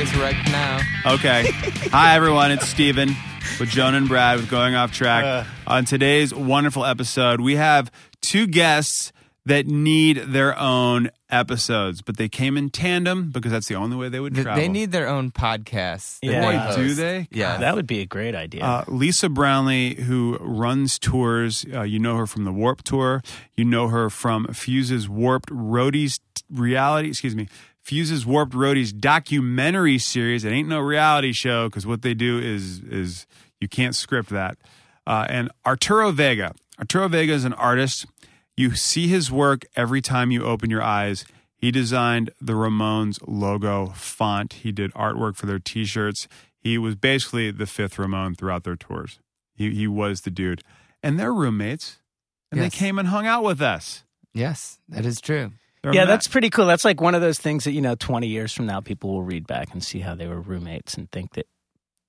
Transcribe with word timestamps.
this 0.00 0.16
right 0.16 0.36
now. 0.46 0.80
Okay. 1.04 1.44
Hi, 1.90 2.16
everyone. 2.16 2.52
It's 2.52 2.66
Steven 2.66 3.14
with 3.58 3.68
Joan 3.68 3.94
and 3.94 4.08
Brad 4.08 4.38
with 4.38 4.48
Going 4.48 4.74
Off 4.74 4.92
Track. 4.92 5.46
On 5.66 5.84
today's 5.84 6.34
wonderful 6.34 6.86
episode, 6.86 7.42
we 7.42 7.56
have 7.56 7.92
two 8.22 8.46
guests 8.46 9.12
that 9.44 9.66
need 9.66 10.16
their 10.16 10.58
own 10.58 11.10
episodes, 11.28 12.00
but 12.00 12.16
they 12.16 12.30
came 12.30 12.56
in 12.56 12.70
tandem 12.70 13.30
because 13.30 13.52
that's 13.52 13.68
the 13.68 13.74
only 13.74 13.94
way 13.94 14.08
they 14.08 14.20
would 14.20 14.34
Th- 14.34 14.44
travel. 14.44 14.62
They 14.62 14.68
need 14.68 14.90
their 14.90 15.06
own 15.06 15.32
podcast. 15.32 16.20
Yeah. 16.22 16.70
Boy, 16.70 16.82
do 16.82 16.94
they? 16.94 17.28
Yeah. 17.30 17.58
That 17.58 17.74
would 17.74 17.86
be 17.86 18.00
a 18.00 18.06
great 18.06 18.34
idea. 18.34 18.64
Uh, 18.64 18.84
Lisa 18.88 19.28
Brownlee, 19.28 19.96
who 19.96 20.38
runs 20.40 20.98
tours, 20.98 21.66
uh, 21.74 21.82
you 21.82 21.98
know 21.98 22.16
her 22.16 22.26
from 22.26 22.44
the 22.44 22.52
Warp 22.52 22.82
Tour. 22.84 23.22
You 23.54 23.66
know 23.66 23.88
her 23.88 24.08
from 24.08 24.46
Fuse's 24.54 25.10
Warped 25.10 25.50
Roadies 25.50 26.20
reality. 26.50 27.08
Excuse 27.08 27.36
me, 27.36 27.48
Fuse's 27.90 28.24
Warped 28.24 28.52
Roadies 28.52 28.96
documentary 28.96 29.98
series. 29.98 30.44
It 30.44 30.50
ain't 30.50 30.68
no 30.68 30.78
reality 30.78 31.32
show 31.32 31.68
because 31.68 31.88
what 31.88 32.02
they 32.02 32.14
do 32.14 32.38
is 32.38 32.78
is 32.84 33.26
you 33.60 33.66
can't 33.66 33.96
script 33.96 34.28
that. 34.30 34.56
Uh, 35.08 35.26
and 35.28 35.50
Arturo 35.66 36.12
Vega. 36.12 36.54
Arturo 36.78 37.08
Vega 37.08 37.32
is 37.32 37.44
an 37.44 37.52
artist. 37.54 38.06
You 38.56 38.76
see 38.76 39.08
his 39.08 39.28
work 39.32 39.64
every 39.74 40.00
time 40.00 40.30
you 40.30 40.44
open 40.44 40.70
your 40.70 40.84
eyes. 40.84 41.24
He 41.56 41.72
designed 41.72 42.30
the 42.40 42.52
Ramones 42.52 43.18
logo 43.26 43.86
font. 43.88 44.52
He 44.52 44.70
did 44.70 44.92
artwork 44.94 45.34
for 45.34 45.46
their 45.46 45.58
T-shirts. 45.58 46.28
He 46.60 46.78
was 46.78 46.94
basically 46.94 47.50
the 47.50 47.66
fifth 47.66 47.98
Ramone 47.98 48.36
throughout 48.36 48.62
their 48.62 48.76
tours. 48.76 49.18
He 49.52 49.74
he 49.74 49.88
was 49.88 50.20
the 50.20 50.30
dude, 50.30 50.62
and 51.02 51.18
they're 51.18 51.34
roommates, 51.34 51.98
and 52.52 52.60
Yes. 52.60 52.70
they 52.72 52.78
came 52.78 53.00
and 53.00 53.08
hung 53.08 53.26
out 53.26 53.42
with 53.42 53.60
us. 53.60 54.04
Yes, 54.32 54.78
that 54.88 55.04
is 55.04 55.20
true. 55.20 55.54
They're 55.82 55.94
yeah, 55.94 56.04
ma- 56.04 56.10
that's 56.10 56.28
pretty 56.28 56.50
cool. 56.50 56.66
That's 56.66 56.84
like 56.84 57.00
one 57.00 57.14
of 57.14 57.20
those 57.22 57.38
things 57.38 57.64
that, 57.64 57.72
you 57.72 57.80
know, 57.80 57.94
20 57.94 58.26
years 58.26 58.52
from 58.52 58.66
now, 58.66 58.80
people 58.80 59.10
will 59.10 59.22
read 59.22 59.46
back 59.46 59.72
and 59.72 59.82
see 59.82 60.00
how 60.00 60.14
they 60.14 60.26
were 60.26 60.40
roommates 60.40 60.94
and 60.94 61.10
think 61.10 61.32
that, 61.34 61.46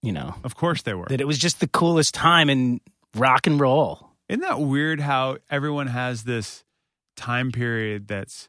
you 0.01 0.11
know, 0.11 0.35
of 0.43 0.55
course 0.55 0.81
they 0.81 0.93
were. 0.93 1.05
that 1.09 1.21
it 1.21 1.27
was 1.27 1.37
just 1.37 1.59
the 1.59 1.67
coolest 1.67 2.13
time 2.13 2.49
in 2.49 2.81
rock 3.15 3.47
and 3.47 3.59
roll. 3.59 4.09
Isn't 4.27 4.41
that 4.41 4.59
weird 4.59 4.99
how 4.99 5.37
everyone 5.49 5.87
has 5.87 6.23
this 6.23 6.63
time 7.17 7.51
period 7.51 8.07
that's 8.07 8.47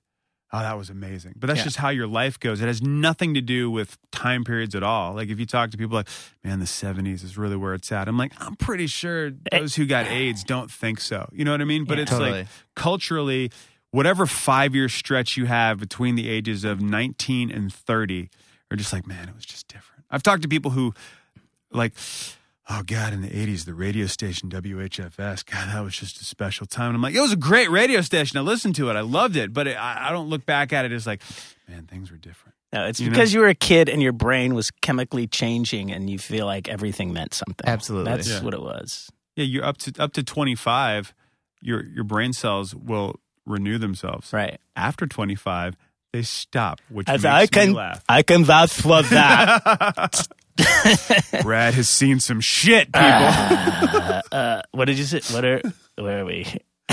oh 0.53 0.59
that 0.61 0.77
was 0.79 0.91
amazing. 0.91 1.35
But 1.37 1.47
that's 1.49 1.59
Yeah. 1.61 1.65
just 1.65 1.77
how 1.79 1.89
your 1.89 2.07
life 2.07 2.39
goes. 2.39 2.61
It 2.61 2.67
has 2.67 2.83
nothing 2.83 3.35
to 3.35 3.41
do 3.41 3.71
with 3.71 3.99
time 4.13 4.45
periods 4.45 4.75
at 4.75 4.83
all. 4.83 5.15
Like 5.15 5.29
if 5.31 5.41
you 5.41 5.47
talk 5.47 5.71
to 5.71 5.79
people 5.79 5.97
like, 5.97 6.09
man, 6.45 6.59
the 6.59 6.65
70s 6.67 7.25
is 7.25 7.37
really 7.39 7.57
where 7.57 7.75
it's 7.75 7.91
at. 7.91 8.07
I'm 8.09 8.17
like, 8.19 8.33
I'm 8.39 8.55
pretty 8.57 8.87
sure 8.87 9.33
eh, 9.51 9.59
those 9.61 9.75
who 9.77 9.87
got 9.87 10.07
AIDS 10.07 10.45
don't 10.45 10.71
think 10.71 11.01
so. 11.01 11.29
You 11.33 11.45
know 11.45 11.53
what 11.53 11.61
I 11.61 11.65
mean? 11.65 11.85
But 11.85 11.97
Yeah. 11.99 12.03
it's 12.03 12.11
Totally. 12.13 12.31
like 12.33 12.47
culturally 12.77 13.51
whatever 13.93 14.27
5-year 14.27 14.89
stretch 14.89 15.37
you 15.37 15.47
have 15.47 15.79
between 15.79 16.17
the 16.17 16.29
ages 16.29 16.65
of 16.65 16.81
19 16.81 17.51
and 17.51 17.73
30 17.73 18.29
are 18.71 18.77
just 18.77 18.93
like, 18.93 19.07
man, 19.07 19.29
it 19.29 19.35
was 19.35 19.45
just 19.47 19.69
different. 19.69 20.05
I've 20.11 20.23
talked 20.25 20.43
to 20.43 20.49
people 20.49 20.73
who 20.73 20.93
like 21.71 21.95
oh 22.69 22.83
god 22.87 23.13
in 23.13 23.23
the 23.23 23.29
80s 23.31 23.65
the 23.65 23.75
radio 23.75 24.07
station 24.07 24.49
whfs 24.51 25.45
god 25.47 25.69
that 25.75 25.83
was 25.83 25.97
just 25.97 26.21
a 26.21 26.25
special 26.25 26.65
time 26.67 26.89
and 26.89 26.97
i'm 26.97 27.03
like 27.03 27.15
it 27.15 27.21
was 27.21 27.33
a 27.33 27.37
great 27.37 27.71
radio 27.71 28.01
station 28.03 28.37
i 28.39 28.41
listened 28.41 28.75
to 28.77 28.89
it 28.89 28.95
i 28.95 29.01
loved 29.01 29.37
it 29.37 29.53
but 29.53 29.67
it, 29.67 29.77
I, 29.77 30.09
I 30.09 30.13
don't 30.13 30.29
look 30.29 30.45
back 30.47 30.73
at 30.73 30.85
it 30.85 30.93
as 30.93 31.07
like 31.07 31.23
man 31.67 31.87
things 31.87 32.11
were 32.13 32.19
different 32.19 32.55
No, 32.73 32.85
it's 32.87 33.01
You 33.01 33.07
know? 33.07 33.15
because 33.15 33.33
you 33.35 33.41
were 33.41 33.49
a 33.49 33.55
kid 33.55 33.89
and 33.89 34.01
your 34.03 34.13
brain 34.13 34.55
was 34.55 34.71
chemically 34.71 35.27
changing 35.27 35.91
and 35.91 36.09
you 36.09 36.19
feel 36.19 36.47
like 36.47 36.69
everything 36.69 37.13
meant 37.13 37.35
something. 37.35 37.67
Absolutely. 37.67 38.13
That's 38.13 38.29
Yeah. 38.31 38.43
what 38.45 38.55
it 38.55 38.61
was. 38.63 39.11
yeah 39.35 39.45
you're 39.45 39.65
up 39.65 39.79
to 39.79 39.93
up 40.01 40.13
to 40.13 40.23
25 40.23 41.15
your 41.63 41.85
your 41.87 42.05
brain 42.05 42.33
cells 42.33 42.75
will 42.75 43.19
renew 43.47 43.79
themselves 43.79 44.33
Right. 44.33 44.61
after 44.77 45.07
25 45.07 45.77
they 46.13 46.23
stop 46.23 46.81
which 46.89 47.09
As 47.09 47.23
makes 47.23 47.33
I 47.35 47.41
me 47.43 47.47
can, 47.49 47.73
laugh 47.75 48.05
I 48.09 48.23
can 48.23 48.45
vouch 48.45 48.73
for 48.73 49.03
that. 49.03 50.27
brad 51.43 51.75
has 51.75 51.89
seen 51.89 52.21
some 52.21 52.41
shit 52.41 52.87
people 52.93 53.03
uh, 54.33 54.63
what 54.73 54.85
did 54.87 54.99
you 54.99 55.05
say? 55.05 55.21
What 55.35 55.45
are, 55.45 55.63
where 55.97 56.21
are 56.21 56.25
we? 56.25 56.47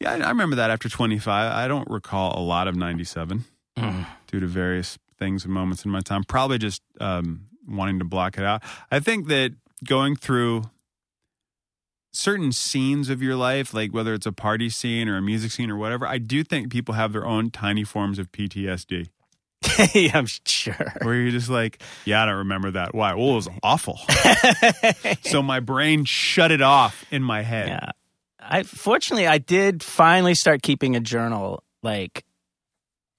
yeah 0.00 0.12
I, 0.12 0.16
I 0.18 0.28
remember 0.30 0.56
that 0.56 0.70
after 0.70 0.88
25 0.88 1.52
i 1.52 1.68
don't 1.68 1.88
recall 1.90 2.38
a 2.38 2.42
lot 2.42 2.68
of 2.68 2.76
97 2.76 3.44
Mm. 3.78 4.06
due 4.26 4.40
to 4.40 4.46
various 4.48 4.98
things 5.20 5.44
and 5.44 5.54
moments 5.54 5.84
in 5.84 5.92
my 5.92 6.00
time. 6.00 6.24
Probably 6.24 6.58
just 6.58 6.82
um, 7.00 7.42
wanting 7.64 8.00
to 8.00 8.04
block 8.04 8.36
it 8.36 8.42
out. 8.42 8.60
I 8.90 8.98
think 8.98 9.28
that 9.28 9.52
going 9.84 10.16
through 10.16 10.64
certain 12.12 12.52
scenes 12.52 13.08
of 13.10 13.22
your 13.22 13.36
life, 13.36 13.74
like 13.74 13.92
whether 13.92 14.14
it's 14.14 14.26
a 14.26 14.32
party 14.32 14.70
scene 14.70 15.08
or 15.08 15.16
a 15.16 15.22
music 15.22 15.52
scene 15.52 15.70
or 15.70 15.76
whatever, 15.76 16.06
I 16.06 16.18
do 16.18 16.42
think 16.42 16.70
people 16.70 16.94
have 16.94 17.12
their 17.12 17.26
own 17.26 17.50
tiny 17.50 17.84
forms 17.84 18.18
of 18.18 18.32
PTSD 18.32 19.08
yeah, 19.94 20.12
I'm 20.14 20.26
sure. 20.46 20.94
where 21.02 21.14
you're 21.14 21.30
just 21.30 21.48
like, 21.48 21.82
yeah, 22.04 22.22
I 22.22 22.26
don't 22.26 22.36
remember 22.36 22.72
that. 22.72 22.94
Why? 22.94 23.14
Well, 23.14 23.30
it 23.30 23.34
was 23.34 23.48
awful. 23.62 23.98
so 25.22 25.42
my 25.42 25.60
brain 25.60 26.04
shut 26.04 26.50
it 26.50 26.62
off 26.62 27.04
in 27.10 27.22
my 27.22 27.42
head. 27.42 27.68
Yeah. 27.68 27.90
I 28.40 28.62
fortunately 28.62 29.26
I 29.26 29.38
did 29.38 29.82
finally 29.82 30.34
start 30.34 30.62
keeping 30.62 30.96
a 30.96 31.00
journal 31.00 31.62
like 31.82 32.24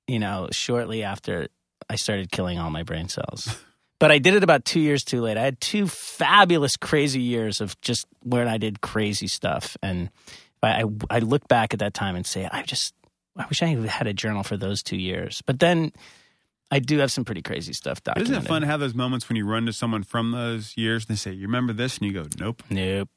you 0.07 0.17
know, 0.17 0.47
shortly 0.51 1.03
after 1.03 1.49
I 1.87 1.95
started 1.95 2.31
killing 2.31 2.57
all 2.57 2.71
my 2.71 2.81
brain 2.81 3.09
cells. 3.09 3.55
But 3.99 4.11
I 4.11 4.17
did 4.17 4.33
it 4.33 4.43
about 4.43 4.65
2 4.65 4.79
years 4.79 5.03
too 5.03 5.21
late. 5.21 5.37
I 5.37 5.43
had 5.43 5.59
two 5.59 5.87
fabulous 5.87 6.77
crazy 6.77 7.21
years 7.21 7.61
of 7.61 7.79
just 7.81 8.05
when 8.23 8.47
I 8.47 8.57
did 8.57 8.81
crazy 8.81 9.27
stuff 9.27 9.75
and 9.83 10.09
I 10.63 10.83
I, 10.83 10.85
I 11.09 11.19
look 11.19 11.47
back 11.47 11.73
at 11.73 11.79
that 11.79 11.93
time 11.93 12.15
and 12.15 12.25
say 12.25 12.47
I 12.51 12.63
just 12.63 12.93
I 13.37 13.45
wish 13.47 13.61
I 13.61 13.67
had 13.67 14.07
a 14.07 14.13
journal 14.13 14.43
for 14.43 14.57
those 14.57 14.81
2 14.83 14.97
years. 14.97 15.41
But 15.45 15.59
then 15.59 15.91
I 16.71 16.79
do 16.79 16.99
have 16.99 17.11
some 17.11 17.25
pretty 17.25 17.41
crazy 17.41 17.73
stuff 17.73 18.03
documented. 18.03 18.31
Isn't 18.31 18.45
it 18.45 18.47
fun 18.47 18.61
to 18.61 18.67
have 18.67 18.79
those 18.79 18.93
moments 18.93 19.27
when 19.27 19.35
you 19.35 19.45
run 19.45 19.65
to 19.65 19.73
someone 19.73 20.03
from 20.03 20.31
those 20.31 20.77
years 20.77 21.03
and 21.03 21.15
they 21.15 21.19
say, 21.19 21.31
"You 21.31 21.47
remember 21.47 21.73
this?" 21.73 21.97
and 21.97 22.07
you 22.07 22.13
go, 22.13 22.27
"Nope." 22.39 22.63
Nope. 22.69 23.09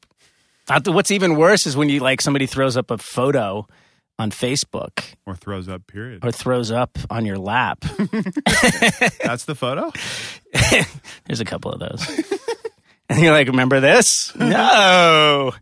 What's 0.87 1.10
even 1.10 1.37
worse 1.37 1.66
is 1.66 1.76
when 1.76 1.88
you 1.88 2.00
like 2.00 2.21
somebody 2.22 2.47
throws 2.47 2.76
up 2.76 2.91
a 2.91 2.98
photo 2.98 3.66
on 4.18 4.30
Facebook 4.30 5.14
Or 5.26 5.34
throws 5.34 5.68
up. 5.68 5.86
Period. 5.86 6.24
or 6.24 6.30
throws 6.32 6.70
up 6.70 6.98
on 7.10 7.24
your 7.26 7.38
lap. 7.38 7.80
That's 9.24 9.44
the 9.46 9.54
photo. 9.56 9.90
There's 11.26 11.40
a 11.40 11.44
couple 11.44 11.72
of 11.72 11.80
those. 11.80 12.08
and 13.08 13.20
you're 13.20 13.32
like, 13.32 13.48
remember 13.48 13.80
this? 13.80 14.34
no. 14.36 15.52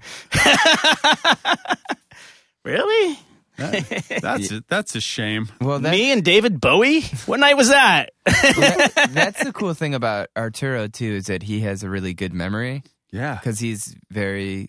really? 2.64 3.18
That's 3.56 4.50
a, 4.50 4.64
that's 4.68 4.94
a 4.96 5.00
shame. 5.00 5.48
Well, 5.60 5.80
that, 5.80 5.90
Me 5.90 6.12
and 6.12 6.24
David 6.24 6.60
Bowie? 6.60 7.02
What 7.26 7.40
night 7.40 7.56
was 7.58 7.68
that? 7.68 8.10
that- 8.24 9.10
that's 9.12 9.44
the 9.44 9.52
cool 9.52 9.74
thing 9.74 9.94
about 9.94 10.28
Arturo 10.36 10.88
too 10.88 11.12
is 11.12 11.26
that 11.26 11.42
he 11.42 11.60
has 11.60 11.82
a 11.82 11.90
really 11.90 12.14
good 12.14 12.32
memory 12.32 12.82
Yeah. 13.12 13.34
because 13.34 13.58
he's 13.58 13.94
very 14.10 14.68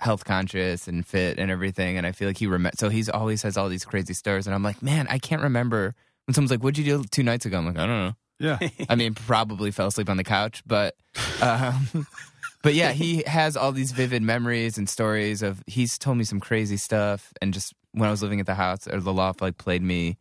health 0.00 0.24
conscious 0.24 0.88
and 0.88 1.06
fit 1.06 1.38
and 1.38 1.50
everything. 1.50 1.98
And 1.98 2.06
I 2.06 2.12
feel 2.12 2.26
like 2.28 2.38
he 2.38 2.46
rem- 2.46 2.70
so 2.74 2.88
he's 2.88 3.08
always 3.08 3.42
has 3.42 3.56
all 3.56 3.68
these 3.68 3.84
crazy 3.84 4.14
stories. 4.14 4.46
And 4.46 4.54
I'm 4.54 4.62
like, 4.62 4.82
man, 4.82 5.06
I 5.08 5.18
can't 5.18 5.42
remember 5.42 5.94
when 6.26 6.34
someone's 6.34 6.50
like, 6.50 6.62
"What'd 6.62 6.78
you 6.78 6.84
do 6.84 7.04
two 7.04 7.22
nights 7.22 7.46
ago?" 7.46 7.58
I'm 7.58 7.66
like, 7.66 7.78
I 7.78 7.86
don't 7.86 8.06
know. 8.06 8.14
Yeah. 8.38 8.58
I 8.88 8.94
mean, 8.94 9.14
probably 9.14 9.70
fell 9.70 9.88
asleep 9.88 10.08
on 10.08 10.16
the 10.16 10.24
couch, 10.24 10.62
but 10.66 10.94
um, 11.42 12.06
but 12.62 12.74
yeah, 12.74 12.92
he 12.92 13.22
has 13.26 13.56
all 13.56 13.72
these 13.72 13.92
vivid 13.92 14.22
memories 14.22 14.78
and 14.78 14.88
stories 14.88 15.42
of. 15.42 15.62
He's 15.66 15.98
told 15.98 16.16
me 16.16 16.24
some 16.24 16.40
crazy 16.40 16.78
stuff, 16.78 17.32
and 17.42 17.52
just 17.52 17.74
when 17.92 18.08
I 18.08 18.10
was 18.10 18.22
living 18.22 18.40
at 18.40 18.46
the 18.46 18.54
house 18.54 18.88
or 18.88 19.00
the 19.00 19.12
loft, 19.12 19.42
like 19.42 19.58
played 19.58 19.82
me, 19.82 20.16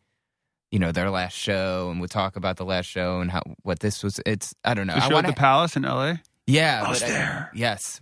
you 0.71 0.79
know, 0.79 0.91
their 0.91 1.09
last 1.09 1.37
show, 1.37 1.89
and 1.91 2.01
would 2.01 2.11
talk 2.11 2.35
about 2.35 2.57
the 2.57 2.65
last 2.65 2.87
show 2.87 3.21
and 3.21 3.31
how 3.31 3.41
what 3.63 3.79
this 3.79 4.03
was. 4.03 4.19
It's 4.25 4.53
I 4.65 4.73
don't 4.73 4.87
know. 4.87 4.95
The 4.95 5.03
I 5.05 5.07
show 5.07 5.13
want 5.13 5.27
at 5.27 5.35
the 5.35 5.39
Palace 5.39 5.77
in 5.77 5.85
L.A. 5.85 6.21
yeah, 6.45 6.83
I 6.85 6.89
was 6.89 6.99
but 6.99 7.07
there. 7.07 7.51
yes. 7.55 8.01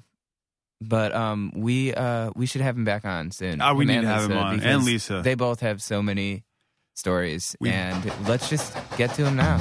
But 0.79 1.13
um, 1.15 1.51
we 1.55 1.93
uh, 1.93 2.29
we 2.35 2.45
should 2.45 2.61
have 2.61 2.77
him 2.77 2.85
back 2.85 3.03
on 3.03 3.31
soon. 3.31 3.61
Oh, 3.61 3.73
we 3.73 3.85
Him 3.85 3.87
need 3.95 4.01
to 4.01 4.07
have 4.07 4.29
him 4.29 4.37
on. 4.37 4.59
And 4.59 4.83
Lisa. 4.85 5.21
They 5.23 5.33
both 5.35 5.61
have 5.61 5.81
so 5.81 6.03
many 6.03 6.43
stories, 6.95 7.55
We- 7.59 7.69
and 7.71 8.11
let's 8.27 8.47
just 8.49 8.77
get 8.97 9.13
to 9.15 9.25
him 9.25 9.35
now. 9.37 9.57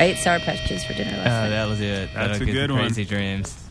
I 0.00 0.04
ate 0.04 0.18
Sour 0.18 0.38
Patch 0.40 0.60
Kids 0.66 0.84
for 0.84 0.92
dinner 0.94 1.10
last 1.16 1.26
Oh, 1.26 1.42
night. 1.42 1.48
that 1.50 1.68
was 1.68 1.80
it. 1.80 2.10
That's 2.14 2.38
That'll 2.38 2.42
a 2.42 2.46
get 2.46 2.52
good 2.52 2.70
the 2.70 2.74
one. 2.74 2.82
Crazy 2.84 3.04
dreams. 3.04 3.67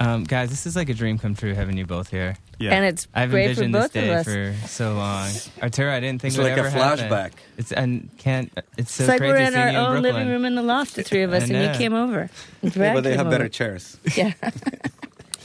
Um, 0.00 0.24
guys, 0.24 0.50
this 0.50 0.66
is 0.66 0.74
like 0.76 0.88
a 0.88 0.94
dream 0.94 1.18
come 1.18 1.34
true 1.34 1.54
having 1.54 1.76
you 1.76 1.86
both 1.86 2.10
here. 2.10 2.36
Yeah. 2.58 2.74
And 2.74 2.84
it's 2.84 3.06
I've 3.14 3.30
great 3.30 3.44
for 3.56 3.62
envisioned 3.62 3.74
this 3.74 3.82
both 3.84 3.86
of 3.86 3.92
day 3.92 4.14
us. 4.14 4.24
for 4.26 4.66
so 4.68 4.94
long. 4.94 5.28
Arturo, 5.62 5.92
I 5.94 6.00
didn't 6.00 6.20
think 6.20 6.32
It's 6.32 6.38
it 6.38 6.42
would 6.42 6.48
like 6.50 6.56
a 6.56 6.60
ever 6.60 6.70
happen. 6.70 7.08
flashback. 7.08 7.32
It's 7.56 7.72
and 7.72 8.10
can't. 8.18 8.52
It's 8.76 8.92
so 8.92 9.04
it's 9.04 9.08
like 9.08 9.18
crazy 9.18 9.32
we're 9.32 9.38
in 9.40 9.52
seeing 9.52 9.62
our 9.62 9.70
you 9.70 9.78
in 9.78 9.84
own 9.84 9.92
Brooklyn. 10.02 10.14
living 10.14 10.28
room 10.28 10.44
in 10.44 10.54
the 10.56 10.62
loft, 10.62 10.94
the 10.96 11.02
three 11.04 11.22
of 11.22 11.32
us, 11.32 11.48
and 11.48 11.52
you 11.72 11.78
came 11.78 11.94
over. 11.94 12.28
And 12.62 12.74
Yeah, 12.76 12.94
but 12.94 13.02
they 13.04 13.10
came 13.10 13.18
have 13.18 13.30
better 13.30 13.48
chairs. 13.48 13.96
Yeah. 14.16 14.32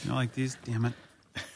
You 0.03 0.11
know, 0.11 0.15
like 0.15 0.33
these. 0.33 0.57
Damn 0.63 0.85
it. 0.85 0.93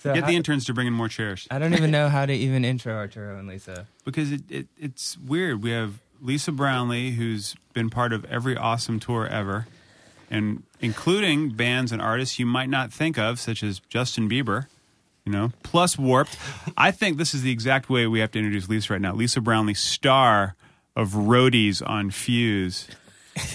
So 0.02 0.14
Get 0.14 0.24
how- 0.24 0.30
the 0.30 0.36
interns 0.36 0.66
to 0.66 0.74
bring 0.74 0.86
in 0.88 0.92
more 0.94 1.08
chairs 1.08 1.48
I 1.50 1.60
don't 1.60 1.74
even 1.74 1.92
know 1.92 2.10
how 2.10 2.26
to 2.26 2.34
even 2.34 2.66
intro 2.66 2.94
Arturo 2.94 3.40
and 3.40 3.48
Lisa. 3.48 3.88
because 4.04 4.32
it, 4.34 4.42
it 4.50 4.68
it's 4.78 5.18
weird. 5.18 5.64
We 5.64 5.72
have 5.72 6.00
Lisa 6.22 6.52
Brownlee, 6.52 7.12
who's 7.12 7.56
been 7.74 7.90
part 7.90 8.12
of 8.12 8.26
every 8.26 8.58
awesome 8.58 9.00
tour 9.00 9.26
ever, 9.28 9.66
and 10.34 10.64
including 10.82 11.50
bands 11.52 11.92
and 11.92 12.02
artists 12.02 12.40
you 12.40 12.46
might 12.46 12.70
not 12.70 12.92
think 12.92 13.18
of, 13.18 13.40
such 13.40 13.64
as 13.64 13.80
Justin 13.90 14.30
Bieber. 14.30 14.68
You 15.26 15.32
know, 15.32 15.52
plus 15.64 15.98
Warped. 15.98 16.38
I 16.76 16.92
think 16.92 17.18
this 17.18 17.34
is 17.34 17.44
the 17.44 17.52
exact 17.52 17.90
way 17.90 18.08
we 18.08 18.20
have 18.20 18.32
to 18.32 18.40
introduce 18.40 18.68
Lisa 18.68 18.92
right 18.92 19.02
now. 19.02 19.14
Lisa 19.14 19.40
Brownlee, 19.40 19.74
star 19.74 20.56
of 20.98 21.12
Roadies 21.12 21.82
on 21.88 22.12
Fuse, 22.12 22.90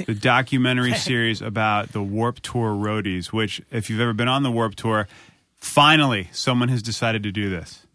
the 0.07 0.15
documentary 0.15 0.95
series 0.95 1.43
about 1.43 1.93
the 1.93 2.03
Warp 2.03 2.41
Tour 2.41 2.71
Roadies. 2.71 3.35
Which, 3.35 3.61
if 3.71 3.91
you've 3.91 4.01
ever 4.01 4.15
been 4.15 4.29
on 4.29 4.45
the 4.45 4.51
Warp 4.51 4.77
Tour, 4.77 5.09
finally 5.59 6.29
someone 6.33 6.71
has 6.71 6.83
decided 6.83 7.23
to 7.25 7.33
do 7.33 7.51
this. 7.51 7.87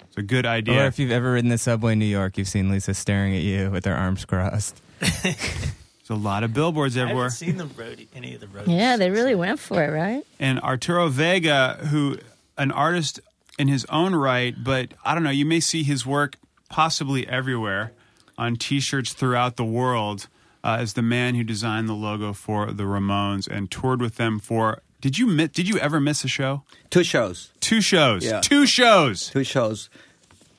It's 0.00 0.18
a 0.18 0.22
good 0.22 0.44
idea. 0.44 0.74
Or 0.74 0.78
idea. 0.78 0.88
if 0.88 0.98
you've 0.98 1.10
ever 1.10 1.32
ridden 1.32 1.48
the 1.48 1.56
subway 1.56 1.94
in 1.94 1.98
New 2.00 2.04
York, 2.04 2.36
you've 2.36 2.48
seen 2.48 2.68
Lisa 2.68 2.92
staring 2.92 3.34
at 3.34 3.42
you 3.42 3.70
with 3.70 3.86
her 3.86 3.94
arms 3.94 4.26
crossed. 4.26 4.82
There's 6.06 6.18
a 6.20 6.22
lot 6.22 6.44
of 6.44 6.52
billboards 6.52 6.96
I 6.96 7.02
everywhere. 7.02 7.24
haven't 7.24 7.36
seen 7.36 7.56
the 7.56 7.64
roadie, 7.64 8.08
any 8.14 8.34
of 8.34 8.40
the 8.40 8.46
roadies. 8.46 8.76
Yeah, 8.78 8.96
they 8.96 9.10
really 9.10 9.34
went 9.34 9.58
for 9.58 9.82
it, 9.82 9.88
right? 9.90 10.22
and 10.38 10.60
Arturo 10.60 11.08
Vega, 11.08 11.78
who 11.90 12.18
an 12.58 12.70
artist 12.70 13.20
in 13.58 13.68
his 13.68 13.84
own 13.86 14.14
right, 14.14 14.54
but 14.62 14.92
I 15.04 15.14
don't 15.14 15.22
know, 15.22 15.30
you 15.30 15.46
may 15.46 15.60
see 15.60 15.82
his 15.82 16.04
work 16.04 16.36
possibly 16.68 17.26
everywhere 17.26 17.92
on 18.36 18.56
T-shirts 18.56 19.12
throughout 19.12 19.56
the 19.56 19.64
world 19.64 20.28
uh, 20.62 20.76
as 20.80 20.94
the 20.94 21.02
man 21.02 21.34
who 21.36 21.44
designed 21.44 21.88
the 21.88 21.92
logo 21.94 22.32
for 22.32 22.72
the 22.72 22.82
Ramones 22.84 23.46
and 23.48 23.70
toured 23.70 24.00
with 24.00 24.16
them 24.16 24.38
for. 24.38 24.82
Did 25.00 25.18
you 25.18 25.26
mi- 25.26 25.48
did 25.48 25.68
you 25.68 25.78
ever 25.78 26.00
miss 26.00 26.24
a 26.24 26.28
show? 26.28 26.62
Two 26.90 27.04
shows. 27.04 27.50
Two 27.60 27.80
shows. 27.80 28.24
Yeah. 28.24 28.40
Two 28.40 28.66
shows. 28.66 29.28
Two 29.28 29.44
shows. 29.44 29.88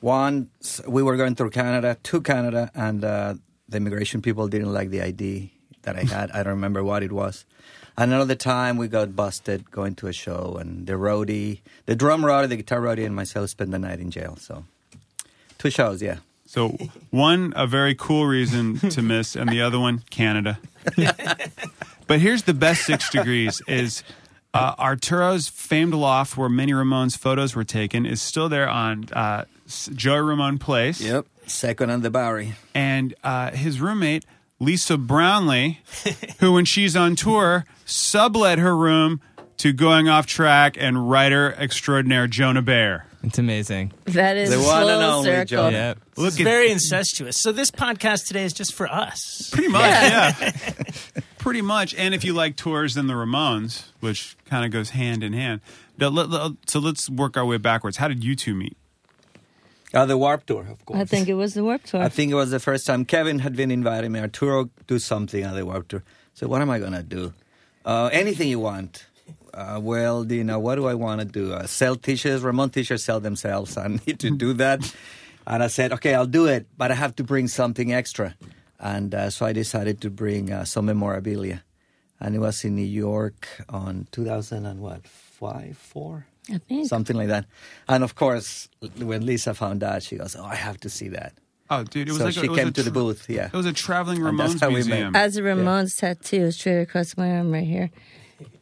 One, 0.02 0.50
we 0.88 1.02
were 1.02 1.18
going 1.18 1.34
through 1.36 1.50
Canada, 1.50 1.98
to 2.04 2.22
Canada, 2.22 2.70
and 2.76 3.04
uh, 3.04 3.34
the 3.70 3.78
immigration 3.78 4.22
people 4.22 4.48
didn't 4.48 4.74
like 4.74 4.90
the 4.90 5.02
ID 5.02 5.52
that 5.84 5.96
I 5.96 6.04
had. 6.04 6.32
I 6.32 6.44
don't 6.44 6.54
remember 6.54 6.84
what 6.84 7.04
it 7.04 7.12
was. 7.12 7.46
And 7.98 8.12
another 8.12 8.36
time, 8.36 8.76
we 8.78 8.88
got 8.90 9.16
busted 9.16 9.72
going 9.72 9.96
to 9.96 10.08
a 10.08 10.14
show, 10.14 10.58
and 10.60 10.86
the 10.86 10.94
roadie, 10.94 11.62
the 11.86 11.96
drum 11.96 12.24
roadie, 12.24 12.50
the 12.50 12.58
guitar 12.58 12.82
roadie, 12.82 13.06
and 13.06 13.16
myself 13.16 13.50
spent 13.50 13.72
the 13.72 13.80
night 13.80 14.00
in 14.00 14.12
jail. 14.12 14.36
So, 14.36 14.66
two 15.58 15.70
shows, 15.70 16.02
yeah. 16.02 16.18
So 16.46 16.78
one 17.10 17.54
a 17.56 17.66
very 17.66 17.96
cool 17.96 18.26
reason 18.26 18.80
to 18.80 19.02
miss, 19.02 19.36
and 19.36 19.50
the 19.50 19.62
other 19.62 19.80
one 19.80 20.04
Canada. 20.10 20.60
but 22.08 22.20
here's 22.20 22.44
the 22.44 22.54
best 22.54 22.86
six 22.86 23.10
degrees: 23.10 23.62
is 23.68 24.04
uh, 24.54 24.76
Arturo's 24.78 25.48
famed 25.48 25.94
loft 25.94 26.38
where 26.38 26.50
many 26.50 26.72
Ramones 26.72 27.18
photos 27.18 27.56
were 27.56 27.64
taken 27.64 28.06
is 28.06 28.22
still 28.22 28.48
there 28.48 28.70
on 28.70 29.06
uh, 29.14 29.46
S- 29.66 29.90
Joey 29.94 30.22
Ramone 30.22 30.58
Place. 30.58 31.02
Yep. 31.02 31.26
Second 31.48 31.90
on 31.92 32.02
the 32.02 32.10
Bowery. 32.10 32.54
And 32.74 33.14
uh, 33.24 33.52
his 33.52 33.80
roommate 33.80 34.26
Lisa 34.60 34.98
Brownlee, 34.98 35.80
who 36.40 36.54
when 36.54 36.66
she's 36.66 36.96
on 36.96 37.16
tour 37.16 37.66
sublet 37.86 38.58
her 38.60 38.76
room 38.76 39.22
to 39.58 39.72
going 39.74 40.10
off 40.10 40.26
track 40.26 40.76
and 40.80 41.10
writer 41.10 41.54
extraordinaire 41.58 42.28
Jonah 42.28 42.62
Bayer. 42.62 43.06
It's 43.24 43.40
amazing. 43.40 43.92
That 44.06 44.38
is 44.38 44.52
The 44.52 44.60
one 44.60 44.84
and 44.84 45.02
only 45.02 45.30
circle. 45.32 45.46
Jonah. 45.46 45.72
Yep. 45.72 46.00
Look 46.18 46.28
It's 46.28 46.40
at 46.40 46.44
very 46.44 46.72
incestuous. 46.72 47.42
So 47.42 47.52
this 47.52 47.72
podcast 47.72 48.28
today 48.28 48.44
is 48.44 48.54
just 48.54 48.74
for 48.74 48.88
us. 48.88 49.50
Pretty 49.52 49.68
much, 49.70 49.82
yeah. 49.82 50.52
Pretty 51.40 51.62
much. 51.64 51.96
And 51.96 52.14
if 52.14 52.24
you 52.24 52.34
like 52.34 52.56
tours, 52.56 52.94
then 52.94 53.08
the 53.08 53.14
Ramones, 53.14 53.86
which 54.00 54.36
kind 54.46 54.64
of 54.66 54.72
goes 54.72 54.92
hand 54.92 55.24
in 55.24 55.34
hand. 55.34 55.62
Now, 55.98 56.10
let- 56.10 56.30
let- 56.30 56.52
So 56.70 56.80
let's 56.80 57.10
work 57.10 57.36
our 57.38 57.46
way 57.46 57.58
backwards. 57.58 57.98
How 57.98 58.08
did 58.08 58.24
you 58.24 58.36
two 58.36 58.54
meet? 58.54 58.78
Uh, 59.96 60.06
the 60.06 60.18
Warp 60.18 60.46
Tour, 60.46 60.68
of 60.70 60.86
course. 60.86 61.00
I 61.00 61.06
think 61.06 61.30
it 61.30 61.36
was 61.36 61.54
the 61.54 61.64
Warp 61.64 61.84
Tour. 61.84 62.02
I 62.02 62.10
think 62.10 62.30
it 62.30 62.36
was 62.36 62.52
the 62.52 62.60
first 62.60 62.86
time 62.86 63.06
Kevin 63.06 63.40
had 63.40 63.56
been 63.56 63.72
inviting 63.72 64.12
me. 64.12 64.20
Arturo, 64.20 64.70
do 64.88 65.00
something 65.00 65.46
on 65.46 65.56
the 65.56 65.66
Warp 65.66 65.88
Tour. 65.88 66.04
So 66.34 66.48
what 66.48 66.62
am 66.62 66.70
I 66.70 66.80
gonna 66.80 67.02
do? 67.02 67.34
Uh, 67.86 68.10
anything 68.12 68.50
you 68.50 68.60
want. 68.60 69.06
Uh, 69.54 69.80
well, 69.82 70.30
you 70.30 70.44
know, 70.44 70.60
what 70.60 70.76
do 70.76 70.86
I 70.86 70.96
want 70.96 71.22
to 71.22 71.26
do? 71.26 71.54
Uh, 71.54 71.66
sell 71.66 71.96
t-shirts. 71.96 72.44
Ramone 72.44 72.72
t-shirts 72.72 73.06
sell 73.06 73.22
themselves. 73.22 73.78
I 73.78 73.88
need 74.06 74.20
to 74.20 74.32
do 74.32 74.52
that. 74.54 74.94
And 75.48 75.64
I 75.64 75.68
said, 75.68 75.94
okay, 75.94 76.14
I'll 76.14 76.26
do 76.28 76.48
it, 76.48 76.68
but 76.78 76.92
I 76.92 76.96
have 76.96 77.16
to 77.18 77.24
bring 77.24 77.48
something 77.48 77.94
extra. 77.94 78.36
And 78.80 79.16
uh, 79.16 79.30
so 79.30 79.46
I 79.46 79.54
decided 79.54 80.02
to 80.02 80.10
bring 80.10 80.52
uh, 80.52 80.66
some 80.66 80.88
memorabilia. 80.88 81.64
And 82.20 82.36
it 82.36 82.40
was 82.40 82.66
in 82.66 82.76
New 82.76 82.82
York 82.82 83.48
on 83.70 84.08
2000 84.12 84.66
and 84.66 84.82
what, 84.82 85.08
five, 85.08 85.78
four? 85.78 86.26
I 86.52 86.58
think. 86.60 86.88
Something 86.88 87.16
like 87.16 87.30
that. 87.30 87.46
And 87.88 88.04
of 88.04 88.16
course, 88.16 88.70
when 88.98 89.26
Lisa 89.26 89.54
found 89.54 89.84
out, 89.84 90.04
she 90.04 90.18
goes, 90.18 90.36
oh, 90.36 90.46
I 90.46 90.56
have 90.56 90.80
to 90.82 90.90
see 90.90 91.10
that. 91.10 91.34
Oh, 91.70 91.84
dude, 91.84 92.08
it 92.08 92.12
was 92.12 92.20
so 92.20 92.26
like 92.26 92.34
she 92.36 92.42
a, 92.42 92.44
it 92.44 92.50
was 92.50 92.60
came 92.60 92.68
a 92.68 92.72
to 92.72 92.84
the 92.84 92.92
booth, 92.92 93.26
yeah. 93.28 93.48
It 93.48 93.54
was 93.54 93.66
a 93.66 93.74
traveling 93.74 94.24
And 94.24 94.40
that's 94.40 94.54
Ramones 94.54 94.60
how 94.62 94.68
we 94.68 94.76
museum. 94.76 95.16
As 95.16 95.36
a 95.38 95.42
Ramones 95.42 95.98
tattoo 96.00 96.52
straight 96.52 96.82
across 96.82 97.18
my 97.18 97.32
arm 97.38 97.52
right 97.52 97.66
here. 97.66 97.90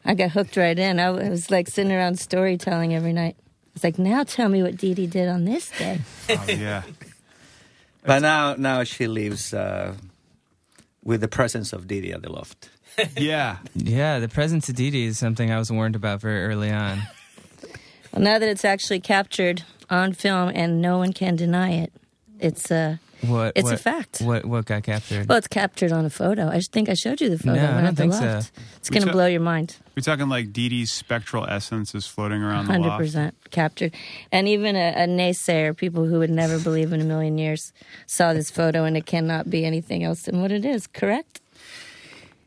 I 0.06 0.14
got 0.14 0.32
hooked 0.32 0.56
right 0.56 0.78
in. 0.78 1.00
I 1.00 1.10
was 1.10 1.52
like 1.52 1.68
sitting 1.68 1.92
around 1.92 2.20
storytelling 2.20 2.96
every 2.96 3.12
night. 3.12 3.36
It's 3.76 3.84
like, 3.84 4.00
now 4.00 4.24
tell 4.24 4.48
me 4.48 4.64
what 4.64 4.78
Dee 4.78 4.94
Dee 4.94 5.08
did 5.08 5.28
on 5.28 5.46
this 5.46 5.72
day. 5.78 6.00
oh, 6.30 6.46
yeah. 6.48 6.84
But 8.06 8.20
now, 8.22 8.56
now 8.56 8.84
she 8.84 9.08
lives 9.08 9.54
uh, 9.54 9.96
with 11.04 11.22
the 11.22 11.30
presence 11.30 11.72
of 11.72 11.88
Dee 11.88 12.02
Dee 12.02 12.12
at 12.12 12.22
the 12.22 12.30
loft. 12.32 12.70
Yeah. 13.18 13.58
Yeah, 13.76 14.20
the 14.20 14.28
presence 14.28 14.68
of 14.70 14.76
Dee 14.76 14.90
Dee 14.92 15.06
is 15.06 15.18
something 15.18 15.50
I 15.52 15.58
was 15.58 15.72
warned 15.72 15.96
about 15.96 16.20
very 16.22 16.44
early 16.44 16.70
on. 16.70 17.02
Well, 18.13 18.21
now 18.24 18.39
that 18.39 18.48
it's 18.48 18.65
actually 18.65 19.00
captured 19.00 19.63
on 19.89 20.13
film 20.13 20.51
and 20.54 20.81
no 20.81 20.98
one 20.98 21.13
can 21.13 21.36
deny 21.36 21.71
it, 21.71 21.94
it's 22.39 22.69
a 22.71 23.00
What? 23.21 23.54
It's 23.56 23.71
a 23.71 23.77
fact. 23.77 24.19
What? 24.21 24.45
What 24.45 24.65
got 24.65 24.83
captured? 24.83 25.27
well, 25.30 25.38
it's 25.38 25.48
captured 25.48 25.92
on 25.92 26.06
a 26.06 26.10
photo. 26.10 26.48
I 26.50 26.60
think 26.60 26.89
I 26.89 26.94
showed 26.94 27.21
you 27.21 27.30
the 27.30 27.38
photo 27.39 27.56
No, 27.56 27.62
I 27.62 27.75
when 27.75 27.83
don't 27.83 27.86
at 27.86 27.95
the 27.95 28.01
think 28.04 28.13
so. 28.13 28.42
It's 28.77 28.89
going 28.89 29.01
to 29.01 29.07
took- 29.07 29.13
blow 29.13 29.25
your 29.25 29.39
mind. 29.42 29.77
We're 29.95 30.01
talking 30.01 30.27
like 30.27 30.51
Dee 30.51 30.69
Dee's 30.69 30.92
spectral 30.92 31.45
essence 31.48 31.94
is 31.94 32.07
floating 32.07 32.42
around 32.42 32.65
the 32.65 32.74
Hundred 32.74 32.98
percent 32.98 33.36
captured, 33.51 33.94
and 34.31 34.48
even 34.48 34.75
a, 34.75 34.89
a 35.04 35.07
naysayer, 35.07 35.77
people 35.77 36.06
who 36.06 36.18
would 36.19 36.31
never 36.31 36.57
believe 36.60 36.92
in 36.94 37.00
a 37.00 37.06
million 37.06 37.38
years, 37.38 37.71
saw 38.07 38.33
this 38.33 38.50
photo, 38.50 38.86
and 38.86 38.98
it 38.98 39.06
cannot 39.06 39.50
be 39.51 39.65
anything 39.65 40.04
else 40.04 40.24
than 40.24 40.42
what 40.42 40.51
it 40.51 40.65
is. 40.65 40.88
Correct? 40.88 41.42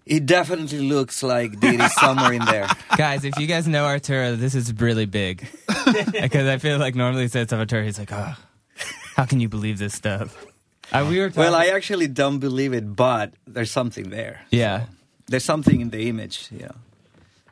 It 0.06 0.25
definitely 0.25 0.79
looks 0.88 1.23
like 1.23 1.58
Dee 1.58 1.76
Dee 1.76 1.88
somewhere 1.88 2.32
in 2.32 2.44
there. 2.44 2.69
guys, 2.97 3.25
if 3.25 3.37
you 3.38 3.47
guys 3.49 3.67
know 3.67 3.85
Arturo, 3.85 4.37
this 4.37 4.55
is 4.55 4.73
really 4.81 5.05
big 5.06 5.49
because 6.12 6.47
I 6.47 6.58
feel 6.58 6.79
like 6.79 6.94
normally 6.94 7.23
he 7.23 7.29
says 7.29 7.49
stuff 7.49 7.58
Arturo, 7.58 7.82
he's 7.82 7.99
like, 7.99 8.12
oh, 8.12 8.37
how 9.17 9.25
can 9.25 9.41
you 9.41 9.49
believe 9.49 9.79
this 9.79 9.94
stuff? 9.94 10.47
Uh, 10.93 11.05
we 11.08 11.19
were 11.19 11.29
talking, 11.29 11.41
Well, 11.41 11.55
I 11.56 11.67
actually 11.67 12.06
don't 12.06 12.38
believe 12.38 12.73
it, 12.73 12.94
but 12.94 13.35
there's 13.47 13.70
something 13.73 14.11
there. 14.11 14.42
yeah. 14.50 14.87
There's 15.28 15.45
something 15.45 15.80
in 15.80 15.90
the 15.90 16.09
image. 16.09 16.49
Yeah. 16.52 16.71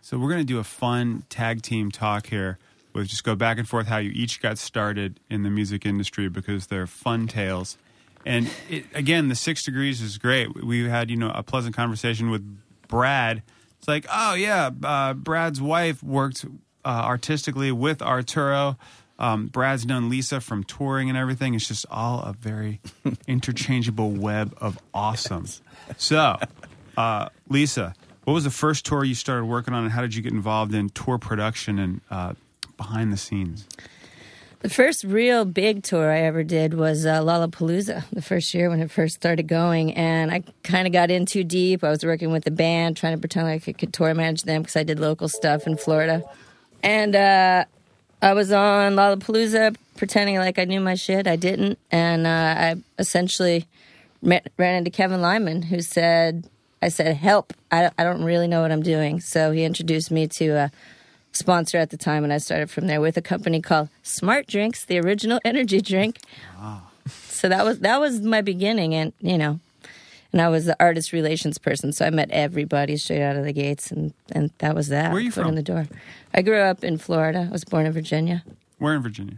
So 0.00 0.17
we're 0.17 0.28
going 0.28 0.43
to 0.43 0.47
do 0.47 0.61
a 0.61 0.64
fun 0.64 1.25
tag 1.28 1.61
team 1.62 1.90
talk 1.90 2.28
here. 2.28 2.57
We'll 2.93 3.02
just 3.02 3.25
go 3.25 3.35
back 3.35 3.59
and 3.59 3.69
forth 3.69 3.88
how 3.88 3.97
you 3.97 4.12
each 4.14 4.40
got 4.40 4.59
started 4.59 5.19
in 5.28 5.43
the 5.43 5.50
music 5.50 5.85
industry 5.85 6.28
because 6.28 6.69
they're 6.69 6.87
fun 6.87 7.26
tales. 7.26 7.76
And 8.26 8.50
it, 8.69 8.87
again, 8.95 9.28
the 9.28 9.35
six 9.35 9.62
degrees 9.62 10.00
is 10.00 10.19
great. 10.19 10.64
We 10.64 10.88
had 10.88 11.11
you 11.11 11.16
know 11.16 11.31
a 11.35 11.43
pleasant 11.43 11.76
conversation 11.76 12.31
with 12.31 12.43
Brad. 12.88 13.43
It's 13.78 13.88
like, 13.88 14.07
oh 14.11 14.35
yeah, 14.35 14.71
uh, 14.83 15.14
Brad's 15.14 15.61
wife 15.61 16.02
worked 16.02 16.45
uh, 16.85 16.88
artistically 16.88 17.73
with 17.73 18.00
Arturo. 18.02 18.78
Um, 19.19 19.47
Brad's 19.47 19.87
known 19.87 20.09
Lisa 20.11 20.40
from 20.40 20.64
touring 20.64 21.09
and 21.09 21.16
everything. 21.16 21.54
It's 21.54 21.69
just 21.69 21.87
all 21.90 22.21
a 22.21 22.33
very 22.33 22.81
interchangeable 23.28 24.11
web 24.11 24.57
of 24.61 24.78
awesome. 24.93 25.47
So, 25.97 26.38
uh, 26.97 27.28
Lisa, 27.49 27.95
what 28.25 28.35
was 28.35 28.45
the 28.45 28.50
first 28.50 28.85
tour 28.87 29.04
you 29.04 29.14
started 29.14 29.45
working 29.45 29.75
on, 29.75 29.85
and 29.85 29.93
how 29.93 30.00
did 30.00 30.14
you 30.14 30.23
get 30.23 30.33
involved 30.33 30.75
in 30.75 30.88
tour 30.88 31.19
production 31.19 31.78
and 31.78 32.00
uh, 32.11 32.35
behind 32.76 33.12
the 33.12 33.16
scenes? 33.16 33.69
The 34.64 34.71
first 34.71 35.04
real 35.04 35.44
big 35.44 35.83
tour 35.83 36.11
I 36.11 36.21
ever 36.21 36.42
did 36.42 36.73
was 36.73 37.04
uh, 37.04 37.21
Lollapalooza, 37.21 38.09
the 38.11 38.23
first 38.23 38.54
year 38.54 38.71
when 38.71 38.80
it 38.80 38.90
first 38.90 39.14
started 39.14 39.47
going. 39.47 39.92
And 39.92 40.30
I 40.30 40.42
kind 40.62 40.87
of 40.87 40.92
got 40.94 41.11
in 41.11 41.26
too 41.26 41.44
deep. 41.44 41.85
I 41.85 41.90
was 41.90 42.02
working 42.02 42.33
with 42.33 42.44
the 42.44 42.50
band, 42.50 42.97
trying 42.97 43.14
to 43.14 43.21
pretend 43.21 43.47
like 43.47 43.68
I 43.68 43.73
could 43.73 43.92
tour 43.92 44.14
manage 44.14 44.44
them 44.44 44.62
because 44.62 44.76
I 44.76 44.83
did 44.83 44.99
local 44.99 45.28
stuff 45.28 45.66
in 45.66 45.76
Florida. 45.76 46.25
And 46.83 47.14
uh, 47.14 47.66
I 48.23 48.33
was 48.33 48.52
on 48.52 48.94
Lollapalooza 48.94 49.76
pretending 49.99 50.37
like 50.37 50.59
I 50.59 50.64
knew 50.64 50.80
my 50.80 50.94
shit. 50.94 51.26
I 51.26 51.37
didn't. 51.37 51.78
And 51.90 52.26
uh, 52.26 52.54
I 52.56 52.76
essentially 52.99 53.66
met, 54.23 54.50
ran 54.56 54.76
into 54.76 54.90
Kevin 54.90 55.21
Lyman, 55.21 55.61
who 55.61 55.83
said, 55.83 56.49
I 56.80 56.88
said, 56.88 57.14
help. 57.18 57.52
I, 57.71 57.90
I 57.99 58.02
don't 58.02 58.25
really 58.25 58.49
know 58.49 58.62
what 58.62 58.73
I'm 58.73 58.83
doing. 58.83 59.21
So 59.21 59.52
he 59.52 59.64
introduced 59.64 60.11
me 60.11 60.26
to 60.28 60.49
a 60.52 60.73
sponsor 61.35 61.79
at 61.79 61.91
the 61.91 61.97
time, 61.97 62.25
and 62.25 62.33
I 62.33 62.38
started 62.38 62.71
from 62.71 62.87
there 62.87 63.00
with 63.00 63.17
a 63.17 63.23
company 63.23 63.61
called 63.61 63.88
Smart 64.03 64.47
Drinks, 64.47 64.85
the 64.85 64.99
original 64.99 65.41
energy 65.45 65.81
drink. 65.81 66.19
Ah. 66.59 66.83
So 67.07 67.49
that 67.49 67.64
was 67.64 67.81
that 67.81 68.00
was 68.00 68.21
my 68.23 68.41
beginning, 68.41 68.95
and 68.95 69.12
you 69.21 69.37
know, 69.37 69.61
and 70.33 70.41
I 70.41 70.49
was 70.49 70.64
the 70.64 70.76
artist 70.81 71.12
relations 71.12 71.59
person, 71.59 71.93
so 71.93 72.07
I 72.07 72.11
met 72.11 72.31
everybody 72.31 72.97
straight 72.97 73.23
out 73.23 73.37
of 73.37 73.45
the 73.45 73.53
gates, 73.53 73.91
and 73.91 74.14
and 74.33 74.50
that 74.59 74.75
was 74.75 74.88
that. 74.88 75.11
Where 75.11 75.19
are 75.19 75.21
you 75.21 75.31
foot 75.31 75.43
from? 75.43 75.50
in 75.50 75.55
the 75.57 75.62
door. 75.62 75.87
I 76.33 76.43
grew 76.43 76.59
up 76.59 76.83
in 76.83 76.97
Florida. 76.97 77.47
I 77.49 77.53
was 77.53 77.64
born 77.64 77.87
in 77.87 77.93
Virginia, 77.93 78.43
Where 78.79 78.95
in 78.95 79.03
Virginia? 79.03 79.37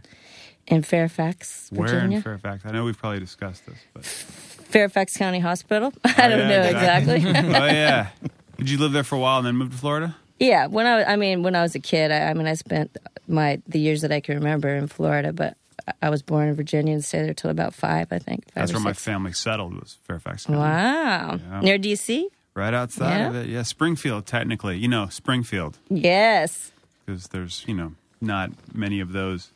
in 0.67 0.83
Fairfax, 0.83 1.69
Virginia. 1.69 1.99
Where 1.99 2.17
in 2.17 2.21
Fairfax? 2.21 2.65
I 2.65 2.71
know 2.71 2.85
we've 2.85 2.97
probably 2.97 3.19
discussed 3.19 3.65
this, 3.65 3.77
but 3.93 4.05
Fairfax 4.05 5.17
County 5.17 5.39
Hospital. 5.39 5.91
I 6.05 6.13
oh, 6.17 6.29
don't 6.29 6.39
yeah, 6.39 6.47
know 6.47 6.63
exactly. 6.69 7.15
exactly. 7.15 7.55
oh 7.55 7.65
yeah. 7.65 8.09
Did 8.57 8.69
you 8.69 8.77
live 8.77 8.91
there 8.91 9.03
for 9.03 9.15
a 9.15 9.19
while 9.19 9.37
and 9.39 9.47
then 9.47 9.55
move 9.55 9.71
to 9.71 9.77
Florida? 9.77 10.15
Yeah, 10.39 10.67
when 10.67 10.85
I 10.85 10.97
was, 10.97 11.05
I 11.07 11.15
mean, 11.15 11.43
when 11.43 11.55
I 11.55 11.61
was 11.61 11.73
a 11.75 11.79
kid, 11.79 12.11
I, 12.11 12.29
I 12.29 12.33
mean, 12.33 12.47
I 12.47 12.53
spent 12.53 12.95
my 13.27 13.61
the 13.67 13.79
years 13.79 14.01
that 14.01 14.11
I 14.11 14.19
can 14.19 14.35
remember 14.35 14.69
in 14.75 14.87
Florida. 14.87 15.33
But 15.33 15.57
I- 16.01 16.09
was 16.09 16.21
born 16.21 16.47
in 16.49 16.55
Virginia 16.55 16.93
and 16.93 17.03
stayed 17.03 17.23
there 17.25 17.33
till 17.33 17.49
about 17.49 17.73
five, 17.73 18.07
I 18.11 18.19
think. 18.19 18.45
Five 18.45 18.53
That's 18.53 18.73
where 18.73 18.81
my 18.81 18.93
family 18.93 19.33
settled 19.33 19.73
was 19.75 19.97
Fairfax 20.03 20.45
County. 20.45 20.59
Wow, 20.59 21.39
Yeah. 21.51 21.61
near 21.61 21.77
DC. 21.79 22.27
Right 22.53 22.73
outside 22.73 23.17
Yeah. 23.17 23.27
of 23.29 23.35
it. 23.35 23.47
Yeah, 23.47 23.61
Springfield, 23.63 24.25
technically. 24.25 24.77
You 24.77 24.87
know, 24.87 25.07
Springfield, 25.09 25.77
Yes. 25.89 26.71
because 27.05 27.27
there's, 27.27 27.63
you 27.67 27.73
know, 27.75 27.93
not 28.19 28.51
many 28.73 28.99
of 28.99 29.11
those 29.13 29.51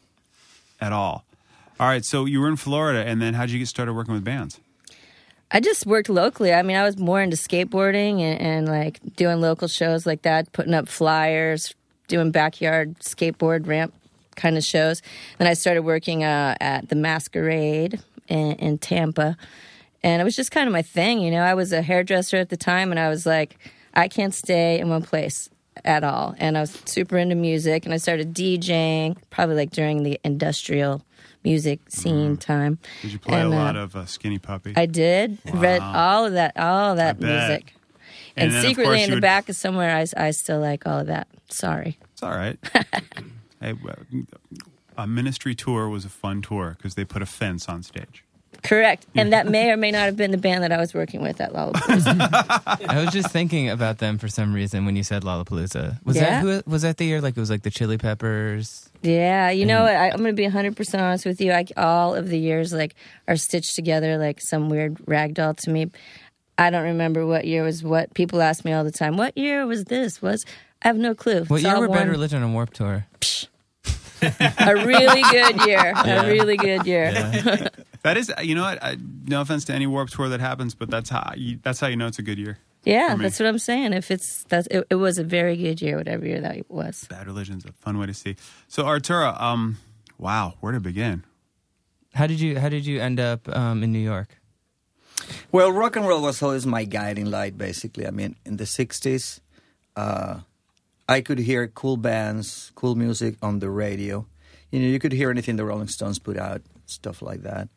at 0.79 0.91
all. 0.93 1.25
All 1.79 1.87
right, 1.87 2.05
so 2.05 2.25
you 2.25 2.39
were 2.39 2.47
in 2.47 2.55
Florida, 2.57 3.03
and 3.03 3.19
then 3.21 3.33
how'd 3.33 3.49
you 3.49 3.57
get 3.59 3.67
started 3.67 3.93
working 3.93 4.13
with 4.13 4.23
bands? 4.23 4.59
I 5.53 5.59
just 5.59 5.85
worked 5.85 6.09
locally. 6.09 6.53
I 6.53 6.61
mean, 6.61 6.77
I 6.77 6.83
was 6.83 6.97
more 6.97 7.21
into 7.21 7.35
skateboarding 7.35 8.21
and, 8.21 8.39
and 8.39 8.67
like 8.67 8.99
doing 9.15 9.41
local 9.41 9.67
shows 9.67 10.05
like 10.05 10.21
that, 10.21 10.51
putting 10.53 10.73
up 10.73 10.87
flyers, 10.87 11.75
doing 12.07 12.31
backyard 12.31 12.97
skateboard 12.99 13.67
ramp 13.67 13.93
kind 14.35 14.57
of 14.57 14.63
shows. 14.63 15.01
Then 15.37 15.47
I 15.47 15.53
started 15.53 15.81
working 15.83 16.23
uh, 16.23 16.55
at 16.61 16.87
the 16.89 16.95
Masquerade 16.95 18.01
in, 18.27 18.53
in 18.53 18.77
Tampa, 18.77 19.35
and 20.03 20.21
it 20.21 20.25
was 20.25 20.35
just 20.35 20.51
kind 20.51 20.67
of 20.67 20.73
my 20.73 20.81
thing. 20.81 21.19
You 21.19 21.31
know, 21.31 21.41
I 21.43 21.53
was 21.53 21.73
a 21.73 21.81
hairdresser 21.81 22.37
at 22.37 22.49
the 22.49 22.57
time, 22.57 22.91
and 22.91 22.99
I 22.99 23.09
was 23.09 23.25
like, 23.25 23.57
I 23.93 24.07
can't 24.07 24.33
stay 24.33 24.79
in 24.79 24.89
one 24.89 25.03
place 25.03 25.49
at 25.83 26.03
all. 26.03 26.33
And 26.37 26.57
I 26.57 26.61
was 26.61 26.81
super 26.85 27.17
into 27.17 27.35
music, 27.35 27.85
and 27.85 27.93
I 27.93 27.97
started 27.97 28.33
DJing 28.33 29.17
probably 29.29 29.55
like 29.55 29.71
during 29.71 30.03
the 30.03 30.19
industrial 30.23 31.01
music 31.43 31.79
scene 31.89 32.37
time. 32.37 32.77
Did 33.01 33.13
you 33.13 33.19
play 33.19 33.41
And, 33.41 33.53
a 33.53 33.55
uh, 33.57 33.59
lot 33.59 33.75
of 33.75 33.95
uh, 33.95 34.05
Skinny 34.05 34.39
Puppy? 34.39 34.73
I 34.75 34.85
did. 34.85 35.37
Read 35.53 35.81
all 35.81 36.25
of 36.25 36.33
that, 36.33 36.57
all 36.57 36.91
of 36.91 36.97
that 36.97 37.19
music. 37.19 37.73
And 38.37 38.51
And, 38.53 38.65
secretly 38.65 39.03
in 39.03 39.09
the 39.09 39.17
would- 39.17 39.21
back 39.21 39.49
of 39.49 39.55
somewhere, 39.55 39.95
I, 39.95 40.05
I 40.27 40.31
still 40.31 40.59
like 40.59 40.85
all 40.87 40.99
of 40.99 41.07
that. 41.07 41.27
Sorry. 41.49 41.97
It's 42.13 42.23
all 42.23 42.31
right. 42.31 42.57
hey, 43.61 43.73
a 44.97 45.07
ministry 45.07 45.55
tour 45.55 45.89
was 45.89 46.05
a 46.05 46.09
fun 46.09 46.41
tour 46.41 46.75
because 46.77 46.95
they 46.95 47.03
put 47.05 47.21
a 47.21 47.25
fence 47.25 47.67
on 47.67 47.83
stage. 47.83 48.23
Correct. 48.63 49.05
And 49.15 49.33
that 49.33 49.47
may 49.47 49.71
or 49.71 49.77
may 49.77 49.89
not 49.91 50.05
have 50.05 50.15
been 50.15 50.31
the 50.31 50.37
band 50.37 50.63
that 50.63 50.71
I 50.71 50.77
was 50.77 50.93
working 50.93 51.21
with 51.21 51.41
at 51.41 51.51
Lollapalooza. 51.53 52.85
I 52.89 53.03
was 53.03 53.11
just 53.11 53.29
thinking 53.31 53.69
about 53.69 53.97
them 53.97 54.17
for 54.19 54.27
some 54.27 54.53
reason 54.53 54.85
when 54.85 54.95
you 54.95 55.03
said 55.03 55.23
Lollapalooza. 55.23 56.03
Was 56.05 56.15
Yeah. 56.15 56.41
that 56.43 56.63
who 56.65 56.71
was 56.71 56.83
that 56.83 56.97
the 56.97 57.05
year? 57.05 57.21
Like 57.21 57.35
it 57.35 57.39
was 57.39 57.49
like 57.49 57.63
the 57.63 57.71
Chili 57.71 57.97
Peppers. 57.97 58.89
yeah. 59.01 59.49
You 59.49 59.65
know 59.65 59.81
what? 59.81 59.95
I, 59.95 60.09
I'm 60.11 60.17
going 60.19 60.35
to 60.35 60.39
be 60.41 60.47
100% 60.47 60.99
honest 61.01 61.25
with 61.25 61.41
you. 61.41 61.51
I, 61.51 61.65
all 61.75 62.13
of 62.15 62.29
the 62.29 62.37
years 62.37 62.71
like 62.71 62.93
are 63.27 63.35
stitched 63.35 63.75
together 63.75 64.17
like 64.17 64.39
some 64.39 64.69
weird 64.69 64.97
rag 65.07 65.33
doll 65.33 65.55
to 65.55 65.69
me. 65.71 65.89
I 66.57 66.69
don't 66.69 66.83
remember 66.83 67.25
what 67.25 67.45
year 67.45 67.63
was 67.63 67.83
what. 67.83 68.13
People 68.13 68.41
ask 68.43 68.63
me 68.63 68.73
all 68.73 68.83
the 68.83 68.91
time, 68.91 69.17
what 69.17 69.35
year 69.37 69.65
was 69.65 69.85
this? 69.85 70.21
Was 70.21 70.45
I 70.83 70.87
have 70.89 70.97
no 70.97 71.15
clue. 71.15 71.45
What 71.45 71.57
It's 71.57 71.63
year 71.65 71.73
all 71.75 71.81
were 71.81 71.87
Bad 71.87 72.01
one- 72.01 72.09
Religion 72.09 72.43
on 72.43 72.53
Warp 72.53 72.73
Tour? 72.73 73.07
A 74.21 74.75
really 74.85 75.23
good 75.31 75.65
year. 75.65 75.93
A 75.95 76.27
really 76.27 76.55
good 76.57 76.85
year. 76.85 77.11
That 78.03 78.17
is, 78.17 78.31
you 78.41 78.55
know 78.55 78.63
what? 78.63 78.83
I, 78.83 78.97
no 79.25 79.41
offense 79.41 79.65
to 79.65 79.73
any 79.73 79.87
Warp 79.87 80.09
Tour 80.09 80.29
that 80.29 80.39
happens, 80.39 80.73
but 80.73 80.89
that's 80.89 81.09
how 81.09 81.33
you, 81.35 81.59
that's 81.61 81.79
how 81.79 81.87
you 81.87 81.95
know 81.95 82.07
it's 82.07 82.19
a 82.19 82.23
good 82.23 82.39
year. 82.39 82.57
Yeah, 82.83 83.15
that's 83.15 83.39
what 83.39 83.47
I'm 83.47 83.59
saying. 83.59 83.93
If 83.93 84.09
it's 84.09 84.43
that's 84.45 84.67
it, 84.71 84.87
it 84.89 84.95
was 84.95 85.19
a 85.19 85.23
very 85.23 85.55
good 85.55 85.81
year, 85.81 85.97
whatever 85.97 86.25
year 86.25 86.41
that 86.41 86.69
was. 86.69 87.05
Bad 87.09 87.27
Religion's 87.27 87.63
a 87.63 87.71
fun 87.73 87.99
way 87.99 88.07
to 88.07 88.13
see. 88.13 88.35
So 88.67 88.87
Arturo, 88.87 89.35
um, 89.37 89.77
wow, 90.17 90.55
where 90.61 90.71
to 90.71 90.79
begin? 90.79 91.23
How 92.15 92.25
did 92.25 92.39
you 92.39 92.59
How 92.59 92.69
did 92.69 92.87
you 92.87 92.99
end 92.99 93.19
up 93.19 93.47
um, 93.55 93.83
in 93.83 93.91
New 93.91 93.99
York? 93.99 94.41
Well, 95.51 95.71
rock 95.71 95.95
and 95.95 96.07
roll 96.07 96.21
was 96.21 96.41
always 96.41 96.65
my 96.65 96.83
guiding 96.83 97.29
light, 97.29 97.57
basically. 97.57 98.07
I 98.07 98.11
mean, 98.11 98.35
in 98.43 98.57
the 98.57 98.63
60s, 98.63 99.39
uh, 99.95 100.39
I 101.07 101.21
could 101.21 101.39
hear 101.39 101.67
cool 101.67 101.97
bands, 101.97 102.71
cool 102.73 102.95
music 102.95 103.35
on 103.41 103.59
the 103.59 103.69
radio. 103.69 104.25
You 104.71 104.79
know, 104.79 104.87
you 104.87 104.97
could 104.99 105.11
hear 105.11 105.29
anything 105.29 105.57
the 105.57 105.65
Rolling 105.65 105.89
Stones 105.89 106.19
put 106.19 106.37
out, 106.37 106.61
stuff 106.85 107.21
like 107.21 107.43
that, 107.43 107.69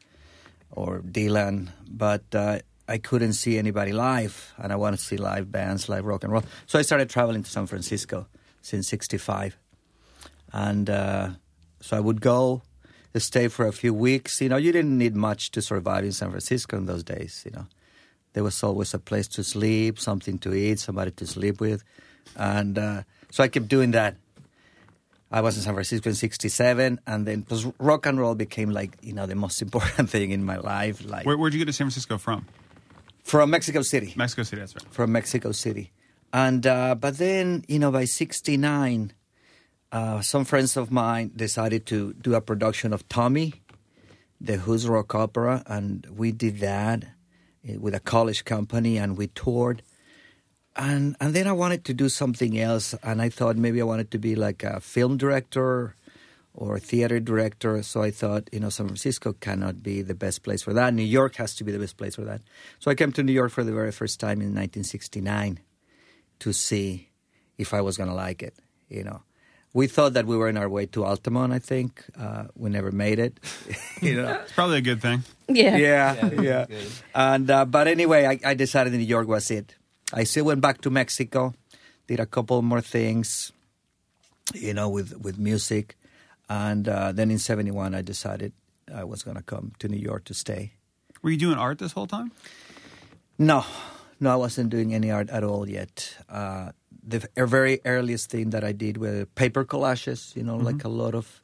or 0.75 1.01
Dylan, 1.01 1.71
but 1.89 2.23
uh, 2.35 2.59
I 2.89 2.99
couldn't 2.99 3.35
see 3.35 3.59
anybody 3.59 3.93
live, 3.93 4.53
and 4.59 4.73
I 4.73 4.77
wanted 4.77 4.99
to 4.99 5.05
see 5.05 5.17
live 5.17 5.51
bands, 5.51 5.89
live 5.89 6.05
rock 6.05 6.25
and 6.25 6.33
roll. 6.33 6.45
So 6.67 6.79
I 6.79 6.83
started 6.83 7.09
traveling 7.09 7.43
to 7.43 7.51
San 7.51 7.67
Francisco 7.67 8.27
since 8.61 8.89
65. 8.89 9.57
And 10.53 10.91
uh, 10.91 11.31
so 11.81 11.97
I 11.97 12.01
would 12.01 12.21
go, 12.21 12.63
stay 13.17 13.49
for 13.49 13.67
a 13.67 13.73
few 13.73 13.95
weeks. 13.95 14.41
You 14.41 14.49
know, 14.49 14.57
you 14.57 14.73
didn't 14.73 14.99
need 14.99 15.15
much 15.15 15.51
to 15.53 15.63
survive 15.63 16.05
in 16.05 16.13
San 16.13 16.31
Francisco 16.31 16.77
in 16.77 16.87
those 16.87 17.05
days. 17.05 17.43
You 17.45 17.53
know, 17.53 17.67
there 18.33 18.43
was 18.43 18.63
always 18.63 18.93
a 18.95 18.99
place 18.99 19.29
to 19.29 19.45
sleep, 19.45 19.99
something 19.99 20.39
to 20.41 20.53
eat, 20.53 20.81
somebody 20.81 21.13
to 21.13 21.27
sleep 21.27 21.61
with, 21.61 21.85
and 22.37 22.79
uh, 22.79 23.03
so 23.31 23.45
I 23.45 23.49
kept 23.49 23.69
doing 23.69 23.93
that. 23.93 24.17
I 25.35 25.41
was 25.41 25.57
in 25.57 25.65
San 25.65 25.75
Francisco 25.75 26.11
in 26.11 26.15
'67, 26.15 27.01
and 27.09 27.27
then 27.27 27.41
because 27.41 27.67
rock 27.81 28.07
and 28.07 28.21
roll 28.21 28.37
became 28.37 28.71
like 28.71 28.97
you 29.03 29.13
know 29.13 29.27
the 29.27 29.35
most 29.35 29.61
important 29.67 30.09
thing 30.09 30.31
in 30.31 30.45
my 30.45 30.59
life. 30.59 31.05
Like 31.05 31.27
Where, 31.27 31.37
where'd 31.37 31.53
you 31.53 31.59
get 31.59 31.67
to 31.67 31.73
San 31.73 31.87
Francisco 31.87 32.19
from? 32.19 32.47
from 33.25 33.51
Mexico 33.51 33.83
City 33.83 34.13
Mexico 34.17 34.45
City, 34.45 34.61
that's 34.61 34.77
right. 34.77 34.93
from 34.93 35.11
Mexico 35.11 35.51
City. 35.51 35.91
And 36.33 36.65
uh, 36.65 36.95
but 36.95 37.19
then 37.19 37.65
you 37.67 37.81
know 37.81 37.91
by 37.91 38.05
'69, 38.05 39.13
uh, 39.91 40.21
some 40.21 40.45
friends 40.45 40.77
of 40.77 40.93
mine 40.93 41.33
decided 41.35 41.85
to 41.87 42.13
do 42.15 42.35
a 42.35 42.41
production 42.41 42.93
of 42.93 43.09
Tommy, 43.09 43.55
the 44.41 44.59
Who's 44.59 44.87
Rock 44.87 45.17
Opera, 45.17 45.65
and 45.67 46.07
we 46.15 46.31
did 46.31 46.61
that 46.61 47.03
eh, 47.67 47.77
with 47.77 47.95
a 47.95 48.01
college 48.01 48.45
company, 48.45 48.99
and 48.99 49.17
we 49.17 49.27
toured. 49.27 49.83
And 50.77 51.17
and 51.21 51.35
then 51.35 51.47
I 51.47 51.53
wanted 51.53 51.85
to 51.87 51.95
do 51.95 52.09
something 52.09 52.59
else, 52.59 52.95
and 53.03 53.23
I 53.23 53.29
thought 53.29 53.57
maybe 53.57 53.81
I 53.81 53.85
wanted 53.85 54.11
to 54.11 54.19
be 54.19 54.35
like 54.35 54.65
a 54.65 54.81
film 54.81 55.17
director 55.17 55.95
or 56.55 56.77
a 56.77 56.81
theater 56.81 57.21
director. 57.21 57.83
So 57.83 58.03
I 58.03 58.11
thought, 58.11 58.49
you 58.53 58.61
know, 58.61 58.71
San 58.71 58.87
Francisco 58.87 59.33
cannot 59.35 59.83
be 59.83 60.03
the 60.03 60.15
best 60.15 60.43
place 60.43 60.63
for 60.63 60.73
that. 60.73 60.95
New 60.95 61.03
York 61.03 61.37
has 61.37 61.55
to 61.57 61.65
be 61.65 61.73
the 61.73 61.79
best 61.79 61.97
place 61.97 62.15
for 62.15 62.25
that. 62.25 62.43
So 62.79 62.91
I 62.91 62.95
came 62.95 63.13
to 63.13 63.23
New 63.23 63.33
York 63.33 63.51
for 63.51 63.65
the 63.65 63.73
very 63.73 63.93
first 63.93 64.21
time 64.21 64.41
in 64.41 64.55
1969 64.55 65.61
to 66.41 66.53
see 66.53 67.11
if 67.59 67.75
I 67.75 67.81
was 67.81 67.97
going 67.97 68.09
to 68.09 68.15
like 68.15 68.43
it. 68.43 68.55
You 68.89 69.03
know, 69.03 69.23
we 69.73 69.89
thought 69.89 70.15
that 70.15 70.27
we 70.27 70.37
were 70.37 70.49
on 70.49 70.57
our 70.57 70.69
way 70.69 70.87
to 70.87 71.05
Altamont. 71.05 71.53
I 71.53 71.59
think 71.59 72.05
uh, 72.19 72.45
we 72.55 72.71
never 72.71 72.93
made 72.93 73.19
it. 73.19 73.41
you 74.01 74.15
know. 74.23 74.41
It's 74.43 74.53
probably 74.53 74.79
a 74.79 74.83
good 74.83 75.03
thing. 75.03 75.25
Yeah. 75.49 75.77
Yeah, 75.77 76.31
yeah. 76.41 76.67
And 77.15 77.51
uh, 77.51 77.65
but 77.65 77.89
anyway, 77.89 78.27
I, 78.27 78.51
I 78.51 78.55
decided 78.55 78.93
New 78.93 79.01
York 79.01 79.27
was 79.27 79.51
it. 79.51 79.75
I 80.13 80.25
still 80.25 80.45
went 80.45 80.61
back 80.61 80.81
to 80.83 80.91
Mexico, 80.91 81.55
did 82.07 82.21
a 82.21 82.27
couple 82.27 82.61
more 82.63 82.81
things, 82.81 83.53
you 84.55 84.75
know, 84.75 84.89
with 84.89 85.17
with 85.23 85.39
music, 85.39 85.97
and 86.49 86.89
uh, 86.89 87.13
then 87.13 87.31
in 87.31 87.39
'71 87.39 87.95
I 87.95 88.03
decided 88.03 88.53
I 88.93 89.05
was 89.05 89.23
going 89.23 89.37
to 89.37 89.43
come 89.43 89.73
to 89.79 89.89
New 89.89 89.99
York 89.99 90.25
to 90.25 90.35
stay. 90.35 90.73
Were 91.23 91.31
you 91.31 91.39
doing 91.39 91.57
art 91.57 91.79
this 91.79 91.93
whole 91.93 92.07
time? 92.07 92.33
No, 93.39 93.65
no, 94.21 94.31
I 94.31 94.37
wasn't 94.37 94.71
doing 94.71 94.95
any 94.95 95.11
art 95.11 95.31
at 95.31 95.43
all 95.43 95.69
yet. 95.69 96.17
Uh, 96.29 96.73
the 97.07 97.27
very 97.37 97.81
earliest 97.85 98.31
thing 98.31 98.51
that 98.51 98.65
I 98.65 98.73
did 98.73 98.99
were 98.99 99.27
paper 99.35 99.65
collages. 99.65 100.37
You 100.37 100.43
know, 100.43 100.57
like 100.57 100.85
a 100.85 100.89
lot 100.89 101.15
of 101.15 101.41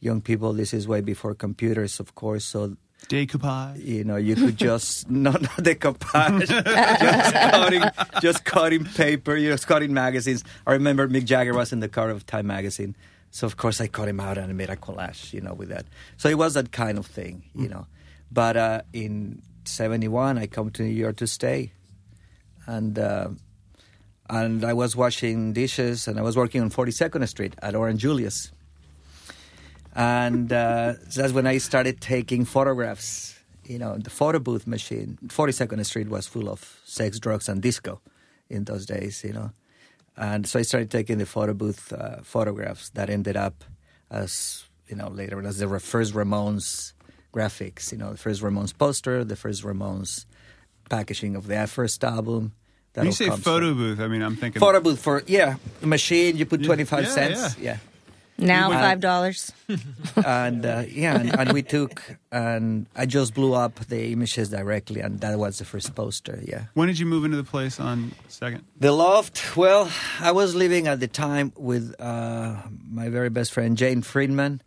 young 0.00 0.20
people. 0.20 0.52
This 0.52 0.72
is 0.74 0.86
way 0.86 1.00
before 1.00 1.34
computers, 1.34 2.00
of 2.00 2.14
course. 2.14 2.44
So 2.44 2.76
Decoupage. 3.08 3.84
you 3.84 4.04
know, 4.04 4.16
you 4.16 4.34
could 4.34 4.56
just 4.56 5.10
not 5.24 5.42
not 5.42 5.56
decoupage, 5.58 6.46
just 7.00 7.34
cutting, 7.34 7.82
just 8.20 8.44
cutting 8.44 8.84
paper, 8.84 9.36
you 9.36 9.50
know, 9.50 9.56
cutting 9.56 9.92
magazines. 9.92 10.44
I 10.66 10.72
remember 10.72 11.08
Mick 11.08 11.24
Jagger 11.24 11.54
was 11.54 11.72
in 11.72 11.80
the 11.80 11.88
cover 11.88 12.10
of 12.10 12.26
Time 12.26 12.46
magazine, 12.46 12.96
so 13.30 13.46
of 13.46 13.56
course 13.56 13.80
I 13.80 13.86
cut 13.86 14.08
him 14.08 14.20
out 14.20 14.38
and 14.38 14.50
I 14.50 14.52
made 14.52 14.70
a 14.70 14.76
collage, 14.76 15.32
you 15.32 15.40
know, 15.40 15.54
with 15.54 15.68
that. 15.68 15.86
So 16.16 16.28
it 16.28 16.38
was 16.38 16.54
that 16.54 16.72
kind 16.72 16.98
of 16.98 17.06
thing, 17.06 17.44
you 17.54 17.68
know. 17.68 17.86
But 18.30 18.56
uh, 18.56 18.82
in 18.92 19.42
'71, 19.64 20.38
I 20.38 20.46
come 20.46 20.70
to 20.70 20.82
New 20.82 20.88
York 20.90 21.16
to 21.16 21.26
stay, 21.26 21.72
and 22.66 22.98
uh, 22.98 23.28
and 24.28 24.64
I 24.64 24.72
was 24.72 24.96
washing 24.96 25.52
dishes 25.52 26.08
and 26.08 26.18
I 26.18 26.22
was 26.22 26.36
working 26.36 26.62
on 26.62 26.70
42nd 26.70 27.28
Street 27.28 27.54
at 27.60 27.74
Orange 27.74 28.00
Julius 28.00 28.52
and 29.94 30.52
uh, 30.52 30.94
that's 31.14 31.32
when 31.32 31.46
I 31.46 31.58
started 31.58 32.00
taking 32.00 32.44
photographs. 32.44 33.32
You 33.64 33.78
know, 33.78 33.96
the 33.96 34.10
photo 34.10 34.38
booth 34.38 34.66
machine. 34.66 35.18
Forty 35.30 35.52
Second 35.52 35.82
Street 35.84 36.08
was 36.08 36.26
full 36.26 36.48
of 36.50 36.80
sex, 36.84 37.18
drugs, 37.18 37.48
and 37.48 37.62
disco 37.62 38.00
in 38.50 38.64
those 38.64 38.84
days. 38.84 39.24
You 39.24 39.32
know, 39.32 39.50
and 40.16 40.46
so 40.46 40.58
I 40.58 40.62
started 40.62 40.90
taking 40.90 41.18
the 41.18 41.26
photo 41.26 41.54
booth 41.54 41.92
uh, 41.92 42.18
photographs 42.22 42.90
that 42.90 43.08
ended 43.08 43.36
up 43.36 43.64
as 44.10 44.64
you 44.88 44.96
know 44.96 45.08
later 45.08 45.40
as 45.46 45.58
the 45.58 45.80
first 45.80 46.12
Ramones 46.12 46.92
graphics. 47.32 47.90
You 47.90 47.98
know, 47.98 48.10
the 48.12 48.18
first 48.18 48.42
Ramones 48.42 48.76
poster, 48.76 49.24
the 49.24 49.36
first 49.36 49.62
Ramones 49.64 50.26
packaging 50.90 51.34
of 51.34 51.46
their 51.46 51.66
first 51.66 52.04
album. 52.04 52.52
When 52.94 53.06
you 53.06 53.12
say 53.12 53.30
photo 53.30 53.70
from- 53.70 53.78
booth, 53.78 54.00
I 54.00 54.08
mean, 54.08 54.22
I'm 54.22 54.36
thinking. 54.36 54.60
photo 54.60 54.80
booth 54.80 55.00
for 55.00 55.22
yeah, 55.26 55.56
a 55.82 55.86
machine. 55.86 56.36
You 56.36 56.44
put 56.46 56.60
Yeah, 56.60 56.66
twenty 56.66 56.84
five 56.84 57.04
yeah, 57.04 57.10
cents. 57.10 57.58
yeah. 57.58 57.64
Yeah. 57.72 57.76
Now 58.36 58.72
Uh, 58.72 58.80
five 58.80 59.00
dollars. 59.00 59.52
and 60.24 60.66
uh, 60.66 60.82
yeah, 60.88 61.14
and, 61.20 61.38
and 61.38 61.52
we 61.52 61.62
took 61.62 62.02
and 62.32 62.86
I 62.96 63.06
just 63.06 63.32
blew 63.34 63.54
up 63.54 63.78
the 63.86 64.10
images 64.12 64.48
directly, 64.50 65.00
and 65.00 65.20
that 65.20 65.38
was 65.38 65.58
the 65.58 65.64
first 65.64 65.94
poster. 65.94 66.40
Yeah. 66.42 66.64
When 66.74 66.88
did 66.88 66.98
you 66.98 67.06
move 67.06 67.24
into 67.24 67.36
the 67.36 67.44
place 67.44 67.78
on 67.78 68.10
Second? 68.28 68.64
The 68.80 68.90
loft. 68.92 69.56
Well, 69.56 69.88
I 70.20 70.32
was 70.32 70.54
living 70.54 70.88
at 70.88 70.98
the 70.98 71.06
time 71.08 71.52
with 71.56 71.94
uh, 72.00 72.56
my 72.90 73.08
very 73.08 73.30
best 73.30 73.52
friend 73.52 73.76
Jane 73.78 74.02
Friedman, 74.02 74.62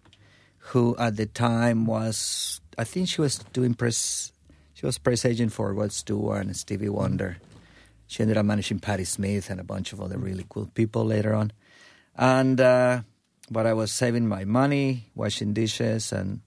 who 0.72 0.96
at 0.98 1.18
the 1.18 1.26
time 1.26 1.86
was, 1.86 2.62
I 2.78 2.86
think 2.86 3.10
she 3.10 3.20
was 3.22 3.40
doing 3.52 3.74
press. 3.74 4.32
She 4.76 4.86
was 4.86 4.98
press 4.98 5.26
agent 5.26 5.52
for 5.52 5.74
Rod 5.74 5.92
Stewart 5.92 6.46
and 6.46 6.56
Stevie 6.56 6.88
Wonder. 6.90 7.38
She 8.08 8.22
ended 8.22 8.38
up 8.38 8.46
managing 8.46 8.80
Patti 8.80 9.04
Smith 9.04 9.50
and 9.50 9.60
a 9.60 9.64
bunch 9.66 9.92
of 9.92 10.00
other 10.00 10.18
really 10.18 10.46
cool 10.48 10.70
people 10.74 11.04
later 11.04 11.34
on. 11.34 11.52
And 12.16 12.62
uh, 12.62 13.02
but 13.50 13.66
I 13.66 13.74
was 13.74 13.92
saving 13.92 14.28
my 14.28 14.46
money, 14.46 15.12
washing 15.16 15.54
dishes, 15.54 16.12
and 16.12 16.42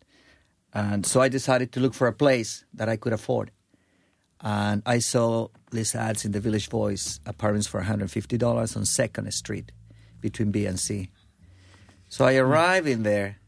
and 0.72 1.04
so 1.04 1.20
I 1.20 1.28
decided 1.28 1.72
to 1.72 1.80
look 1.80 1.94
for 1.94 2.06
a 2.06 2.12
place 2.12 2.64
that 2.74 2.88
I 2.88 2.96
could 2.96 3.12
afford 3.12 3.50
and 4.42 4.82
I 4.86 4.98
saw 5.00 5.48
these 5.70 5.94
ads 5.94 6.24
in 6.24 6.32
the 6.32 6.40
Village 6.40 6.68
Voice 6.68 7.20
apartments 7.26 7.66
for 7.66 7.82
$150 7.82 8.76
on 8.76 8.84
Second 8.84 9.32
Street 9.32 9.72
between 10.20 10.50
B 10.50 10.66
and 10.66 10.80
C. 10.80 11.10
So 12.08 12.24
I 12.24 12.36
arrived 12.36 12.88
in 12.88 13.02
there, 13.02 13.38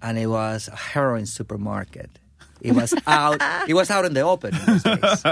and 0.00 0.18
it 0.18 0.26
was 0.26 0.68
a 0.68 0.76
heroin 0.76 1.26
supermarket. 1.26 2.18
It 2.60 2.72
was 2.72 2.94
out. 3.06 3.38
it 3.68 3.74
was 3.74 3.90
out 3.90 4.04
in 4.04 4.14
the 4.14 4.20
open. 4.20 4.54
In 4.54 4.66
those 4.66 4.82
days. 4.82 5.24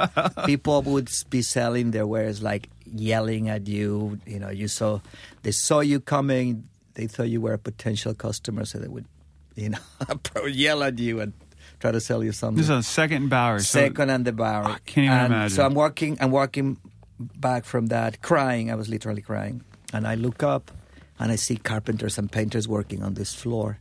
People 0.46 0.82
would 0.82 1.10
be 1.28 1.42
selling 1.42 1.92
their 1.92 2.06
wares, 2.06 2.42
like 2.42 2.68
yelling 2.84 3.48
at 3.48 3.68
you. 3.68 4.18
You 4.26 4.40
know, 4.40 4.50
you 4.50 4.66
saw 4.66 5.00
they 5.42 5.52
saw 5.52 5.80
you 5.80 6.00
coming. 6.00 6.68
They 6.94 7.06
thought 7.06 7.28
you 7.28 7.40
were 7.40 7.52
a 7.52 7.58
potential 7.58 8.14
customer, 8.14 8.64
so 8.64 8.78
they 8.78 8.88
would, 8.88 9.06
you 9.54 9.70
know, 9.70 9.78
yell 10.46 10.82
at 10.82 10.98
you 10.98 11.20
and 11.20 11.32
try 11.78 11.90
to 11.92 12.00
sell 12.00 12.22
you 12.24 12.32
something. 12.32 12.56
This 12.56 12.66
is 12.66 12.70
on 12.70 12.82
Second 12.82 13.22
and 13.22 13.30
Bowery. 13.30 13.60
so- 13.60 13.78
Second 13.80 14.10
and 14.10 14.24
the 14.24 14.32
Bowery. 14.32 14.66
I 14.72 14.78
can't 14.86 15.04
even 15.06 15.16
and 15.18 15.32
imagine. 15.32 15.56
So 15.56 15.64
I'm 15.64 15.74
walking. 15.74 16.18
I'm 16.20 16.30
walking 16.30 16.78
back 17.18 17.64
from 17.64 17.86
that, 17.86 18.22
crying. 18.22 18.70
I 18.70 18.74
was 18.74 18.88
literally 18.88 19.22
crying, 19.22 19.62
and 19.92 20.06
I 20.06 20.14
look 20.16 20.42
up, 20.42 20.70
and 21.18 21.30
I 21.32 21.36
see 21.36 21.56
carpenters 21.56 22.18
and 22.18 22.30
painters 22.30 22.66
working 22.66 23.02
on 23.02 23.14
this 23.14 23.34
floor, 23.34 23.78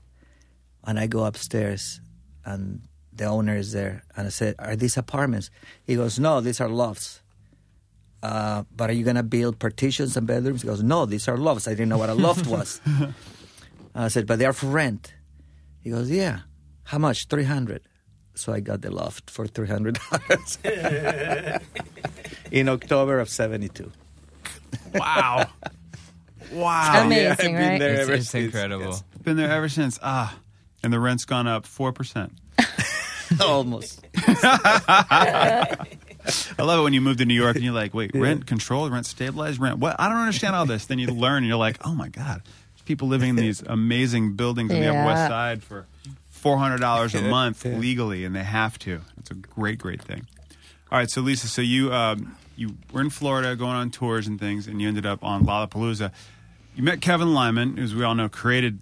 and 0.86 1.00
I 1.00 1.08
go 1.08 1.24
upstairs, 1.26 2.02
and 2.46 2.82
the 3.14 3.26
owner 3.26 3.56
is 3.58 3.72
there, 3.74 4.04
and 4.16 4.28
I 4.28 4.30
said, 4.30 4.56
"Are 4.60 4.76
these 4.76 4.98
apartments?" 4.98 5.50
He 5.84 5.96
goes, 5.96 6.20
"No, 6.20 6.42
these 6.42 6.62
are 6.62 6.70
lofts." 6.70 7.22
Uh, 8.22 8.64
but 8.76 8.90
are 8.90 8.94
you 8.94 9.04
gonna 9.06 9.24
build 9.24 9.60
partitions 9.60 10.18
and 10.18 10.28
bedrooms? 10.28 10.62
He 10.62 10.68
goes, 10.68 10.84
"No, 10.84 11.06
these 11.06 11.28
are 11.28 11.38
lofts." 11.38 11.68
I 11.68 11.72
didn't 11.72 11.90
know 11.90 11.98
what 11.98 12.10
a 12.10 12.14
loft 12.16 12.48
was. 12.56 12.82
I 13.96 14.08
said, 14.10 14.28
"But 14.28 14.40
they 14.40 14.46
are 14.46 14.54
for 14.54 14.68
rent." 14.68 15.14
He 15.82 15.90
goes, 15.90 16.10
"Yeah." 16.12 16.40
How 16.84 16.98
much? 16.98 17.28
Three 17.28 17.46
hundred. 17.46 17.82
So 18.36 18.52
I 18.54 18.60
got 18.62 18.82
the 18.82 18.92
loft 18.92 19.30
for 19.30 19.48
three 19.48 19.68
hundred 19.68 20.00
dollars 20.12 20.58
in 22.52 22.68
October 22.70 23.20
of 23.20 23.30
'72. 23.30 23.92
Wow. 24.94 25.48
Wow. 26.52 27.06
Amazing, 27.06 27.24
Yeah, 27.26 27.32
I've 27.32 27.38
been 27.38 27.54
right? 27.56 27.80
there 27.80 27.92
It's, 27.92 28.02
ever 28.02 28.14
it's 28.14 28.30
since, 28.30 28.46
incredible. 28.46 28.86
yes. 28.86 29.04
Been 29.22 29.38
there 29.38 29.52
ever 29.52 29.70
since. 29.70 30.00
Ah. 30.02 30.36
And 30.82 30.92
the 30.92 31.00
rent's 31.00 31.24
gone 31.26 31.46
up 31.46 31.66
4%. 31.68 32.32
Almost. 33.40 34.02
I 36.58 36.64
love 36.64 36.80
it 36.80 36.84
when 36.84 36.94
you 36.94 37.02
move 37.02 37.18
to 37.18 37.26
New 37.26 37.34
York 37.34 37.56
and 37.56 37.64
you're 37.64 37.74
like, 37.74 37.94
wait, 37.94 38.12
rent 38.14 38.46
controlled, 38.46 38.92
rent 38.92 39.06
stabilized, 39.06 39.60
rent 39.60 39.80
what? 39.80 39.96
I 40.00 40.10
don't 40.10 40.18
understand 40.18 40.56
all 40.56 40.66
this. 40.66 40.86
Then 40.86 41.00
you 41.00 41.08
learn 41.08 41.38
and 41.38 41.48
you're 41.48 41.58
like, 41.58 41.78
oh 41.86 41.94
my 41.94 42.10
God, 42.10 42.42
there's 42.44 42.82
people 42.86 43.08
living 43.08 43.30
in 43.30 43.36
these 43.38 43.62
amazing 43.62 44.34
buildings 44.34 44.72
in 44.72 44.82
the 44.82 44.88
Upper 44.88 45.06
West 45.06 45.30
Side 45.30 45.64
for 45.64 45.86
$400 46.44 47.20
a 47.20 47.30
month 47.30 47.66
legally, 47.66 48.26
and 48.26 48.36
they 48.36 48.44
have 48.44 48.80
to. 48.80 49.02
It's 49.18 49.32
a 49.32 49.36
great, 49.36 49.78
great 49.80 50.02
thing. 50.02 50.26
All 50.92 50.98
right, 50.98 51.10
so 51.10 51.22
Lisa, 51.22 51.48
so 51.48 51.62
you 51.62 51.94
um, 51.94 52.36
you 52.56 52.76
were 52.92 53.02
in 53.02 53.10
Florida 53.10 53.56
going 53.56 53.76
on 53.76 53.92
tours 53.92 54.28
and 54.28 54.40
things, 54.40 54.68
and 54.68 54.82
you 54.82 54.88
ended 54.88 55.06
up 55.06 55.24
on 55.24 55.46
Lollapalooza. 55.46 56.12
You 56.76 56.84
met 56.84 57.02
Kevin 57.02 57.34
Lyman, 57.34 57.78
who, 57.78 57.84
as 57.84 57.94
we 57.94 58.04
all 58.04 58.16
know, 58.16 58.28
created 58.28 58.80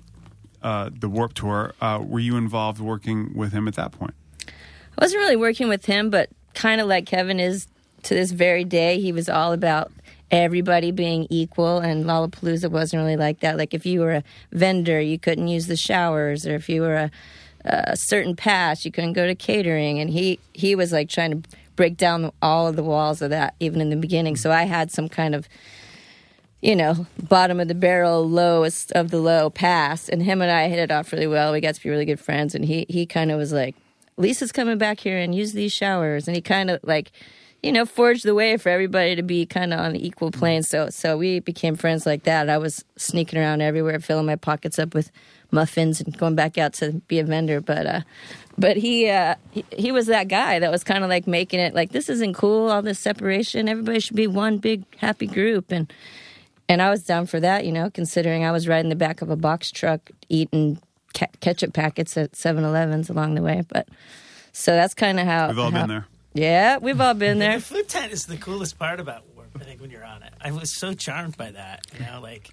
uh, 0.61 0.89
the 0.93 1.09
Warp 1.09 1.33
Tour. 1.33 1.73
Uh, 1.81 2.01
were 2.03 2.19
you 2.19 2.37
involved 2.37 2.79
working 2.79 3.33
with 3.35 3.51
him 3.51 3.67
at 3.67 3.75
that 3.75 3.91
point? 3.91 4.13
I 4.47 5.03
wasn't 5.03 5.19
really 5.19 5.35
working 5.35 5.67
with 5.67 5.85
him, 5.85 6.09
but 6.09 6.29
kind 6.57 6.81
of 6.81 6.87
like 6.87 7.05
Kevin 7.05 7.39
is 7.39 7.67
to 8.03 8.13
this 8.13 8.31
very 8.31 8.63
day. 8.63 8.99
He 8.99 9.11
was 9.11 9.29
all 9.29 9.53
about 9.53 9.91
everybody 10.31 10.91
being 10.91 11.27
equal, 11.29 11.77
and 11.79 12.05
Lollapalooza 12.05 12.69
wasn't 12.69 13.01
really 13.01 13.15
like 13.15 13.39
that. 13.41 13.57
Like 13.57 13.73
if 13.73 13.85
you 13.85 14.01
were 14.01 14.15
a 14.15 14.23
vendor, 14.51 14.99
you 14.99 15.19
couldn't 15.19 15.47
use 15.47 15.67
the 15.67 15.77
showers, 15.77 16.47
or 16.47 16.55
if 16.55 16.67
you 16.67 16.81
were 16.81 16.95
a, 16.95 17.11
a 17.63 17.95
certain 17.95 18.35
pass, 18.35 18.85
you 18.85 18.91
couldn't 18.91 19.13
go 19.13 19.27
to 19.27 19.35
catering. 19.35 19.99
And 19.99 20.09
he 20.09 20.39
he 20.53 20.75
was 20.75 20.91
like 20.91 21.09
trying 21.09 21.41
to 21.41 21.49
break 21.75 21.95
down 21.95 22.31
all 22.41 22.67
of 22.67 22.75
the 22.75 22.83
walls 22.83 23.21
of 23.21 23.29
that, 23.29 23.53
even 23.59 23.79
in 23.79 23.91
the 23.91 23.95
beginning. 23.95 24.35
So 24.35 24.51
I 24.51 24.63
had 24.63 24.91
some 24.91 25.07
kind 25.07 25.35
of 25.35 25.47
you 26.59 26.75
know, 26.75 27.05
bottom 27.21 27.59
of 27.59 27.67
the 27.67 27.75
barrel, 27.75 28.27
lowest 28.27 28.91
of 28.93 29.11
the 29.11 29.19
low 29.19 29.47
pass. 29.47 30.09
And 30.09 30.23
him 30.23 30.41
and 30.41 30.49
I 30.49 30.69
hit 30.69 30.79
it 30.79 30.91
off 30.91 31.13
really 31.13 31.27
well. 31.27 31.53
We 31.53 31.61
got 31.61 31.75
to 31.75 31.83
be 31.83 31.89
really 31.91 32.03
good 32.03 32.19
friends. 32.19 32.55
And 32.55 32.65
he, 32.65 32.87
he 32.89 33.05
kind 33.05 33.31
of 33.31 33.37
was 33.37 33.53
like, 33.53 33.75
Lisa's 34.17 34.51
coming 34.51 34.77
back 34.77 34.99
here 34.99 35.17
and 35.17 35.33
use 35.33 35.53
these 35.53 35.71
showers. 35.71 36.27
And 36.27 36.35
he 36.35 36.41
kind 36.41 36.69
of 36.69 36.79
like, 36.83 37.11
you 37.63 37.71
know, 37.71 37.85
forged 37.85 38.23
the 38.25 38.35
way 38.35 38.57
for 38.57 38.69
everybody 38.69 39.15
to 39.15 39.23
be 39.23 39.45
kind 39.45 39.73
of 39.73 39.79
on 39.79 39.93
the 39.93 40.05
equal 40.05 40.31
plane. 40.31 40.63
So, 40.63 40.89
so 40.89 41.17
we 41.17 41.39
became 41.39 41.75
friends 41.75 42.05
like 42.05 42.23
that. 42.23 42.49
I 42.49 42.57
was 42.57 42.83
sneaking 42.97 43.39
around 43.39 43.61
everywhere, 43.61 43.99
filling 43.99 44.25
my 44.25 44.35
pockets 44.35 44.79
up 44.79 44.93
with 44.93 45.11
muffins 45.51 46.01
and 46.01 46.17
going 46.17 46.35
back 46.35 46.57
out 46.57 46.73
to 46.73 46.93
be 47.07 47.19
a 47.19 47.23
vendor. 47.23 47.61
But, 47.61 47.85
uh, 47.85 48.01
but 48.57 48.77
he, 48.77 49.09
uh, 49.09 49.35
he 49.51 49.63
he 49.71 49.91
was 49.91 50.07
that 50.07 50.27
guy 50.27 50.59
that 50.59 50.71
was 50.71 50.83
kind 50.83 51.03
of 51.03 51.09
like 51.09 51.27
making 51.27 51.59
it 51.59 51.75
like 51.75 51.91
this 51.91 52.09
isn't 52.09 52.33
cool. 52.33 52.71
All 52.71 52.81
this 52.81 52.99
separation. 52.99 53.69
Everybody 53.69 53.99
should 53.99 54.15
be 54.15 54.27
one 54.27 54.57
big 54.57 54.83
happy 54.97 55.27
group. 55.27 55.71
And 55.71 55.91
and 56.67 56.81
I 56.81 56.89
was 56.89 57.03
down 57.03 57.27
for 57.27 57.39
that, 57.39 57.65
you 57.65 57.71
know, 57.71 57.89
considering 57.89 58.43
I 58.43 58.51
was 58.51 58.67
riding 58.67 58.89
the 58.89 58.95
back 58.95 59.21
of 59.21 59.29
a 59.29 59.35
box 59.35 59.71
truck 59.71 60.11
eating 60.27 60.79
ke- 61.13 61.39
ketchup 61.39 61.73
packets 61.73 62.17
at 62.17 62.33
7-Elevens 62.33 63.09
along 63.09 63.35
the 63.35 63.41
way. 63.41 63.63
But 63.67 63.87
so 64.51 64.71
that's 64.75 64.93
kind 64.93 65.19
of 65.19 65.25
how 65.27 65.49
We've 65.49 65.59
all 65.59 65.71
how- 65.71 65.79
been 65.81 65.89
there. 65.89 66.07
Yeah, 66.33 66.77
we've 66.77 67.01
all 67.01 67.15
been 67.15 67.39
there. 67.39 67.57
The 67.57 67.65
food 67.65 67.87
tent 67.89 68.11
is 68.13 68.27
the 68.27 68.37
coolest 68.37 68.77
part 68.77 68.99
about 68.99 69.23
Warp. 69.35 69.49
I 69.59 69.63
think 69.63 69.81
when 69.81 69.89
you're 69.89 70.05
on 70.05 70.21
it, 70.21 70.33
I 70.39 70.51
was 70.51 70.71
so 70.75 70.93
charmed 70.93 71.35
by 71.35 71.49
that. 71.51 71.81
You 71.97 72.05
know, 72.05 72.19
like 72.21 72.51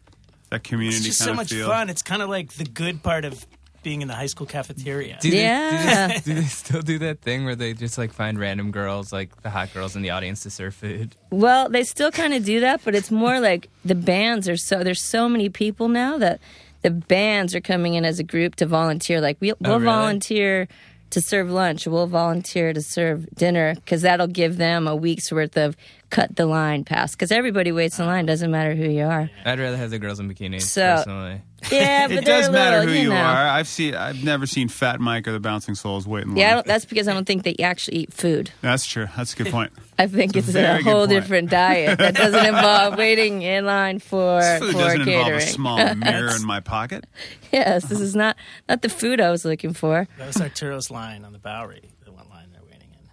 That 0.50 0.64
community 0.64 0.96
it's 0.96 1.04
just 1.06 1.18
kind 1.18 1.26
so 1.26 1.30
of 1.32 1.36
much 1.36 1.50
feel. 1.50 1.68
fun. 1.68 1.90
It's 1.90 2.00
kind 2.02 2.22
of 2.22 2.30
like 2.30 2.54
the 2.54 2.64
good 2.64 3.02
part 3.02 3.26
of 3.26 3.44
being 3.82 4.00
in 4.00 4.08
the 4.08 4.14
high 4.14 4.24
school 4.24 4.46
cafeteria. 4.46 5.18
Do 5.20 5.30
they, 5.30 5.42
Yeah. 5.42 6.06
do, 6.08 6.14
they, 6.14 6.20
do 6.24 6.34
they 6.40 6.46
still 6.46 6.80
do 6.80 6.98
that 7.00 7.20
thing 7.20 7.44
where 7.44 7.54
they 7.54 7.74
just 7.74 7.98
like 7.98 8.14
find 8.14 8.38
random 8.40 8.70
girls, 8.70 9.12
like 9.12 9.42
the 9.42 9.50
hot 9.50 9.74
girls 9.74 9.94
in 9.96 10.00
the 10.00 10.08
audience, 10.08 10.44
to 10.44 10.50
serve 10.50 10.74
food? 10.74 11.14
Well, 11.30 11.68
they 11.68 11.84
still 11.84 12.10
kind 12.10 12.32
of 12.32 12.42
do 12.42 12.60
that, 12.60 12.80
but 12.86 12.94
it's 12.94 13.10
more 13.10 13.38
like 13.40 13.68
the 13.84 13.94
bands 13.94 14.48
are 14.48 14.56
so 14.56 14.82
there's 14.82 15.02
so 15.04 15.28
many 15.28 15.50
people 15.50 15.88
now 15.88 16.16
that 16.16 16.40
the 16.84 16.90
bands 16.90 17.54
are 17.54 17.60
coming 17.62 17.94
in 17.94 18.04
as 18.04 18.18
a 18.18 18.22
group 18.22 18.56
to 18.56 18.66
volunteer. 18.66 19.18
Like 19.20 19.38
we'll, 19.40 19.54
oh, 19.54 19.56
we'll 19.70 19.72
really? 19.80 19.84
volunteer 19.86 20.68
to 21.10 21.20
serve 21.20 21.50
lunch, 21.50 21.86
we'll 21.86 22.06
volunteer 22.06 22.72
to 22.72 22.82
serve 22.82 23.26
dinner 23.34 23.74
because 23.76 24.02
that'll 24.02 24.26
give 24.26 24.58
them 24.58 24.86
a 24.86 24.94
week's 24.94 25.32
worth 25.32 25.56
of 25.56 25.76
cut 26.10 26.36
the 26.36 26.44
line 26.44 26.84
pass. 26.84 27.12
Because 27.12 27.32
everybody 27.32 27.72
waits 27.72 27.98
in 27.98 28.06
line, 28.06 28.26
doesn't 28.26 28.50
matter 28.50 28.74
who 28.74 28.88
you 28.90 29.04
are. 29.04 29.30
I'd 29.44 29.58
rather 29.58 29.76
have 29.76 29.90
the 29.90 29.98
girls 29.98 30.20
in 30.20 30.28
bikinis 30.32 30.62
So- 30.62 30.96
personally. 30.96 31.40
Yeah, 31.70 32.08
but 32.08 32.18
It 32.18 32.24
does 32.24 32.48
a 32.48 32.52
matter 32.52 32.78
little, 32.80 32.94
who 32.94 33.00
you 33.00 33.08
know. 33.10 33.16
are. 33.16 33.48
I've 33.48 33.68
seen. 33.68 33.94
I've 33.94 34.22
never 34.24 34.46
seen 34.46 34.68
Fat 34.68 35.00
Mike 35.00 35.26
or 35.28 35.32
the 35.32 35.40
Bouncing 35.40 35.74
Souls 35.74 36.06
waiting. 36.06 36.36
Yeah, 36.36 36.50
I 36.50 36.54
don't, 36.54 36.66
that's 36.66 36.84
because 36.84 37.08
I 37.08 37.14
don't 37.14 37.24
think 37.26 37.42
they 37.44 37.56
actually 37.62 37.98
eat 37.98 38.12
food. 38.12 38.50
That's 38.60 38.86
true. 38.86 39.06
That's 39.16 39.32
a 39.34 39.36
good 39.36 39.52
point. 39.52 39.72
I 39.98 40.06
think 40.08 40.36
it's, 40.36 40.48
very 40.48 40.80
a 40.80 40.82
good 40.82 40.90
whole 40.92 41.06
different 41.06 41.50
diet 41.50 41.98
that 41.98 42.14
doesn't 42.16 42.44
involve 42.46 42.98
waiting 42.98 43.42
in 43.42 43.64
line 43.64 44.00
for 44.00 44.40
This 44.40 44.58
food 44.60 44.72
for 44.72 44.78
doesn't 44.78 44.98
catering. 45.04 45.18
involve 45.20 45.34
a 45.36 45.40
small 45.46 45.94
mirror 45.94 46.34
in 46.34 46.44
my 46.44 46.60
pocket. 46.60 47.06
yes, 47.52 47.84
this 47.86 48.00
is 48.00 48.16
not 48.16 48.36
not 48.68 48.82
the 48.82 48.88
food 48.88 49.20
I 49.20 49.30
was 49.30 49.44
looking 49.44 49.72
for. 49.72 50.08
That 50.18 50.26
was 50.26 50.36
Arturo's 50.40 50.90
line 50.90 51.24
on 51.24 51.32
the 51.32 51.38
Bowery, 51.38 51.90
the 52.04 52.12
one 52.12 52.28
line 52.28 52.48
they're 52.52 52.62
waiting 52.64 52.90
in. 52.92 53.08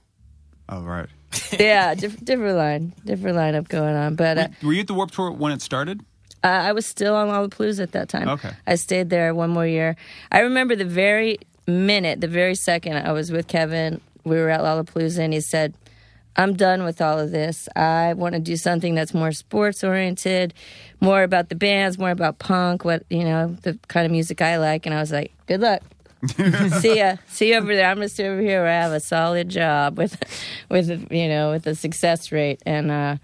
Oh 0.70 0.82
right. 0.82 1.08
yeah, 1.60 1.94
different 1.94 2.26
different 2.26 2.58
line, 2.58 2.94
different 3.06 3.38
lineup 3.38 3.68
going 3.70 3.96
on. 3.96 4.16
But 4.16 4.38
uh, 4.38 4.48
Were 4.64 4.74
you 4.74 4.82
at 4.82 4.88
the 4.88 4.94
Warp 4.96 5.12
Tour 5.12 5.32
when 5.32 5.52
it 5.52 5.62
started? 5.62 6.02
Uh, 6.44 6.48
I 6.48 6.72
was 6.72 6.86
still 6.86 7.16
on 7.16 7.28
Lollapalooza 7.28 7.84
at 7.84 7.92
that 7.92 8.10
time. 8.10 8.28
Okay. 8.30 8.52
I 8.66 8.76
stayed 8.76 9.10
there 9.10 9.34
one 9.34 9.50
more 9.50 9.68
year. 9.68 9.96
I 10.32 10.40
remember 10.40 10.76
the 10.76 10.86
very 10.86 11.40
minute, 11.68 12.22
the 12.22 12.28
very 12.28 12.56
second 12.56 12.98
I 12.98 13.12
was 13.12 13.32
with 13.32 13.48
Kevin, 13.48 14.02
we 14.24 14.36
were 14.38 14.50
at 14.50 14.62
Lollapalooza, 14.62 15.20
and 15.20 15.34
he 15.34 15.42
said, 15.42 15.74
I'm 16.36 16.56
done 16.56 16.84
with 16.84 17.02
all 17.02 17.20
of 17.20 17.32
this. 17.32 17.68
I 17.76 18.14
want 18.14 18.34
to 18.36 18.40
do 18.40 18.56
something 18.56 18.96
that's 18.96 19.14
more 19.14 19.32
sports 19.32 19.84
oriented, 19.84 20.54
more 21.02 21.24
about 21.24 21.50
the 21.50 21.56
bands, 21.56 21.98
more 21.98 22.10
about 22.10 22.40
punk, 22.40 22.86
what, 22.86 23.04
you 23.10 23.24
know, 23.24 23.56
the 23.64 23.78
kind 23.88 24.06
of 24.06 24.12
music 24.12 24.42
I 24.42 24.58
like. 24.58 24.86
And 24.86 24.96
I 24.96 25.00
was 25.00 25.12
like, 25.12 25.34
good 25.48 25.60
luck. 25.62 25.82
See 26.80 26.98
ya. 27.00 27.18
See 27.28 27.50
you 27.50 27.56
over 27.58 27.76
there. 27.76 27.90
I'm 27.90 27.98
gonna 27.98 28.08
stay 28.08 28.28
over 28.28 28.42
here 28.42 28.62
where 28.62 28.70
I 28.70 28.82
have 28.82 28.92
a 28.92 29.00
solid 29.00 29.50
job 29.50 29.98
with, 29.98 30.16
with 30.70 31.12
you 31.12 31.28
know, 31.28 31.52
with 31.52 31.66
a 31.68 31.76
success 31.76 32.32
rate. 32.32 32.62
And 32.66 32.92
uh, 32.92 33.18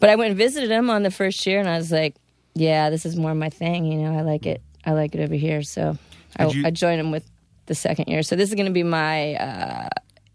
but 0.00 0.10
I 0.10 0.16
went 0.16 0.30
and 0.30 0.38
visited 0.38 0.70
him 0.70 0.90
on 0.90 1.02
the 1.02 1.10
first 1.10 1.46
year, 1.46 1.58
and 1.60 1.68
I 1.68 1.76
was 1.78 1.90
like, 1.92 2.14
yeah, 2.54 2.90
this 2.90 3.04
is 3.06 3.16
more 3.16 3.34
my 3.34 3.50
thing. 3.50 3.84
You 3.84 3.98
know, 3.98 4.18
I 4.18 4.22
like 4.22 4.46
it. 4.46 4.60
I 4.84 4.92
like 4.92 5.14
it 5.14 5.20
over 5.22 5.34
here. 5.34 5.62
So 5.62 5.96
I, 6.36 6.46
you- 6.46 6.64
I 6.66 6.70
joined 6.70 7.00
him 7.00 7.10
with 7.10 7.24
the 7.66 7.74
second 7.74 8.08
year. 8.08 8.22
So 8.22 8.36
this 8.36 8.48
is 8.48 8.54
going 8.54 8.66
to 8.66 8.72
be 8.72 8.82
my 8.82 9.34
uh, 9.34 9.88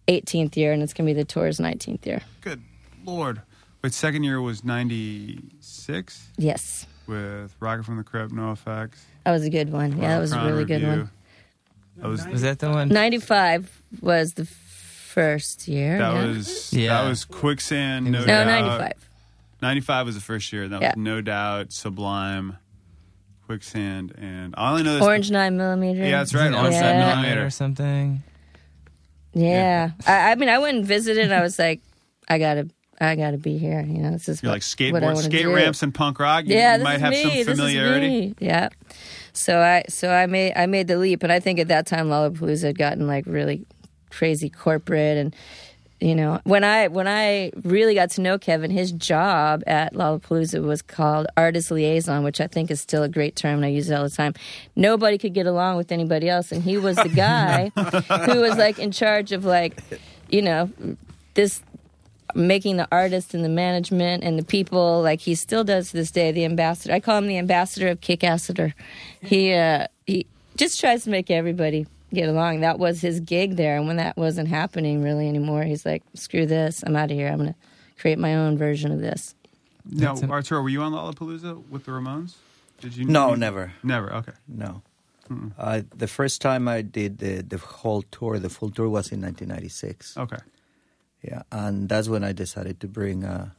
18th 0.07 0.55
year, 0.55 0.71
and 0.73 0.81
it's 0.83 0.93
going 0.93 1.07
to 1.07 1.13
be 1.13 1.19
the 1.19 1.25
tour's 1.25 1.59
19th 1.59 2.05
year. 2.05 2.21
Good 2.41 2.61
lord. 3.05 3.41
Wait, 3.81 3.93
second 3.93 4.23
year 4.23 4.39
was 4.41 4.63
'96 4.63 6.29
Yes, 6.37 6.85
with 7.07 7.53
Rocket 7.59 7.83
from 7.85 7.97
the 7.97 8.03
Crypt, 8.03 8.31
NOFX. 8.33 8.91
that 9.25 9.31
was 9.31 9.43
a 9.43 9.49
good 9.49 9.71
one. 9.71 9.97
Yeah, 9.97 10.09
that 10.09 10.19
was 10.19 10.31
a 10.31 10.35
Chrono 10.35 10.51
really 10.51 10.65
good 10.65 10.83
one. 10.83 11.09
That 11.97 12.07
was 12.07 12.25
Was 12.27 12.41
that 12.43 12.59
the 12.59 12.69
one? 12.69 12.87
95 12.89 13.81
was 14.01 14.33
the 14.33 14.45
first 14.45 15.67
year. 15.67 15.97
that 15.97 16.13
yeah. 16.13 16.27
was 16.27 16.73
Yeah. 16.73 16.87
that 17.03 17.09
was 17.09 17.25
Quicksand. 17.25 18.05
No, 18.09 18.19
No, 18.25 18.43
no, 18.43 18.45
95. 18.45 18.93
95 19.63 20.05
was 20.05 20.15
the 20.15 20.21
first 20.21 20.53
year. 20.53 20.67
That 20.67 20.81
Yeah. 20.81 20.89
was 20.89 20.97
No 20.97 21.21
Doubt, 21.21 21.71
Sublime, 21.73 22.57
Quicksand, 23.47 24.13
and 24.17 24.53
all 24.55 24.67
I 24.67 24.71
only 24.71 24.83
know 24.83 24.93
this. 24.95 25.03
Orange 25.03 25.31
9 25.31 25.57
millimeter. 25.57 26.03
Yeah, 26.05 26.19
that's 26.19 26.33
right. 26.35 26.51
Was 26.51 26.59
Orange 26.59 26.65
on 26.67 26.71
Yeah. 26.73 26.79
Seven 26.79 26.97
Millimeter. 26.99 27.21
Millimeter 27.21 27.45
or 27.45 27.49
something. 27.49 28.23
Yeah. 29.33 29.91
I, 30.05 30.31
I 30.31 30.35
mean, 30.35 30.49
I 30.49 30.59
went 30.59 30.77
and 30.77 30.85
visited, 30.85 31.23
and 31.23 31.33
I 31.33 31.41
was 31.41 31.57
like, 31.57 31.81
I 32.27 32.37
got 32.37 32.55
to. 32.55 32.67
I 33.01 33.15
gotta 33.15 33.37
be 33.39 33.57
here. 33.57 33.81
You 33.81 33.97
know, 33.97 34.11
this 34.11 34.29
is 34.29 34.41
You're 34.43 34.51
what, 34.51 34.55
like 34.55 34.61
what 34.93 35.03
I 35.03 35.09
skateboard, 35.09 35.15
wanna 35.15 35.23
skate 35.23 35.41
do. 35.43 35.53
ramps, 35.55 35.83
and 35.83 35.93
punk 35.93 36.19
rock. 36.19 36.45
You 36.45 36.55
yeah, 36.55 36.77
this 36.77 36.83
might 36.85 36.95
is 36.95 37.01
have 37.01 37.09
me. 37.11 37.21
some 37.23 37.29
This 37.31 37.39
is 37.39 37.45
familiarity. 37.47 38.07
me. 38.07 38.35
Yeah. 38.39 38.69
So 39.33 39.59
I 39.59 39.83
so 39.89 40.09
I 40.09 40.25
made 40.27 40.53
I 40.55 40.67
made 40.67 40.87
the 40.87 40.97
leap, 40.97 41.23
and 41.23 41.31
I 41.31 41.39
think 41.41 41.59
at 41.59 41.67
that 41.69 41.85
time 41.87 42.07
Lollapalooza 42.07 42.61
had 42.67 42.77
gotten 42.77 43.07
like 43.07 43.25
really 43.25 43.65
crazy 44.11 44.47
corporate, 44.49 45.17
and 45.17 45.35
you 46.03 46.15
know 46.15 46.41
when 46.43 46.65
I 46.65 46.89
when 46.89 47.07
I 47.07 47.51
really 47.63 47.95
got 47.95 48.11
to 48.11 48.21
know 48.21 48.37
Kevin, 48.37 48.71
his 48.71 48.91
job 48.91 49.63
at 49.65 49.93
Lollapalooza 49.93 50.61
was 50.61 50.81
called 50.81 51.27
artist 51.37 51.71
liaison, 51.71 52.23
which 52.23 52.41
I 52.41 52.47
think 52.47 52.69
is 52.69 52.81
still 52.81 53.03
a 53.03 53.09
great 53.09 53.37
term, 53.37 53.55
and 53.55 53.65
I 53.65 53.69
use 53.69 53.89
it 53.89 53.93
all 53.93 54.03
the 54.03 54.09
time. 54.09 54.33
Nobody 54.75 55.17
could 55.17 55.33
get 55.33 55.47
along 55.47 55.77
with 55.77 55.93
anybody 55.93 56.27
else, 56.27 56.51
and 56.51 56.61
he 56.61 56.77
was 56.77 56.97
the 56.97 57.09
guy 57.09 57.71
who 58.25 58.41
was 58.41 58.57
like 58.57 58.79
in 58.79 58.91
charge 58.91 59.31
of 59.31 59.45
like 59.45 59.81
you 60.29 60.41
know 60.41 60.69
this 61.35 61.61
making 62.35 62.77
the 62.77 62.87
artists 62.91 63.33
and 63.33 63.45
the 63.45 63.49
management 63.49 64.23
and 64.25 64.37
the 64.37 64.43
people. 64.43 65.01
Like 65.01 65.21
he 65.21 65.35
still 65.35 65.63
does 65.63 65.91
to 65.91 65.97
this 65.97 66.11
day 66.11 66.31
the 66.31 66.43
ambassador 66.43 66.93
i 66.93 66.99
call 66.99 67.17
him 67.17 67.27
the 67.27 67.37
ambassador 67.37 67.87
of 67.87 68.01
kickasseter 68.01 68.73
he 69.21 69.53
uh 69.53 69.87
he 70.05 70.25
just 70.57 70.79
tries 70.79 71.03
to 71.03 71.09
make 71.09 71.31
everybody 71.31 71.87
get 72.13 72.29
along 72.29 72.61
that 72.61 72.77
was 72.79 73.01
his 73.01 73.19
gig 73.19 73.55
there 73.55 73.77
and 73.77 73.87
when 73.87 73.97
that 73.97 74.15
wasn't 74.17 74.47
happening 74.47 75.01
really 75.01 75.27
anymore 75.27 75.63
he's 75.63 75.85
like 75.85 76.03
screw 76.13 76.45
this 76.45 76.83
i'm 76.85 76.95
out 76.95 77.09
of 77.11 77.17
here 77.17 77.27
i'm 77.27 77.37
gonna 77.37 77.55
create 77.97 78.19
my 78.19 78.35
own 78.35 78.57
version 78.57 78.91
of 78.91 78.99
this 78.99 79.33
No, 79.85 80.15
Arturo, 80.29 80.61
were 80.61 80.69
you 80.69 80.81
on 80.81 80.93
Lollapalooza 80.93 81.67
with 81.69 81.85
the 81.85 81.91
Ramones? 81.91 82.35
Did 82.79 82.95
you? 82.95 83.05
No, 83.05 83.31
you- 83.31 83.37
never. 83.37 83.73
Never. 83.83 84.13
Okay. 84.13 84.31
No. 84.47 84.81
Uh, 85.57 85.81
the 85.95 86.07
first 86.07 86.41
time 86.41 86.67
I 86.67 86.81
did 86.83 87.17
the, 87.17 87.41
the 87.41 87.57
whole 87.57 88.03
tour, 88.03 88.37
the 88.39 88.49
full 88.49 88.69
tour 88.69 88.87
was 88.87 89.11
in 89.11 89.19
1996. 89.21 90.17
Okay. 90.17 90.37
Yeah, 91.23 91.41
and 91.51 91.89
that's 91.89 92.07
when 92.07 92.23
I 92.23 92.33
decided 92.33 92.79
to 92.81 92.87
bring 92.87 93.23
uh, 93.23 93.49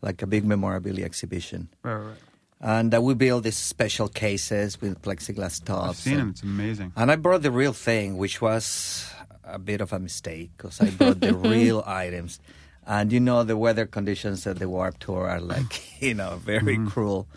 like 0.00 0.22
a 0.22 0.26
big 0.26 0.44
memorabilia 0.44 1.04
exhibition. 1.04 1.68
Right, 1.82 1.94
right. 1.94 2.06
right. 2.06 2.16
And 2.62 2.94
uh, 2.94 3.02
we 3.02 3.14
built 3.14 3.42
these 3.42 3.56
special 3.56 4.08
cases 4.08 4.80
with 4.80 5.02
plexiglass 5.02 5.64
tops. 5.64 5.70
I've 5.70 5.86
tops. 5.86 5.98
seen 5.98 6.12
and, 6.14 6.22
him. 6.22 6.30
It's 6.30 6.42
amazing. 6.42 6.92
and 6.96 7.10
I 7.10 7.16
brought 7.16 7.42
the 7.42 7.50
real 7.50 7.72
thing, 7.72 8.16
which 8.16 8.40
was 8.40 9.10
a 9.44 9.58
bit 9.58 9.80
of 9.80 9.92
a 9.92 9.98
mistake 9.98 10.50
because 10.56 10.80
I 10.80 10.90
brought 10.90 11.20
the 11.20 11.34
real 11.54 11.82
items. 11.84 12.38
And 12.86 13.12
you 13.12 13.20
know, 13.20 13.44
the 13.44 13.56
weather 13.56 13.86
conditions 13.86 14.44
at 14.46 14.58
the 14.58 14.68
Warp 14.68 14.98
Tour 14.98 15.28
are 15.28 15.40
like, 15.40 15.82
you 16.02 16.14
know, 16.14 16.40
very 16.44 16.78
cruel. 16.86 17.28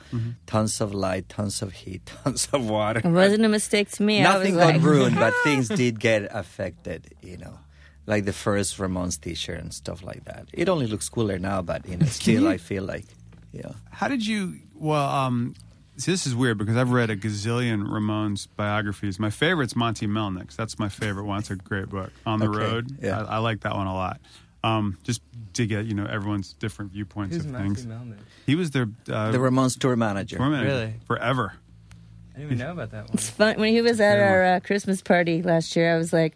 Tons 0.48 0.82
of 0.82 0.94
light, 0.94 1.30
tons 1.30 1.62
of 1.62 1.72
heat, 1.74 2.06
tons 2.24 2.48
of 2.52 2.68
water. 2.70 3.00
it 3.04 3.10
wasn't 3.12 3.46
a 3.46 3.50
mistake 3.50 3.90
to 3.92 4.04
me 4.04 4.22
Nothing 4.22 4.54
i 4.54 4.58
was 4.58 4.66
got 4.66 4.74
like 4.76 4.82
ruined, 4.84 5.16
but 5.16 5.34
things 5.44 5.70
did 5.70 6.00
get 6.00 6.28
affected, 6.32 7.14
you 7.22 7.38
know. 7.38 7.60
Like 8.08 8.26
the 8.26 8.34
first 8.34 8.78
Ramones 8.78 9.20
t-shirt 9.20 9.60
and 9.60 9.74
stuff 9.74 10.04
like 10.04 10.26
that. 10.26 10.48
It 10.54 10.70
only 10.70 10.86
looks 10.86 11.10
cooler 11.10 11.40
now, 11.40 11.62
but 11.64 11.88
you 11.88 11.98
know, 11.98 12.06
still 12.06 12.48
I 12.48 12.58
feel 12.58 12.84
like, 12.84 13.06
yeah. 13.52 13.72
How 13.90 14.08
did 14.08 14.26
you? 14.26 14.60
Well, 14.78 15.08
um, 15.10 15.54
see, 15.98 16.12
this 16.12 16.26
is 16.28 16.36
weird 16.36 16.58
because 16.58 16.76
I've 16.78 16.92
read 16.92 17.10
a 17.10 17.16
gazillion 17.16 17.88
Ramones 17.88 18.48
biographies. 18.56 19.20
My 19.20 19.30
favorite's 19.30 19.76
Monty 19.76 20.08
Melnick's. 20.08 20.56
That's 20.56 20.78
my 20.80 20.90
favorite 20.90 21.24
one. 21.26 21.40
It's 21.40 21.52
a 21.52 21.56
great 21.56 21.90
book. 21.90 22.12
On 22.26 22.40
the 22.40 22.48
Okay, 22.50 22.58
road. 22.60 22.98
yeah. 23.02 23.22
I, 23.24 23.36
I 23.36 23.38
like 23.40 23.62
that 23.62 23.76
one 23.76 23.88
a 23.88 23.94
lot. 23.94 24.20
Um, 24.64 24.98
just 25.04 25.22
to 25.54 25.66
get 25.68 25.86
you 25.86 25.94
know 25.94 26.06
everyone's 26.06 26.54
different 26.54 26.92
viewpoints 26.92 27.36
Who's 27.36 27.46
of 27.46 27.52
Matthew 27.52 27.76
things. 27.76 27.86
Melnick? 27.86 28.18
He 28.48 28.56
was 28.56 28.72
their 28.72 28.88
uh, 29.12 29.32
The 29.32 29.38
Ramones 29.38 29.78
tour 29.80 29.96
manager. 29.96 30.38
tour 30.38 30.50
manager 30.50 30.70
Really? 30.72 30.94
forever. 31.06 31.54
I 32.34 32.40
didn't 32.40 32.54
even 32.54 32.58
know 32.66 32.72
about 32.74 32.92
that 32.92 33.04
one. 33.06 33.14
It's 33.14 33.30
fun. 33.30 33.60
When 33.60 33.72
he 33.72 33.82
was 33.82 34.02
at 34.02 34.20
our 34.20 34.44
uh, 34.44 34.60
Christmas 34.62 35.02
party 35.02 35.42
last 35.44 35.76
year, 35.76 35.94
I 35.94 35.98
was 35.98 36.12
like, 36.12 36.36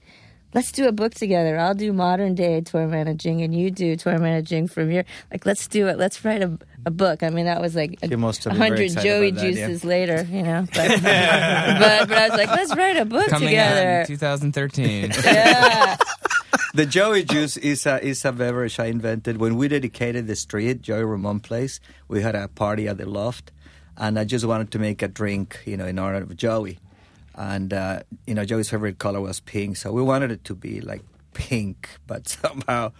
let's 0.54 0.72
do 0.72 0.88
a 0.88 0.92
book 0.92 1.14
together. 1.14 1.58
I'll 1.58 1.76
do 1.76 1.94
modern 1.94 2.36
day 2.36 2.62
tour 2.62 2.88
managing 2.88 3.42
and 3.42 3.54
you 3.54 3.72
do 3.72 3.96
tour 3.96 4.18
managing 4.18 4.68
from 4.68 4.92
your, 4.92 5.06
like, 5.32 5.46
let's 5.46 5.68
do 5.68 5.88
it. 5.88 5.98
Let's 5.98 6.24
write 6.26 6.42
a, 6.42 6.58
a 6.86 6.92
book. 6.92 7.24
I 7.24 7.30
mean, 7.30 7.46
that 7.46 7.62
was 7.62 7.76
like 7.76 8.00
He 8.02 8.14
a, 8.14 8.18
must 8.18 8.44
have 8.44 8.56
a 8.56 8.60
been 8.60 8.76
very 8.76 8.90
hundred 8.90 9.04
Joey 9.04 9.30
about 9.30 9.42
that, 9.42 9.54
yeah. 9.56 9.68
juices 9.68 9.86
later, 9.86 10.28
you 10.30 10.44
know. 10.44 10.66
But, 10.74 10.88
but, 11.02 12.10
but 12.10 12.18
I 12.18 12.30
was 12.30 12.38
like, 12.38 12.50
let's 12.50 12.76
write 12.76 12.98
a 12.98 13.06
book 13.06 13.28
Coming 13.30 13.56
out 13.58 13.70
together. 13.70 14.02
in 14.02 14.08
2013. 14.08 15.12
yeah. 15.24 15.98
The 16.74 16.86
Joey 16.86 17.24
Juice 17.24 17.58
is 17.58 17.86
a, 17.86 18.04
is 18.06 18.24
a 18.26 18.32
beverage 18.32 18.80
I 18.80 18.86
invented. 18.86 19.38
When 19.38 19.56
we 19.56 19.68
dedicated 19.68 20.28
the 20.28 20.36
street, 20.36 20.82
Joey 20.82 21.04
Ramone 21.04 21.40
Place, 21.40 21.80
we 22.08 22.22
had 22.22 22.36
a 22.36 22.48
party 22.48 22.88
at 22.88 22.98
the 22.98 23.08
loft, 23.08 23.52
and 23.98 24.20
I 24.20 24.24
just 24.24 24.46
wanted 24.46 24.72
to 24.72 24.80
make 24.80 25.02
a 25.02 25.08
drink, 25.08 25.60
you 25.66 25.78
know, 25.78 25.88
in 25.88 25.98
honor 25.98 26.22
of 26.22 26.36
Joey. 26.38 26.78
And, 27.40 27.74
uh, 27.74 28.02
you 28.28 28.36
know, 28.36 28.44
Joey's 28.44 28.70
favorite 28.70 29.00
color 29.00 29.22
was 29.22 29.40
pink, 29.40 29.78
so 29.78 29.94
we 29.94 30.02
wanted 30.02 30.30
it 30.30 30.44
to 30.44 30.54
be 30.54 30.82
like 30.82 31.04
pink, 31.34 31.90
but 32.06 32.28
somehow. 32.44 32.92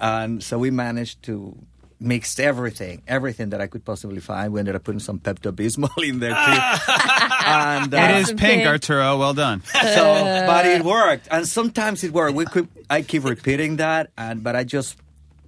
And 0.00 0.42
so 0.42 0.58
we 0.58 0.72
managed 0.72 1.22
to 1.22 1.56
mix 2.00 2.38
everything, 2.40 3.02
everything 3.06 3.50
that 3.50 3.60
I 3.60 3.68
could 3.68 3.84
possibly 3.84 4.18
find. 4.20 4.52
We 4.52 4.58
ended 4.58 4.74
up 4.74 4.82
putting 4.82 4.98
some 4.98 5.20
Pepto 5.20 5.52
Bismol 5.52 6.06
in 6.06 6.18
there 6.18 6.30
too. 6.30 6.36
and, 7.46 7.94
uh, 7.94 7.96
It 7.96 8.16
is 8.16 8.26
pink, 8.30 8.40
pink. 8.40 8.66
Arturo. 8.66 9.16
Well 9.16 9.32
done. 9.32 9.62
so, 9.72 10.24
but 10.44 10.66
it 10.66 10.82
worked, 10.82 11.28
and 11.30 11.46
sometimes 11.46 12.02
it 12.02 12.10
worked. 12.12 12.34
We 12.34 12.46
could, 12.46 12.68
I 12.90 13.02
keep 13.02 13.22
repeating 13.24 13.76
that, 13.76 14.10
and 14.18 14.42
but 14.42 14.56
I 14.56 14.64
just 14.64 14.96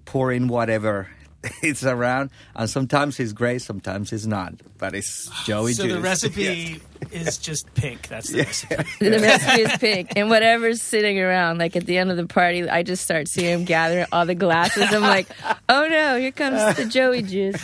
pour 0.04 0.30
in 0.30 0.46
whatever 0.46 1.08
it's 1.62 1.84
around, 1.84 2.30
and 2.54 2.68
sometimes 2.68 3.18
it's 3.20 3.32
great, 3.32 3.62
sometimes 3.62 4.12
it's 4.12 4.26
not. 4.26 4.54
But 4.78 4.94
it's 4.94 5.30
Joey 5.44 5.72
So 5.72 5.84
juice. 5.84 5.94
the 5.94 6.00
recipe 6.00 6.80
is 7.12 7.38
just 7.38 7.72
pink. 7.74 8.08
That's 8.08 8.30
the 8.30 8.42
recipe. 8.42 8.74
The 9.00 9.10
recipe 9.20 9.62
is 9.62 9.76
pink, 9.78 10.12
and 10.16 10.28
whatever's 10.28 10.82
sitting 10.82 11.18
around, 11.20 11.58
like 11.58 11.76
at 11.76 11.86
the 11.86 11.98
end 11.98 12.10
of 12.10 12.16
the 12.16 12.26
party, 12.26 12.68
I 12.68 12.82
just 12.82 13.02
start 13.04 13.28
seeing 13.28 13.60
him 13.60 13.64
gathering 13.64 14.06
all 14.12 14.26
the 14.26 14.34
glasses. 14.34 14.92
I'm 14.92 15.02
like, 15.02 15.28
oh 15.68 15.86
no, 15.88 16.18
here 16.18 16.32
comes 16.32 16.76
the 16.76 16.84
Joey 16.86 17.22
juice. 17.22 17.62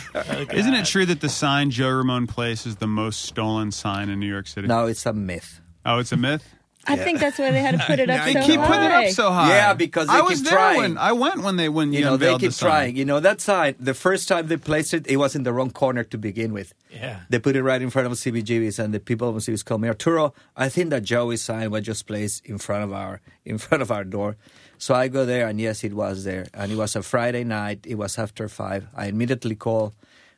Isn't 0.51 0.73
it 0.73 0.85
true 0.85 1.05
that 1.05 1.21
the 1.21 1.29
sign 1.29 1.69
Joe 1.71 1.89
Ramone 1.89 2.27
Place 2.27 2.65
is 2.65 2.77
the 2.77 2.87
most 2.87 3.21
stolen 3.23 3.71
sign 3.71 4.09
in 4.09 4.19
New 4.19 4.29
York 4.29 4.47
City? 4.47 4.67
No, 4.67 4.85
it's 4.87 5.05
a 5.05 5.13
myth. 5.13 5.59
Oh, 5.85 5.99
it's 5.99 6.11
a 6.11 6.17
myth. 6.17 6.47
I 6.85 6.95
think 6.97 7.19
that's 7.19 7.39
why 7.39 7.51
they 7.51 7.61
had 7.61 7.79
to 7.79 7.85
put 7.85 7.99
it 7.99 8.09
up 8.09 8.25
They 8.25 8.33
so 8.33 8.41
keep 8.43 8.59
high. 8.59 8.67
putting 8.67 8.83
it 8.85 8.91
up 8.91 9.09
so 9.13 9.31
high. 9.31 9.49
Yeah, 9.49 9.73
because 9.73 10.07
they 10.07 10.13
I 10.13 10.21
was 10.21 10.39
keep 10.39 10.45
there 10.49 10.53
trying. 10.57 10.77
when 10.79 10.97
I 10.97 11.11
went 11.13 11.41
when 11.43 11.55
they 11.55 11.69
when 11.69 11.93
you, 11.93 11.99
You 11.99 12.05
know, 12.05 12.17
they 12.17 12.37
keep 12.37 12.51
the 12.51 12.57
trying. 12.57 12.95
You 12.97 13.05
know, 13.05 13.19
that 13.21 13.39
sign, 13.41 13.75
the 13.79 13.93
first 13.93 14.27
time 14.27 14.47
they 14.47 14.57
placed 14.57 14.93
it, 14.93 15.07
it 15.07 15.17
was 15.17 15.35
in 15.35 15.43
the 15.43 15.53
wrong 15.53 15.71
corner 15.71 16.03
to 16.03 16.17
begin 16.17 16.51
with. 16.53 16.73
Yeah. 16.91 17.21
They 17.29 17.39
put 17.39 17.55
it 17.55 17.63
right 17.63 17.81
in 17.81 17.89
front 17.89 18.07
of 18.07 18.13
CBGB's, 18.13 18.79
and 18.79 18.93
the 18.93 18.99
people 18.99 19.29
of 19.29 19.35
CBGB's 19.37 19.63
called 19.63 19.81
me 19.81 19.87
Arturo. 19.87 20.33
I 20.57 20.67
think 20.69 20.89
that 20.89 21.03
Joey's 21.03 21.41
sign 21.41 21.71
was 21.71 21.83
just 21.85 22.05
placed 22.05 22.45
in 22.45 22.57
front 22.57 22.83
of 22.83 22.91
our 22.93 23.21
in 23.45 23.57
front 23.57 23.81
of 23.81 23.89
our 23.91 24.03
door. 24.03 24.35
So 24.77 24.93
I 24.93 25.07
go 25.07 25.25
there, 25.25 25.47
and 25.47 25.61
yes, 25.61 25.83
it 25.85 25.93
was 25.93 26.25
there, 26.25 26.47
and 26.53 26.71
it 26.71 26.75
was 26.75 26.95
a 26.97 27.01
Friday 27.03 27.45
night. 27.45 27.85
It 27.87 27.95
was 27.95 28.19
after 28.19 28.49
five. 28.49 28.87
I 28.93 29.05
immediately 29.07 29.55
called, 29.55 29.93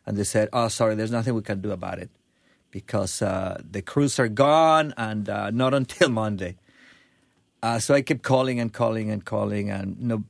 and 0.06 0.16
they 0.18 0.24
said, 0.24 0.50
"Oh, 0.54 0.68
sorry, 0.68 0.94
there's 0.94 1.12
nothing 1.12 1.34
we 1.34 1.42
can 1.42 1.62
do 1.62 1.72
about 1.72 1.98
it 1.98 2.10
because 2.76 3.22
uh, 3.22 3.56
the 3.72 3.82
crews 3.82 4.20
are 4.20 4.28
gone, 4.28 4.94
and 4.98 5.30
uh, 5.30 5.50
not 5.50 5.74
until 5.74 6.10
Monday." 6.10 6.58
Uh, 7.64 7.80
so 7.80 7.96
I 7.96 8.02
kept 8.02 8.22
calling 8.22 8.60
and 8.60 8.72
calling 8.74 9.10
and 9.10 9.24
calling, 9.24 9.72
and 9.72 9.96
no, 10.02 10.24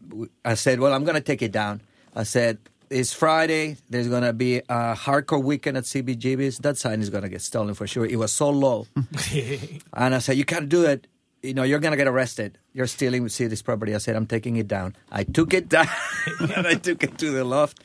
I 0.45 0.53
said, 0.53 0.79
"Well, 0.79 0.93
I'm 0.93 1.03
going 1.03 1.15
to 1.15 1.25
take 1.31 1.41
it 1.41 1.51
down." 1.51 1.81
I 2.13 2.21
said, 2.21 2.59
"It's 2.91 3.13
Friday. 3.13 3.77
There's 3.89 4.07
going 4.07 4.21
to 4.21 4.31
be 4.31 4.57
a 4.69 4.93
hardcore 4.93 5.43
weekend 5.43 5.75
at 5.75 5.85
CBGB's. 5.85 6.59
That 6.59 6.77
sign 6.77 7.01
is 7.01 7.09
going 7.09 7.23
to 7.23 7.29
get 7.29 7.41
stolen 7.41 7.73
for 7.73 7.87
sure." 7.87 8.05
It 8.05 8.19
was 8.19 8.31
so 8.31 8.51
low, 8.51 8.85
and 10.01 10.13
I 10.13 10.19
said, 10.19 10.37
"You 10.37 10.45
can't 10.45 10.69
do 10.69 10.85
it. 10.85 11.07
You 11.41 11.55
know, 11.55 11.63
you're 11.63 11.81
going 11.81 11.97
to 11.97 11.97
get 11.97 12.07
arrested. 12.07 12.59
You're 12.73 12.85
stealing 12.85 13.27
city's 13.27 13.63
property." 13.63 13.95
I 13.95 13.97
said, 13.97 14.15
"I'm 14.15 14.27
taking 14.27 14.55
it 14.61 14.67
down." 14.69 14.95
I 15.11 15.23
took 15.25 15.51
it 15.57 15.67
down, 15.77 15.89
and 16.55 16.67
I 16.67 16.75
took 16.75 17.03
it 17.03 17.17
to 17.17 17.31
the 17.31 17.43
loft, 17.43 17.81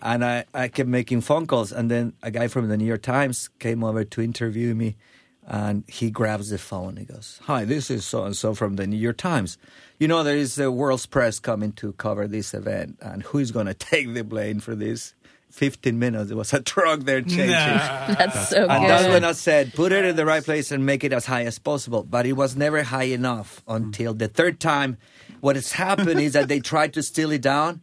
and 0.00 0.24
I, 0.24 0.44
I 0.54 0.68
kept 0.68 0.88
making 0.88 1.20
phone 1.22 1.46
calls. 1.46 1.72
And 1.72 1.90
then 1.90 2.14
a 2.22 2.30
guy 2.30 2.48
from 2.48 2.68
the 2.68 2.76
New 2.76 2.84
York 2.86 3.02
Times 3.02 3.50
came 3.58 3.84
over 3.84 4.04
to 4.04 4.22
interview 4.22 4.74
me. 4.74 4.96
And 5.44 5.82
he 5.88 6.10
grabs 6.10 6.50
the 6.50 6.58
phone. 6.58 6.96
He 6.96 7.04
goes, 7.04 7.40
"Hi, 7.44 7.64
this 7.64 7.90
is 7.90 8.04
so 8.04 8.24
and 8.24 8.36
so 8.36 8.54
from 8.54 8.76
the 8.76 8.86
New 8.86 8.96
York 8.96 9.16
Times. 9.16 9.58
You 9.98 10.06
know 10.06 10.22
there 10.22 10.36
is 10.36 10.54
the 10.54 10.70
world's 10.70 11.04
press 11.06 11.40
coming 11.40 11.72
to 11.72 11.92
cover 11.94 12.28
this 12.28 12.54
event, 12.54 12.96
and 13.02 13.24
who 13.24 13.38
is 13.38 13.50
going 13.50 13.66
to 13.72 13.74
take 13.74 14.14
the 14.14 14.22
blame 14.22 14.60
for 14.60 14.76
this? 14.76 15.14
15 15.50 15.98
minutes, 15.98 16.30
It 16.30 16.34
was 16.36 16.52
a 16.54 16.62
truck 16.62 17.00
there 17.00 17.20
changing. 17.22 17.48
That's 17.48 18.48
so 18.48 18.66
And 18.68 18.82
good. 18.84 18.88
that's 18.90 19.08
when 19.08 19.22
I 19.24 19.32
said, 19.32 19.74
put 19.74 19.92
it 19.92 20.02
in 20.06 20.16
the 20.16 20.24
right 20.24 20.42
place 20.42 20.70
and 20.72 20.86
make 20.86 21.04
it 21.04 21.12
as 21.12 21.26
high 21.26 21.42
as 21.44 21.58
possible. 21.58 22.04
But 22.04 22.24
it 22.24 22.32
was 22.32 22.56
never 22.56 22.82
high 22.84 23.10
enough 23.12 23.62
until 23.68 24.14
the 24.14 24.28
third 24.28 24.60
time. 24.60 24.96
What 25.40 25.56
has 25.56 25.72
happened 25.72 26.20
is 26.20 26.32
that 26.32 26.48
they 26.48 26.60
tried 26.60 26.94
to 26.94 27.02
steal 27.02 27.30
it 27.32 27.42
down. 27.42 27.82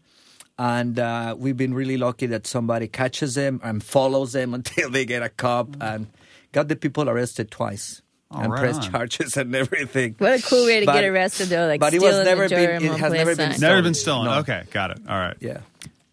And 0.59 0.99
uh, 0.99 1.35
we've 1.39 1.55
been 1.55 1.73
really 1.73 1.95
lucky 1.97 2.25
that 2.27 2.45
somebody 2.45 2.87
catches 2.89 3.33
them 3.35 3.61
and 3.63 3.81
follows 3.81 4.33
them 4.33 4.53
until 4.59 4.89
they 4.91 5.05
get 5.05 5.23
a 5.23 5.29
cop 5.29 5.69
and 5.81 6.07
got 6.51 6.67
the 6.67 6.75
people 6.75 7.09
arrested 7.09 7.49
twice 7.49 8.01
Oh, 8.31 8.41
and 8.41 8.51
right 8.51 8.59
pressed 8.59 8.83
on. 8.83 8.91
charges 8.91 9.37
and 9.37 9.55
everything. 9.55 10.15
what 10.19 10.37
a 10.37 10.43
cool 10.43 10.65
way 10.65 10.81
to 10.81 10.85
But- 10.85 10.93
get 10.95 11.05
arrested, 11.05 11.47
though. 11.47 11.65
Like 11.65 11.79
but 11.79 11.93
it 11.95 12.01
was 12.01 12.09
stealing 12.11 12.25
never 12.25 12.47
the 12.47 12.55
been- 12.55 12.85
it 12.85 12.99
has 12.99 13.13
never 13.13 13.35
been 13.35 13.51
sign. 13.53 13.59
Never 13.61 13.73
Stolen. 13.73 13.83
been 13.85 13.93
stolen. 13.95 14.25
No. 14.25 14.33
Okay, 14.39 14.63
got 14.71 14.91
it. 14.91 14.99
All 15.09 15.17
right. 15.17 15.37
Yeah. 15.39 15.61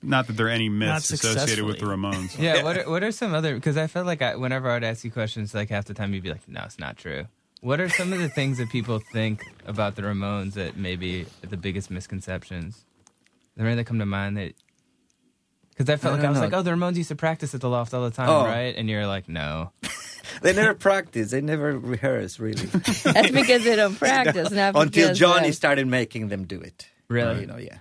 Not 0.02 0.28
that 0.28 0.34
there 0.36 0.46
are 0.46 0.50
any 0.50 0.68
myths 0.68 1.10
associated 1.10 1.64
with 1.64 1.78
the 1.80 1.84
Ramones. 1.86 2.38
Yeah, 2.38 2.62
what 2.62 2.78
are, 2.78 2.82
what 2.90 3.02
are 3.02 3.10
some 3.12 3.34
other? 3.34 3.54
Because 3.56 3.76
I 3.76 3.88
felt 3.88 4.06
like 4.06 4.22
I, 4.22 4.36
whenever 4.36 4.70
I 4.70 4.74
would 4.74 4.84
ask 4.84 5.04
you 5.04 5.10
questions, 5.10 5.52
like 5.54 5.68
half 5.68 5.84
the 5.86 5.94
time 5.94 6.14
you'd 6.14 6.22
be 6.22 6.30
like, 6.30 6.48
"No, 6.48 6.62
it's 6.64 6.78
not 6.78 6.96
true." 6.96 7.26
What 7.60 7.80
are 7.80 7.88
some 7.88 8.12
of 8.12 8.20
the 8.20 8.28
things 8.28 8.58
that 8.58 8.70
people 8.70 9.00
think 9.12 9.42
about 9.66 9.96
the 9.96 10.02
Ramones 10.02 10.52
that 10.54 10.76
maybe 10.76 11.26
are 11.42 11.48
the 11.48 11.56
biggest 11.56 11.90
misconceptions? 11.90 12.84
Is 13.56 13.60
there 13.60 13.66
any 13.66 13.76
that 13.76 13.84
come 13.84 13.98
to 14.00 14.06
mind 14.06 14.36
that? 14.36 14.52
Because 15.70 15.88
I 15.90 15.96
felt 15.96 16.14
I 16.14 16.16
like 16.18 16.26
I 16.26 16.28
was 16.30 16.38
know. 16.38 16.44
like, 16.44 16.52
"Oh, 16.52 16.62
the 16.62 16.70
Ramones 16.70 16.96
used 16.96 17.08
to 17.08 17.16
practice 17.16 17.54
at 17.54 17.60
the 17.60 17.68
loft 17.68 17.92
all 17.94 18.04
the 18.04 18.10
time, 18.10 18.28
Oh. 18.28 18.44
right?" 18.44 18.74
And 18.76 18.88
you're 18.88 19.06
like, 19.06 19.28
"No." 19.28 19.72
They 20.42 20.52
never 20.52 20.74
practice. 20.74 21.30
They 21.30 21.40
never 21.40 21.78
rehearse, 21.78 22.38
really. 22.38 22.66
That's 22.66 23.30
because 23.30 23.64
they 23.64 23.74
don't 23.76 23.94
practice. 23.98 24.50
Not 24.50 24.74
Until 24.76 25.04
because, 25.08 25.18
Johnny 25.18 25.48
uh, 25.48 25.52
started 25.52 25.86
making 25.86 26.28
them 26.28 26.44
do 26.44 26.60
it. 26.60 26.88
Really? 27.08 27.40
You 27.42 27.46
know, 27.46 27.56
yeah. 27.56 27.78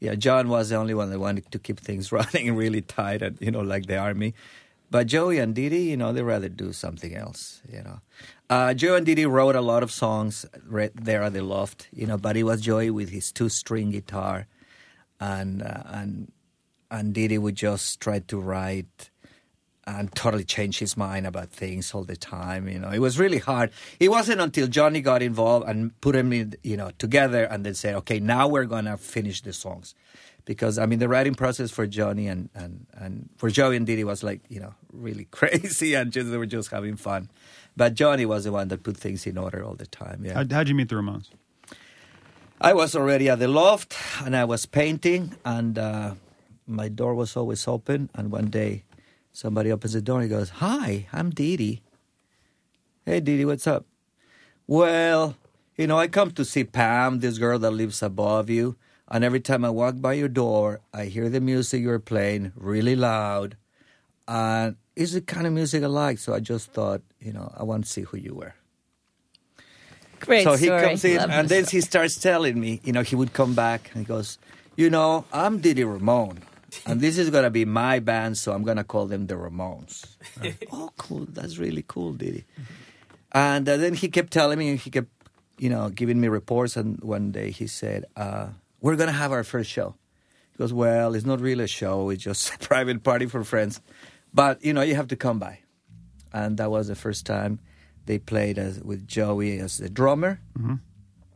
Yeah, 0.00 0.14
John 0.16 0.48
was 0.48 0.68
the 0.68 0.76
only 0.76 0.92
one 0.92 1.08
that 1.10 1.18
wanted 1.18 1.50
to 1.52 1.58
keep 1.58 1.80
things 1.80 2.12
running 2.12 2.54
really 2.54 2.82
tight 2.82 3.22
and, 3.22 3.38
you 3.40 3.50
know, 3.50 3.60
like 3.60 3.86
the 3.86 3.96
army. 3.96 4.34
But 4.90 5.06
Joey 5.06 5.38
and 5.38 5.54
Dee 5.54 5.70
Dee, 5.70 5.88
you 5.90 5.96
know, 5.96 6.12
they 6.12 6.22
rather 6.22 6.50
do 6.50 6.72
something 6.74 7.14
else, 7.14 7.62
you 7.72 7.82
know. 7.82 8.00
Uh, 8.50 8.74
Joey 8.74 8.98
and 8.98 9.06
Dee 9.06 9.14
Dee 9.14 9.24
wrote 9.26 9.56
a 9.56 9.62
lot 9.62 9.82
of 9.82 9.90
songs 9.90 10.44
right 10.66 10.92
there 10.94 11.22
at 11.22 11.32
the 11.32 11.42
loft, 11.42 11.88
you 11.92 12.06
know, 12.06 12.18
but 12.18 12.36
it 12.36 12.42
was 12.42 12.60
Joey 12.60 12.90
with 12.90 13.08
his 13.10 13.32
two 13.32 13.48
string 13.48 13.90
guitar 13.92 14.48
and, 15.20 15.62
uh, 15.62 15.82
and, 15.86 16.32
and 16.90 17.14
Dee 17.14 17.28
Dee 17.28 17.38
would 17.38 17.56
just 17.56 18.00
try 18.00 18.20
to 18.20 18.40
write 18.40 19.10
and 19.86 20.12
totally 20.14 20.44
change 20.44 20.78
his 20.80 20.96
mind 20.96 21.26
about 21.26 21.50
things 21.50 21.94
all 21.94 22.02
the 22.02 22.16
time. 22.16 22.68
You 22.68 22.80
know, 22.80 22.90
it 22.90 22.98
was 22.98 23.18
really 23.18 23.38
hard. 23.38 23.70
It 24.00 24.08
wasn't 24.10 24.40
until 24.40 24.66
Johnny 24.66 25.00
got 25.00 25.22
involved 25.22 25.68
and 25.68 25.98
put 26.00 26.16
him, 26.16 26.32
in, 26.32 26.54
you 26.64 26.76
know, 26.76 26.90
together 26.98 27.44
and 27.44 27.64
then 27.64 27.74
said, 27.74 27.94
okay, 27.96 28.18
now 28.18 28.48
we're 28.48 28.64
gonna 28.64 28.96
finish 28.96 29.42
the 29.42 29.52
songs, 29.52 29.94
because 30.44 30.78
I 30.78 30.86
mean 30.86 30.98
the 30.98 31.08
writing 31.08 31.34
process 31.34 31.70
for 31.70 31.86
Johnny 31.86 32.26
and 32.26 32.50
and 32.54 32.86
and 32.94 33.30
for 33.36 33.48
Joey 33.48 33.76
and 33.76 33.86
Dee 33.86 33.96
Dee 33.96 34.04
was 34.04 34.22
like 34.24 34.40
you 34.48 34.60
know 34.60 34.74
really 34.92 35.24
crazy 35.30 35.94
and 35.94 36.10
just 36.10 36.30
they 36.30 36.36
were 36.36 36.46
just 36.46 36.70
having 36.70 36.96
fun, 36.96 37.30
but 37.76 37.94
Johnny 37.94 38.26
was 38.26 38.44
the 38.44 38.52
one 38.52 38.68
that 38.68 38.82
put 38.82 38.96
things 38.96 39.26
in 39.26 39.38
order 39.38 39.62
all 39.62 39.74
the 39.74 39.86
time. 39.86 40.24
Yeah. 40.24 40.34
How, 40.34 40.44
how'd 40.50 40.68
you 40.68 40.74
meet 40.74 40.88
the 40.88 40.96
Ramones? 40.96 41.28
I 42.58 42.72
was 42.72 42.96
already 42.96 43.28
at 43.28 43.38
the 43.38 43.48
loft 43.48 43.94
and 44.24 44.34
I 44.34 44.44
was 44.46 44.64
painting, 44.64 45.36
and 45.44 45.78
uh, 45.78 46.14
my 46.66 46.88
door 46.88 47.14
was 47.14 47.36
always 47.36 47.68
open. 47.68 48.08
And 48.14 48.32
one 48.32 48.46
day, 48.46 48.84
somebody 49.30 49.70
opens 49.70 49.92
the 49.92 50.00
door 50.00 50.20
and 50.20 50.30
he 50.30 50.34
goes, 50.34 50.48
Hi, 50.64 51.06
I'm 51.12 51.28
Dee 51.30 51.58
Dee. 51.58 51.82
Hey, 53.04 53.20
Dee 53.20 53.36
Dee, 53.36 53.44
what's 53.44 53.66
up? 53.66 53.84
Well, 54.66 55.36
you 55.76 55.86
know, 55.86 55.98
I 55.98 56.08
come 56.08 56.30
to 56.30 56.46
see 56.46 56.64
Pam, 56.64 57.20
this 57.20 57.36
girl 57.36 57.58
that 57.58 57.72
lives 57.72 58.02
above 58.02 58.48
you. 58.48 58.76
And 59.08 59.22
every 59.22 59.40
time 59.40 59.62
I 59.62 59.70
walk 59.70 60.00
by 60.00 60.14
your 60.14 60.28
door, 60.28 60.80
I 60.94 61.04
hear 61.04 61.28
the 61.28 61.42
music 61.42 61.82
you're 61.82 61.98
playing 61.98 62.52
really 62.56 62.96
loud. 62.96 63.58
And 64.26 64.76
it's 64.96 65.12
the 65.12 65.20
kind 65.20 65.46
of 65.46 65.52
music 65.52 65.82
I 65.82 65.88
like. 65.88 66.18
So 66.18 66.32
I 66.32 66.40
just 66.40 66.72
thought, 66.72 67.02
you 67.20 67.34
know, 67.34 67.52
I 67.54 67.64
want 67.64 67.84
to 67.84 67.90
see 67.90 68.02
who 68.02 68.16
you 68.16 68.34
were 68.34 68.54
Great 70.20 70.44
so 70.44 70.56
he 70.56 70.66
story. 70.66 70.80
comes 70.82 71.04
in 71.04 71.16
Love 71.16 71.30
and 71.30 71.48
then 71.48 71.64
he 71.64 71.80
starts 71.80 72.16
telling 72.18 72.58
me, 72.58 72.80
you 72.84 72.92
know, 72.92 73.02
he 73.02 73.16
would 73.16 73.32
come 73.32 73.54
back 73.54 73.90
and 73.92 74.04
he 74.04 74.06
goes, 74.06 74.38
you 74.76 74.90
know, 74.90 75.24
I'm 75.32 75.58
Dee 75.60 75.74
Dee 75.74 75.84
Ramone. 75.84 76.42
And 76.84 77.00
this 77.00 77.16
is 77.16 77.30
gonna 77.30 77.50
be 77.50 77.64
my 77.64 78.00
band, 78.00 78.36
so 78.36 78.52
I'm 78.52 78.62
gonna 78.62 78.84
call 78.84 79.06
them 79.06 79.26
the 79.26 79.34
Ramones. 79.34 80.04
oh, 80.72 80.90
cool! 80.98 81.26
That's 81.30 81.56
really 81.56 81.84
cool, 81.86 82.12
Dee 82.12 82.30
Dee. 82.30 82.44
And 83.32 83.66
uh, 83.68 83.76
then 83.78 83.94
he 83.94 84.08
kept 84.08 84.32
telling 84.32 84.58
me, 84.58 84.70
and 84.70 84.78
he 84.78 84.90
kept, 84.90 85.08
you 85.58 85.70
know, 85.70 85.88
giving 85.88 86.20
me 86.20 86.28
reports. 86.28 86.76
And 86.76 87.00
one 87.02 87.32
day 87.32 87.50
he 87.50 87.66
said, 87.66 88.04
uh, 88.16 88.48
"We're 88.80 88.96
gonna 88.96 89.12
have 89.12 89.32
our 89.32 89.44
first 89.44 89.70
show." 89.70 89.94
He 90.52 90.58
goes, 90.58 90.72
"Well, 90.72 91.14
it's 91.14 91.24
not 91.24 91.40
really 91.40 91.64
a 91.64 91.68
show; 91.68 92.10
it's 92.10 92.22
just 92.22 92.54
a 92.54 92.58
private 92.58 93.02
party 93.02 93.26
for 93.26 93.42
friends, 93.42 93.80
but 94.34 94.62
you 94.62 94.74
know, 94.74 94.82
you 94.82 94.96
have 94.96 95.08
to 95.08 95.16
come 95.16 95.38
by." 95.38 95.60
And 96.32 96.58
that 96.58 96.70
was 96.70 96.88
the 96.88 96.96
first 96.96 97.24
time 97.24 97.60
they 98.06 98.18
played 98.18 98.58
as, 98.58 98.80
with 98.80 99.06
Joey 99.06 99.58
as 99.58 99.78
the 99.78 99.88
drummer 99.90 100.40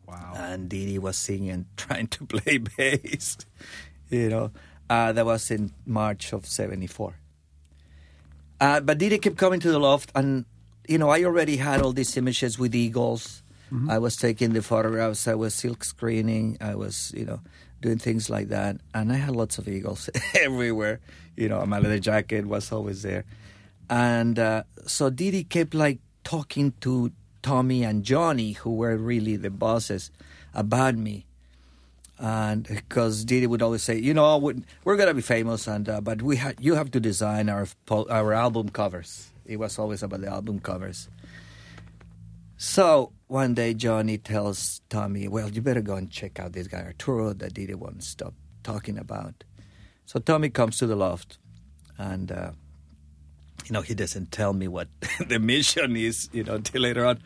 Wow. 0.07 0.33
and 0.35 0.69
Dee 0.69 0.87
Dee 0.87 0.99
was 0.99 1.17
singing 1.19 1.51
and 1.51 1.67
trying 1.77 2.09
to 2.09 2.25
play 2.27 2.59
bass. 2.59 3.37
You 4.11 4.29
know, 4.29 4.51
uh, 4.91 5.13
that 5.13 5.25
was 5.25 5.53
in 5.53 5.71
March 5.87 6.33
of 6.33 6.45
'74. 6.45 7.15
Uh, 8.61 8.81
but 8.81 8.99
Dee 8.99 9.09
Dee 9.09 9.19
kept 9.19 9.37
coming 9.37 9.61
to 9.61 9.71
the 9.71 9.79
loft, 9.79 10.11
and 10.17 10.45
you 10.89 10.99
know, 10.99 11.11
I 11.11 11.23
already 11.25 11.57
had 11.59 11.81
all 11.81 11.93
these 11.93 12.17
images 12.17 12.59
with 12.59 12.75
eagles. 12.75 13.43
I 13.89 13.99
was 13.99 14.17
taking 14.17 14.53
the 14.53 14.63
photographs. 14.63 15.29
I 15.29 15.37
was 15.37 15.55
silk 15.55 15.85
screening. 15.85 16.59
I 16.61 16.75
was, 16.75 17.13
you 17.17 17.25
know, 17.25 17.39
doing 17.81 17.99
things 17.99 18.29
like 18.29 18.49
that, 18.49 18.79
and 18.93 19.13
I 19.13 19.15
had 19.15 19.37
lots 19.37 19.59
of 19.59 19.69
eagles 19.69 20.11
everywhere. 20.35 20.99
You 21.37 21.49
know, 21.49 21.65
my 21.67 21.79
leather 21.79 22.01
jacket 22.01 22.47
was 22.47 22.73
always 22.73 23.03
there, 23.03 23.25
and 23.89 24.37
uh, 24.41 24.65
so 24.89 25.09
Dee 25.09 25.31
Dee 25.31 25.45
kept 25.45 25.73
like 25.75 26.01
talking 26.25 26.73
to 26.81 27.13
Tommy 27.43 27.83
and 27.85 28.05
Johnny, 28.05 28.53
who 28.53 28.75
were 28.75 28.97
really 28.97 29.37
the 29.37 29.51
bosses, 29.51 30.11
about 30.55 30.97
me. 30.97 31.27
And 32.19 32.65
because 32.69 33.25
Dee 33.25 33.41
Dee 33.41 33.47
would 33.47 33.63
always 33.63 33.83
say, 33.83 33.97
you 33.99 34.13
know, 34.13 34.37
we- 34.37 34.63
we're 34.85 34.97
gonna 34.99 35.15
be 35.15 35.23
famous, 35.23 35.67
and 35.67 35.89
uh, 35.89 36.01
but 36.03 36.21
we 36.21 36.37
ha- 36.37 36.53
you 36.61 36.75
have 36.75 36.91
to 36.91 37.01
design 37.01 37.49
our 37.49 37.67
our 37.91 38.33
album 38.35 38.69
covers. 38.69 39.31
It 39.47 39.59
was 39.59 39.79
always 39.79 40.03
about 40.03 40.21
the 40.21 40.29
album 40.29 40.61
covers. 40.61 41.09
So 42.57 43.13
one 43.27 43.55
day 43.55 43.73
Johnny 43.75 44.19
tells 44.19 44.83
Tommy, 44.91 45.29
"Well, 45.29 45.49
you 45.51 45.63
better 45.63 45.81
go 45.81 45.95
and 45.97 46.11
check 46.11 46.39
out 46.39 46.53
this 46.53 46.67
guy 46.69 46.83
Arturo 46.83 47.33
that 47.33 47.55
Dee 47.55 47.67
Dee 47.67 47.75
won't 47.75 48.05
stop 48.05 48.35
talking 48.63 48.99
about." 48.99 49.45
So 50.05 50.21
Tommy 50.21 50.51
comes 50.51 50.77
to 50.79 50.87
the 50.87 50.97
loft, 50.97 51.39
and 51.97 52.31
uh, 52.31 52.53
you 53.71 53.75
know 53.75 53.83
he 53.83 53.95
doesn't 53.95 54.33
tell 54.33 54.53
me 54.53 54.67
what 54.67 54.89
the 55.29 55.39
mission 55.39 55.95
is, 55.97 56.29
you 56.33 56.43
know, 56.43 56.57
until 56.57 56.83
later 56.83 57.07
on. 57.07 57.21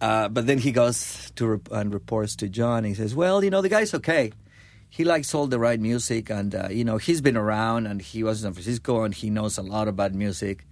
Uh, 0.00 0.28
but 0.28 0.46
then 0.46 0.58
he 0.58 0.70
goes 0.72 1.32
to 1.34 1.46
rep- 1.46 1.72
and 1.72 1.92
reports 1.92 2.36
to 2.36 2.48
John. 2.48 2.84
He 2.84 2.94
says, 2.94 3.14
"Well, 3.16 3.42
you 3.42 3.50
know, 3.50 3.62
the 3.62 3.68
guy's 3.68 3.92
okay. 3.94 4.32
He 4.88 5.04
likes 5.04 5.34
all 5.34 5.46
the 5.48 5.58
right 5.58 5.80
music, 5.80 6.30
and 6.30 6.54
uh, 6.54 6.68
you 6.70 6.84
know, 6.84 6.98
he's 6.98 7.20
been 7.20 7.36
around, 7.36 7.86
and 7.86 8.00
he 8.00 8.22
was 8.22 8.38
in 8.44 8.48
San 8.48 8.52
Francisco, 8.54 9.02
and 9.02 9.12
he 9.14 9.28
knows 9.30 9.58
a 9.58 9.62
lot 9.62 9.88
about 9.88 10.12
music, 10.14 10.64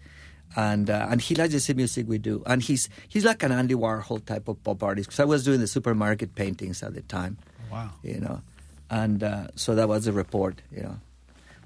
and 0.55 0.89
uh, 0.91 1.09
and 1.11 1.21
he 1.21 1.35
likes 1.35 1.53
the 1.55 1.61
same 1.61 1.77
music 1.77 2.07
we 2.07 2.19
do. 2.19 2.43
And 2.47 2.63
he's 2.63 2.89
he's 3.09 3.25
like 3.25 3.43
an 3.43 3.51
Andy 3.51 3.75
Warhol 3.75 4.25
type 4.25 4.47
of 4.47 4.63
pop 4.63 4.83
artist. 4.83 5.09
Because 5.09 5.21
I 5.21 5.25
was 5.25 5.43
doing 5.45 5.59
the 5.61 5.67
supermarket 5.67 6.35
paintings 6.37 6.83
at 6.85 6.95
the 6.95 7.03
time, 7.03 7.39
Wow. 7.73 7.91
you 8.05 8.21
know, 8.21 8.43
and 8.91 9.23
uh, 9.25 9.49
so 9.57 9.75
that 9.75 9.89
was 9.89 10.05
the 10.05 10.13
report, 10.13 10.63
you 10.71 10.83
know. 10.83 10.97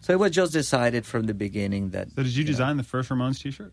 So 0.00 0.12
it 0.12 0.18
was 0.18 0.30
just 0.30 0.52
decided 0.52 1.04
from 1.04 1.24
the 1.26 1.34
beginning 1.34 1.90
that. 1.90 2.08
So 2.14 2.22
did 2.22 2.34
you 2.36 2.44
know, 2.44 2.48
design 2.48 2.76
the 2.76 2.82
first 2.82 3.10
Ramones 3.10 3.40
T-shirt? 3.42 3.72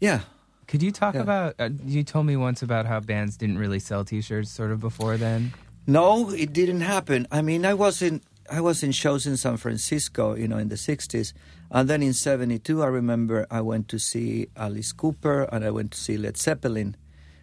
Yeah. 0.00 0.20
Could 0.66 0.82
you 0.82 0.90
talk 0.92 1.14
Yeah. 1.14 1.22
about? 1.22 1.54
Uh, 1.58 1.70
you 1.84 2.02
told 2.02 2.26
me 2.26 2.36
once 2.36 2.62
about 2.62 2.86
how 2.86 3.00
bands 3.00 3.36
didn't 3.36 3.58
really 3.58 3.78
sell 3.78 4.04
T-shirts 4.04 4.50
sort 4.50 4.70
of 4.70 4.80
before 4.80 5.16
then. 5.16 5.52
No, 5.86 6.30
it 6.30 6.52
didn't 6.52 6.80
happen. 6.82 7.26
I 7.30 7.42
mean, 7.42 7.66
I 7.66 7.74
was 7.74 8.00
in 8.02 8.20
I 8.50 8.60
was 8.60 8.82
in 8.82 8.92
shows 8.92 9.26
in 9.26 9.36
San 9.36 9.56
Francisco, 9.56 10.34
you 10.34 10.48
know, 10.48 10.58
in 10.58 10.68
the 10.68 10.76
'60s, 10.76 11.32
and 11.70 11.88
then 11.88 12.02
in 12.02 12.12
'72, 12.12 12.82
I 12.82 12.86
remember 12.86 13.46
I 13.50 13.60
went 13.60 13.88
to 13.88 13.98
see 13.98 14.48
Alice 14.56 14.92
Cooper 14.92 15.44
and 15.52 15.64
I 15.64 15.70
went 15.70 15.92
to 15.92 15.98
see 15.98 16.16
Led 16.18 16.36
Zeppelin, 16.36 16.96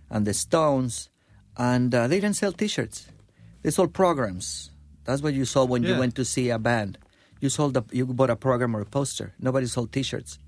and 0.09 0.25
the 0.27 0.33
Stones, 0.33 1.09
and 1.57 1.93
uh, 1.95 2.07
they 2.07 2.19
didn't 2.19 2.35
sell 2.35 2.51
T-shirts. 2.51 3.07
They 3.63 3.71
sold 3.71 3.93
programs. 3.93 4.71
That's 5.05 5.21
what 5.21 5.33
you 5.33 5.45
saw 5.45 5.63
when 5.65 5.83
Yeah. 5.83 5.93
you 5.93 5.99
went 5.99 6.15
to 6.15 6.25
see 6.25 6.49
a 6.49 6.59
band. 6.59 6.97
You 7.39 7.49
sold 7.49 7.77
a, 7.77 7.83
you 7.91 8.05
bought 8.05 8.29
a 8.29 8.35
program 8.35 8.75
or 8.75 8.81
a 8.81 8.85
poster. 8.85 9.33
Nobody 9.39 9.65
sold 9.67 9.91
T-shirts. 9.91 10.39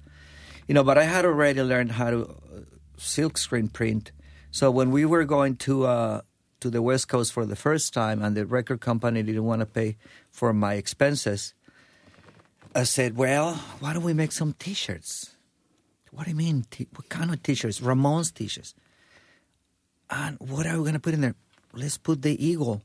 You 0.67 0.73
know, 0.73 0.83
but 0.83 0.97
I 0.97 1.03
had 1.03 1.25
already 1.25 1.61
learned 1.61 1.93
how 1.93 2.09
to 2.11 2.23
uh, 2.23 2.59
silk 2.97 3.37
screen 3.37 3.67
print. 3.67 4.11
So 4.51 4.69
when 4.69 4.91
we 4.91 5.05
were 5.05 5.23
going 5.23 5.55
to 5.67 5.85
uh, 5.85 6.21
to 6.59 6.69
the 6.69 6.81
West 6.81 7.07
Coast 7.07 7.33
for 7.33 7.45
the 7.45 7.55
first 7.55 7.93
time, 7.93 8.21
and 8.21 8.35
the 8.35 8.45
record 8.45 8.81
company 8.81 9.23
didn't 9.23 9.45
want 9.45 9.61
to 9.61 9.65
pay 9.65 9.97
for 10.31 10.53
my 10.53 10.75
expenses, 10.75 11.53
I 12.75 12.83
said, 12.83 13.17
"Well, 13.17 13.55
why 13.79 13.93
don't 13.93 14.03
we 14.03 14.13
make 14.13 14.31
some 14.31 14.53
T-shirts?" 14.53 15.35
What 16.11 16.25
do 16.25 16.31
you 16.31 16.35
mean? 16.35 16.65
T- 16.69 16.87
what 16.93 17.07
kind 17.07 17.31
of 17.31 17.41
T-shirts? 17.41 17.79
Ramones 17.79 18.33
T-shirts. 18.33 18.75
And 20.09 20.37
what 20.39 20.67
are 20.67 20.75
we 20.77 20.83
going 20.83 20.93
to 20.93 20.99
put 20.99 21.13
in 21.13 21.21
there? 21.21 21.35
Let's 21.73 21.97
put 21.97 22.21
the 22.21 22.35
eagle. 22.45 22.81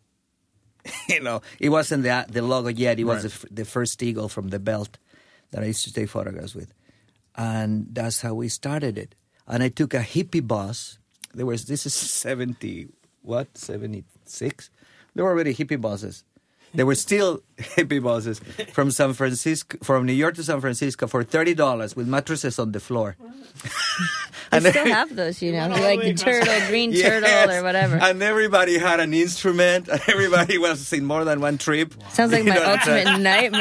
you 1.08 1.20
know, 1.22 1.42
it 1.60 1.68
wasn't 1.70 2.02
the 2.02 2.26
the 2.28 2.42
logo 2.42 2.68
yet. 2.68 2.98
It 2.98 3.04
was 3.04 3.22
Right. 3.24 3.32
the, 3.50 3.54
the 3.62 3.64
first 3.64 4.02
eagle 4.02 4.28
from 4.28 4.48
the 4.48 4.58
belt. 4.58 4.98
that 5.52 5.62
I 5.62 5.66
used 5.66 5.84
to 5.84 5.92
take 5.92 6.08
photographs 6.10 6.54
with, 6.54 6.72
and 7.36 7.86
that's 7.92 8.20
how 8.20 8.34
we 8.34 8.48
started 8.48 8.98
it. 8.98 9.14
And 9.46 9.62
I 9.62 9.68
took 9.70 9.94
a 9.94 10.00
hippie 10.00 10.46
bus. 10.46 10.98
There 11.34 11.46
was 11.46 11.64
this 11.66 11.86
is 11.86 11.94
seventy 12.24 12.88
what 13.22 13.56
seventy 13.56 14.04
six. 14.24 14.70
There 15.14 15.24
were 15.24 15.30
already 15.30 15.54
hippie 15.54 15.80
buses. 15.80 16.24
There 16.74 16.84
were 16.86 16.94
still 16.94 17.40
hippie 17.58 18.02
buses 18.02 18.40
from 18.72 18.90
San 18.90 19.14
Francisco, 19.14 19.78
from 19.82 20.04
New 20.04 20.12
York 20.12 20.34
to 20.34 20.44
San 20.44 20.60
Francisco 20.60 21.06
for 21.06 21.24
thirty 21.24 21.54
dollars 21.54 21.96
with 21.96 22.06
mattresses 22.06 22.58
on 22.58 22.72
the 22.72 22.80
floor. 22.80 23.16
I 24.52 24.58
still 24.60 24.84
have 24.86 25.16
those, 25.16 25.40
you 25.40 25.52
know, 25.52 25.68
like 25.68 26.00
the 26.02 26.12
turtle, 26.12 26.68
green 26.68 26.92
turtle, 26.92 27.28
Yes. 27.28 27.48
or 27.50 27.62
whatever. 27.62 27.96
And 27.96 28.22
everybody 28.22 28.76
had 28.78 29.00
an 29.00 29.14
instrument, 29.14 29.88
and 29.88 30.00
everybody 30.08 30.58
was 30.66 30.92
in 30.92 31.04
more 31.06 31.24
than 31.24 31.40
one 31.40 31.56
trip. 31.56 31.94
Sounds 32.10 32.32
like 32.32 32.44
You 32.44 32.50
my 32.50 32.56
know, 32.56 32.76
ultimate 32.76 33.06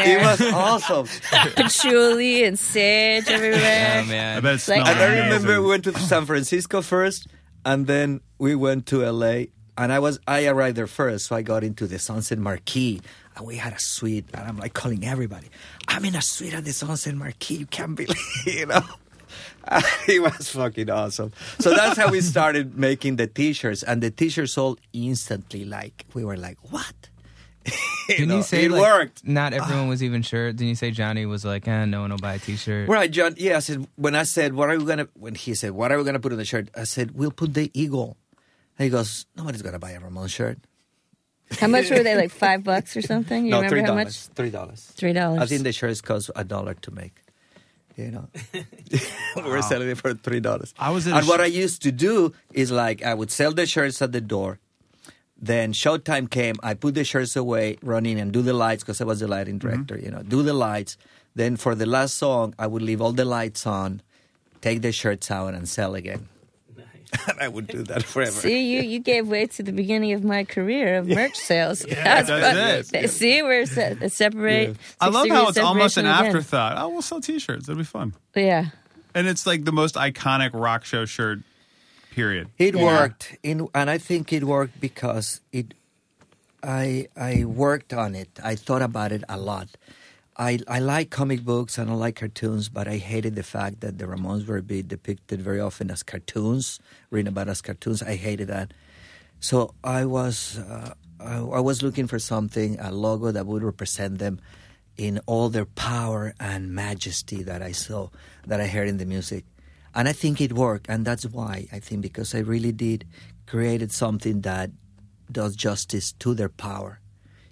It 0.06 0.22
was 0.22 0.41
awesome. 0.54 1.08
Patchouli 1.56 2.44
and 2.44 2.60
sage 2.60 3.30
everywhere. 3.30 3.94
Oh 3.96 4.00
I 4.00 4.06
man. 4.06 4.41
bet 4.44 4.46
it 4.46 4.54
Like- 4.54 4.62
smelled 4.62 4.88
And 4.89 5.00
I 5.00 5.24
remember 5.24 5.62
we 5.62 5.68
went 5.70 5.84
to 5.86 5.98
San 6.00 6.26
Francisco 6.26 6.82
first, 6.82 7.28
and 7.63 7.88
then 7.88 8.20
we 8.38 8.56
went 8.56 8.86
to 8.88 9.10
LA. 9.10 9.46
And 9.78 9.92
I 9.92 10.00
was 10.00 10.20
I 10.28 10.48
arrived 10.48 10.78
there 10.78 10.88
first, 10.88 11.28
so 11.28 11.36
I 11.36 11.42
got 11.42 11.64
into 11.64 11.88
the 11.88 12.00
Sunset 12.00 12.40
Marquis, 12.40 13.02
and 13.36 13.46
we 13.46 13.58
had 13.58 13.74
a 13.74 13.80
suite. 13.80 14.26
And 14.34 14.48
I'm 14.48 14.58
like 14.58 14.74
calling 14.74 15.06
everybody, 15.06 15.48
"I'm 15.88 16.06
in 16.06 16.16
a 16.16 16.22
suite 16.22 16.54
at 16.54 16.64
the 16.64 16.74
Sunset 16.74 17.16
Marquis. 17.16 17.56
You 17.56 17.66
can't 17.66 17.96
believe, 17.96 18.18
you 18.46 18.66
know." 18.66 18.84
it 20.08 20.22
was 20.22 20.50
fucking 20.50 20.90
awesome. 20.90 21.34
So 21.60 21.74
that's 21.74 21.98
how 21.98 22.12
we 22.12 22.22
started 22.22 22.78
making 22.78 23.16
the 23.16 23.28
T-shirts, 23.28 23.84
and 23.84 24.02
the 24.02 24.12
T-shirts 24.12 24.54
sold 24.54 24.80
instantly. 24.94 25.66
Like 25.66 26.06
we 26.14 26.24
were 26.24 26.38
like, 26.38 26.58
"What?" 26.72 27.10
Didn't 28.08 28.28
know, 28.28 28.38
you 28.38 28.44
say 28.44 28.66
it 28.66 28.72
like, 28.72 28.82
worked? 28.82 29.28
Not 29.28 29.54
everyone 29.54 29.88
was 29.88 30.04
even 30.04 30.22
sure. 30.22 30.52
Didn't 30.52 30.68
you 30.68 30.76
say 30.76 30.92
Johnny 30.92 31.26
was 31.26 31.44
like, 31.44 31.68
eh, 31.68 31.86
no 31.86 32.02
one 32.02 32.12
will 32.12 32.20
buy 32.20 32.36
a 32.36 32.40
T-shirt? 32.40 32.88
Right, 32.88 33.10
John. 33.10 33.34
Yeah, 33.38 33.58
I 33.58 33.60
said 33.60 33.88
when 33.96 34.14
I 34.16 34.24
said 34.24 34.54
what 34.54 34.70
are 34.70 34.78
we 34.78 34.86
gonna 34.86 35.08
when 35.14 35.36
he 35.36 35.56
said 35.56 35.72
what 35.72 35.92
are 35.92 35.98
we 35.98 36.04
gonna 36.04 36.20
put 36.20 36.32
on 36.32 36.38
the 36.38 36.46
shirt, 36.46 36.70
I 36.76 36.84
said 36.84 37.12
we'll 37.12 37.32
put 37.32 37.54
the 37.54 37.72
eagle. 37.74 38.18
And 38.78 38.84
he 38.86 38.90
goes, 38.90 39.26
nobody's 39.36 39.62
gonna 39.62 39.80
buy 39.80 39.92
a 39.92 40.00
Ramone 40.00 40.28
shirt. 40.28 40.58
How 41.60 41.68
much 41.68 41.90
were 41.90 42.04
they? 42.04 42.16
Like 42.16 42.32
five 42.46 42.64
bucks 42.64 42.98
or 42.98 43.02
something? 43.02 43.46
You 43.46 43.52
no, 43.52 43.58
remember 43.58 43.76
three 43.76 43.82
how 43.82 43.88
dollars. 43.88 44.06
much? 44.30 44.36
Three 44.36 44.50
dollars. 44.50 44.82
Three 44.96 45.14
dollars. 45.14 45.42
I 45.42 45.46
think 45.46 45.64
the 45.64 45.72
shirts 45.72 46.02
cost 46.02 46.32
a 46.36 46.44
dollar 46.44 46.74
to 46.74 46.92
make. 46.92 47.22
You 47.96 48.12
know, 48.12 48.28
we're 49.38 49.62
selling 49.62 49.88
it 49.90 49.98
for 49.98 50.14
three 50.14 50.42
dollars. 50.42 50.74
I 50.78 50.90
was 50.92 51.08
at 51.08 51.14
a 51.14 51.18
and 51.20 51.28
what 51.28 51.40
I 51.40 51.46
used 51.46 51.82
to 51.84 51.92
do 51.94 52.34
is 52.52 52.70
like 52.72 53.04
I 53.04 53.14
would 53.14 53.32
sell 53.32 53.54
the 53.54 53.66
shirts 53.66 54.02
at 54.02 54.12
the 54.12 54.20
door. 54.20 54.60
Then 55.38 55.72
showtime 55.72 56.30
came. 56.30 56.56
I 56.64 56.74
put 56.74 56.96
the 56.96 57.04
shirts 57.06 57.36
away, 57.38 57.78
run 57.82 58.06
in 58.06 58.18
and 58.18 58.32
do 58.34 58.42
the 58.42 58.54
lights 58.54 58.84
because 58.84 59.00
I 59.00 59.06
was 59.06 59.20
the 59.22 59.28
lighting 59.30 59.60
Mm-hmm. 59.60 59.68
director. 59.84 59.98
You 59.98 60.12
know, 60.12 60.24
do 60.24 60.44
the 60.44 60.54
lights. 60.54 60.98
Then 61.36 61.56
for 61.58 61.76
the 61.76 61.86
last 61.86 62.16
song, 62.18 62.54
I 62.60 62.68
would 62.68 62.82
leave 62.82 63.02
all 63.02 63.12
the 63.14 63.26
lights 63.26 63.66
on, 63.68 64.02
take 64.62 64.82
the 64.82 64.92
shirts 64.92 65.30
out, 65.32 65.54
and 65.54 65.68
sell 65.68 65.94
again. 65.96 66.28
And 67.28 67.39
I 67.41 67.48
would 67.48 67.68
do 67.68 67.84
that 67.84 68.04
forever. 68.04 68.32
See, 68.32 68.76
you, 68.76 68.82
you 68.82 69.00
gave 69.00 69.28
way 69.28 69.46
to 69.48 69.63
the 69.63 69.72
beginning 69.72 70.13
of 70.13 70.24
my 70.24 70.44
career 70.44 70.98
of 70.98 71.08
merch 71.08 71.36
sales. 71.36 71.80
that's 71.80 72.30
fun. 72.30 72.94
it. 73.04 73.10
See, 73.12 73.41
we're 73.41 73.65
se- 73.65 73.98
uh, 74.02 74.10
separate. 74.10 74.78
I 75.00 75.10
love 75.10 75.28
how 75.30 75.48
it's 75.50 75.58
almost 75.58 75.98
an 75.98 76.06
separation 76.06 76.06
again. 76.06 76.26
afterthought. 76.28 76.78
Oh, 76.78 76.89
we'll 76.89 77.02
sell 77.02 77.22
T-shirts. 77.22 77.68
That'd 77.68 77.78
be 77.78 77.84
fun. 77.84 78.13
Yeah. 78.36 78.68
And 79.13 79.28
it's 79.28 79.46
like 79.48 79.63
the 79.65 79.72
most 79.72 79.96
iconic 79.96 80.52
rock 80.54 80.86
show 80.86 81.06
shirt. 81.06 81.39
Period. 82.12 82.48
It 82.58 82.76
Yeah. 82.76 82.84
worked, 82.84 83.36
in, 83.44 83.68
and 83.74 83.89
I 83.89 83.98
think 83.98 84.32
it 84.34 84.44
worked 84.46 84.80
because 84.80 85.41
it. 85.52 85.74
I 86.63 87.08
I 87.15 87.46
worked 87.46 87.94
on 87.94 88.15
it. 88.15 88.30
I 88.44 88.56
thought 88.56 88.82
about 88.82 89.12
it 89.12 89.24
a 89.30 89.38
lot. 89.38 89.68
I 90.38 90.60
I 90.67 90.80
like 90.80 91.12
comic 91.12 91.43
books 91.43 91.78
and 91.78 91.89
I 91.89 91.93
like 91.93 92.17
cartoons, 92.17 92.67
but 92.67 92.88
I 92.88 92.98
hated 92.98 93.36
the 93.36 93.43
fact 93.43 93.80
that 93.82 93.98
the 93.98 94.06
Ramones 94.06 94.48
were 94.48 94.62
being 94.62 94.88
depicted 94.88 95.41
very 95.41 95.62
often 95.62 95.89
as 95.89 96.04
cartoons, 96.04 96.80
written 97.10 97.30
about 97.30 97.48
as 97.48 97.62
cartoons. 97.62 98.04
I 98.04 98.15
hated 98.15 98.50
that. 98.50 98.74
So 99.39 99.74
I 99.84 100.06
was 100.06 100.60
uh, 100.60 100.93
I, 101.19 101.38
I 101.38 101.60
was 101.60 101.82
looking 101.82 102.08
for 102.08 102.19
something, 102.19 102.78
a 102.80 102.91
logo 102.91 103.32
that 103.32 103.45
would 103.45 103.63
represent 103.63 104.17
them 104.19 104.41
in 104.98 105.19
all 105.26 105.50
their 105.50 105.65
power 105.65 106.34
and 106.39 106.74
majesty 106.74 107.43
that 107.43 107.62
I 107.62 107.71
saw, 107.71 108.10
that 108.45 108.60
I 108.60 108.67
heard 108.67 108.88
in 108.88 108.98
the 108.98 109.06
music. 109.06 109.45
And 109.93 110.08
I 110.10 110.13
think 110.13 110.41
it 110.41 110.54
worked, 110.54 110.88
and 110.89 111.06
that's 111.06 111.26
why 111.26 111.67
I 111.71 111.80
think 111.80 112.02
because 112.02 112.36
I 112.36 112.39
really 112.39 112.74
did 112.74 113.06
created 113.48 113.91
something 113.91 114.41
that 114.41 114.71
does 115.32 115.56
justice 115.56 116.12
to 116.13 116.34
their 116.34 116.50
power, 116.50 117.00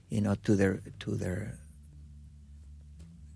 you 0.10 0.20
know, 0.20 0.36
to 0.44 0.56
their 0.56 0.82
to 1.00 1.16
their 1.16 1.58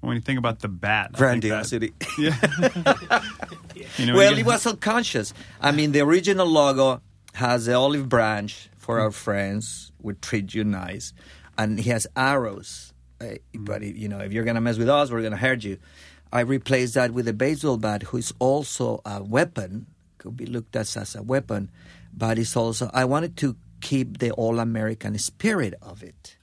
When 0.02 0.16
you 0.16 0.22
think 0.22 0.40
about 0.40 0.60
the 0.60 0.68
bat, 0.68 1.12
I 1.16 1.18
think 1.40 1.44
that- 1.44 1.70
grandiosity. 1.70 1.94
You 3.98 4.08
know, 4.08 4.16
well, 4.16 4.32
you 4.32 4.38
it 4.40 4.44
get- 4.44 4.46
was 4.46 4.62
subconscious. 4.64 5.34
I 5.62 5.72
mean, 5.72 5.92
the 5.92 6.02
original 6.02 6.48
logo 6.48 7.02
has 7.34 7.66
the 7.66 7.74
olive 7.74 8.10
branch 8.10 8.70
for 8.78 9.00
our 9.00 9.12
friends. 9.12 9.92
We 10.02 10.14
treat 10.14 10.54
you 10.54 10.64
nice, 10.64 11.14
and 11.58 11.80
he 11.80 11.90
has 11.92 12.08
arrows. 12.16 12.94
Uh, 13.22 13.36
But 13.54 13.84
if, 13.84 13.96
you 13.98 14.08
know, 14.10 14.20
if 14.20 14.32
you're 14.34 14.44
gonna 14.46 14.62
mess 14.62 14.78
with 14.78 14.90
us, 14.90 15.10
we're 15.12 15.22
gonna 15.22 15.38
hurt 15.38 15.64
you. 15.64 15.78
I 16.32 16.42
replaced 16.42 16.96
that 16.96 17.12
with 17.12 17.28
a 17.28 17.34
baseball 17.34 17.78
bat, 17.78 18.04
who 18.04 18.18
is 18.18 18.34
also 18.40 19.02
a 19.06 19.24
weapon. 19.24 19.88
Could 20.18 20.36
be 20.38 20.46
looked 20.48 20.76
at 20.76 20.96
as 20.98 21.16
a 21.16 21.22
weapon, 21.22 21.70
but 22.14 22.38
it's 22.40 22.56
also. 22.58 22.90
I 22.94 23.06
wanted 23.06 23.38
to 23.38 23.56
keep 23.82 24.18
the 24.18 24.32
all-American 24.32 25.18
spirit 25.20 25.76
of 25.82 26.02
it. 26.04 26.38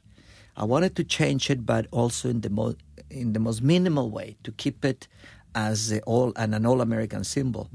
I 0.57 0.65
wanted 0.65 0.95
to 0.97 1.05
change 1.05 1.51
it, 1.51 1.67
but 1.67 1.87
also 1.91 2.29
in 2.31 2.41
the 2.43 2.51
most 2.51 2.77
in 3.15 3.33
the 3.33 3.41
most 3.41 3.63
minimal 3.63 4.11
way 4.11 4.37
to 4.45 4.53
keep 4.53 4.85
it 4.85 5.09
as 5.55 5.93
a 5.93 6.01
all 6.03 6.33
and 6.37 6.55
an 6.55 6.67
all 6.67 6.81
American 6.81 7.25
symbol. 7.25 7.71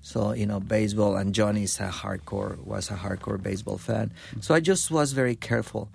So 0.00 0.32
you 0.32 0.46
know, 0.46 0.60
baseball 0.60 1.16
and 1.16 1.34
Johnny's 1.34 1.78
a 1.80 1.88
hardcore 1.88 2.58
was 2.64 2.90
a 2.90 2.94
hardcore 2.94 3.42
baseball 3.42 3.78
fan. 3.78 4.12
So 4.40 4.54
I 4.54 4.60
just 4.60 4.90
was 4.90 5.12
very 5.12 5.36
careful 5.36 5.90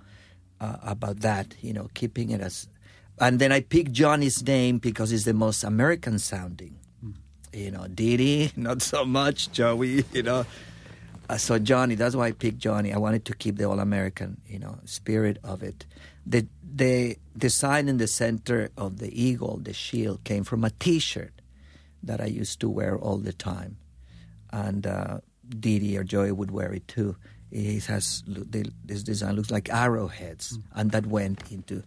uh, 0.60 0.78
about 0.84 1.20
that. 1.22 1.56
You 1.62 1.74
know, 1.74 1.90
keeping 1.94 2.32
it 2.32 2.42
as. 2.42 2.68
And 3.20 3.40
then 3.40 3.52
I 3.52 3.62
picked 3.62 3.92
Johnny's 3.94 4.46
name 4.46 4.78
because 4.78 5.12
it's 5.12 5.26
the 5.26 5.34
most 5.34 5.64
American 5.64 6.20
sounding. 6.20 6.78
You 7.52 7.72
know, 7.72 7.88
Dee 7.88 8.18
Dee, 8.18 8.52
not 8.56 8.82
so 8.82 9.06
much. 9.06 9.52
Joey, 9.52 10.06
you 10.14 10.24
know. 10.24 10.46
Uh, 11.30 11.38
so 11.38 11.60
Johnny, 11.60 11.96
that's 11.96 12.16
why 12.16 12.28
I 12.28 12.32
picked 12.32 12.60
Johnny. 12.60 12.94
I 12.94 12.98
wanted 12.98 13.26
to 13.26 13.36
keep 13.36 13.58
the 13.58 13.66
all 13.66 13.80
American, 13.80 14.40
you 14.48 14.60
know, 14.60 14.78
spirit 14.86 15.40
of 15.44 15.62
it. 15.62 15.86
The 16.28 16.48
the 16.62 17.18
design 17.38 17.88
in 17.88 17.98
the 17.98 18.08
center 18.08 18.70
of 18.78 19.00
the 19.00 19.10
eagle, 19.10 19.58
the 19.58 19.74
shield, 19.74 20.24
came 20.24 20.44
from 20.44 20.64
a 20.64 20.70
T-shirt 20.70 21.34
that 22.04 22.22
I 22.22 22.26
used 22.26 22.60
to 22.60 22.70
wear 22.70 22.98
all 22.98 23.18
the 23.18 23.34
time, 23.34 23.78
and 24.52 24.86
uh, 24.86 25.20
Dee 25.48 25.80
Dee 25.80 25.98
or 25.98 26.04
Joey 26.04 26.32
would 26.32 26.52
wear 26.52 26.74
it 26.74 26.88
too. 26.88 27.16
It 27.50 27.86
has 27.86 28.24
this 28.28 29.04
design 29.04 29.36
looks 29.36 29.52
like 29.52 29.70
arrowheads, 29.70 30.60
and 30.76 30.92
that 30.92 31.06
went 31.06 31.50
into, 31.52 31.84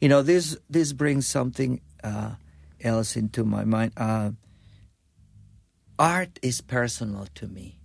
you 0.00 0.08
know, 0.08 0.22
this 0.22 0.56
this 0.68 0.92
brings 0.92 1.26
something 1.26 1.80
uh, 2.02 2.32
else 2.80 3.16
into 3.16 3.44
my 3.44 3.64
mind. 3.64 3.92
Uh, 3.96 4.32
art 5.98 6.40
is 6.42 6.60
personal 6.60 7.28
to 7.36 7.46
me 7.46 7.78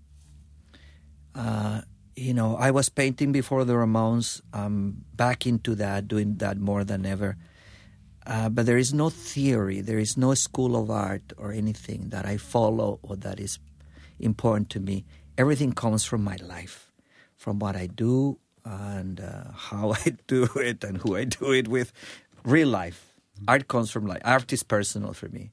uh, 1.35 1.81
you 2.19 2.33
know, 2.33 2.57
I 2.57 2.71
was 2.71 2.89
painting 2.89 3.31
before 3.31 3.63
the 3.63 3.73
Ramones. 3.73 4.41
I'm 4.53 5.05
back 5.15 5.47
into 5.47 5.75
that, 5.75 6.07
doing 6.07 6.35
that 6.37 6.57
more 6.57 6.83
than 6.83 7.05
ever. 7.05 7.37
Uh, 8.27 8.49
but 8.49 8.65
there 8.65 8.77
is 8.77 8.93
no 8.93 9.09
theory, 9.09 9.81
there 9.81 9.97
is 9.97 10.17
no 10.17 10.33
school 10.33 10.75
of 10.75 10.91
art 10.91 11.33
or 11.37 11.51
anything 11.51 12.09
that 12.09 12.25
I 12.25 12.37
follow 12.37 12.99
or 13.01 13.15
that 13.17 13.39
is 13.39 13.57
important 14.19 14.69
to 14.71 14.79
me. 14.79 15.05
Everything 15.37 15.71
comes 15.71 16.03
from 16.03 16.23
my 16.23 16.35
life, 16.41 16.91
from 17.35 17.59
what 17.59 17.75
I 17.75 17.87
do 17.87 18.37
and 18.65 19.19
uh, 19.19 19.51
how 19.55 19.93
I 20.05 20.17
do 20.27 20.43
it 20.57 20.83
and 20.83 20.97
who 20.97 21.15
I 21.15 21.23
do 21.23 21.53
it 21.53 21.67
with. 21.67 21.93
Real 22.43 22.67
life. 22.67 23.15
Art 23.47 23.67
comes 23.67 23.89
from 23.89 24.05
life. 24.05 24.21
Art 24.25 24.51
is 24.51 24.63
personal 24.63 25.13
for 25.13 25.29
me. 25.29 25.51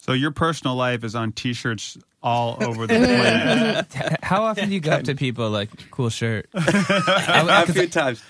So 0.00 0.12
your 0.12 0.30
personal 0.30 0.76
life 0.76 1.02
is 1.02 1.16
on 1.16 1.32
T-shirts 1.32 1.98
all 2.22 2.62
over 2.62 2.86
the 2.86 2.94
planet. 3.88 4.18
How 4.22 4.44
often 4.44 4.68
do 4.68 4.74
you 4.74 4.80
go 4.80 4.92
up 4.92 5.04
to 5.04 5.14
people 5.14 5.50
like, 5.50 5.90
cool 5.90 6.10
shirt? 6.10 6.48
a 6.54 7.72
few 7.72 7.86
times. 7.86 8.22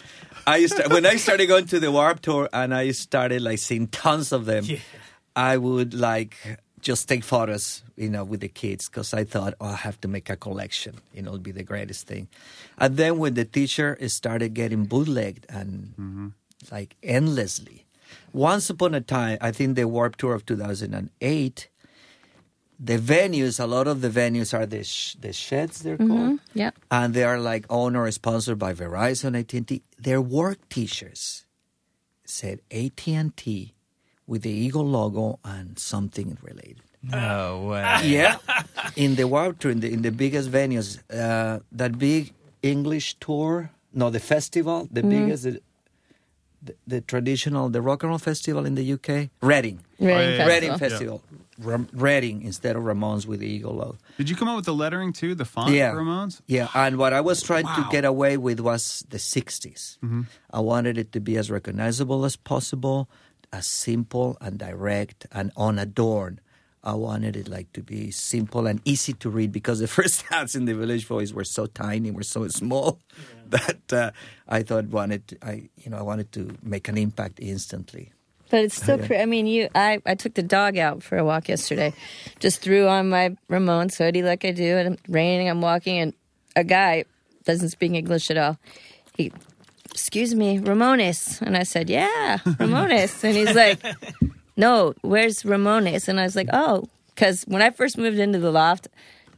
I 0.47 0.57
used 0.57 0.77
to, 0.77 0.89
when 0.89 1.05
I 1.05 1.17
started 1.17 1.47
going 1.47 1.67
to 1.67 1.81
the 1.81 1.93
Warped 1.93 2.23
Tour 2.23 2.49
and 2.53 2.75
I 2.75 2.93
started 2.93 3.43
like 3.43 3.59
seeing 3.59 3.87
tons 3.89 4.33
of 4.33 4.47
them, 4.47 4.65
I 5.37 5.57
would 5.57 5.95
like 5.95 6.37
just 6.81 7.09
take 7.09 7.25
photos, 7.25 7.83
you 7.97 8.09
know, 8.09 8.25
with 8.25 8.41
the 8.41 8.49
kids 8.49 8.89
because 8.89 9.13
I 9.13 9.25
thought, 9.25 9.55
oh, 9.61 9.67
I 9.67 9.77
have 9.77 10.01
to 10.03 10.09
make 10.09 10.31
a 10.31 10.37
collection. 10.37 11.01
You 11.13 11.23
know, 11.23 11.31
it'll 11.31 11.41
be 11.41 11.53
the 11.53 11.65
greatest 11.65 12.07
thing. 12.07 12.29
And 12.79 12.97
then 12.97 13.19
when 13.19 13.35
the 13.35 13.45
teacher 13.45 13.99
started 14.09 14.55
getting 14.55 14.85
bootlegged 14.85 15.47
and 15.49 15.95
mm-hmm. 15.99 16.29
like 16.71 16.97
endlessly, 17.03 17.85
once 18.33 18.71
upon 18.71 18.95
a 18.95 19.01
time, 19.01 19.39
I 19.41 19.53
think 19.53 19.77
the 19.77 19.89
Warped 19.89 20.21
Tour 20.21 20.35
of 20.35 20.47
2008. 20.47 21.69
The 22.81 22.97
venues, 22.99 23.59
a 23.59 23.67
lot 23.67 23.89
of 23.89 24.01
the 24.03 24.09
venues 24.09 24.55
are 24.55 24.65
the 24.67 24.85
sh- 24.85 25.17
the 25.21 25.33
sheds 25.33 25.81
they're 25.83 25.97
called 25.99 26.39
Yeah. 26.55 26.71
and 26.91 27.13
they 27.13 27.25
are 27.25 27.41
like 27.41 27.67
owned 27.69 27.97
or 27.97 28.09
sponsored 28.13 28.59
by 28.59 28.73
Verizon, 28.73 29.37
AT&T. 29.37 29.83
Their 29.99 30.21
work 30.23 30.59
T-shirts 30.69 31.45
said 32.25 32.61
AT&T 32.71 33.75
with 34.27 34.43
the 34.43 34.51
Eagle 34.51 34.87
logo 34.87 35.41
and 35.45 35.79
something 35.79 36.39
related. 36.43 36.83
No 37.03 37.67
way. 37.71 38.01
Yeah, 38.05 38.39
in 38.97 39.17
the 39.17 39.27
Warped 39.27 39.61
Tour, 39.63 39.71
in 39.73 39.81
the 39.81 39.91
in 39.93 40.03
the 40.03 40.13
biggest 40.13 40.51
venues, 40.51 40.99
uh, 41.11 41.61
that 41.73 41.99
big 41.99 42.33
English 42.63 43.17
tour, 43.21 43.71
no, 43.93 44.11
the 44.11 44.21
festival, 44.21 44.89
the 44.91 45.03
biggest, 45.03 45.47
the, 46.63 46.73
the, 46.73 46.75
the 46.87 47.01
traditional, 47.01 47.69
the 47.69 47.81
rock 47.83 48.03
and 48.03 48.11
roll 48.11 48.19
festival 48.19 48.67
in 48.67 48.75
the 48.75 48.93
UK, 48.95 49.09
Reading, 49.09 49.31
Reading 49.43 49.81
oh, 50.01 50.07
yeah, 50.09 50.29
yeah. 50.37 50.47
Reading 50.47 50.79
Festival. 50.79 51.19
Festival, 51.19 51.23
Ram- 51.61 51.89
Reading 51.93 52.43
instead 52.43 52.77
of 52.77 52.83
Ramones 52.83 53.27
with 53.27 53.41
the 53.41 53.47
Eagle 53.49 53.75
logo. 53.75 53.99
Did 54.17 54.31
you 54.31 54.37
come 54.37 54.49
up 54.49 54.57
with 54.57 54.65
the 54.65 54.75
lettering 54.75 55.13
too? 55.13 55.35
The 55.35 55.45
font 55.45 55.73
Yeah. 55.73 55.93
for 55.93 55.99
Ramones? 55.99 56.41
Yeah, 56.47 56.69
and 56.75 56.99
what 56.99 57.13
I 57.13 57.21
was 57.21 57.43
trying 57.43 57.67
to 57.67 57.87
get 57.91 58.05
away 58.05 58.37
with 58.37 58.61
was 58.61 59.05
the 59.09 59.19
60s. 59.19 59.99
Mm-hmm. 59.99 60.23
I 60.53 60.61
wanted 60.61 60.99
it 60.99 61.13
to 61.13 61.21
be 61.21 61.37
as 61.37 61.51
recognizable 61.51 62.25
as 62.25 62.37
possible, 62.37 63.09
as 63.53 63.67
simple 63.69 64.37
and 64.41 64.59
direct 64.59 65.27
and 65.33 65.51
unadorned. 65.57 66.41
I 66.85 66.95
wanted 66.95 67.37
it 67.37 67.49
like 67.49 67.73
to 67.73 67.83
be 67.83 68.11
simple 68.11 68.67
and 68.67 68.81
easy 68.85 69.13
to 69.15 69.31
read 69.31 69.53
because 69.53 69.81
the 69.81 69.87
first 69.99 70.25
ads 70.31 70.55
in 70.55 70.65
the 70.65 70.75
Village 70.75 71.07
Voice 71.07 71.33
were 71.33 71.45
so 71.45 71.67
tiny, 71.67 72.11
were 72.11 72.23
so 72.23 72.47
small 72.49 73.01
that 73.49 73.93
uh, 73.93 74.11
I 74.49 74.63
thought 74.63 74.87
wanted 74.87 75.29
to, 75.29 75.39
I 75.43 75.69
you 75.77 75.91
know 75.91 75.99
I 75.99 76.03
wanted 76.03 76.33
to 76.33 76.57
make 76.63 76.89
an 76.89 76.97
impact 76.99 77.41
instantly. 77.41 78.13
But 78.51 78.65
it's 78.65 78.77
still, 78.77 78.99
cra- 79.07 79.21
I 79.21 79.27
mean, 79.27 79.47
you. 79.47 79.69
I, 79.75 80.01
I 80.07 80.15
took 80.15 80.35
the 80.35 80.43
dog 80.43 80.79
out 80.79 81.03
for 81.03 81.19
a 81.19 81.25
walk 81.25 81.49
yesterday. 81.49 81.93
Just 82.39 82.63
threw 82.63 82.87
on 82.89 83.11
my 83.11 83.37
Ramones 83.51 83.97
hoodie 83.99 84.23
like 84.23 84.45
I 84.45 84.53
do, 84.53 84.77
and 84.79 84.95
it's 84.95 85.09
raining. 85.09 85.51
I'm 85.51 85.61
walking, 85.61 85.99
and 85.99 86.13
a 86.57 86.65
guy 86.65 87.05
doesn't 87.45 87.71
speak 87.71 87.93
English 87.93 88.31
at 88.31 88.39
all. 88.39 88.59
He, 89.17 89.33
excuse 89.91 90.35
me, 90.35 90.59
Ramones, 90.59 91.43
and 91.43 91.57
I 91.57 91.65
said, 91.65 91.91
yeah, 91.91 92.39
Ramones, 92.45 93.23
and 93.25 93.37
he's 93.37 93.55
like, 93.55 93.83
no, 94.59 94.93
where's 95.03 95.45
Ramones? 95.45 96.09
And 96.09 96.21
I 96.21 96.25
was 96.25 96.37
like, 96.37 96.49
oh, 96.53 96.89
because 97.15 97.45
when 97.45 97.63
I 97.63 97.71
first 97.71 97.97
moved 97.97 98.19
into 98.19 98.39
the 98.39 98.51
loft, 98.51 98.89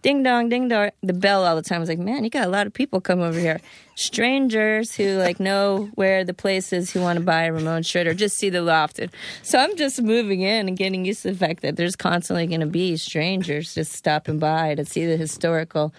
ding 0.03 0.23
dong, 0.23 0.49
ding 0.49 0.69
dong, 0.69 0.91
the 1.03 1.13
bell 1.13 1.45
all 1.45 1.57
the 1.57 1.63
time. 1.63 1.77
I 1.77 1.81
was 1.81 1.89
like, 1.89 1.99
man, 1.99 2.25
you 2.25 2.31
got 2.31 2.47
a 2.47 2.51
lot 2.51 2.67
of 2.67 2.73
people 2.73 3.01
come 3.01 3.21
over 3.21 3.39
here, 3.39 3.61
strangers 3.95 4.95
who 4.95 5.19
like 5.19 5.39
know 5.39 5.91
where 5.95 6.25
the 6.25 6.35
place 6.35 6.73
is 6.73 6.91
who 6.91 7.01
want 7.03 7.19
to 7.19 7.25
buy 7.25 7.45
a 7.45 7.53
Ramone 7.53 7.83
shirt 7.83 8.07
or 8.07 8.15
just 8.15 8.39
see 8.39 8.49
the 8.49 8.63
loft. 8.63 8.99
And 8.99 9.11
so 9.43 9.59
I'm 9.59 9.77
just 9.77 10.01
moving 10.01 10.41
in 10.41 10.69
and 10.69 10.77
getting 10.77 11.05
used 11.05 11.23
to 11.23 11.33
the 11.33 11.39
fact 11.39 11.61
that 11.63 11.77
there's 11.77 11.97
constantly 11.97 12.47
going 12.47 12.61
to 12.61 12.67
be 12.67 12.97
strangers 12.97 13.75
just 13.75 13.93
stopping 13.93 14.39
by 14.39 14.75
to 14.75 14.85
see 14.85 15.07
the 15.07 15.17
historical. 15.17 15.93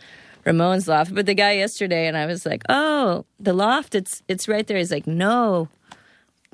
Ramon's 0.44 0.88
loft, 0.88 1.14
but 1.14 1.28
the 1.28 1.36
guy 1.36 1.52
yesterday, 1.52 2.08
and 2.08 2.18
I 2.18 2.26
was 2.26 2.48
like, 2.48 2.64
"Oh, 2.68 3.26
the 3.40 3.54
loft, 3.54 3.94
it's 3.94 4.24
it's 4.28 4.48
right 4.48 4.66
there." 4.66 4.80
He's 4.80 4.92
like, 4.92 5.06
"No, 5.06 5.70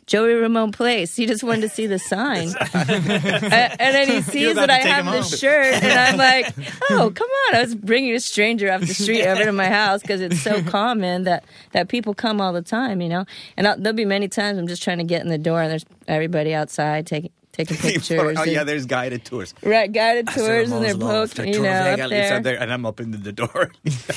Joey 0.08 0.34
Ramone 0.34 0.72
Place. 0.72 1.18
He 1.18 1.26
just 1.26 1.44
wanted 1.44 1.62
to 1.62 1.70
see 1.70 1.86
the 1.86 2.00
sign. 2.00 2.54
and, 2.74 2.90
and 2.94 3.78
then 3.78 4.08
he 4.08 4.22
sees 4.22 4.56
that 4.56 4.70
I 4.70 4.78
have 4.78 5.06
this 5.06 5.30
home. 5.30 5.38
shirt, 5.38 5.84
and 5.84 6.00
I'm 6.00 6.18
like, 6.18 6.56
oh, 6.90 7.12
come 7.14 7.28
on. 7.30 7.56
I 7.56 7.62
was 7.62 7.76
bringing 7.76 8.16
a 8.16 8.20
stranger 8.22 8.72
off 8.72 8.82
the 8.82 8.94
street 8.94 9.26
over 9.26 9.44
to 9.44 9.52
my 9.52 9.68
house 9.68 10.02
because 10.02 10.22
it's 10.22 10.42
so 10.42 10.64
common 10.70 11.24
that, 11.24 11.44
that 11.74 11.90
people 11.90 12.14
come 12.14 12.40
all 12.40 12.54
the 12.54 12.62
time, 12.62 13.02
you 13.02 13.10
know? 13.10 13.26
And 13.58 13.68
I'll, 13.68 13.78
there'll 13.78 13.98
be 13.98 14.06
many 14.06 14.30
times 14.30 14.58
I'm 14.58 14.68
just 14.68 14.82
trying 14.82 15.00
to 15.00 15.04
get 15.04 15.22
in 15.22 15.28
the 15.28 15.38
door, 15.38 15.62
and 15.62 15.70
there's 15.70 15.86
everybody 16.08 16.54
outside 16.54 17.06
taking 17.06 17.32
taking 17.58 17.78
pictures. 17.94 18.38
oh 18.38 18.44
yeah, 18.44 18.64
there's 18.64 18.86
guided 18.86 19.26
tours. 19.26 19.54
right, 19.64 19.92
guided 19.92 20.28
tours, 20.28 20.72
and 20.72 20.84
they're 20.84 20.94
Ramones 20.96 21.36
poking, 21.36 21.52
The 21.54 21.58
you 21.58 21.64
know, 21.64 21.70
up 22.04 22.10
there. 22.10 22.40
there, 22.42 22.62
and 22.62 22.72
I'm 22.72 22.86
up 22.86 22.98
opening 23.00 23.22
the 23.22 23.32
door. 23.34 23.72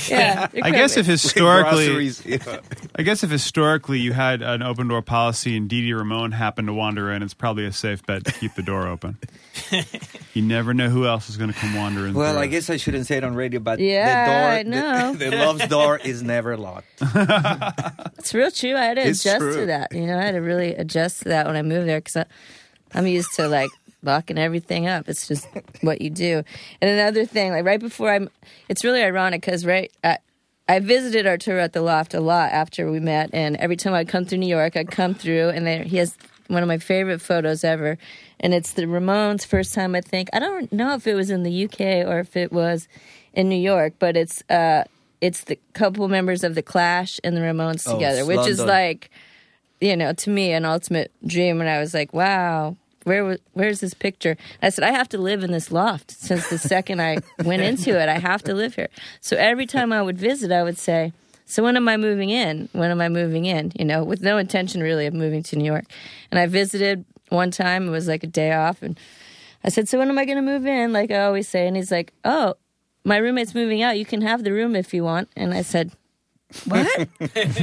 Yeah, 0.09 0.49
I 0.63 0.71
guess 0.71 0.97
if 0.97 1.07
historically, 1.07 2.09
yeah. 2.25 2.61
I 2.97 3.03
guess 3.03 3.23
if 3.25 3.31
historically 3.31 3.99
you 3.99 4.13
had 4.13 4.43
an 4.43 4.63
open 4.63 4.89
door 4.89 5.03
policy 5.03 5.57
and 5.57 5.69
Dee 5.69 5.93
Ramone 5.93 6.33
happened 6.33 6.69
to 6.69 6.73
wander 6.75 7.11
in, 7.13 7.23
it's 7.23 7.35
probably 7.35 7.67
a 7.67 7.73
safe 7.73 8.05
bet 8.07 8.25
to 8.25 8.33
keep 8.33 8.55
the 8.55 8.63
door 8.63 8.87
open. 8.89 9.19
you 10.35 10.43
never 10.43 10.73
know 10.75 10.89
who 10.89 11.07
else 11.07 11.29
is 11.29 11.37
going 11.37 11.53
to 11.53 11.59
come 11.59 11.75
wandering. 11.77 12.11
In. 12.11 12.15
Well, 12.15 12.33
through. 12.35 12.43
I 12.43 12.47
guess 12.47 12.71
I 12.71 12.77
shouldn't 12.77 13.07
say 13.07 13.17
it 13.19 13.25
on 13.25 13.35
radio, 13.35 13.61
but 13.61 13.79
Yeah, 13.79 14.57
I 14.59 14.63
the 14.63 14.71
know. 14.71 15.03
door, 15.03 15.13
the, 15.17 15.31
the 15.31 15.37
love's 15.37 15.67
door 15.69 15.99
is 15.99 16.23
never 16.23 16.57
locked. 16.57 16.87
It's 18.19 18.33
real 18.35 18.51
true. 18.51 18.77
I 18.77 18.85
had 18.85 18.95
to 18.95 19.03
It's 19.07 19.21
adjust 19.21 19.39
true. 19.41 19.57
to 19.61 19.67
that. 19.67 19.93
You 19.95 20.07
know, 20.07 20.19
I 20.19 20.23
had 20.23 20.33
to 20.33 20.41
really 20.41 20.75
adjust 20.75 21.23
to 21.25 21.29
that 21.31 21.47
when 21.47 21.57
I 21.57 21.63
moved 21.63 21.89
there 21.89 22.01
because 22.01 22.25
I'm 22.95 23.07
used 23.07 23.33
to 23.35 23.49
like 23.49 23.71
locking 24.03 24.39
everything 24.39 24.87
up. 24.87 25.09
It's 25.09 25.29
just 25.29 25.47
what 25.81 26.01
you 26.01 26.11
do. 26.11 26.43
And 26.81 26.91
another 26.91 27.25
thing, 27.25 27.53
like 27.53 27.65
right 27.65 27.81
before 27.81 28.11
I'm, 28.11 28.31
it's 28.69 28.85
really 28.85 29.03
ironic 29.03 29.43
because 29.43 29.65
right, 29.67 29.93
I, 30.03 30.19
I 30.69 30.79
visited 30.79 31.27
Arturo 31.27 31.61
at 31.63 31.73
the 31.73 31.83
loft 31.83 32.15
a 32.15 32.21
lot 32.21 32.53
after 32.53 32.91
we 32.91 33.01
met, 33.01 33.31
and 33.33 33.57
every 33.57 33.77
time 33.77 33.93
I'd 33.93 34.09
come 34.09 34.25
through 34.25 34.39
New 34.39 34.49
York, 34.49 34.77
I'd 34.77 34.91
come 34.91 35.15
through, 35.15 35.49
and 35.49 35.67
there 35.67 35.83
he 35.83 35.97
has 35.97 36.17
one 36.47 36.63
of 36.63 36.69
my 36.69 36.79
favorite 36.79 37.21
photos 37.21 37.65
ever, 37.65 37.99
and 38.39 38.55
it's 38.55 38.73
the 38.73 38.83
Ramones' 38.83 39.45
first 39.45 39.75
time. 39.75 39.97
I 39.97 40.01
think 40.01 40.29
I 40.33 40.39
don't 40.39 40.73
know 40.73 40.95
if 40.95 41.07
it 41.09 41.15
was 41.15 41.31
in 41.31 41.43
the 41.43 41.65
UK 41.65 42.07
or 42.07 42.21
if 42.21 42.37
it 42.37 42.53
was 42.53 42.87
in 43.33 43.49
New 43.49 43.61
York, 43.61 43.95
but 43.99 44.17
it's 44.17 44.43
uh, 44.49 44.85
it's 45.21 45.43
the 45.45 45.59
couple 45.73 46.07
members 46.09 46.45
of 46.45 46.55
the 46.55 46.63
Clash 46.63 47.19
and 47.25 47.37
the 47.37 47.41
Ramones 47.41 47.85
Oh, 47.89 47.95
together, 47.95 48.25
which 48.25 48.47
is 48.47 48.61
like, 48.61 49.11
you 49.81 49.97
know, 49.97 50.13
to 50.13 50.31
me 50.31 50.53
an 50.53 50.65
ultimate 50.65 51.11
dream. 51.27 51.61
And 51.61 51.69
I 51.69 51.79
was 51.79 51.95
like, 51.95 52.13
wow. 52.13 52.77
Where 53.05 53.39
where's 53.55 53.81
this 53.81 53.95
picture? 53.95 54.37
I 54.61 54.69
said 54.69 54.85
I 54.85 54.91
have 54.91 55.09
to 55.09 55.19
live 55.19 55.43
in 55.43 55.53
this 55.53 55.73
loft 55.73 56.11
since 56.11 56.51
the 56.51 56.59
second 56.59 57.01
I 57.01 57.19
went 57.45 57.63
into 57.63 57.99
it. 57.99 58.11
I 58.11 58.19
have 58.19 58.43
to 58.43 58.55
live 58.55 58.75
here. 58.75 58.89
So 59.23 59.39
every 59.39 59.65
time 59.65 59.91
I 59.91 60.03
would 60.03 60.19
visit, 60.19 60.53
I 60.53 60.63
would 60.63 60.77
say, 60.77 61.15
"So 61.47 61.63
when 61.63 61.79
am 61.79 61.89
I 61.89 61.97
moving 61.97 62.29
in? 62.29 62.69
When 62.73 62.91
am 62.91 63.01
I 63.01 63.09
moving 63.09 63.47
in?" 63.47 63.73
You 63.75 63.87
know, 63.87 64.05
with 64.05 64.21
no 64.21 64.37
intention 64.37 64.83
really 64.83 65.07
of 65.07 65.15
moving 65.15 65.43
to 65.45 65.57
New 65.57 65.65
York. 65.65 65.87
And 66.31 66.39
I 66.39 66.45
visited 66.45 67.07
one 67.31 67.51
time. 67.51 67.89
It 67.89 67.91
was 67.91 68.07
like 68.07 68.23
a 68.23 68.27
day 68.27 68.53
off, 68.53 68.83
and 68.83 69.01
I 69.65 69.71
said, 69.71 69.89
"So 69.89 69.99
when 69.99 70.11
am 70.11 70.19
I 70.19 70.27
going 70.27 70.37
to 70.37 70.43
move 70.43 70.67
in?" 70.67 70.93
Like 70.93 71.11
I 71.11 71.25
always 71.25 71.49
say. 71.49 71.67
And 71.67 71.79
he's 71.79 71.91
like, 71.91 72.13
"Oh, 72.23 72.57
my 73.03 73.17
roommate's 73.17 73.55
moving 73.55 73.81
out. 73.81 73.97
You 73.97 74.05
can 74.05 74.21
have 74.21 74.45
the 74.45 74.53
room 74.53 74.77
if 74.77 74.93
you 74.93 75.05
want." 75.05 75.31
And 75.37 75.55
I 75.55 75.63
said, 75.63 75.93
"What? 76.65 77.09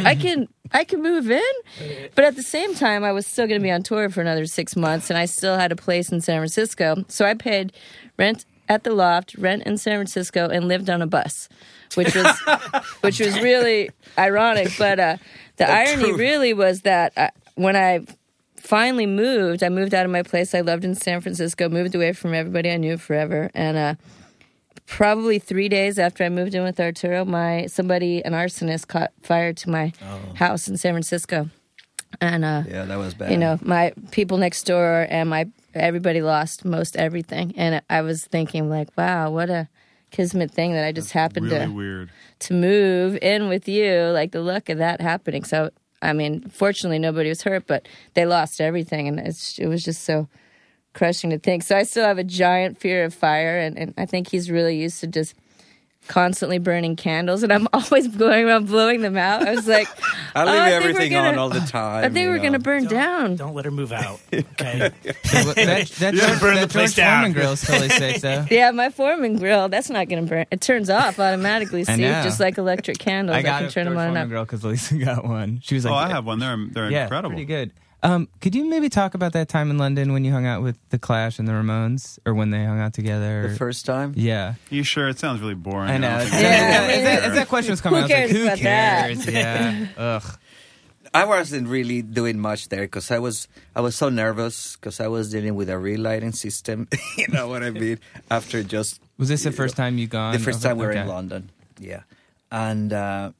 I 0.05 0.15
can 0.15 0.47
I 0.71 0.83
can 0.83 1.01
move 1.01 1.29
in?" 1.29 2.09
But 2.15 2.25
at 2.25 2.35
the 2.35 2.43
same 2.43 2.75
time, 2.75 3.03
I 3.03 3.11
was 3.11 3.25
still 3.25 3.47
going 3.47 3.59
to 3.59 3.63
be 3.63 3.71
on 3.71 3.83
tour 3.83 4.09
for 4.09 4.21
another 4.21 4.45
6 4.45 4.75
months 4.75 5.09
and 5.09 5.17
I 5.17 5.25
still 5.25 5.57
had 5.57 5.71
a 5.71 5.75
place 5.75 6.11
in 6.11 6.21
San 6.21 6.39
Francisco. 6.39 7.05
So 7.07 7.25
I 7.25 7.33
paid 7.33 7.73
rent 8.17 8.45
at 8.69 8.83
the 8.83 8.93
loft, 8.93 9.35
rent 9.35 9.63
in 9.63 9.77
San 9.77 9.97
Francisco 9.97 10.49
and 10.49 10.67
lived 10.67 10.89
on 10.89 11.01
a 11.01 11.07
bus, 11.07 11.49
which 11.95 12.13
was 12.15 12.39
which 13.01 13.19
was 13.19 13.39
really 13.41 13.89
ironic, 14.17 14.69
but 14.77 14.99
uh 14.99 15.17
the 15.57 15.69
irony 15.69 16.13
really 16.13 16.53
was 16.53 16.81
that 16.81 17.13
uh, 17.17 17.29
when 17.55 17.75
I 17.75 18.05
finally 18.67 19.05
moved. 19.05 19.63
I 19.63 19.69
moved 19.69 19.93
out 19.93 20.05
of 20.05 20.11
my 20.11 20.23
place 20.23 20.53
I 20.53 20.61
loved 20.61 20.83
in 20.83 20.93
San 20.93 21.21
Francisco, 21.21 21.69
moved 21.69 21.95
away 21.95 22.13
from 22.13 22.33
everybody 22.33 22.69
I 22.69 22.77
knew 22.77 22.97
forever, 22.97 23.49
and 23.53 23.77
uh, 23.77 23.95
probably 24.87 25.37
three 25.37 25.69
days 25.69 25.99
after 25.99 26.23
I 26.23 26.29
moved 26.29 26.55
in 26.55 26.63
with 26.63 26.79
Arturo, 26.79 27.25
my 27.25 27.67
somebody 27.67 28.23
an 28.25 28.33
arsonist 28.33 28.87
caught 28.87 29.11
fire 29.21 29.53
to 29.53 29.69
my 29.69 29.93
house 30.35 30.67
in 30.67 30.77
San 30.77 30.93
Francisco, 30.93 31.49
and 32.19 32.43
uh, 32.43 32.63
Yeah, 32.67 32.85
that 32.85 32.97
was 32.97 33.13
bad. 33.13 33.31
you 33.31 33.37
know 33.37 33.59
my 33.61 33.93
people 34.11 34.37
next 34.37 34.63
door 34.63 35.05
and 35.09 35.29
my 35.29 35.47
everybody 35.73 36.21
lost 36.21 36.65
most 36.65 36.95
everything, 36.95 37.53
and 37.57 37.81
I 37.89 38.01
was 38.01 38.25
thinking 38.25 38.69
like, 38.69 38.89
wow, 38.97 39.29
what 39.29 39.49
a 39.49 39.67
kismet 40.09 40.49
thing 40.51 40.71
that 40.71 40.85
I 40.85 40.91
just 40.93 41.11
happened 41.11 41.45
really 41.51 41.65
to 41.65 41.71
weird. 41.71 42.09
to 42.39 42.53
move 42.53 43.17
in 43.21 43.49
with 43.49 43.67
you, 43.67 43.91
like 44.13 44.31
the 44.31 44.41
luck 44.41 44.69
of 44.69 44.77
that 44.77 45.01
happening. 45.01 45.43
So, 45.43 45.69
I 46.01 46.13
mean, 46.13 46.47
fortunately, 46.49 46.97
nobody 46.97 47.27
was 47.29 47.41
hurt, 47.43 47.67
but 47.67 47.87
they 48.13 48.25
lost 48.25 48.61
everything, 48.61 49.07
and 49.09 49.19
it's, 49.19 49.59
it 49.59 49.67
was 49.67 49.83
just 49.83 50.03
so 50.05 50.29
crushing 50.97 51.29
to 51.29 51.39
think. 51.39 51.63
So, 51.63 51.77
I 51.77 51.83
still 51.83 52.05
have 52.05 52.17
a 52.17 52.23
giant 52.23 52.77
fear 52.79 53.05
of 53.05 53.13
fire, 53.13 53.59
and, 53.59 53.77
and 53.77 53.93
I 53.97 54.05
think 54.05 54.29
he's 54.29 54.51
really 54.51 54.77
used 54.77 54.99
to 55.01 55.07
just 55.07 55.35
constantly 56.07 56.57
burning 56.57 56.95
candles, 56.95 57.43
and 57.43 57.53
I'm 57.53 57.67
always 57.73 58.07
going 58.07 58.45
around 58.45 58.67
blowing 58.67 59.01
them 59.01 59.17
out. 59.17 59.47
I 59.47 59.55
was 59.55 59.67
like, 59.67 59.87
I 60.35 60.43
oh, 60.43 60.45
leave 60.45 60.53
I 60.55 60.69
think 60.69 60.83
we're 60.83 60.89
everything 60.89 61.11
gonna- 61.11 61.27
on 61.29 61.37
all 61.37 61.49
the 61.49 61.59
time. 61.59 62.03
I 62.03 62.09
think 62.09 62.29
we're 62.29 62.37
going 62.39 62.53
to 62.53 62.59
know. 62.59 62.63
burn 62.63 62.85
down. 62.85 63.35
Don't 63.35 63.53
let 63.53 63.65
her 63.65 63.71
move 63.71 63.91
out. 63.91 64.19
Okay. 64.37 64.91
Well, 65.33 65.53
that 65.53 65.87
that, 65.99 66.13
George, 66.13 66.39
burn 66.39 66.55
the 66.55 66.61
that 66.61 66.69
place 66.69 66.93
George 66.93 66.95
down. 66.95 67.23
Foreman 67.23 67.33
grill 67.33 67.51
is 67.51 67.61
totally 67.61 67.89
safe 67.89 68.21
though. 68.21 68.45
Yeah, 68.49 68.71
my 68.71 68.89
Foreman 68.89 69.37
grill, 69.37 69.69
that's 69.69 69.89
not 69.89 70.07
going 70.07 70.23
to 70.23 70.29
burn. 70.29 70.45
It 70.51 70.61
turns 70.61 70.89
off 70.89 71.19
automatically, 71.19 71.83
see, 71.83 71.97
just 71.97 72.39
like 72.39 72.57
electric 72.57 72.97
candles. 72.97 73.35
I 73.35 73.39
I, 73.39 73.41
got 73.43 73.59
can 73.59 73.67
a 73.67 73.71
turn 73.71 73.85
George 73.85 73.93
them 73.93 73.97
on 73.97 74.07
and 74.07 74.13
Foreman 74.13 74.23
off. 74.23 74.29
grill 74.29 74.45
because 74.45 74.63
Lisa 74.63 74.97
got 74.97 75.25
one. 75.25 75.59
She 75.63 75.75
was 75.75 75.85
oh, 75.85 75.91
like, 75.91 76.05
oh, 76.05 76.09
I 76.09 76.13
have 76.13 76.25
one. 76.25 76.39
They're 76.39 76.57
they're 76.71 76.91
yeah, 76.91 77.03
incredible. 77.03 77.31
pretty 77.31 77.45
good. 77.45 77.71
Um, 78.03 78.27
could 78.41 78.53
you 78.53 78.65
maybe 78.65 78.89
talk 78.89 79.15
about 79.15 79.33
that 79.33 79.49
time 79.49 79.71
in 79.71 79.77
London 79.77 80.13
when 80.13 80.23
you 80.23 80.31
hung 80.31 80.45
out 80.45 80.61
with 80.61 80.77
the 80.89 80.99
Clash 80.99 81.39
and 81.39 81.47
the 81.47 81.51
Ramones, 81.53 82.19
or 82.25 82.33
when 82.35 82.51
they 82.51 82.63
hung 82.63 82.79
out 82.79 82.93
together? 82.93 83.49
The 83.49 83.55
first 83.55 83.85
time? 83.85 84.13
yeah. 84.15 84.53
You 84.69 84.83
sure? 84.83 85.07
It 85.09 85.17
sounds 85.19 85.41
really 85.41 85.55
boring. 85.55 85.89
I 85.89 85.97
know. 85.97 86.19
don't 86.19 86.27
It's- 86.27 86.41
Yeah, 86.41 86.87
as, 86.95 87.03
that, 87.03 87.23
as 87.23 87.33
that 87.33 87.47
question 87.47 87.71
was 87.71 87.81
coming, 87.81 88.03
Who 88.03 88.05
I 88.05 88.07
was 88.07 88.11
like, 88.11 88.19
cares 88.29 88.31
"Who 88.31 88.43
about 88.43 88.59
that?" 88.59 89.31
Yeah. 89.33 89.87
Ugh. 89.97 90.39
I 91.13 91.23
wasn't 91.25 91.67
really 91.69 92.01
doing 92.03 92.37
much 92.37 92.67
there 92.69 92.81
because 92.81 93.09
I 93.09 93.17
was 93.17 93.47
I 93.75 93.81
was 93.81 93.95
so 93.95 94.09
nervous 94.09 94.75
because 94.75 94.99
I 94.99 95.07
was 95.07 95.31
dealing 95.31 95.55
with 95.55 95.69
a 95.69 95.79
relighting 95.79 96.33
system. 96.33 96.87
you 97.17 97.27
know 97.29 97.47
what 97.47 97.63
I 97.63 97.71
mean? 97.71 97.97
After 98.29 98.61
just 98.61 99.01
Was 99.17 99.29
this 99.29 99.43
the 99.43 99.51
first 99.53 99.75
time 99.77 99.97
you 99.97 100.05
gone? 100.05 100.33
the 100.33 100.39
first 100.39 100.61
time 100.61 100.77
we 100.77 100.85
were 100.85 100.91
in. 100.91 101.07
London, 101.07 101.49
yeah, 101.79 102.01
and 102.51 102.91
uh, 102.93 103.31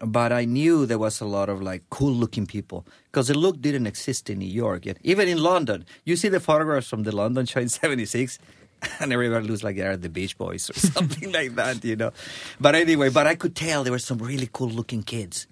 but 0.00 0.32
I 0.32 0.44
knew 0.44 0.86
there 0.86 0.98
was 0.98 1.20
a 1.20 1.24
lot 1.24 1.48
of 1.48 1.60
like 1.60 1.82
cool 1.90 2.12
looking 2.12 2.46
people 2.46 2.86
because 3.06 3.28
the 3.28 3.34
look 3.36 3.60
didn't 3.60 3.86
exist 3.86 4.30
in 4.30 4.38
New 4.38 4.46
York 4.46 4.86
yet. 4.86 4.98
Even 5.02 5.28
in 5.28 5.38
London, 5.38 5.84
you 6.04 6.16
see 6.16 6.28
the 6.28 6.40
photographs 6.40 6.88
from 6.88 7.02
the 7.02 7.14
London 7.14 7.46
show 7.46 7.60
in 7.60 7.68
'76, 7.68 8.38
and 9.00 9.12
everybody 9.12 9.46
looks 9.46 9.62
like 9.62 9.76
they're 9.76 9.96
the 9.96 10.08
Beach 10.08 10.38
Boys 10.38 10.70
or 10.70 10.74
something 10.78 11.32
like 11.32 11.54
that, 11.56 11.84
you 11.84 11.96
know. 11.96 12.12
But 12.60 12.74
anyway, 12.74 13.10
but 13.10 13.26
I 13.26 13.34
could 13.34 13.56
tell 13.56 13.82
there 13.82 13.92
were 13.92 13.98
some 13.98 14.18
really 14.18 14.48
cool 14.52 14.68
looking 14.68 15.02
kids, 15.02 15.46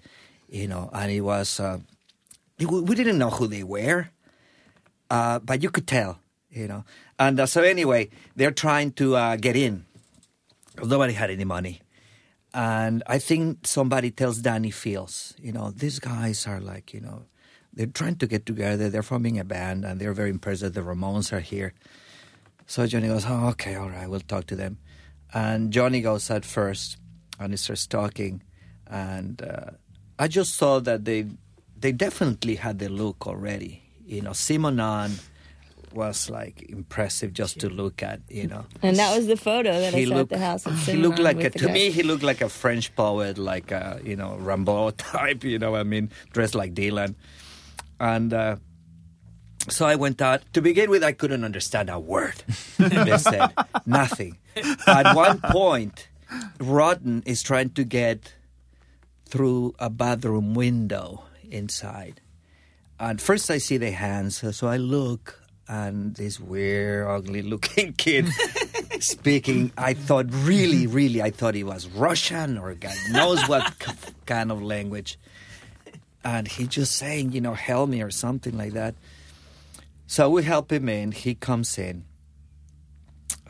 you 0.49 0.67
know, 0.67 0.89
and 0.93 1.11
it 1.11 1.21
was 1.21 1.59
uh, 1.59 1.79
we 2.59 2.95
didn't 2.95 3.17
know 3.17 3.29
who 3.29 3.47
they 3.47 3.63
were, 3.63 4.09
uh, 5.09 5.39
but 5.39 5.61
you 5.61 5.69
could 5.69 5.87
tell, 5.87 6.19
you 6.49 6.67
know. 6.67 6.85
And 7.19 7.39
uh, 7.39 7.45
so 7.45 7.63
anyway, 7.63 8.09
they're 8.35 8.51
trying 8.51 8.91
to 8.93 9.15
uh, 9.15 9.35
get 9.35 9.55
in. 9.55 9.85
Nobody 10.81 11.13
had 11.13 11.31
any 11.31 11.43
money. 11.43 11.81
And 12.57 13.03
I 13.05 13.19
think 13.19 13.67
somebody 13.67 14.09
tells 14.09 14.39
Danny 14.39 14.71
Fields, 14.71 15.35
you 15.39 15.51
know, 15.51 15.69
these 15.69 15.99
guys 15.99 16.47
are 16.47 16.59
like, 16.59 16.91
you 16.91 16.99
know, 16.99 17.25
they're 17.71 17.85
trying 17.85 18.15
to 18.15 18.25
get 18.25 18.47
together. 18.47 18.89
They're 18.89 19.03
forming 19.03 19.37
a 19.37 19.43
band, 19.43 19.85
and 19.85 20.01
they're 20.01 20.11
very 20.11 20.31
impressed 20.31 20.61
that 20.61 20.73
the 20.73 20.81
Ramones 20.81 21.31
are 21.31 21.39
here. 21.39 21.75
So 22.65 22.87
Johnny 22.87 23.09
goes, 23.09 23.25
oh, 23.27 23.49
okay, 23.49 23.75
all 23.75 23.91
right, 23.91 24.09
we'll 24.09 24.21
talk 24.21 24.47
to 24.47 24.55
them. 24.55 24.79
And 25.35 25.71
Johnny 25.71 26.01
goes 26.01 26.31
at 26.31 26.45
first, 26.45 26.97
and 27.39 27.53
he 27.53 27.57
starts 27.57 27.85
talking. 27.85 28.41
And 28.87 29.39
uh, 29.39 29.77
I 30.17 30.27
just 30.27 30.55
saw 30.55 30.79
that 30.79 31.05
they 31.05 31.27
they 31.79 31.91
definitely 31.91 32.55
had 32.55 32.79
the 32.79 32.89
look 32.89 33.27
already. 33.27 33.83
You 34.03 34.23
know, 34.23 34.31
Simonon 34.31 35.21
was 35.97 36.29
like 36.29 36.61
impressive 36.69 37.33
just 37.33 37.59
to 37.61 37.69
look 37.69 38.01
at. 38.03 38.21
You 38.29 38.47
know, 38.47 38.65
And 38.81 38.95
that 38.97 39.17
was 39.17 39.27
the 39.27 39.35
photo 39.35 39.73
that 39.81 39.93
I 39.93 40.05
saw 40.05 40.19
at 40.19 40.29
the 40.29 40.37
house. 40.37 40.67
At 40.67 40.73
he 40.73 40.93
looked 40.93 41.19
like 41.19 41.43
a, 41.43 41.49
to 41.49 41.65
guy. 41.65 41.73
me 41.73 41.89
he 41.91 42.03
looked 42.03 42.23
like 42.23 42.41
a 42.41 42.49
French 42.49 42.95
poet, 42.95 43.37
like 43.37 43.71
a 43.71 43.99
you 44.05 44.15
know 44.15 44.37
Rimbaud 44.39 44.95
type. 44.97 45.43
You 45.43 45.59
know, 45.59 45.71
what 45.71 45.81
I 45.81 45.83
mean, 45.83 46.11
dressed 46.31 46.55
like 46.55 46.73
Dylan, 46.73 47.15
and. 47.99 48.33
Uh, 48.33 48.55
so 49.69 49.85
I 49.85 49.95
went 49.95 50.21
out. 50.21 50.43
To 50.53 50.61
begin 50.61 50.89
with, 50.89 51.03
I 51.03 51.11
couldn't 51.11 51.43
understand 51.43 51.89
a 51.89 51.99
word 51.99 52.41
they 52.77 53.17
said. 53.17 53.51
Nothing. 53.85 54.37
At 54.87 55.13
one 55.13 55.41
point, 55.41 56.07
Rotten 56.57 57.21
is 57.25 57.43
trying 57.43 57.71
to 57.71 57.83
get 57.83 58.33
through 59.27 59.75
a 59.77 59.89
bathroom 59.89 60.53
window 60.53 61.25
inside. 61.51 62.21
And 62.99 63.21
first 63.21 63.51
I 63.51 63.57
see 63.59 63.77
the 63.77 63.91
hands, 63.91 64.43
so 64.55 64.67
I 64.67 64.77
look, 64.77 65.43
and 65.67 66.15
this 66.15 66.39
weird, 66.39 67.07
ugly 67.07 67.41
looking 67.41 67.93
kid 67.97 68.27
speaking. 68.99 69.71
I 69.77 69.93
thought, 69.93 70.27
really, 70.29 70.87
really, 70.87 71.21
I 71.21 71.31
thought 71.31 71.55
he 71.55 71.63
was 71.63 71.87
Russian 71.87 72.57
or 72.57 72.73
God 72.73 72.95
knows 73.11 73.47
what 73.47 73.73
kind 74.25 74.51
of 74.51 74.61
language. 74.61 75.19
And 76.23 76.47
he 76.47 76.67
just 76.67 76.95
saying, 76.95 77.31
you 77.31 77.41
know, 77.41 77.53
help 77.53 77.89
me 77.89 78.01
or 78.01 78.11
something 78.11 78.57
like 78.57 78.73
that. 78.73 78.95
So 80.07 80.29
we 80.29 80.43
help 80.43 80.71
him 80.71 80.89
in. 80.89 81.11
He 81.11 81.35
comes 81.35 81.77
in. 81.77 82.05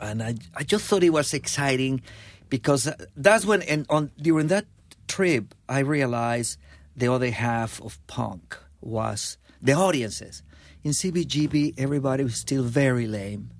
And 0.00 0.22
I, 0.22 0.34
I 0.54 0.62
just 0.64 0.84
thought 0.84 1.02
it 1.02 1.10
was 1.10 1.34
exciting 1.34 2.02
because 2.48 2.86
uh, 2.86 2.94
that's 3.16 3.44
when, 3.44 3.62
and 3.62 3.86
on 3.88 4.10
during 4.20 4.48
that 4.48 4.66
trip, 5.06 5.54
I 5.68 5.80
realized 5.80 6.58
the 6.96 7.12
other 7.12 7.30
half 7.30 7.80
of 7.80 8.04
punk 8.06 8.56
was 8.80 9.38
the 9.60 9.72
audiences. 9.72 10.42
In 10.88 10.94
CBGB, 10.94 11.74
everybody 11.76 12.24
was 12.24 12.36
still 12.36 12.62
very 12.62 13.06
lame, 13.06 13.50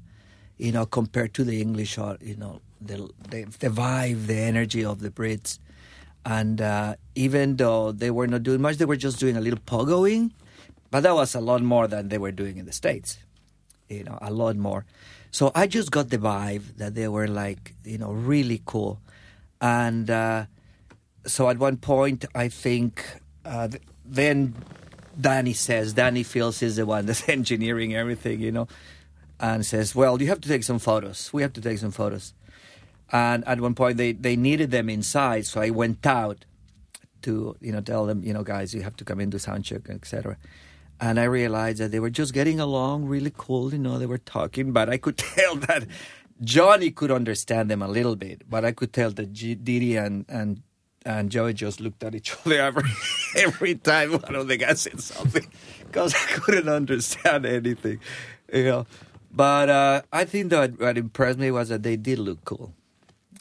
you 0.57 0.73
know, 0.73 0.87
compared 0.87 1.35
to 1.35 1.45
the 1.45 1.61
English, 1.61 1.99
or 1.99 2.17
you 2.23 2.37
know, 2.37 2.63
the 2.81 3.07
the, 3.29 3.45
the 3.59 3.69
vibe, 3.69 4.29
the 4.29 4.39
energy 4.39 4.83
of 4.83 5.01
the 5.01 5.11
Brits. 5.11 5.59
And 6.25 6.63
uh, 6.63 6.95
even 7.15 7.57
though 7.57 7.93
they 7.93 8.11
were 8.11 8.27
not 8.27 8.45
doing 8.45 8.63
much, 8.63 8.79
they 8.79 8.87
were 8.87 8.97
just 8.97 9.21
doing 9.21 9.37
a 9.37 9.43
little 9.43 9.59
pogoing, 9.59 10.31
but 10.91 11.03
that 11.03 11.15
was 11.15 11.35
a 11.35 11.41
lot 11.43 11.61
more 11.61 11.87
than 11.87 12.09
they 12.09 12.17
were 12.17 12.33
doing 12.33 12.57
in 12.57 12.65
the 12.65 12.73
states, 12.73 13.19
you 13.91 14.05
know, 14.05 14.19
a 14.23 14.33
lot 14.33 14.57
more. 14.57 14.87
So 15.31 15.53
I 15.55 15.67
just 15.67 15.91
got 15.91 16.09
the 16.09 16.17
vibe 16.17 16.79
that 16.79 16.95
they 16.95 17.09
were 17.09 17.29
like, 17.29 17.75
you 17.85 17.99
know, 17.99 18.13
really 18.13 18.63
cool, 18.65 19.03
and. 19.61 20.09
Uh, 20.09 20.47
so 21.27 21.51
at 21.51 21.59
one 21.59 21.77
point, 21.77 22.25
I 22.35 22.49
think 22.49 23.05
uh, 23.45 23.69
th- 23.69 23.83
then 24.07 24.55
Danny 25.21 25.53
says, 25.53 25.93
Danny 25.95 26.23
Fields 26.23 26.63
is 26.63 26.77
the 26.77 26.87
one 26.87 27.07
that's 27.07 27.29
engineering 27.29 27.95
everything, 27.95 28.41
you 28.41 28.53
know, 28.53 28.69
and 29.41 29.65
says, 29.65 29.95
Well, 29.95 30.21
you 30.21 30.29
have 30.29 30.41
to 30.43 30.49
take 30.49 30.65
some 30.65 30.79
photos. 30.79 31.33
We 31.33 31.43
have 31.43 31.53
to 31.55 31.61
take 31.61 31.79
some 31.79 31.91
photos. 31.91 32.35
And 33.11 33.47
at 33.49 33.61
one 33.61 33.75
point, 33.75 33.97
they, 33.97 34.13
they 34.13 34.37
needed 34.37 34.71
them 34.71 34.91
inside, 34.91 35.47
so 35.47 35.63
I 35.63 35.71
went 35.71 36.07
out 36.07 36.45
to, 37.23 37.57
you 37.61 37.73
know, 37.73 37.81
tell 37.81 38.05
them, 38.07 38.23
you 38.23 38.33
know, 38.33 38.43
guys, 38.43 38.75
you 38.75 38.83
have 38.83 38.97
to 38.97 39.05
come 39.05 39.19
into 39.19 39.39
sound 39.39 39.65
check, 39.65 39.89
etc. 39.89 40.37
And 41.01 41.19
I 41.19 41.25
realized 41.25 41.79
that 41.79 41.91
they 41.91 42.01
were 42.01 42.11
just 42.11 42.35
getting 42.35 42.61
along 42.61 43.07
really 43.07 43.33
cool, 43.37 43.73
you 43.73 43.79
know, 43.79 43.99
they 43.99 44.07
were 44.07 44.19
talking, 44.19 44.73
but 44.73 44.91
I 44.91 44.99
could 44.99 45.17
tell 45.37 45.57
that 45.57 45.87
Johnny 46.43 46.91
could 46.91 47.11
understand 47.11 47.71
them 47.71 47.83
a 47.83 47.89
little 47.89 48.15
bit, 48.15 48.43
but 48.49 48.65
I 48.65 48.73
could 48.73 48.93
tell 48.93 49.11
that 49.11 49.33
G- 49.33 49.55
Dee 49.55 49.81
Dee 49.81 49.97
and, 49.97 50.25
and 50.29 50.63
and 51.09 51.31
Joey 51.31 51.55
just 51.55 51.81
looked 51.81 52.05
at 52.05 52.15
each 52.15 52.37
other 52.47 52.61
every, 52.61 52.91
every 53.35 53.75
time 53.77 54.13
one 54.13 54.35
of 54.35 54.47
the 54.47 54.59
guys 54.59 54.83
said 54.83 55.01
something 55.01 55.47
because 55.87 56.15
I 56.15 56.39
couldn't 56.39 56.69
understand 56.69 57.47
anything, 57.47 58.01
you 58.53 58.65
know. 58.65 58.87
But 59.33 59.71
uh, 59.71 60.03
I 60.13 60.25
think 60.27 60.51
that 60.51 60.79
what 60.79 60.99
impressed 60.99 61.39
me 61.39 61.51
was 61.51 61.71
that 61.71 61.83
they 61.83 61.97
did 61.97 62.19
look 62.19 62.45
cool. 62.45 62.75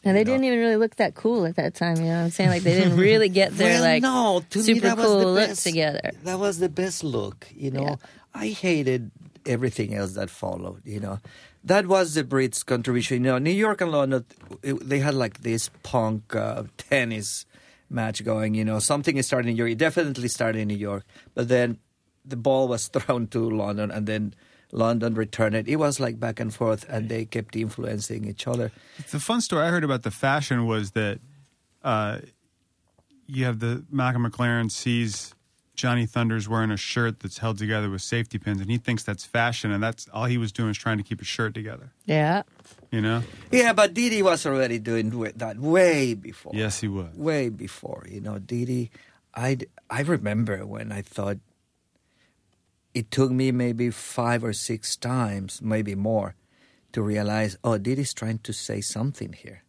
And 0.04 0.16
they 0.16 0.24
didn't 0.24 0.44
even 0.44 0.58
really 0.58 0.76
look 0.76 0.96
that 0.96 1.14
cool 1.14 1.44
at 1.44 1.56
that 1.56 1.74
time. 1.74 1.96
You 1.96 2.04
know 2.04 2.08
what 2.10 2.24
I'm 2.24 2.30
saying? 2.30 2.50
Like 2.50 2.62
they 2.62 2.74
didn't 2.74 2.96
really 2.96 3.28
get 3.28 3.54
their 3.56 3.80
well, 3.80 3.82
like 3.82 4.02
no, 4.02 4.42
to 4.48 4.58
me 4.58 4.64
super 4.64 4.80
that 4.80 4.96
was 4.96 5.24
the 5.24 5.34
best. 5.34 5.64
together. 5.64 6.10
That 6.22 6.38
was 6.38 6.58
the 6.60 6.68
best 6.68 7.04
look, 7.04 7.48
you 7.54 7.70
know. 7.70 7.82
Yeah. 7.82 7.96
I 8.32 8.48
hated 8.48 9.10
everything 9.44 9.94
else 9.94 10.12
that 10.12 10.30
followed, 10.30 10.82
you 10.86 11.00
know. 11.00 11.18
That 11.64 11.86
was 11.86 12.14
the 12.14 12.24
Brits' 12.24 12.64
contribution. 12.64 13.24
You 13.24 13.32
know, 13.32 13.38
New 13.38 13.50
York 13.50 13.80
and 13.80 13.90
London, 13.90 14.24
they 14.62 15.00
had 15.00 15.14
like 15.14 15.42
this 15.42 15.68
punk 15.82 16.34
uh, 16.34 16.62
tennis 16.78 17.44
match 17.90 18.24
going, 18.24 18.54
you 18.54 18.64
know. 18.64 18.78
Something 18.78 19.16
is 19.16 19.26
starting 19.26 19.50
in 19.50 19.54
New 19.54 19.58
York. 19.58 19.72
It 19.72 19.78
definitely 19.78 20.28
started 20.28 20.60
in 20.60 20.68
New 20.68 20.76
York. 20.76 21.04
But 21.34 21.48
then 21.48 21.78
the 22.24 22.36
ball 22.36 22.68
was 22.68 22.88
thrown 22.94 23.26
to 23.28 23.50
London 23.50 23.90
and 23.90 24.06
then 24.06 24.34
London 24.72 25.14
returned 25.14 25.54
it. 25.54 25.68
It 25.68 25.76
was 25.76 25.98
like 25.98 26.20
back 26.20 26.40
and 26.40 26.54
forth 26.54 26.84
and 26.88 27.08
they 27.08 27.24
kept 27.24 27.56
influencing 27.56 28.26
each 28.26 28.46
other. 28.46 28.70
The 29.10 29.20
fun 29.20 29.40
story 29.40 29.66
I 29.66 29.70
heard 29.70 29.84
about 29.84 30.02
the 30.02 30.10
fashion 30.10 30.66
was 30.66 30.92
that 30.92 31.20
uh, 31.82 32.18
you 33.26 33.44
have 33.44 33.60
the 33.60 33.84
Malcolm 33.90 34.30
McLaren 34.30 34.70
sees 34.70 35.34
Johnny 35.78 36.06
Thunders 36.06 36.48
wearing 36.48 36.72
a 36.72 36.76
shirt 36.76 37.20
that's 37.20 37.38
held 37.38 37.56
together 37.56 37.88
with 37.88 38.02
safety 38.02 38.36
pins, 38.36 38.60
and 38.60 38.68
he 38.68 38.78
thinks 38.78 39.04
that's 39.04 39.24
fashion, 39.24 39.70
and 39.70 39.80
that's 39.80 40.08
all 40.12 40.24
he 40.24 40.36
was 40.36 40.50
doing 40.50 40.70
is 40.70 40.76
trying 40.76 40.98
to 40.98 41.04
keep 41.04 41.20
his 41.20 41.28
shirt 41.28 41.54
together. 41.54 41.92
Yeah. 42.04 42.42
You 42.90 43.00
know? 43.00 43.22
Yeah, 43.52 43.72
but 43.72 43.94
Dee 43.94 44.10
Dee 44.10 44.22
was 44.22 44.44
already 44.44 44.80
doing 44.80 45.10
that 45.36 45.56
way 45.60 46.14
before. 46.14 46.50
Yes, 46.52 46.80
he 46.80 46.88
was. 46.88 47.14
way 47.14 47.48
before. 47.48 48.04
You 48.10 48.20
know, 48.20 48.40
Dee 48.40 48.64
Dee, 48.64 48.90
I 49.32 49.58
I 49.88 50.00
remember 50.02 50.66
when 50.66 50.90
I 50.90 51.00
thought 51.02 51.38
it 52.92 53.12
took 53.12 53.30
me 53.30 53.52
maybe 53.52 53.90
five 53.90 54.42
or 54.42 54.52
six 54.52 54.96
times, 54.96 55.62
maybe 55.62 55.94
more, 55.94 56.34
to 56.90 57.02
realize, 57.02 57.56
oh, 57.62 57.78
Dee 57.78 57.94
Dee's 57.94 58.12
trying 58.12 58.38
to 58.40 58.52
say 58.52 58.80
something 58.80 59.32
here, 59.32 59.62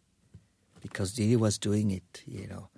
because 0.82 1.12
Dee 1.12 1.28
Dee 1.28 1.36
was 1.36 1.56
doing 1.56 1.92
it. 1.92 2.24
You 2.26 2.48
know, 2.48 2.68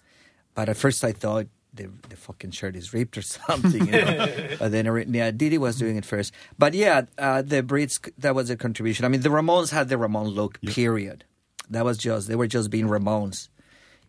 but 0.55 0.69
at 0.69 0.77
first 0.77 1.03
I 1.03 1.13
thought. 1.13 1.47
The, 1.75 1.89
the 2.11 2.17
fucking 2.17 2.51
shirt 2.51 2.77
is 2.77 2.93
ripped 2.93 3.17
or 3.17 3.23
something, 3.39 3.87
you 3.87 3.93
know. 3.93 4.49
but 4.59 4.71
then, 4.75 4.85
yeah, 5.15 5.31
Dee 5.31 5.49
Dee 5.49 5.59
was 5.59 5.77
doing 5.79 5.97
it 5.97 6.05
first. 6.05 6.33
But 6.59 6.75
yeah, 6.75 7.03
uh, 7.17 7.41
the 7.43 7.63
Brits, 7.63 8.11
that 8.19 8.35
was 8.35 8.51
a 8.51 8.57
contribution. 8.57 9.05
I 9.07 9.09
mean, 9.09 9.23
the 9.23 9.31
Ramones 9.31 9.71
had 9.71 9.89
the 9.89 9.97
Ramone 9.97 10.29
look, 10.29 10.61
period. 10.63 11.25
That 11.71 11.85
was 11.87 11.97
just, 11.97 12.29
they 12.29 12.37
were 12.37 12.47
just 12.47 12.69
being 12.71 12.89
Ramones 12.89 13.49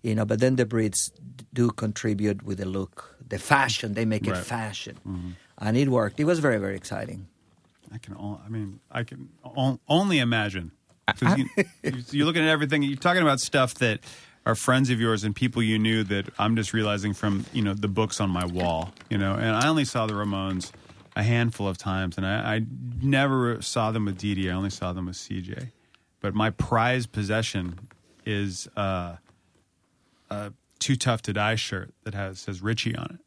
you 0.02 0.14
know. 0.14 0.26
But 0.26 0.42
then 0.42 0.58
the 0.58 0.66
Brits 0.66 1.12
do 1.54 1.70
contribute 1.72 2.44
with 2.44 2.58
the 2.58 2.66
look, 2.66 3.16
the 3.30 3.40
fashion. 3.40 3.94
They 3.94 4.04
make 4.04 4.28
it 4.28 4.32
Right. 4.32 4.44
fashion, 4.44 4.98
and 5.58 5.78
it 5.78 5.88
worked. 5.88 6.20
It 6.20 6.26
was 6.26 6.40
very, 6.40 6.58
very 6.58 6.76
exciting. 6.76 7.28
I 7.94 7.98
can. 8.00 8.14
All, 8.16 8.42
I 8.46 8.50
mean, 8.50 8.82
I 8.92 9.04
can 9.04 9.30
o- 9.46 9.80
only 9.88 10.20
imagine. 10.20 10.72
'Cause 11.08 11.38
you, 11.38 11.48
you're 12.12 12.26
looking 12.26 12.42
at 12.44 12.50
everything. 12.50 12.84
You're 12.84 12.98
talking 12.98 13.22
about 13.22 13.40
stuff 13.40 13.76
that 13.76 14.02
are 14.46 14.56
friends 14.56 14.90
of 14.90 15.00
yours 15.00 15.24
and 15.24 15.36
people 15.36 15.64
you 15.64 15.80
knew 15.80 16.04
that 16.04 16.28
I'm 16.38 16.56
just 16.56 16.74
realizing 16.74 17.14
from 17.14 17.46
you 17.54 17.62
know 17.62 17.74
the 17.74 17.88
books 17.88 18.20
on 18.20 18.30
my 18.30 18.46
wall. 18.46 18.94
You 19.10 19.18
know, 19.18 19.34
and 19.34 19.56
I 19.56 19.68
only 19.68 19.86
saw 19.86 20.06
the 20.06 20.14
Ramones 20.14 20.72
a 21.16 21.24
handful 21.24 21.68
of 21.68 21.78
times, 21.78 22.18
and 22.18 22.26
I, 22.26 22.56
I 22.56 22.62
never 23.02 23.62
saw 23.62 23.92
them 23.92 24.06
with 24.06 24.18
Dee. 24.18 24.50
I 24.50 24.54
only 24.54 24.70
saw 24.70 24.94
them 24.94 25.06
with 25.06 25.16
CJ. 25.16 25.70
But 26.20 26.34
my 26.34 26.50
prized 26.50 27.12
possession 27.12 27.90
is 28.26 28.68
uh, 28.76 29.18
a 30.30 30.54
"Too 30.80 30.96
Tough 30.96 31.22
to 31.24 31.34
Die" 31.34 31.56
shirt 31.56 31.94
that 32.04 32.14
has 32.14 32.40
says 32.40 32.62
Richie 32.62 32.96
on 32.96 33.20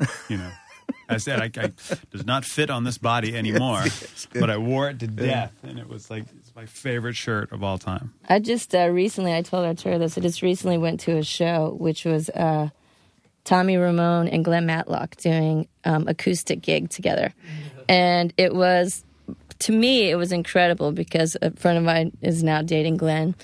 it. 0.00 0.08
You 0.28 0.38
know. 0.38 0.50
I 1.08 1.18
said 1.18 1.40
I, 1.40 1.62
I 1.62 1.72
does 2.10 2.24
not 2.24 2.44
fit 2.44 2.70
on 2.70 2.84
this 2.84 2.98
body 2.98 3.36
anymore, 3.36 3.84
but 4.32 4.50
I 4.50 4.56
wore 4.56 4.88
it 4.88 4.98
to 5.00 5.06
death, 5.06 5.52
and 5.62 5.78
it 5.78 5.88
was 5.88 6.10
like 6.10 6.24
it's 6.38 6.54
my 6.56 6.66
favorite 6.66 7.16
shirt 7.16 7.52
of 7.52 7.62
all 7.62 7.78
time. 7.78 8.14
I 8.28 8.38
just 8.38 8.74
uh, 8.74 8.88
recently, 8.88 9.34
I 9.34 9.42
told 9.42 9.64
Arturo 9.66 9.98
this. 9.98 10.16
I 10.16 10.20
just 10.20 10.42
recently 10.42 10.78
went 10.78 11.00
to 11.00 11.16
a 11.16 11.22
show, 11.22 11.76
which 11.78 12.04
was 12.04 12.30
uh, 12.30 12.70
Tommy 13.44 13.76
Ramone 13.76 14.28
and 14.28 14.44
Glenn 14.44 14.66
Matlock 14.66 15.16
doing 15.16 15.68
um, 15.84 16.08
acoustic 16.08 16.62
gig 16.62 16.90
together, 16.90 17.34
and 17.88 18.32
it 18.36 18.54
was 18.54 19.04
to 19.60 19.72
me 19.72 20.10
it 20.10 20.16
was 20.16 20.32
incredible 20.32 20.92
because 20.92 21.36
a 21.42 21.50
friend 21.52 21.78
of 21.78 21.84
mine 21.84 22.12
is 22.22 22.42
now 22.42 22.62
dating 22.62 22.96
Glenn, 22.96 23.34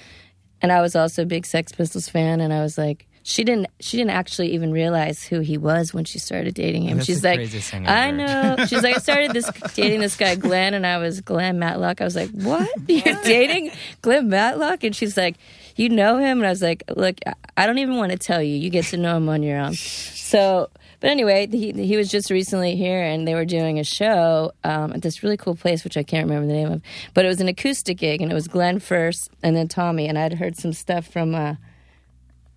and 0.62 0.72
I 0.72 0.80
was 0.80 0.96
also 0.96 1.22
a 1.22 1.26
big 1.26 1.44
Sex 1.44 1.72
Pistols 1.72 2.08
fan, 2.08 2.40
and 2.40 2.52
I 2.52 2.62
was 2.62 2.78
like. 2.78 3.06
She 3.30 3.44
didn't. 3.44 3.68
She 3.78 3.96
didn't 3.96 4.10
actually 4.10 4.54
even 4.54 4.72
realize 4.72 5.22
who 5.24 5.38
he 5.38 5.56
was 5.56 5.94
when 5.94 6.04
she 6.04 6.18
started 6.18 6.52
dating 6.54 6.82
him. 6.82 6.96
That's 6.96 7.06
She's 7.06 7.22
like, 7.22 7.38
I've 7.38 7.86
I 7.86 8.06
heard." 8.10 8.16
know. 8.16 8.66
She's 8.66 8.82
like, 8.82 8.96
I 8.96 8.98
started 8.98 9.32
this 9.32 9.48
dating 9.74 10.00
this 10.00 10.16
guy 10.16 10.34
Glenn, 10.34 10.74
and 10.74 10.84
I 10.84 10.98
was 10.98 11.20
Glenn 11.20 11.58
Matlock. 11.60 12.00
I 12.00 12.04
was 12.04 12.16
like, 12.16 12.30
what? 12.30 12.68
You're 12.88 13.22
dating 13.22 13.70
Glenn 14.02 14.28
Matlock? 14.28 14.82
And 14.82 14.96
she's 14.96 15.16
like, 15.16 15.36
you 15.76 15.88
know 15.90 16.18
him? 16.18 16.38
And 16.38 16.46
I 16.46 16.50
was 16.50 16.60
like, 16.60 16.82
look, 16.96 17.16
I- 17.26 17.34
I 17.56 17.66
don't 17.66 17.78
even 17.78 17.96
want 17.98 18.10
to 18.12 18.18
tell 18.18 18.42
you. 18.42 18.56
You 18.56 18.68
get 18.70 18.86
to 18.86 18.96
know 18.96 19.16
him 19.16 19.28
on 19.28 19.42
your 19.42 19.58
own. 19.58 19.74
So, 19.74 20.70
but 21.00 21.10
anyway, 21.10 21.46
he 21.46 21.72
he 21.72 21.96
was 21.96 22.08
just 22.10 22.30
recently 22.30 22.74
here, 22.74 23.02
and 23.02 23.28
they 23.28 23.34
were 23.34 23.44
doing 23.44 23.78
a 23.78 23.84
show 23.84 24.52
um, 24.64 24.92
at 24.92 25.02
this 25.02 25.22
really 25.22 25.36
cool 25.36 25.54
place, 25.54 25.84
which 25.84 25.96
I 25.96 26.02
can't 26.02 26.26
remember 26.26 26.46
the 26.48 26.54
name 26.54 26.72
of. 26.72 26.82
But 27.14 27.26
it 27.26 27.28
was 27.28 27.40
an 27.40 27.48
acoustic 27.48 27.98
gig, 27.98 28.22
and 28.22 28.30
it 28.32 28.34
was 28.34 28.48
Glenn 28.48 28.80
first, 28.80 29.30
and 29.42 29.54
then 29.54 29.68
Tommy. 29.68 30.08
And 30.08 30.18
I'd 30.18 30.34
heard 30.34 30.56
some 30.56 30.72
stuff 30.72 31.06
from 31.06 31.34
uh, 31.34 31.54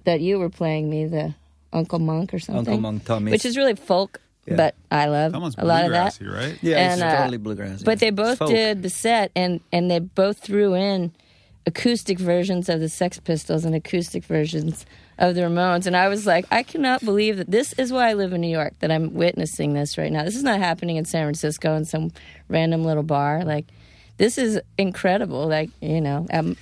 that 0.03 0.21
you 0.21 0.39
were 0.39 0.49
playing 0.49 0.89
me, 0.89 1.05
the 1.05 1.33
Uncle 1.71 1.99
Monk 1.99 2.33
or 2.33 2.39
something, 2.39 2.59
Uncle 2.59 2.77
Monk 2.79 3.05
Tommy. 3.05 3.31
which 3.31 3.45
is 3.45 3.57
really 3.57 3.75
folk. 3.75 4.19
Yeah. 4.45 4.55
But 4.57 4.75
I 4.91 5.05
love 5.05 5.33
Almost 5.33 5.57
a 5.57 5.63
lot 5.63 5.85
of 5.85 5.91
that. 5.91 6.19
right? 6.21 6.57
yeah, 6.61 6.77
and, 6.77 6.93
it's 6.93 7.01
uh, 7.01 7.15
totally 7.15 7.37
bluegrass. 7.37 7.81
But 7.81 7.91
yeah. 7.91 7.95
they 7.95 8.09
both 8.09 8.39
did 8.39 8.83
the 8.83 8.89
set, 8.89 9.31
and 9.35 9.61
and 9.71 9.89
they 9.89 9.99
both 9.99 10.39
threw 10.39 10.73
in 10.75 11.13
acoustic 11.65 12.19
versions 12.19 12.67
of 12.67 12.81
the 12.81 12.89
Sex 12.89 13.19
Pistols 13.19 13.63
and 13.63 13.73
acoustic 13.73 14.25
versions 14.25 14.85
of 15.17 15.35
the 15.35 15.41
Ramones. 15.41 15.87
And 15.87 15.95
I 15.95 16.09
was 16.09 16.25
like, 16.25 16.45
I 16.51 16.61
cannot 16.63 17.05
believe 17.05 17.37
that 17.37 17.49
this 17.49 17.71
is 17.73 17.93
why 17.93 18.09
I 18.09 18.13
live 18.15 18.33
in 18.33 18.41
New 18.41 18.49
York. 18.49 18.73
That 18.79 18.91
I'm 18.91 19.13
witnessing 19.13 19.73
this 19.73 19.97
right 19.97 20.11
now. 20.11 20.23
This 20.25 20.35
is 20.35 20.43
not 20.43 20.59
happening 20.59 20.97
in 20.97 21.05
San 21.05 21.25
Francisco 21.25 21.75
in 21.75 21.85
some 21.85 22.11
random 22.49 22.83
little 22.83 23.03
bar. 23.03 23.45
Like, 23.45 23.67
this 24.17 24.37
is 24.37 24.59
incredible. 24.77 25.47
Like, 25.47 25.69
you 25.81 26.01
know. 26.01 26.27
Um, 26.33 26.57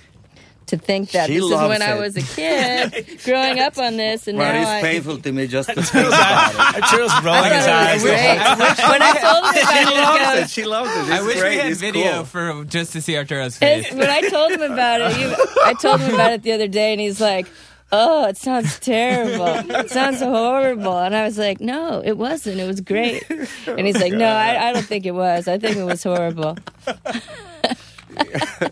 to 0.66 0.76
think 0.78 1.10
that 1.10 1.26
She 1.28 1.34
this 1.34 1.44
is 1.44 1.50
loves 1.50 1.68
when 1.68 1.82
I 1.82 1.94
was 1.98 2.16
a 2.16 2.22
kid, 2.22 3.20
growing 3.24 3.58
up 3.60 3.76
on 3.78 3.96
this, 3.96 4.26
and 4.28 4.38
Well, 4.38 4.52
now 4.52 4.60
it's 4.60 4.70
I, 4.70 4.80
painful 4.80 5.18
to 5.18 5.32
me 5.32 5.46
just 5.46 5.68
to 5.68 5.82
think 5.82 6.06
about 6.06 6.76
it. 6.78 6.84
Chill's 6.84 7.10
I 7.12 7.24
rolling 7.24 7.52
his 7.52 7.64
thought 7.64 7.86
eyes. 7.86 8.02
when 8.04 9.02
I 9.02 9.12
told 9.20 9.44
him 9.54 9.62
about 9.62 9.68
She 9.68 9.80
it, 9.80 9.88
he 9.88 10.00
loves 10.00 10.18
goes, 10.34 10.38
it. 10.44 10.50
She 10.50 10.64
loves 10.64 10.90
it. 10.96 11.00
It's 11.00 11.10
I 11.10 11.22
wish 11.26 11.38
great. 11.40 11.50
we 11.50 11.56
had 11.58 11.70
it's 11.72 11.80
video 11.80 12.12
cool. 12.14 12.24
for 12.24 12.64
just 12.64 12.92
to 12.92 13.00
see 13.02 13.16
Arturo's 13.16 13.56
face. 13.58 13.86
It's, 13.86 13.94
when 13.94 14.08
I 14.08 14.20
told 14.28 14.52
him 14.52 14.62
about 14.62 15.00
it, 15.02 15.12
he, 15.16 15.24
I 15.64 15.74
told 15.74 16.00
him 16.00 16.14
about 16.14 16.32
it 16.32 16.42
the 16.42 16.52
other 16.52 16.68
day, 16.68 16.92
and 16.92 17.00
he's 17.00 17.20
like, 17.20 17.46
"Oh, 17.90 18.26
it 18.28 18.36
sounds 18.38 18.78
terrible. 18.78 19.70
It 19.74 19.90
sounds 19.90 20.20
horrible." 20.20 20.98
And 20.98 21.14
I 21.14 21.24
was 21.24 21.36
like, 21.38 21.60
"No, 21.60 22.00
it 22.04 22.16
wasn't. 22.16 22.60
It 22.60 22.66
was 22.66 22.80
great." 22.80 23.24
And 23.66 23.86
he's 23.86 24.00
like, 24.00 24.12
"No, 24.14 24.26
I, 24.28 24.68
I 24.68 24.72
don't 24.72 24.86
think 24.86 25.04
it 25.06 25.14
was. 25.14 25.48
I 25.48 25.58
think 25.58 25.76
it 25.76 25.84
was 25.84 26.02
horrible." 26.02 26.56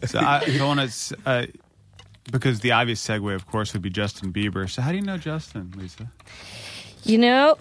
So 0.07 0.19
I, 0.19 0.45
I 0.61 0.65
want 0.65 0.81
to, 0.91 1.17
uh, 1.27 1.47
because 2.31 2.61
the 2.61 2.73
obvious 2.73 3.07
segue, 3.07 3.35
of 3.35 3.47
course, 3.47 3.73
would 3.73 3.83
be 3.83 3.91
Justin 3.91 4.33
Bieber. 4.33 4.69
So 4.69 4.83
how 4.83 4.91
do 4.91 4.97
you 4.97 5.03
know 5.03 5.19
Justin, 5.19 5.73
Lisa? 5.77 6.11
You 7.05 7.19
know, 7.19 7.59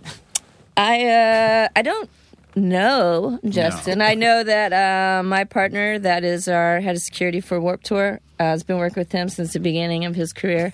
I 0.76 1.06
uh, 1.08 1.68
I 1.76 1.82
don't 1.82 2.10
know 2.56 3.40
Justin. 3.48 4.02
I 4.02 4.16
know 4.16 4.44
that 4.44 4.74
uh, 4.74 5.24
my 5.24 5.44
partner, 5.44 6.00
that 6.00 6.24
is 6.24 6.48
our 6.48 6.82
head 6.82 6.96
of 6.96 7.02
security 7.02 7.40
for 7.42 7.60
Warped 7.60 7.86
Tour, 7.86 8.20
uh, 8.40 8.44
has 8.44 8.64
been 8.64 8.78
working 8.78 9.00
with 9.02 9.12
him 9.12 9.30
since 9.30 9.54
the 9.54 9.60
beginning 9.60 10.06
of 10.06 10.16
his 10.16 10.34
career. 10.34 10.74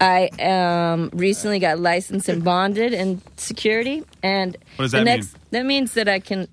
I 0.00 0.28
um, 0.40 1.10
recently 1.12 1.58
got 1.58 1.80
licensed 1.80 2.28
and 2.28 2.44
bonded 2.44 2.92
in 2.92 3.20
security, 3.36 4.04
and 4.22 4.56
What 4.76 4.84
does 4.84 4.92
that 4.92 5.04
next 5.04 5.34
mean? 5.34 5.42
that 5.50 5.66
means 5.66 5.94
that 5.94 6.08
I 6.08 6.20
can, 6.20 6.46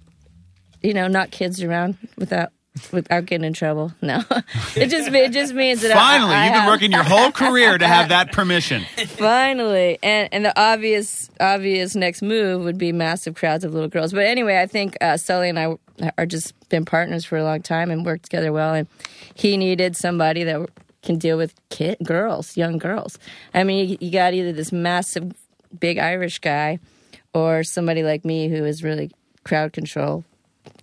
you 0.81 0.93
know, 0.95 1.07
knock 1.07 1.29
kids 1.29 1.61
around 1.61 1.95
without 2.17 2.51
without 2.91 3.25
getting 3.25 3.45
in 3.45 3.53
trouble. 3.53 3.93
No, 4.01 4.23
it 4.75 4.87
just 4.87 5.09
it 5.09 5.31
just 5.31 5.53
means 5.53 5.81
that 5.81 5.93
Finally, 5.93 6.33
I, 6.33 6.43
I 6.43 6.45
you've 6.45 6.55
been 6.55 6.67
working 6.67 6.91
your 6.91 7.03
whole 7.03 7.31
career 7.31 7.77
to 7.77 7.87
have 7.87 8.09
that 8.09 8.31
permission. 8.31 8.83
Finally, 9.07 9.99
and 10.03 10.29
and 10.31 10.45
the 10.45 10.59
obvious 10.59 11.29
obvious 11.39 11.95
next 11.95 12.21
move 12.21 12.63
would 12.63 12.77
be 12.77 12.91
massive 12.91 13.35
crowds 13.35 13.63
of 13.63 13.73
little 13.73 13.89
girls. 13.89 14.13
But 14.13 14.25
anyway, 14.25 14.59
I 14.59 14.67
think 14.67 14.97
uh, 15.01 15.17
Sully 15.17 15.49
and 15.49 15.59
I 15.59 15.77
are 16.17 16.25
just 16.25 16.53
been 16.69 16.85
partners 16.85 17.25
for 17.25 17.37
a 17.37 17.43
long 17.43 17.61
time 17.61 17.91
and 17.91 18.05
worked 18.05 18.23
together 18.25 18.51
well. 18.51 18.73
And 18.73 18.87
he 19.33 19.57
needed 19.57 19.95
somebody 19.95 20.43
that 20.43 20.69
can 21.03 21.17
deal 21.17 21.37
with 21.37 21.53
kid 21.69 21.97
girls, 22.03 22.57
young 22.57 22.77
girls. 22.77 23.17
I 23.53 23.63
mean, 23.63 23.89
you, 23.89 23.97
you 24.01 24.11
got 24.11 24.33
either 24.33 24.51
this 24.51 24.71
massive 24.71 25.33
big 25.79 25.97
Irish 25.97 26.39
guy 26.39 26.79
or 27.33 27.63
somebody 27.63 28.03
like 28.03 28.25
me 28.25 28.49
who 28.49 28.65
is 28.65 28.83
really 28.83 29.11
crowd 29.43 29.73
control. 29.73 30.23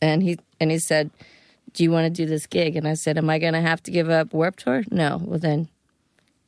And 0.01 0.23
he 0.23 0.39
and 0.61 0.71
he 0.71 0.79
said, 0.79 1.11
"Do 1.75 1.83
you 1.83 1.91
want 1.91 2.05
to 2.05 2.11
do 2.11 2.27
this 2.27 2.47
gig?" 2.47 2.77
And 2.77 2.87
I 2.87 2.95
said, 2.95 3.19
"Am 3.19 3.31
I 3.31 3.39
going 3.39 3.55
to 3.55 3.61
have 3.61 3.83
to 3.85 3.91
give 3.91 4.09
up 4.11 4.33
Warped 4.33 4.61
Tour?" 4.61 4.85
No. 4.91 5.21
Well, 5.23 5.39
then 5.39 5.69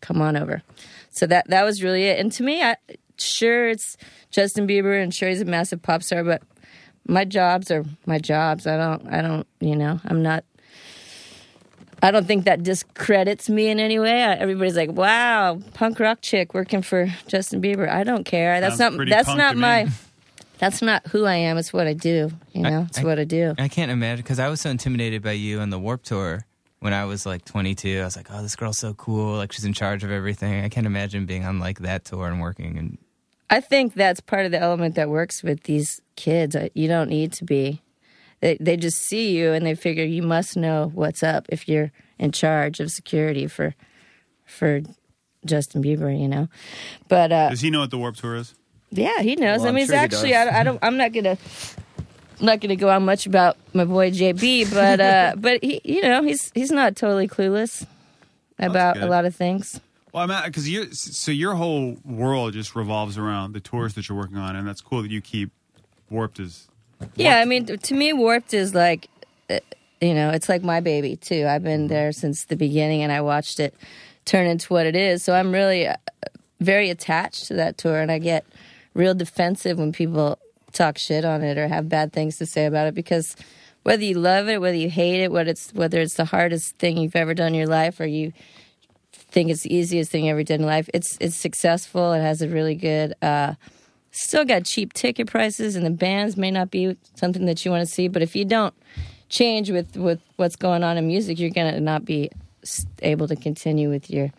come 0.01 0.21
on 0.21 0.37
over. 0.37 0.63
So 1.11 1.27
that 1.27 1.49
that 1.49 1.65
was 1.65 1.83
really 1.83 2.05
it. 2.05 2.19
And 2.19 2.31
to 2.33 2.43
me, 2.43 2.63
I 2.63 2.77
sure 3.19 3.69
it's 3.69 3.97
Justin 4.31 4.67
Bieber 4.67 5.03
and 5.03 5.15
sure 5.15 5.29
he's 5.29 5.41
a 5.41 5.45
massive 5.45 5.83
pop 5.83 6.03
star, 6.03 6.25
but 6.25 6.43
my 7.07 7.25
jobs 7.25 7.71
are 7.71 7.85
my 8.07 8.19
jobs. 8.19 8.67
I 8.67 8.77
don't 8.77 9.07
I 9.13 9.23
don't 9.23 9.47
you 9.61 9.77
know 9.77 10.01
I'm 10.05 10.23
not. 10.23 10.45
I 12.03 12.11
don't 12.11 12.27
think 12.27 12.45
that 12.45 12.63
discredits 12.63 13.49
me 13.49 13.69
in 13.69 13.81
any 13.81 13.99
way. 13.99 14.25
I, 14.25 14.35
everybody's 14.35 14.77
like, 14.77 14.93
"Wow, 14.93 15.61
punk 15.73 16.01
rock 16.01 16.19
chick 16.21 16.53
working 16.53 16.83
for 16.83 17.09
Justin 17.29 17.63
Bieber." 17.63 17.89
I 17.89 18.05
don't 18.05 18.25
care. 18.25 18.61
That's 18.61 18.77
Sounds 18.77 18.99
not 18.99 19.09
that's 19.09 19.35
not 19.35 19.57
my 19.57 19.89
that's 20.59 20.81
not 20.83 21.07
who 21.09 21.25
I 21.25 21.35
am. 21.37 21.59
It's 21.59 21.73
what 21.73 21.87
I 21.87 21.93
do. 21.95 22.31
You 22.53 22.63
know, 22.63 22.87
it's 22.89 22.99
I- 22.99 23.05
what 23.05 23.19
I 23.19 23.25
do. 23.25 23.55
I 23.59 23.69
can't 23.69 23.91
imagine 23.91 24.23
because 24.23 24.39
I 24.39 24.49
was 24.49 24.61
so 24.61 24.71
intimidated 24.71 25.23
by 25.23 25.33
you 25.33 25.61
on 25.61 25.71
the 25.71 25.79
Warped 25.79 26.07
Tour 26.07 26.47
when 26.81 26.93
I 26.93 27.05
was 27.07 27.27
like 27.27 27.45
22. 27.45 28.01
I 28.01 28.05
was 28.05 28.17
like, 28.17 28.29
oh, 28.31 28.43
this 28.43 28.57
girl's 28.57 28.79
so 28.79 28.95
cool. 28.95 29.37
Like 29.37 29.53
she's 29.53 29.65
in 29.65 29.73
charge 29.73 30.05
of 30.05 30.11
everything. 30.11 30.65
I 30.65 30.69
can't 30.69 30.87
imagine 30.87 31.27
being 31.27 31.45
on 31.45 31.59
like 31.59 31.81
that 31.81 32.05
tour 32.05 32.29
and 32.29 32.41
working. 32.41 32.77
And 32.79 32.99
I 33.51 33.61
think 33.61 33.95
that's 33.95 34.21
part 34.21 34.47
of 34.47 34.53
the 34.53 34.59
element 34.61 34.95
that 34.97 35.09
works 35.11 35.43
with 35.43 35.65
these 35.65 36.01
kids. 36.17 36.55
Uh, 36.57 36.69
You 36.75 36.89
don't 36.89 37.09
need 37.11 37.33
to 37.35 37.45
be. 37.45 37.81
They, 38.41 38.59
they 38.61 38.77
just 38.77 38.99
see 38.99 39.37
you 39.37 39.53
and 39.53 39.65
they 39.65 39.75
figure 39.75 40.05
you 40.05 40.23
must 40.23 40.57
know 40.57 40.91
what's 40.95 41.23
up 41.23 41.47
if 41.49 41.67
you're 41.69 41.91
in 42.19 42.31
charge 42.33 42.79
of 42.81 42.91
security 42.91 43.47
for 43.47 43.75
for 44.45 44.83
Justin 45.47 45.83
Bieber, 45.83 46.17
you 46.19 46.29
know. 46.29 46.49
But 47.09 47.33
uh, 47.33 47.49
Does 47.51 47.63
he 47.63 47.71
know 47.71 47.81
what 47.81 47.91
the 47.91 47.99
Warped 47.99 48.19
Tour 48.19 48.37
is? 48.37 48.55
Yeah, 48.95 49.21
he 49.21 49.37
knows. 49.37 49.61
Well, 49.61 49.69
I 49.69 49.73
mean, 49.73 49.83
it's 49.83 49.93
sure 49.93 49.99
actually. 49.99 50.35
I, 50.35 50.61
I 50.61 50.63
don't. 50.63 50.79
I'm 50.83 50.97
not 50.97 51.13
gonna. 51.13 51.37
I'm 52.41 52.47
not 52.47 52.61
gonna 52.61 52.77
go 52.77 52.91
on 52.91 53.05
much 53.05 53.27
about 53.27 53.57
my 53.73 53.85
boy 53.85 54.11
JB, 54.11 54.73
but 54.73 55.01
uh, 55.01 55.35
but 55.39 55.63
he, 55.63 55.81
you 55.85 56.03
know, 56.03 56.23
he's 56.23 56.51
he's 56.55 56.71
not 56.71 56.97
totally 56.97 57.29
clueless 57.29 57.87
about 58.59 58.99
a 58.99 59.07
lot 59.07 59.25
of 59.25 59.35
things. 59.35 59.81
Well, 60.13 60.31
I'm 60.31 60.45
because 60.45 60.69
you 60.69 60.93
so 60.93 61.33
your 61.33 61.55
whole 61.55 61.97
world 62.05 62.53
just 62.53 62.77
revolves 62.77 63.19
around 63.19 63.53
the 63.53 63.61
tours 63.61 63.95
that 63.95 64.09
you're 64.09 64.17
working 64.17 64.37
on, 64.37 64.55
and 64.55 64.67
that's 64.67 64.81
cool 64.81 65.03
that 65.03 65.11
you 65.11 65.21
keep 65.21 65.51
Warped 66.11 66.39
as 66.39 66.69
Yeah, 67.17 67.39
I 67.39 67.45
mean, 67.45 67.67
to 67.67 67.95
me, 67.95 68.13
Warped 68.13 68.55
is 68.55 68.75
like, 68.75 69.09
uh, 69.51 69.59
you 70.01 70.15
know, 70.15 70.31
it's 70.31 70.49
like 70.49 70.63
my 70.63 70.81
baby 70.81 71.17
too. 71.17 71.47
I've 71.49 71.65
been 71.65 71.89
there 71.89 72.13
since 72.13 72.45
the 72.45 72.57
beginning, 72.57 73.03
and 73.03 73.11
I 73.11 73.23
watched 73.23 73.59
it 73.59 73.75
turn 74.25 74.47
into 74.47 74.73
what 74.73 74.87
it 74.87 74.95
is. 74.95 75.25
So 75.25 75.35
I'm 75.35 75.51
really 75.51 75.89
uh, 75.89 75.97
very 76.61 76.91
attached 76.91 77.47
to 77.47 77.55
that 77.55 77.77
tour, 77.79 78.01
and 78.01 78.13
I 78.13 78.19
get 78.19 78.45
real 78.95 79.15
defensive 79.15 79.79
when 79.79 79.93
people 79.93 80.39
talk 80.73 80.99
shit 80.99 81.25
on 81.25 81.43
it 81.43 81.59
or 81.59 81.69
have 81.69 81.89
bad 81.89 82.13
things 82.13 82.39
to 82.39 82.47
say 82.47 82.67
about 82.67 82.87
it 82.87 82.95
because 82.95 83.37
whether 83.83 84.03
you 84.03 84.15
love 84.15 84.49
it, 84.49 84.61
whether 84.61 84.77
you 84.77 84.91
hate 84.91 85.23
it, 85.23 85.31
whether 85.31 85.51
it's 85.51 85.73
whether 85.73 86.01
it's 86.01 86.15
the 86.15 86.25
hardest 86.25 86.77
thing 86.77 86.97
you've 86.97 87.17
ever 87.17 87.35
done 87.35 87.49
in 87.49 87.55
your 87.55 87.67
life, 87.67 88.01
or 88.01 88.07
you 88.07 88.33
think 89.13 89.51
it's 89.51 89.63
the 89.63 89.75
easiest 89.75 90.11
thing 90.11 90.25
you 90.25 90.31
ever 90.31 90.43
did 90.43 90.61
in 90.61 90.67
life, 90.67 90.89
it's 90.95 91.19
it's 91.21 91.37
successful. 91.37 92.13
It 92.13 92.23
has 92.23 92.43
a 92.43 92.49
really 92.49 92.75
good. 92.75 93.15
Uh, 93.23 93.55
still 94.11 94.45
got 94.45 94.65
cheap 94.65 94.93
ticket 94.93 95.27
prices 95.27 95.75
and 95.75 95.85
the 95.85 95.91
bands 95.91 96.37
may 96.37 96.51
not 96.51 96.71
be 96.71 96.97
something 97.17 97.47
that 97.47 97.65
you 97.65 97.71
want 97.73 97.81
to 97.81 97.93
see 97.93 98.07
but 98.07 98.23
if 98.23 98.37
you 98.37 98.45
don't 98.45 98.73
change 99.29 99.73
with 99.73 99.97
with 99.97 100.21
what's 100.37 100.55
going 100.55 100.85
on 100.85 100.97
in 100.97 101.05
music 101.05 101.37
you're 101.37 101.51
going 101.51 101.75
to 101.75 101.81
not 101.81 102.05
be 102.05 102.31
able 103.03 103.27
to 103.27 103.35
continue 103.35 103.91
with 103.91 104.09
your 104.09 104.31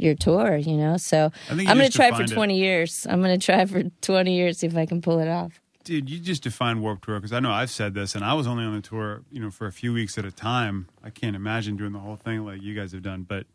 your 0.00 0.14
tour 0.14 0.56
you 0.56 0.76
know 0.76 0.96
so 0.96 1.26
I 1.26 1.48
think 1.50 1.62
you 1.62 1.68
i'm 1.68 1.78
going 1.78 1.90
to 1.90 1.96
try 1.96 2.08
for 2.10 2.18
defined 2.22 2.32
it. 2.32 2.34
20 2.34 2.58
years 2.58 3.06
i'm 3.08 3.22
going 3.22 3.38
to 3.38 3.44
try 3.44 3.64
for 3.66 3.82
20 3.82 4.34
years 4.34 4.58
see 4.58 4.66
if 4.66 4.76
i 4.76 4.86
can 4.86 5.00
pull 5.02 5.18
it 5.18 5.28
off 5.28 5.60
Dude, 5.82 6.10
you 6.10 6.18
just 6.18 6.42
define 6.42 6.82
Warped 6.82 7.04
Tour 7.04 7.18
because 7.18 7.32
I 7.32 7.40
know 7.40 7.50
I've 7.50 7.70
said 7.70 7.94
this, 7.94 8.14
and 8.14 8.22
I 8.22 8.34
was 8.34 8.46
only 8.46 8.64
on 8.64 8.74
the 8.74 8.82
tour, 8.82 9.22
you 9.32 9.40
know, 9.40 9.50
for 9.50 9.66
a 9.66 9.72
few 9.72 9.94
weeks 9.94 10.18
at 10.18 10.26
a 10.26 10.30
time. 10.30 10.88
I 11.02 11.08
can't 11.08 11.34
imagine 11.34 11.78
doing 11.78 11.92
the 11.92 11.98
whole 11.98 12.16
thing 12.16 12.44
like 12.44 12.60
you 12.60 12.74
guys 12.74 12.92
have 12.92 13.02
done, 13.02 13.22
but 13.22 13.46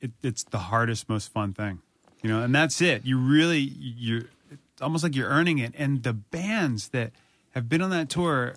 it, 0.00 0.10
it's 0.22 0.44
the 0.44 0.58
hardest, 0.58 1.08
most 1.08 1.32
fun 1.32 1.54
thing, 1.54 1.80
you 2.22 2.28
know. 2.28 2.42
And 2.42 2.54
that's 2.54 2.82
it. 2.82 3.06
You 3.06 3.18
really, 3.18 3.60
you're 3.60 4.24
it's 4.50 4.82
almost 4.82 5.02
like 5.02 5.16
you're 5.16 5.30
earning 5.30 5.58
it. 5.58 5.72
And 5.78 6.02
the 6.02 6.12
bands 6.12 6.90
that 6.90 7.12
have 7.52 7.66
been 7.68 7.80
on 7.80 7.88
that 7.90 8.10
tour, 8.10 8.56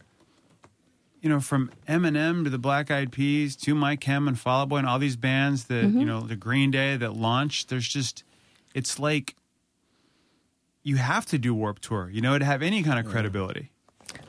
you 1.27 1.33
know, 1.33 1.41
from 1.41 1.69
Eminem 1.89 2.45
to 2.45 2.49
the 2.49 2.57
Black 2.57 2.89
Eyed 2.89 3.11
Peas 3.11 3.57
to 3.57 3.75
My 3.75 3.97
Chem 3.97 4.29
and 4.29 4.39
Fall 4.39 4.61
Out 4.61 4.69
Boy 4.69 4.77
and 4.77 4.87
all 4.87 4.97
these 4.97 5.17
bands 5.17 5.65
that 5.65 5.83
Mm-hmm. 5.83 5.99
you 5.99 6.05
know, 6.05 6.21
the 6.21 6.37
Green 6.37 6.71
Day 6.71 6.95
that 6.95 7.17
launched. 7.17 7.67
There's 7.67 7.85
just, 7.85 8.23
it's 8.73 8.97
like 8.97 9.35
you 10.83 10.95
have 10.95 11.25
to 11.25 11.37
do 11.37 11.53
Warped 11.53 11.81
Tour, 11.81 12.09
you 12.09 12.21
know, 12.21 12.39
to 12.39 12.45
have 12.45 12.61
any 12.61 12.81
kind 12.81 12.97
of 12.97 13.11
credibility. 13.11 13.71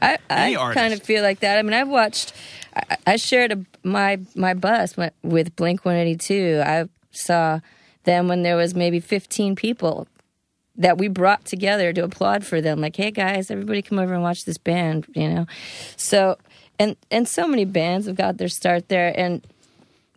I, 0.03 0.19
I 0.29 0.55
kind 0.75 0.93
of 0.93 1.05
feel 1.05 1.23
like 1.23 1.39
that. 1.39 1.57
I 1.57 1.63
mean, 1.63 1.73
I've 1.73 1.89
watched. 1.89 2.33
I, 2.75 2.97
I 3.07 3.17
shared 3.17 3.53
a, 3.53 3.65
my 3.85 4.19
my 4.35 4.55
bus 4.55 4.97
went 4.97 5.15
with 5.23 5.55
Blink 5.55 5.85
One 5.85 5.95
Eighty 5.95 6.17
Two. 6.17 6.61
I 6.67 6.89
saw 7.13 7.61
them 8.03 8.27
when 8.27 8.43
there 8.43 8.57
was 8.57 8.75
maybe 8.75 8.99
fifteen 8.99 9.55
people 9.55 10.09
that 10.77 10.99
we 10.99 11.07
brought 11.07 11.45
together 11.45 11.93
to 11.93 12.03
applaud 12.03 12.45
for 12.45 12.61
them. 12.61 12.81
Like, 12.81 12.97
hey 12.97 13.13
guys, 13.13 13.53
everybody 13.53 13.83
come 13.83 14.01
over 14.01 14.15
and 14.15 14.23
watch 14.23 14.45
this 14.45 14.59
band. 14.59 15.07
You 15.15 15.29
know, 15.29 15.47
so 15.97 16.37
and 16.79 16.97
and 17.11 17.29
so 17.29 17.47
many 17.47 17.65
bands 17.65 18.07
have 18.07 18.17
got 18.17 18.39
their 18.39 18.49
start 18.49 18.89
there. 18.89 19.13
And 19.19 19.47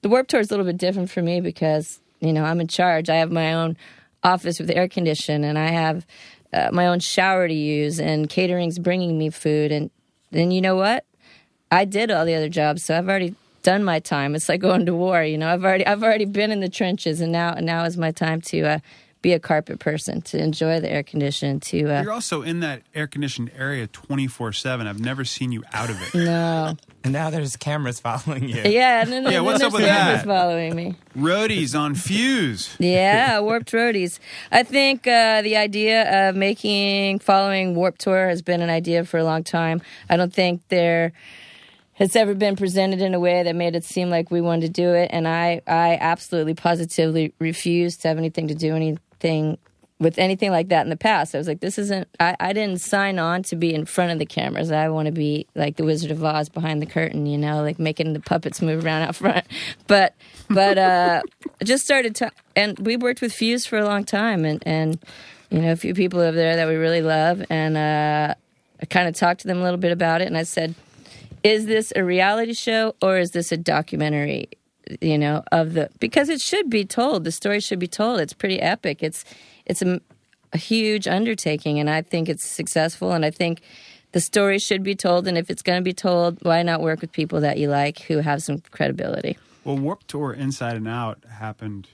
the 0.02 0.10
Warped 0.10 0.30
Tour 0.30 0.40
is 0.40 0.50
a 0.50 0.54
little 0.54 0.66
bit 0.66 0.78
different 0.78 1.10
for 1.10 1.22
me 1.22 1.42
because 1.42 2.00
you 2.20 2.34
know 2.34 2.44
I'm 2.44 2.62
in 2.62 2.68
charge. 2.68 3.10
I 3.10 3.16
have 3.18 3.32
my 3.32 3.54
own 3.54 3.78
office 4.24 4.60
with 4.60 4.70
air 4.70 4.88
condition, 4.88 5.44
and 5.44 5.58
I 5.58 5.68
have 5.68 6.06
uh, 6.54 6.70
my 6.72 6.88
own 6.88 7.00
shower 7.00 7.48
to 7.48 7.54
use, 7.54 8.00
and 8.00 8.30
catering's 8.30 8.80
bringing 8.80 9.18
me 9.18 9.30
food. 9.30 9.72
And 9.72 9.90
then 10.32 10.52
you 10.52 10.62
know 10.62 10.76
what? 10.76 11.06
I 11.72 11.86
did 11.86 12.12
all 12.12 12.26
the 12.26 12.36
other 12.36 12.50
jobs, 12.50 12.84
so 12.84 12.98
I've 12.98 13.08
already 13.08 13.36
done 13.64 13.84
my 13.84 14.00
time. 14.00 14.36
It's 14.36 14.50
like 14.50 14.62
going 14.62 14.86
to 14.86 14.94
war. 14.94 15.24
You 15.24 15.38
know, 15.38 15.52
I've 15.52 15.64
already 15.64 15.86
I've 15.86 16.04
already 16.04 16.26
been 16.26 16.52
in 16.52 16.60
the 16.60 16.70
trenches, 16.70 17.22
and 17.22 17.32
now 17.32 17.54
and 17.54 17.66
now 17.66 17.86
is 17.86 17.98
my 17.98 18.12
time 18.12 18.42
to. 18.42 18.62
Uh, 18.62 18.80
be 19.22 19.34
a 19.34 19.40
carpet 19.40 19.80
person 19.80 20.20
to 20.22 20.42
enjoy 20.42 20.80
the 20.80 20.92
air 20.92 21.04
condition 21.04 21.60
to 21.60 21.86
uh, 21.86 22.02
You're 22.02 22.12
also 22.12 22.42
in 22.42 22.62
that 22.62 22.82
air 22.96 23.06
conditioned 23.08 23.52
area 23.56 23.86
24 23.88 24.52
7. 24.54 24.88
I've 24.88 25.00
never 25.00 25.24
seen 25.26 25.52
you 25.52 25.64
out 25.74 25.90
of 25.92 26.02
it. 26.02 26.16
no 26.26 26.76
And 27.04 27.14
now 27.14 27.30
there's 27.30 27.56
cameras 27.56 28.00
following 28.00 28.50
you. 28.50 28.62
yeah 28.66 29.02
and 29.02 29.12
then, 29.12 29.24
Yeah, 29.24 29.38
and 29.38 29.46
what's 29.46 29.60
then 29.60 29.68
up 29.68 29.74
with 29.74 29.84
cameras 29.84 30.20
that? 30.24 30.26
following 30.26 30.76
me 30.76 30.96
Roadies 31.16 31.78
on 31.80 31.94
Fuse. 31.94 32.76
Yeah, 32.80 33.40
Warped 33.42 33.72
Roadies. 33.72 34.18
I 34.52 34.64
think 34.64 35.06
uh, 35.08 35.42
the 35.44 35.58
idea 35.58 36.30
of 36.30 36.36
making 36.36 37.20
following 37.20 37.76
Warped 37.76 38.02
Tour 38.02 38.28
has 38.30 38.42
been 38.42 38.62
an 38.62 38.70
idea 38.70 39.06
for 39.06 39.18
a 39.20 39.24
long 39.24 39.44
time. 39.44 39.82
I 40.10 40.18
don't 40.18 40.34
think 40.34 40.62
there 40.70 41.12
has 41.96 42.16
ever 42.16 42.34
been 42.34 42.56
presented 42.56 43.02
in 43.02 43.14
a 43.14 43.20
way 43.20 43.44
that 43.44 43.56
made 43.56 43.76
it 43.76 43.84
seem 43.84 44.10
like 44.10 44.32
we 44.32 44.42
wanted 44.42 44.62
to 44.68 44.70
do 44.82 44.94
it, 44.96 45.10
and 45.14 45.28
I, 45.28 45.62
I 45.68 45.98
absolutely, 46.02 46.56
positively 46.56 47.34
refuse 47.38 47.98
to 47.98 48.08
have 48.08 48.18
anything 48.18 48.48
to 48.48 48.56
do 48.56 48.74
anything 49.24 49.58
with 50.00 50.18
anything 50.18 50.50
like 50.50 50.70
that 50.70 50.82
in 50.82 50.90
the 50.90 50.98
past. 50.98 51.36
I 51.36 51.38
was 51.38 51.48
like, 51.48 51.60
this 51.60 51.78
isn't. 51.78 52.08
I, 52.20 52.36
I 52.40 52.54
didn't 52.54 52.82
sign 52.82 53.20
on 53.20 53.44
to 53.44 53.56
be 53.56 53.74
in 53.74 53.86
front 53.86 54.12
of 54.12 54.18
the 54.20 54.26
cameras. 54.26 54.72
I 54.72 54.90
want 54.90 55.06
to 55.06 55.12
be 55.12 55.46
like 55.54 55.76
the 55.76 55.84
Wizard 55.84 56.10
of 56.10 56.24
Oz 56.24 56.50
behind 56.50 56.82
the 56.82 56.88
curtain, 56.88 57.28
you 57.28 57.38
know, 57.38 57.62
like 57.62 57.78
making 57.78 58.14
the 58.14 58.20
puppets 58.20 58.62
move 58.62 58.84
around 58.84 59.04
out 59.04 59.16
front. 59.16 59.46
But 59.88 60.16
but 60.50 60.78
uh, 60.78 61.22
I 61.60 61.66
just 61.66 61.84
started 61.84 62.16
to, 62.16 62.32
and 62.56 62.80
we 62.80 62.98
worked 62.98 63.22
with 63.22 63.34
Fuse 63.34 63.66
for 63.66 63.78
a 63.78 63.86
long 63.86 64.06
time, 64.06 64.46
and 64.46 64.64
and 64.66 65.00
you 65.50 65.60
know 65.60 65.72
a 65.72 65.76
few 65.76 65.94
people 65.94 66.20
over 66.20 66.36
there 66.36 66.56
that 66.56 66.68
we 66.68 66.76
really 66.76 67.02
love, 67.02 67.44
and 67.50 67.78
uh, 67.78 68.34
I 68.82 68.86
kind 68.86 69.08
of 69.08 69.16
talked 69.16 69.42
to 69.42 69.48
them 69.48 69.60
a 69.60 69.64
little 69.64 69.80
bit 69.80 69.92
about 69.92 70.22
it, 70.22 70.28
and 70.28 70.38
I 70.38 70.44
said, 70.44 70.76
is 71.44 71.66
this 71.66 71.92
a 71.96 72.04
reality 72.04 72.54
show 72.54 72.96
or 73.02 73.18
is 73.18 73.32
this 73.32 73.52
a 73.52 73.58
documentary? 73.58 74.50
You 75.00 75.18
know, 75.18 75.44
of 75.52 75.74
the 75.74 75.90
because 76.00 76.30
it 76.30 76.42
should 76.42 76.70
be 76.70 76.86
told. 76.86 77.24
The 77.24 77.32
story 77.32 77.60
should 77.60 77.80
be 77.80 77.88
told. 77.88 78.20
It's 78.20 78.34
pretty 78.34 78.60
epic. 78.60 79.02
It's 79.02 79.24
it's 79.66 79.82
a, 79.82 80.02
a 80.54 80.58
huge 80.58 81.08
undertaking, 81.08 81.80
and 81.80 81.90
I 81.90 82.02
think 82.02 82.28
it's 82.28 82.46
successful. 82.48 83.12
And 83.14 83.24
I 83.24 83.32
think 83.32 83.62
the 84.12 84.20
story 84.20 84.60
should 84.60 84.84
be 84.84 84.96
told. 84.96 85.28
And 85.28 85.38
if 85.38 85.50
it's 85.50 85.62
going 85.62 85.80
to 85.80 85.84
be 85.84 85.94
told, 85.94 86.40
why 86.44 86.64
not 86.64 86.82
work 86.82 87.02
with 87.02 87.12
people 87.12 87.42
that 87.42 87.58
you 87.58 87.70
like 87.70 88.00
who 88.02 88.18
have 88.18 88.44
some 88.44 88.60
credibility? 88.72 89.38
Well, 89.64 89.78
Warped 89.78 90.08
Tour 90.08 90.34
Inside 90.34 90.76
and 90.76 90.88
Out 90.88 91.24
happened 91.30 91.88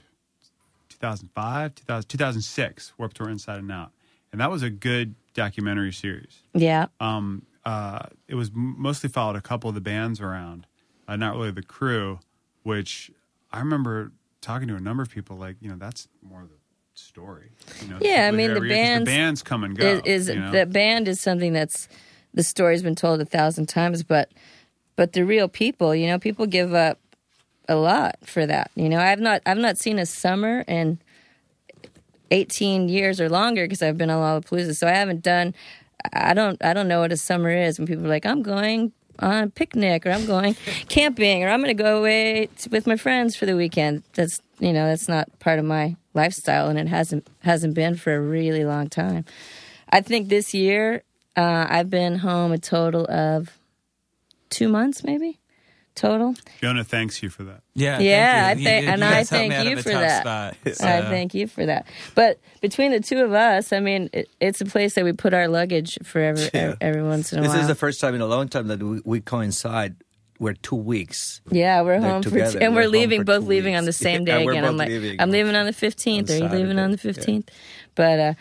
2005, 0.88 1.74
2000, 1.74 2.08
2006, 2.08 2.92
Warped 2.98 3.16
Tour 3.16 3.28
Inside 3.28 3.58
and 3.58 3.70
Out. 3.70 3.92
And 4.32 4.40
that 4.40 4.50
was 4.50 4.62
a 4.62 4.70
good 4.70 5.14
documentary 5.34 5.92
series. 5.92 6.42
Yeah, 6.54 6.86
Um, 7.00 7.42
uh, 7.64 8.06
it 8.26 8.34
was 8.34 8.50
mostly 8.54 9.10
followed 9.10 9.36
a 9.36 9.40
couple 9.42 9.68
of 9.68 9.74
the 9.74 9.80
bands 9.80 10.20
around, 10.20 10.66
uh, 11.06 11.16
not 11.16 11.34
really 11.36 11.50
the 11.50 11.62
crew, 11.62 12.18
which 12.62 13.10
I 13.52 13.60
remember 13.60 14.12
talking 14.40 14.68
to 14.68 14.76
a 14.76 14.80
number 14.80 15.02
of 15.02 15.10
people 15.10 15.36
like, 15.36 15.56
you 15.60 15.68
know, 15.68 15.76
that's 15.76 16.08
more 16.22 16.42
the 16.42 16.58
story. 16.94 17.50
You 17.82 17.88
know, 17.88 17.98
Yeah, 18.00 18.28
I 18.28 18.30
mean, 18.30 18.54
the 18.54 18.60
bands 18.60 19.08
the 19.08 19.16
bands 19.16 19.42
come 19.42 19.64
and 19.64 19.76
go. 19.76 19.84
is, 19.86 20.02
is 20.04 20.34
you 20.34 20.40
know? 20.40 20.50
the 20.50 20.66
band 20.66 21.08
is 21.08 21.20
something 21.20 21.52
that's 21.52 21.88
the 22.34 22.42
story's 22.42 22.82
been 22.82 22.94
told 22.94 23.20
a 23.20 23.24
thousand 23.24 23.66
times, 23.66 24.02
but 24.02 24.30
but 24.96 25.12
the 25.12 25.24
real 25.24 25.48
people, 25.48 25.94
you 25.94 26.08
know, 26.08 26.18
people 26.18 26.46
give 26.46 26.74
up 26.74 26.98
a 27.68 27.76
lot 27.76 28.16
for 28.24 28.46
that. 28.46 28.70
You 28.74 28.88
know, 28.88 28.98
I've 28.98 29.20
not 29.20 29.42
I've 29.46 29.58
not 29.58 29.78
seen 29.78 29.98
a 29.98 30.06
summer 30.06 30.64
in 30.66 30.98
eighteen 32.30 32.88
years 32.88 33.20
or 33.20 33.28
longer 33.28 33.64
because 33.64 33.82
I've 33.82 33.98
been 33.98 34.10
on 34.10 34.42
Lollapalooza, 34.42 34.76
so 34.76 34.86
I 34.86 34.92
haven't 34.92 35.22
done. 35.22 35.54
I 36.12 36.34
don't 36.34 36.62
I 36.64 36.72
don't 36.74 36.88
know 36.88 37.00
what 37.00 37.12
a 37.12 37.16
summer 37.16 37.50
is 37.50 37.78
when 37.78 37.86
people 37.86 38.06
are 38.06 38.08
like 38.08 38.26
I'm 38.26 38.42
going 38.42 38.92
on 39.18 39.44
a 39.44 39.48
picnic 39.48 40.06
or 40.06 40.10
I'm 40.10 40.26
going 40.26 40.54
camping 40.88 41.44
or 41.44 41.48
I'm 41.48 41.60
going 41.60 41.76
to 41.76 41.82
go 41.82 41.98
away 41.98 42.48
with 42.70 42.86
my 42.86 42.96
friends 42.96 43.36
for 43.36 43.46
the 43.46 43.56
weekend. 43.56 44.02
That's 44.14 44.40
you 44.58 44.72
know 44.72 44.86
that's 44.86 45.08
not 45.08 45.38
part 45.38 45.58
of 45.58 45.64
my 45.64 45.96
lifestyle 46.14 46.68
and 46.68 46.78
it 46.78 46.88
hasn't 46.88 47.26
hasn't 47.40 47.74
been 47.74 47.96
for 47.96 48.14
a 48.14 48.20
really 48.20 48.64
long 48.64 48.88
time. 48.88 49.24
I 49.90 50.00
think 50.00 50.28
this 50.28 50.54
year 50.54 51.02
uh, 51.36 51.66
I've 51.68 51.90
been 51.90 52.16
home 52.16 52.52
a 52.52 52.58
total 52.58 53.10
of 53.10 53.58
two 54.50 54.68
months, 54.68 55.04
maybe 55.04 55.38
total. 55.98 56.34
Jonah 56.62 56.84
thanks 56.84 57.22
you 57.22 57.28
for 57.30 57.44
that. 57.44 57.62
Yeah, 57.74 57.98
Yeah, 57.98 58.44
thank 58.54 58.60
you. 58.60 58.62
I 58.62 58.70
think- 58.70 58.84
you, 58.86 58.90
and 58.92 59.00
you 59.00 59.06
I 59.06 59.10
guys 59.10 59.30
helped 59.30 59.42
me 59.42 59.48
thank 59.50 59.52
out 59.60 59.66
you 59.70 59.76
of 59.78 59.82
for 59.82 59.88
that. 59.90 60.20
Spot, 60.22 60.56
I 60.88 61.00
thank 61.02 61.34
you 61.34 61.46
for 61.46 61.66
that. 61.66 61.86
But 62.14 62.38
between 62.60 62.92
the 62.92 63.00
two 63.00 63.22
of 63.24 63.32
us, 63.32 63.72
I 63.72 63.80
mean, 63.80 64.08
it, 64.12 64.28
it's 64.40 64.60
a 64.60 64.64
place 64.64 64.94
that 64.94 65.04
we 65.04 65.12
put 65.12 65.34
our 65.34 65.48
luggage 65.48 65.98
for 66.04 66.20
every, 66.20 66.48
Yeah. 66.54 66.74
every 66.80 67.02
once 67.02 67.32
in 67.32 67.38
a 67.38 67.42
This 67.42 67.48
while. 67.48 67.56
This 67.56 67.62
is 67.62 67.68
the 67.68 67.74
first 67.74 68.00
time 68.00 68.14
in 68.14 68.20
a 68.20 68.26
long 68.26 68.48
time 68.48 68.68
that 68.68 68.82
we, 68.82 69.00
we 69.04 69.20
coincide. 69.20 69.96
We're 70.40 70.54
two 70.54 70.76
weeks. 70.76 71.40
yeah, 71.50 71.82
we're 71.82 71.98
home 72.00 72.22
for 72.22 72.30
together. 72.30 72.52
two, 72.60 72.64
and 72.64 72.72
We're 72.76 72.82
we're, 72.82 72.88
leaving, 72.88 73.24
both 73.24 73.42
two 73.42 73.48
leaving 73.48 73.74
on 73.74 73.86
the 73.86 73.92
same 74.06 74.24
day 74.24 74.44
we're 74.44 74.52
again. 74.52 74.64
I'm 74.64 74.76
like, 74.76 74.88
leaving 74.88 75.20
I'm 75.20 75.28
on- 75.28 75.32
leaving 75.32 75.56
on 75.56 75.66
the 75.66 75.72
15th. 75.72 76.30
on 76.30 76.36
Are 76.36 76.38
you 76.38 76.48
leaving 76.60 76.78
on 76.78 76.92
the 76.92 76.98
Saturday, 76.98 77.38
15th? 77.42 77.48
But 77.96 78.20
uh, 78.20 78.34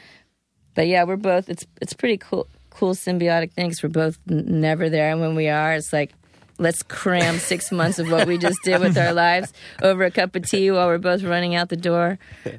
but 0.75 0.87
yeah, 0.87 1.05
we're 1.05 1.15
both. 1.15 1.49
It's 1.49 1.65
it's 1.81 1.93
pretty 1.93 2.17
cool, 2.17 2.47
cool 2.69 2.93
symbiotic 2.93 3.51
things. 3.53 3.81
We're 3.81 3.89
both 3.89 4.19
n- 4.29 4.61
never 4.61 4.89
there, 4.91 5.09
and 5.11 5.19
when 5.21 5.33
we 5.33 5.49
are, 5.49 5.73
it's 5.73 5.91
like. 5.91 6.13
Let's 6.57 6.83
cram 6.83 7.37
six 7.37 7.71
months 7.79 7.99
of 7.99 8.09
what 8.09 8.27
we 8.27 8.37
just 8.37 8.59
did 8.63 8.81
with 8.81 8.97
our 8.97 9.13
lives 9.13 9.53
over 9.81 10.03
a 10.03 10.11
cup 10.11 10.35
of 10.35 10.47
tea 10.49 10.71
while 10.71 10.87
we're 10.87 10.97
both 10.97 11.23
running 11.23 11.55
out 11.55 11.69
the 11.69 11.77
door, 11.77 12.17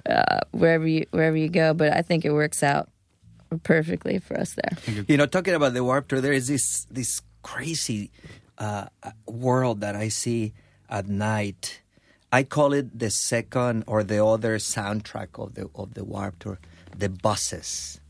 uh, 0.09 0.40
wherever 0.53 0.86
you 0.86 1.07
wherever 1.11 1.36
you 1.36 1.49
go. 1.49 1.74
But 1.74 1.92
I 1.92 2.03
think 2.03 2.24
it 2.24 2.32
works 2.32 2.62
out 2.62 2.88
perfectly 3.62 4.18
for 4.18 4.38
us 4.38 4.55
there. 4.55 5.05
You 5.09 5.16
know, 5.16 5.26
talking 5.26 5.55
about 5.55 5.74
the 5.74 5.82
warped 5.82 6.11
tour, 6.11 6.20
there 6.20 6.32
is 6.32 6.49
this 6.49 6.86
this 6.90 7.22
crazy 7.42 8.11
uh, 8.59 8.86
world 9.26 9.80
that 9.80 9.96
I 9.96 10.09
see 10.09 10.53
at 10.88 11.09
night. 11.09 11.80
I 12.30 12.42
call 12.42 12.74
it 12.74 12.99
the 12.99 13.11
second 13.11 13.84
or 13.86 14.05
the 14.05 14.22
other 14.24 14.59
soundtrack 14.59 15.42
of 15.42 15.55
the 15.55 15.70
of 15.74 15.94
the 15.94 16.05
warped 16.05 16.40
tour. 16.40 16.59
The 16.96 17.09
buses, 17.09 18.01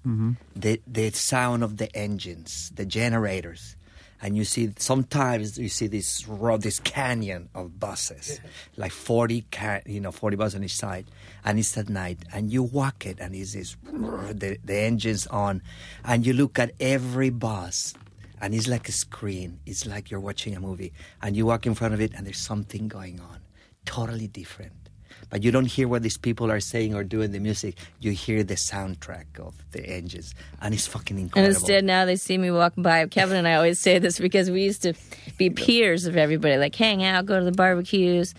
the 0.56 0.80
the 0.86 1.10
sound 1.10 1.62
of 1.62 1.76
the 1.76 1.94
engines, 1.94 2.72
the 2.74 2.86
generators, 2.86 3.76
and 4.20 4.36
you 4.36 4.44
see 4.44 4.72
sometimes 4.78 5.58
you 5.58 5.68
see 5.68 5.86
this 5.86 6.26
road, 6.26 6.62
this 6.62 6.80
canyon 6.80 7.48
of 7.54 7.78
buses, 7.78 8.40
like 8.76 8.92
forty 8.92 9.44
ca- 9.52 9.82
you 9.86 10.00
know 10.00 10.10
forty 10.12 10.36
buses 10.36 10.56
on 10.56 10.64
each 10.64 10.76
side, 10.76 11.06
and 11.44 11.58
it's 11.58 11.76
at 11.78 11.88
night, 11.88 12.18
and 12.32 12.52
you 12.52 12.62
walk 12.62 13.06
it, 13.06 13.18
and 13.20 13.34
it's 13.34 13.52
this 13.52 13.76
the 13.84 14.58
the 14.64 14.76
engines 14.76 15.26
on, 15.28 15.62
and 16.04 16.26
you 16.26 16.32
look 16.32 16.58
at 16.58 16.72
every 16.80 17.30
bus, 17.30 17.94
and 18.40 18.54
it's 18.54 18.66
like 18.68 18.88
a 18.88 18.92
screen. 18.92 19.60
It's 19.66 19.86
like 19.86 20.10
you're 20.10 20.20
watching 20.20 20.56
a 20.56 20.60
movie, 20.60 20.92
and 21.22 21.36
you 21.36 21.46
walk 21.46 21.66
in 21.66 21.74
front 21.74 21.94
of 21.94 22.00
it, 22.00 22.12
and 22.14 22.26
there's 22.26 22.38
something 22.38 22.88
going 22.88 23.20
on, 23.20 23.38
totally 23.84 24.26
different. 24.26 24.87
But 25.30 25.42
you 25.42 25.50
don't 25.50 25.66
hear 25.66 25.88
what 25.88 26.02
these 26.02 26.16
people 26.16 26.50
are 26.50 26.60
saying 26.60 26.94
or 26.94 27.04
doing 27.04 27.32
the 27.32 27.38
music. 27.38 27.76
You 28.00 28.12
hear 28.12 28.42
the 28.42 28.54
soundtrack 28.54 29.38
of 29.38 29.54
the 29.72 29.84
engines, 29.84 30.34
and 30.60 30.72
it's 30.72 30.86
fucking 30.86 31.18
incredible. 31.18 31.46
And 31.46 31.54
instead, 31.54 31.84
now 31.84 32.04
they 32.04 32.16
see 32.16 32.38
me 32.38 32.50
walking 32.50 32.82
by. 32.82 33.06
Kevin 33.06 33.36
and 33.36 33.46
I 33.46 33.54
always 33.54 33.78
say 33.78 33.98
this 33.98 34.18
because 34.18 34.50
we 34.50 34.62
used 34.62 34.82
to 34.82 34.94
be 35.36 35.50
peers 35.50 36.06
of 36.06 36.16
everybody, 36.16 36.56
like 36.56 36.74
hang 36.74 37.04
out, 37.04 37.26
go 37.26 37.38
to 37.38 37.44
the 37.44 37.52
barbecues, 37.52 38.34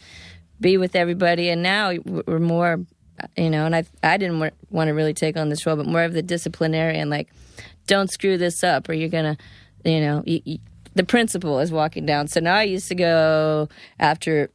be 0.60 0.78
with 0.78 0.96
everybody. 0.96 1.50
And 1.50 1.62
now 1.62 1.94
we're 2.06 2.40
more, 2.40 2.80
you 3.38 3.50
know, 3.50 3.66
and 3.66 3.76
I 3.76 3.84
I 4.02 4.18
didn't 4.18 4.40
want 4.40 4.88
to 4.88 4.94
really 4.94 5.14
take 5.14 5.38
on 5.38 5.50
this 5.50 5.66
role, 5.66 5.76
but 5.76 5.86
more 5.86 6.04
of 6.04 6.14
the 6.14 6.24
disciplinarian, 6.24 7.10
like 7.10 7.30
don't 7.86 8.10
screw 8.10 8.38
this 8.38 8.64
up 8.64 8.90
or 8.90 8.94
you're 8.94 9.10
gonna, 9.10 9.38
you 9.84 10.00
know, 10.00 10.24
you, 10.26 10.42
you, 10.46 10.60
the 10.96 11.04
principal 11.04 11.60
is 11.60 11.72
walking 11.72 12.06
down. 12.06 12.28
So 12.28 12.40
now 12.40 12.56
I 12.56 12.64
used 12.64 12.88
to 12.90 12.96
go 12.96 13.70
after 14.00 14.50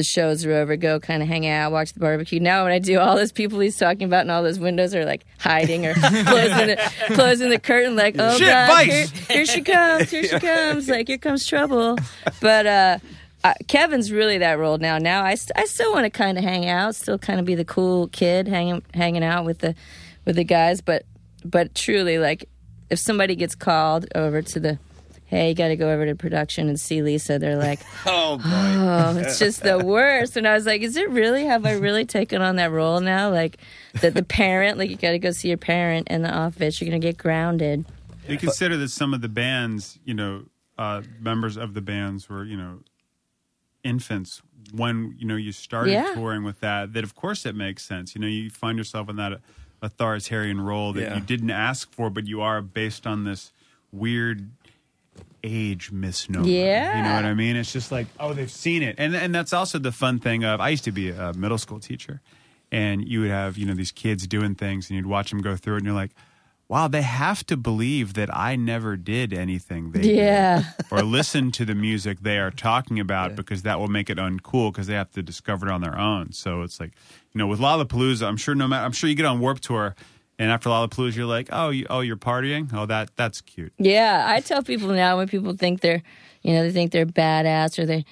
the 0.00 0.04
shows 0.04 0.44
are 0.46 0.52
over, 0.52 0.76
go 0.76 0.98
kind 0.98 1.22
of 1.22 1.28
hang 1.28 1.46
out, 1.46 1.72
watch 1.72 1.92
the 1.92 2.00
barbecue. 2.00 2.40
Now 2.40 2.64
when 2.64 2.72
I 2.72 2.78
do 2.78 2.98
all 2.98 3.16
those 3.16 3.32
people 3.32 3.60
he's 3.60 3.76
talking 3.76 4.04
about 4.04 4.22
and 4.22 4.30
all 4.30 4.42
those 4.42 4.58
windows 4.58 4.94
are 4.94 5.04
like 5.04 5.26
hiding 5.38 5.84
or 5.86 5.94
closing 5.94 6.66
the 6.66 6.92
closing 7.08 7.50
the 7.50 7.58
curtain 7.58 7.96
like, 7.96 8.16
oh 8.18 8.36
Shit, 8.38 8.46
god, 8.46 8.86
here, 8.86 9.06
here 9.28 9.46
she 9.46 9.62
comes, 9.62 10.10
here 10.10 10.24
she 10.24 10.38
comes, 10.40 10.88
like 10.88 11.08
here 11.08 11.18
comes 11.18 11.46
trouble. 11.46 11.96
But 12.40 12.66
uh 12.66 12.98
uh, 13.42 13.54
Kevin's 13.68 14.12
really 14.12 14.36
that 14.36 14.58
role 14.58 14.76
now. 14.76 14.98
Now 14.98 15.24
I, 15.24 15.34
st- 15.34 15.56
I 15.56 15.64
still 15.64 15.90
want 15.92 16.04
to 16.04 16.10
kind 16.10 16.36
of 16.36 16.44
hang 16.44 16.68
out, 16.68 16.94
still 16.94 17.16
kind 17.16 17.40
of 17.40 17.46
be 17.46 17.54
the 17.54 17.64
cool 17.64 18.08
kid 18.08 18.46
hanging 18.46 18.82
hanging 18.92 19.24
out 19.24 19.46
with 19.46 19.60
the 19.60 19.74
with 20.26 20.36
the 20.36 20.44
guys, 20.44 20.82
but 20.82 21.06
but 21.44 21.74
truly, 21.74 22.18
like, 22.18 22.48
if 22.90 22.98
somebody 22.98 23.36
gets 23.36 23.54
called 23.54 24.06
over 24.14 24.42
to 24.42 24.60
the, 24.60 24.78
hey, 25.30 25.48
you 25.50 25.54
got 25.54 25.68
to 25.68 25.76
go 25.76 25.90
over 25.90 26.04
to 26.06 26.14
production 26.16 26.68
and 26.68 26.78
see 26.78 27.02
Lisa, 27.02 27.38
they're 27.38 27.56
like, 27.56 27.78
Oh 28.06 28.36
boy. 28.36 28.44
oh, 28.46 29.16
it's 29.16 29.38
just 29.38 29.62
the 29.62 29.78
worst. 29.84 30.36
And 30.36 30.46
I 30.46 30.54
was 30.54 30.66
like, 30.66 30.82
is 30.82 30.96
it 30.96 31.08
really? 31.08 31.44
Have 31.46 31.64
I 31.64 31.72
really 31.72 32.04
taken 32.04 32.42
on 32.42 32.56
that 32.56 32.70
role 32.72 33.00
now? 33.00 33.30
Like, 33.30 33.58
that 34.00 34.14
the 34.14 34.24
parent, 34.24 34.76
like, 34.76 34.90
you 34.90 34.96
got 34.96 35.12
to 35.12 35.18
go 35.18 35.30
see 35.30 35.48
your 35.48 35.56
parent 35.56 36.08
in 36.08 36.22
the 36.22 36.32
office. 36.34 36.80
You're 36.80 36.90
going 36.90 37.00
to 37.00 37.06
get 37.06 37.16
grounded. 37.16 37.84
You 38.28 38.36
consider 38.38 38.76
that 38.76 38.90
some 38.90 39.14
of 39.14 39.20
the 39.20 39.28
bands, 39.28 39.98
you 40.04 40.14
know, 40.14 40.44
uh, 40.76 41.02
members 41.20 41.56
of 41.56 41.74
the 41.74 41.80
bands 41.80 42.28
were, 42.28 42.44
you 42.44 42.56
know, 42.56 42.80
infants 43.84 44.42
when 44.72 45.16
you 45.18 45.26
know 45.26 45.36
you 45.36 45.52
started 45.52 45.92
Yeah. 45.92 46.12
touring 46.14 46.44
with 46.44 46.60
that. 46.60 46.92
That 46.92 47.02
of 47.04 47.14
course 47.14 47.46
it 47.46 47.54
makes 47.54 47.82
sense. 47.82 48.14
You 48.14 48.20
know, 48.20 48.26
you 48.26 48.50
find 48.50 48.76
yourself 48.78 49.08
in 49.08 49.16
that 49.16 49.40
authoritarian 49.82 50.60
role 50.60 50.92
that 50.92 51.00
Yeah. 51.02 51.14
you 51.14 51.20
didn't 51.22 51.50
ask 51.50 51.90
for, 51.92 52.10
but 52.10 52.26
you 52.26 52.40
are 52.42 52.60
based 52.60 53.06
on 53.06 53.24
this 53.24 53.52
weird 53.90 54.50
age 55.44 55.90
misnomer. 55.92 56.46
Yeah. 56.46 56.96
you 56.98 57.02
know 57.04 57.14
what 57.14 57.24
I 57.24 57.34
mean. 57.34 57.56
It's 57.56 57.72
just 57.72 57.90
like 57.92 58.06
oh, 58.18 58.32
they've 58.32 58.50
seen 58.50 58.82
it, 58.82 58.96
and 58.98 59.14
and 59.14 59.34
that's 59.34 59.52
also 59.52 59.78
the 59.78 59.92
fun 59.92 60.18
thing 60.18 60.44
of 60.44 60.60
I 60.60 60.68
used 60.70 60.84
to 60.84 60.92
be 60.92 61.10
a 61.10 61.32
middle 61.34 61.58
school 61.58 61.80
teacher, 61.80 62.20
and 62.70 63.06
you 63.06 63.20
would 63.20 63.30
have 63.30 63.58
you 63.58 63.66
know 63.66 63.74
these 63.74 63.92
kids 63.92 64.26
doing 64.26 64.54
things, 64.54 64.90
and 64.90 64.96
you'd 64.96 65.06
watch 65.06 65.30
them 65.30 65.40
go 65.40 65.56
through 65.56 65.74
it, 65.74 65.78
and 65.78 65.86
you're 65.86 65.94
like. 65.94 66.12
Wow, 66.68 66.86
they 66.86 67.02
have 67.02 67.44
to 67.46 67.56
believe 67.56 68.14
that 68.14 68.32
I 68.32 68.54
never 68.54 68.96
did 68.96 69.32
anything 69.32 69.90
they 69.90 70.02
did 70.02 70.16
Yeah. 70.18 70.62
or 70.92 71.02
listen 71.02 71.50
to 71.50 71.64
the 71.64 71.74
music 71.74 72.20
they 72.20 72.38
are 72.38 72.52
talking 72.52 73.00
about 73.00 73.34
because 73.34 73.62
that 73.62 73.80
will 73.80 73.88
make 73.88 74.08
it 74.08 74.18
uncool 74.18 74.70
because 74.72 74.86
they 74.86 74.94
have 74.94 75.10
to 75.14 75.20
discover 75.20 75.66
it 75.66 75.72
on 75.72 75.80
their 75.80 75.98
own. 75.98 76.30
So 76.30 76.62
it's 76.62 76.78
like, 76.78 76.92
you 77.32 77.40
know, 77.40 77.48
with 77.48 77.58
Lollapalooza, 77.58 78.24
I'm 78.24 78.36
sure 78.36 78.54
no 78.54 78.68
matter, 78.68 78.84
I'm 78.84 78.92
sure 78.92 79.10
you 79.10 79.16
get 79.16 79.26
on 79.26 79.40
Warped 79.40 79.64
Tour, 79.64 79.96
and 80.40 80.50
after 80.50 80.70
Lollapalooza, 80.70 81.16
you're 81.16 81.26
like, 81.26 81.50
oh, 81.52 81.68
you, 81.68 81.86
oh, 81.90 82.00
you're 82.00 82.16
partying. 82.16 82.72
Oh, 82.72 82.86
that 82.86 83.14
that's 83.14 83.42
cute. 83.42 83.74
Yeah, 83.76 84.24
I 84.26 84.40
tell 84.40 84.62
people 84.62 84.88
now 84.88 85.18
when 85.18 85.28
people 85.28 85.54
think 85.54 85.82
they're, 85.82 86.02
you 86.40 86.54
know, 86.54 86.62
they 86.62 86.72
think 86.72 86.92
they're 86.92 87.04
badass 87.04 87.78
or 87.78 87.84
they 87.84 88.06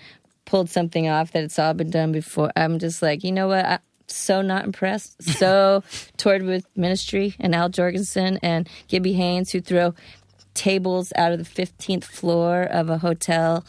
pulled 0.45 0.69
something 0.69 1.09
off 1.09 1.33
that 1.33 1.43
it's 1.43 1.59
all 1.59 1.73
been 1.73 1.89
done 1.89 2.13
before. 2.13 2.53
I'm 2.55 2.79
just 2.79 3.01
like, 3.01 3.25
you 3.25 3.33
know 3.33 3.49
what? 3.49 3.65
I'm 3.65 3.79
so 4.09 4.43
not 4.43 4.65
impressed. 4.65 5.17
So 5.39 5.83
toured 6.19 6.43
with 6.43 6.67
Ministry 6.77 7.35
and 7.41 7.55
Al 7.55 7.71
Jourgensen 7.71 8.39
and 8.43 8.69
Gibby 8.89 9.15
Haynes 9.15 9.51
who 9.53 9.63
throw 9.63 9.95
tables 10.53 11.15
out 11.17 11.33
of 11.33 11.39
the 11.39 11.63
15th 11.63 12.05
floor 12.05 12.65
of 12.65 12.91
a 12.91 12.99
hotel, 12.99 13.65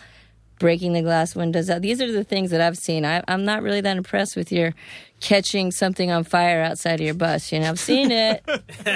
breaking 0.59 0.93
the 0.93 1.01
glass 1.01 1.35
windows 1.35 1.69
out. 1.69 1.81
These 1.81 2.01
are 2.01 2.11
the 2.11 2.23
things 2.23 2.51
that 2.51 2.61
I've 2.61 2.77
seen. 2.77 3.05
I, 3.05 3.23
I'm 3.27 3.45
not 3.45 3.63
really 3.63 3.81
that 3.81 3.97
impressed 3.97 4.35
with 4.35 4.51
your 4.51 4.75
catching 5.21 5.71
something 5.71 6.11
on 6.11 6.23
fire 6.23 6.61
outside 6.61 6.99
of 6.99 7.01
your 7.01 7.13
bus. 7.13 7.51
You 7.51 7.59
know, 7.59 7.69
I've 7.69 7.79
seen 7.79 8.11
it, 8.11 8.43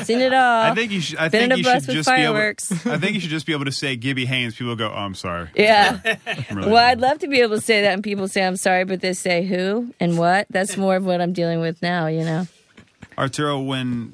seen 0.03 0.19
it 0.19 0.33
all. 0.33 0.63
I 0.63 0.75
think 0.75 0.91
you 0.91 1.01
should. 1.01 1.17
I 1.17 1.29
Been 1.29 1.43
in 1.43 1.49
think 1.49 1.53
a 1.53 1.57
you 1.57 1.63
bus 1.63 1.85
should 1.85 1.95
with 1.95 2.05
just 2.05 2.09
be 2.09 2.21
able. 2.21 2.37
I 2.93 2.97
think 2.99 3.15
you 3.15 3.19
should 3.19 3.29
just 3.29 3.45
be 3.45 3.53
able 3.53 3.65
to 3.65 3.71
say 3.71 3.95
Gibby 3.95 4.25
Haynes. 4.25 4.55
People 4.55 4.75
go, 4.75 4.89
oh, 4.89 4.95
I'm 4.95 5.15
sorry. 5.15 5.49
Yeah. 5.55 5.99
Really 6.51 6.71
Well, 6.71 6.85
I'd 6.85 6.99
love 6.99 7.19
to 7.19 7.27
be 7.27 7.41
able 7.41 7.55
to 7.55 7.61
say 7.61 7.81
that, 7.81 7.93
and 7.93 8.03
people 8.03 8.27
say 8.27 8.45
I'm 8.45 8.57
sorry, 8.57 8.83
but 8.85 9.01
they 9.01 9.13
say 9.13 9.45
who 9.45 9.93
and 9.99 10.17
what. 10.17 10.47
That's 10.49 10.77
more 10.77 10.95
of 10.95 11.05
what 11.05 11.21
I'm 11.21 11.33
dealing 11.33 11.61
with 11.61 11.81
now. 11.81 12.07
You 12.07 12.23
know. 12.23 12.47
Arturo, 13.17 13.59
when 13.59 14.13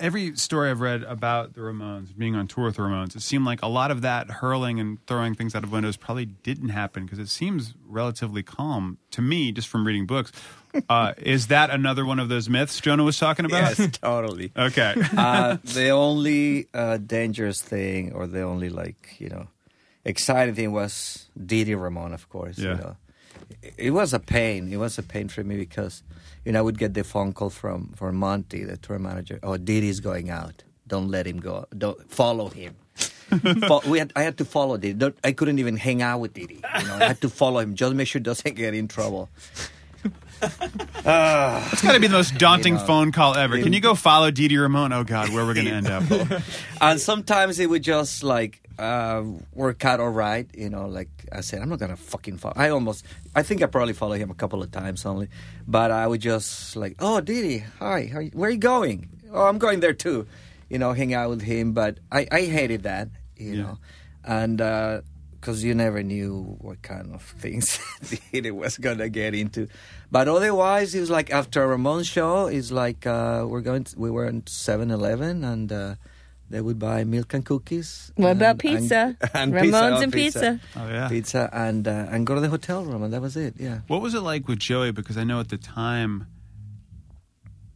every 0.00 0.36
story 0.36 0.70
I've 0.70 0.80
read 0.80 1.02
about 1.02 1.54
the 1.54 1.60
Ramones, 1.60 2.16
being 2.16 2.34
on 2.34 2.46
tour 2.46 2.66
with 2.66 2.76
the 2.76 2.82
Ramones, 2.82 3.16
it 3.16 3.22
seemed 3.22 3.44
like 3.44 3.62
a 3.62 3.68
lot 3.68 3.90
of 3.90 4.02
that 4.02 4.30
hurling 4.30 4.80
and 4.80 5.04
throwing 5.06 5.34
things 5.34 5.54
out 5.54 5.64
of 5.64 5.72
windows 5.72 5.96
probably 5.96 6.26
didn't 6.26 6.70
happen 6.70 7.04
because 7.04 7.18
it 7.18 7.28
seems 7.28 7.74
relatively 7.86 8.42
calm 8.42 8.98
to 9.10 9.22
me, 9.22 9.52
just 9.52 9.68
from 9.68 9.86
reading 9.86 10.06
books. 10.06 10.32
Uh, 10.90 11.14
is 11.16 11.46
that 11.46 11.70
another 11.70 12.04
one 12.04 12.18
of 12.18 12.28
those 12.28 12.48
myths 12.48 12.78
Jonah 12.78 13.02
was 13.02 13.18
talking 13.18 13.46
about? 13.46 13.78
Yes, 13.78 13.98
totally. 14.02 14.52
Okay. 14.54 14.94
uh, 15.16 15.56
the 15.64 15.88
only 15.88 16.68
uh, 16.74 16.98
dangerous 16.98 17.62
thing, 17.62 18.12
or 18.12 18.26
the 18.26 18.42
only 18.42 18.68
like 18.68 19.16
you 19.18 19.30
know, 19.30 19.48
exciting 20.04 20.54
thing 20.54 20.70
was 20.70 21.30
Didi 21.42 21.74
Ramone, 21.74 22.12
of 22.12 22.28
course. 22.28 22.58
Yeah. 22.58 22.68
You 22.68 22.76
know, 22.76 22.96
it, 23.62 23.74
it 23.78 23.90
was 23.92 24.12
a 24.12 24.20
pain. 24.20 24.70
It 24.70 24.76
was 24.76 24.98
a 24.98 25.02
pain 25.02 25.28
for 25.28 25.42
me 25.42 25.56
because 25.56 26.02
you 26.48 26.52
know 26.54 26.60
I 26.60 26.62
would 26.62 26.78
get 26.78 26.94
the 26.94 27.04
phone 27.04 27.34
call 27.34 27.50
from 27.50 27.92
from 27.94 28.16
Monte, 28.16 28.64
the 28.64 28.78
tour 28.78 28.98
manager. 28.98 29.38
Oh, 29.42 29.58
Dee 29.58 29.82
Dee's 29.82 30.00
going 30.00 30.30
out. 30.30 30.64
Don't 30.86 31.10
let 31.10 31.26
him 31.26 31.38
go. 31.40 31.66
Don't 31.76 32.00
follow 32.10 32.48
him. 32.48 32.74
Fo- 33.68 33.82
we 33.86 33.98
had, 33.98 34.10
I 34.16 34.22
had 34.22 34.38
to 34.38 34.46
follow 34.46 34.78
Dee 34.78 34.88
Dee. 34.94 34.98
Don't, 34.98 35.16
I 35.22 35.32
couldn't 35.32 35.58
even 35.58 35.76
hang 35.76 36.00
out 36.00 36.20
with 36.20 36.32
Dee 36.32 36.46
Dee. 36.46 36.62
You 36.80 36.86
know, 36.88 36.94
I 36.96 37.04
had 37.08 37.20
to 37.20 37.28
follow 37.28 37.60
him 37.60 37.74
just 37.74 37.92
make 37.94 38.08
sure 38.08 38.20
he 38.20 38.24
doesn't 38.24 38.56
get 38.56 38.72
in 38.74 38.88
trouble. 38.88 39.28
Ah. 41.04 41.68
It's 41.72 41.82
got 41.82 41.92
to 41.92 42.00
be 42.00 42.06
the 42.06 42.12
most 42.14 42.38
daunting 42.38 42.74
You 42.74 42.78
know. 42.80 42.86
phone 42.86 43.12
call 43.12 43.36
ever. 43.36 43.60
Can 43.60 43.72
you 43.72 43.80
go 43.80 43.94
follow 43.94 44.30
Didi 44.30 44.56
Ramone? 44.56 44.92
Oh, 44.92 45.02
God, 45.04 45.30
where 45.32 45.44
we're 45.44 45.54
going 45.54 45.66
to 45.72 45.72
end 45.72 45.88
up? 45.88 46.04
and 46.80 47.00
sometimes 47.00 47.58
it 47.58 47.68
would 47.68 47.82
just 47.82 48.22
like 48.22 48.62
uh, 48.78 49.22
work 49.54 49.84
out 49.84 50.00
all 50.00 50.08
right. 50.10 50.48
You 50.54 50.70
know, 50.70 50.86
like 50.86 51.08
I 51.32 51.40
said, 51.40 51.60
I'm 51.62 51.68
not 51.68 51.78
gonna 51.78 51.96
fucking 51.96 52.38
follow. 52.38 52.54
I 52.56 52.70
almost, 52.70 53.04
I 53.34 53.42
think 53.42 53.62
I 53.62 53.66
probably 53.66 53.94
followed 53.94 54.18
him 54.20 54.30
a 54.30 54.34
couple 54.34 54.62
of 54.62 54.70
times 54.70 55.04
only, 55.04 55.28
but 55.66 55.90
I 55.90 56.06
would 56.06 56.20
just 56.20 56.76
like, 56.76 56.96
oh, 57.00 57.20
Dee 57.20 57.42
Dee, 57.42 57.58
hi, 57.78 58.06
how 58.12 58.20
you, 58.20 58.30
where 58.34 58.48
are 58.48 58.52
you 58.52 58.58
going? 58.58 59.08
Oh, 59.32 59.46
I'm 59.46 59.58
going 59.58 59.80
there 59.80 59.92
too. 59.94 60.26
You 60.70 60.78
know, 60.78 60.92
hang 60.92 61.12
out 61.14 61.30
with 61.30 61.42
him. 61.42 61.72
But 61.72 61.98
I, 62.12 62.26
I 62.30 62.42
hated 62.42 62.82
that. 62.84 63.08
You 63.36 63.52
Yeah. 63.54 63.62
know, 63.62 63.78
and 64.24 64.56
because 65.40 65.62
you 65.62 65.72
never 65.74 66.02
knew 66.02 66.56
what 66.60 66.82
kind 66.82 67.14
of 67.14 67.22
things 67.38 67.78
Dee 68.32 68.40
Dee 68.40 68.50
was 68.50 68.78
gonna 68.78 69.08
get 69.08 69.34
into. 69.34 69.68
But 70.10 70.28
otherwise, 70.28 70.94
it 70.94 71.00
was 71.00 71.10
like 71.10 71.30
after 71.30 71.62
a 71.62 71.66
Ramone 71.68 72.02
show, 72.04 72.46
it's 72.46 72.70
like 72.72 73.06
uh, 73.06 73.44
we're 73.48 73.60
going. 73.60 73.84
To, 73.84 73.98
we 73.98 74.10
were 74.10 74.26
in 74.26 74.42
7-Eleven 74.42 75.44
and. 75.44 75.72
Uh, 75.72 75.94
they 76.50 76.60
would 76.60 76.78
buy 76.78 77.04
milk 77.04 77.34
and 77.34 77.44
cookies. 77.44 78.12
What 78.16 78.30
and- 78.30 78.40
about 78.40 78.58
pizza? 78.58 79.16
And, 79.34 79.54
and 79.54 79.54
Ramones 79.54 79.62
pizza, 79.62 79.78
oh, 79.96 80.02
and 80.02 80.12
pizza. 80.12 80.60
Oh, 80.76 80.88
yeah. 80.88 81.08
Pizza 81.08 81.50
and 81.52 81.86
uh, 81.86 82.06
and 82.10 82.26
go 82.26 82.34
to 82.34 82.40
the 82.40 82.48
hotel 82.48 82.84
room, 82.84 83.02
and 83.02 83.12
that 83.12 83.20
was 83.20 83.36
it. 83.36 83.54
Yeah. 83.58 83.80
What 83.86 84.00
was 84.00 84.14
it 84.14 84.20
like 84.20 84.48
with 84.48 84.58
Joey? 84.58 84.92
Because 84.92 85.16
I 85.18 85.24
know 85.24 85.40
at 85.40 85.48
the 85.48 85.58
time, 85.58 86.26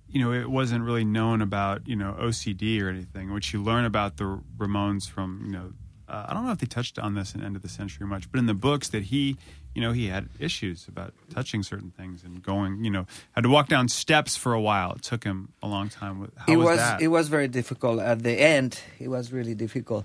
you 0.08 0.20
know, 0.20 0.32
it 0.32 0.50
wasn't 0.50 0.84
really 0.84 1.04
known 1.04 1.40
about, 1.40 1.88
you 1.88 1.96
know, 1.96 2.14
OCD 2.20 2.82
or 2.82 2.88
anything, 2.88 3.32
which 3.32 3.52
you 3.52 3.62
learn 3.62 3.84
about 3.84 4.18
the 4.18 4.40
Ramones 4.58 5.08
from, 5.08 5.42
you 5.46 5.52
know, 5.52 5.72
uh, 6.06 6.26
I 6.28 6.34
don't 6.34 6.44
know 6.44 6.52
if 6.52 6.58
they 6.58 6.66
touched 6.66 6.98
on 6.98 7.14
this 7.14 7.34
in 7.34 7.42
End 7.42 7.56
of 7.56 7.62
the 7.62 7.68
Century 7.68 8.06
much, 8.06 8.30
but 8.30 8.38
in 8.38 8.44
the 8.46 8.54
books 8.54 8.88
that 8.90 9.04
he, 9.04 9.38
you 9.74 9.80
know, 9.80 9.92
he 9.92 10.08
had 10.08 10.28
issues 10.38 10.86
about 10.86 11.14
touching 11.30 11.62
certain 11.62 11.90
things 11.90 12.24
and 12.24 12.42
going, 12.42 12.84
you 12.84 12.90
know, 12.90 13.06
had 13.32 13.42
to 13.42 13.48
walk 13.48 13.68
down 13.68 13.88
steps 13.88 14.36
for 14.36 14.52
a 14.52 14.60
while. 14.60 14.92
It 14.92 15.02
took 15.02 15.24
him 15.24 15.52
a 15.62 15.68
long 15.68 15.88
time. 15.88 16.30
How 16.36 16.52
it 16.52 16.56
was, 16.56 16.66
was 16.66 16.78
that? 16.78 17.00
it 17.00 17.08
was 17.08 17.28
very 17.28 17.48
difficult 17.48 18.00
at 18.00 18.22
the 18.22 18.32
end. 18.32 18.78
It 18.98 19.08
was 19.08 19.32
really 19.32 19.54
difficult. 19.54 20.04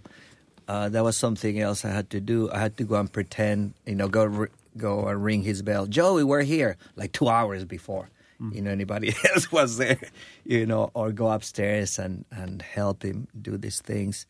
Uh, 0.67 0.89
that 0.89 1.03
was 1.03 1.17
something 1.17 1.59
else 1.59 1.85
I 1.85 1.89
had 1.89 2.09
to 2.11 2.19
do. 2.19 2.49
I 2.51 2.59
had 2.59 2.77
to 2.77 2.83
go 2.83 2.95
and 2.95 3.11
pretend, 3.11 3.73
you 3.85 3.95
know, 3.95 4.07
go 4.07 4.47
go 4.75 5.07
and 5.07 5.23
ring 5.23 5.43
his 5.43 5.61
bell. 5.61 5.85
Joey, 5.85 6.23
we're 6.23 6.43
here. 6.43 6.77
Like 6.95 7.11
two 7.11 7.29
hours 7.29 7.65
before, 7.65 8.09
you 8.51 8.61
know, 8.61 8.69
anybody 8.71 9.15
else 9.33 9.51
was 9.51 9.77
there, 9.77 9.99
you 10.45 10.65
know, 10.65 10.91
or 10.93 11.11
go 11.11 11.29
upstairs 11.29 11.99
and 11.99 12.25
and 12.31 12.61
help 12.61 13.03
him 13.03 13.27
do 13.41 13.57
these 13.57 13.81
things. 13.81 14.25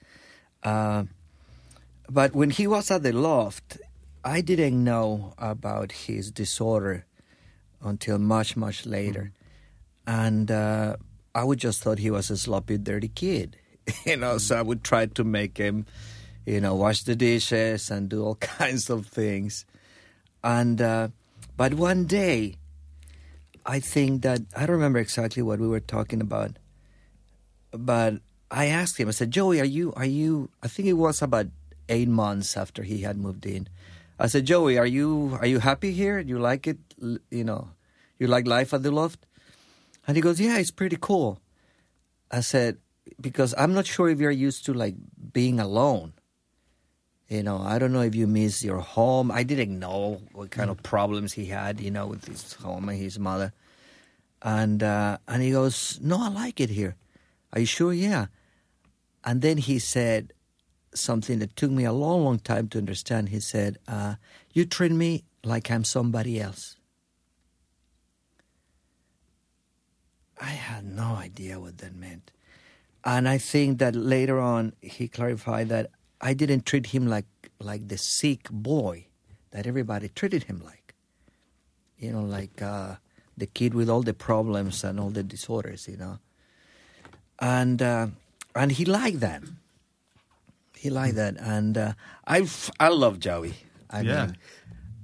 Uh, 0.64 1.04
but 2.10 2.34
when 2.34 2.50
he 2.52 2.68
was 2.68 2.90
at 2.92 3.04
the 3.04 3.12
loft, 3.12 3.80
I 4.28 4.42
didn't 4.42 4.84
know 4.84 5.34
about 5.38 5.92
his 5.92 6.32
disorder 6.32 7.06
until 7.82 8.20
much 8.20 8.58
much 8.58 8.86
later 8.86 9.32
and 10.06 10.52
uh, 10.52 10.98
I 11.34 11.44
would 11.44 11.60
just 11.60 11.82
thought 11.82 12.00
he 12.00 12.12
was 12.12 12.30
a 12.30 12.38
sloppy, 12.38 12.78
dirty 12.78 13.10
kid, 13.10 13.58
you 14.06 14.18
know. 14.18 14.38
So 14.38 14.58
I 14.58 14.62
would 14.62 14.84
try 14.84 15.06
to 15.06 15.24
make 15.24 15.58
him, 15.58 15.86
you 16.46 16.60
know, 16.60 16.76
wash 16.76 17.04
the 17.04 17.16
dishes 17.16 17.92
and 17.92 18.10
do 18.10 18.24
all 18.24 18.36
kinds 18.60 18.90
of 18.90 19.06
things. 19.08 19.66
And 20.44 20.82
uh, 20.82 21.10
but 21.56 21.76
one 21.76 22.06
day, 22.06 22.56
I 23.66 23.80
think 23.80 24.24
that 24.24 24.42
I 24.56 24.62
don't 24.66 24.78
remember 24.78 25.00
exactly 25.00 25.44
what 25.44 25.60
we 25.60 25.68
were 25.68 25.80
talking 25.80 26.22
about, 26.22 26.58
but 27.72 28.20
I 28.50 28.68
asked 28.68 28.98
him. 28.98 29.08
I 29.10 29.12
said, 29.12 29.32
"Joey, 29.32 29.60
are 29.62 29.66
you 29.66 29.94
are 29.96 30.06
you?" 30.06 30.50
I 30.64 30.68
think 30.68 30.88
it 30.88 30.94
was 30.94 31.22
about 31.22 31.48
eight 31.90 32.08
months 32.08 32.58
after 32.58 32.84
he 32.84 33.04
had 33.08 33.18
moved 33.18 33.46
in. 33.46 33.68
I 34.20 34.28
said, 34.28 34.46
"Joey, 34.46 34.78
are 34.78 34.88
you 34.88 35.38
are 35.40 35.48
you 35.48 35.60
happy 35.60 35.92
here? 35.92 36.20
You 36.20 36.40
like 36.40 36.68
it? 36.68 36.78
You 37.30 37.44
know, 37.44 37.70
you 38.20 38.28
like 38.28 38.48
life 38.48 38.74
at 38.74 38.84
the 38.84 38.92
loft?" 38.92 39.28
And 40.08 40.16
he 40.16 40.22
goes, 40.22 40.40
Yeah, 40.40 40.58
it's 40.58 40.72
pretty 40.72 40.98
cool. 41.00 41.42
I 42.32 42.40
said, 42.40 42.78
Because 43.20 43.54
I'm 43.58 43.74
not 43.74 43.86
sure 43.86 44.10
if 44.10 44.20
you're 44.20 44.32
used 44.32 44.66
to 44.66 44.74
like 44.74 44.96
being 45.34 45.60
alone. 45.60 46.14
You 47.28 47.44
know, 47.44 47.60
I 47.60 47.78
don't 47.78 47.92
know 47.92 48.02
if 48.02 48.16
you 48.16 48.26
miss 48.26 48.64
your 48.64 48.80
home. 48.80 49.32
I 49.32 49.44
didn't 49.44 49.78
know 49.78 50.22
what 50.32 50.50
kind 50.50 50.70
of 50.70 50.82
problems 50.82 51.34
he 51.34 51.48
had, 51.48 51.82
you 51.82 51.92
know, 51.92 52.08
with 52.08 52.26
his 52.26 52.54
home 52.54 52.88
and 52.88 52.98
his 52.98 53.20
mother. 53.20 53.52
And 54.42 54.82
uh, 54.82 55.18
and 55.28 55.44
he 55.44 55.52
goes, 55.52 56.00
No, 56.02 56.24
I 56.24 56.30
like 56.30 56.62
it 56.62 56.70
here. 56.70 56.96
Are 57.52 57.60
you 57.60 57.66
sure? 57.66 57.92
Yeah. 57.92 58.28
And 59.26 59.42
then 59.42 59.58
he 59.58 59.78
said 59.78 60.32
something 61.00 61.40
that 61.40 61.56
took 61.56 61.72
me 61.72 61.86
a 61.86 61.92
long, 61.94 62.24
long 62.24 62.40
time 62.40 62.68
to 62.70 62.78
understand. 62.78 63.30
He 63.30 63.40
said, 63.40 63.78
uh, 63.88 64.16
You 64.54 64.66
treat 64.66 64.92
me 64.92 65.24
like 65.44 65.72
I'm 65.72 65.84
somebody 65.84 66.40
else. 66.40 66.78
I 70.40 70.50
had 70.50 70.86
no 70.86 71.16
idea 71.16 71.60
what 71.60 71.80
that 71.80 71.96
meant. 71.96 72.32
and 73.06 73.30
I 73.30 73.38
think 73.38 73.80
that 73.80 73.96
later 73.96 74.40
on 74.40 74.74
he 74.82 75.08
clarified 75.08 75.70
that 75.70 75.92
I 76.20 76.34
didn't 76.34 76.66
treat 76.66 76.88
him 76.88 77.08
like 77.08 77.26
like 77.60 77.88
the 77.88 77.98
sick 77.98 78.50
boy 78.52 79.08
that 79.52 79.66
everybody 79.66 80.10
treated 80.10 80.44
him 80.44 80.62
like. 80.64 80.94
You 81.98 82.12
know, 82.12 82.22
like 82.22 82.62
uh, 82.62 82.96
the 83.38 83.48
kid 83.48 83.74
with 83.74 83.90
all 83.90 84.04
the 84.04 84.14
problems 84.14 84.84
and 84.84 85.00
all 85.00 85.10
the 85.10 85.24
disorders. 85.24 85.88
You 85.88 85.98
know, 85.98 86.20
and 87.40 87.82
uh, 87.82 88.08
and 88.56 88.72
he 88.72 88.86
liked 88.86 89.20
that. 89.22 89.44
He 90.88 90.94
liked 90.94 91.16
that, 91.20 91.36
and 91.36 91.78
uh, 91.78 91.94
I 92.26 92.48
I 92.80 92.88
love 92.88 93.20
Joey. 93.20 93.56
I 93.92 94.02
Yeah. 94.08 94.28
mean, 94.28 94.38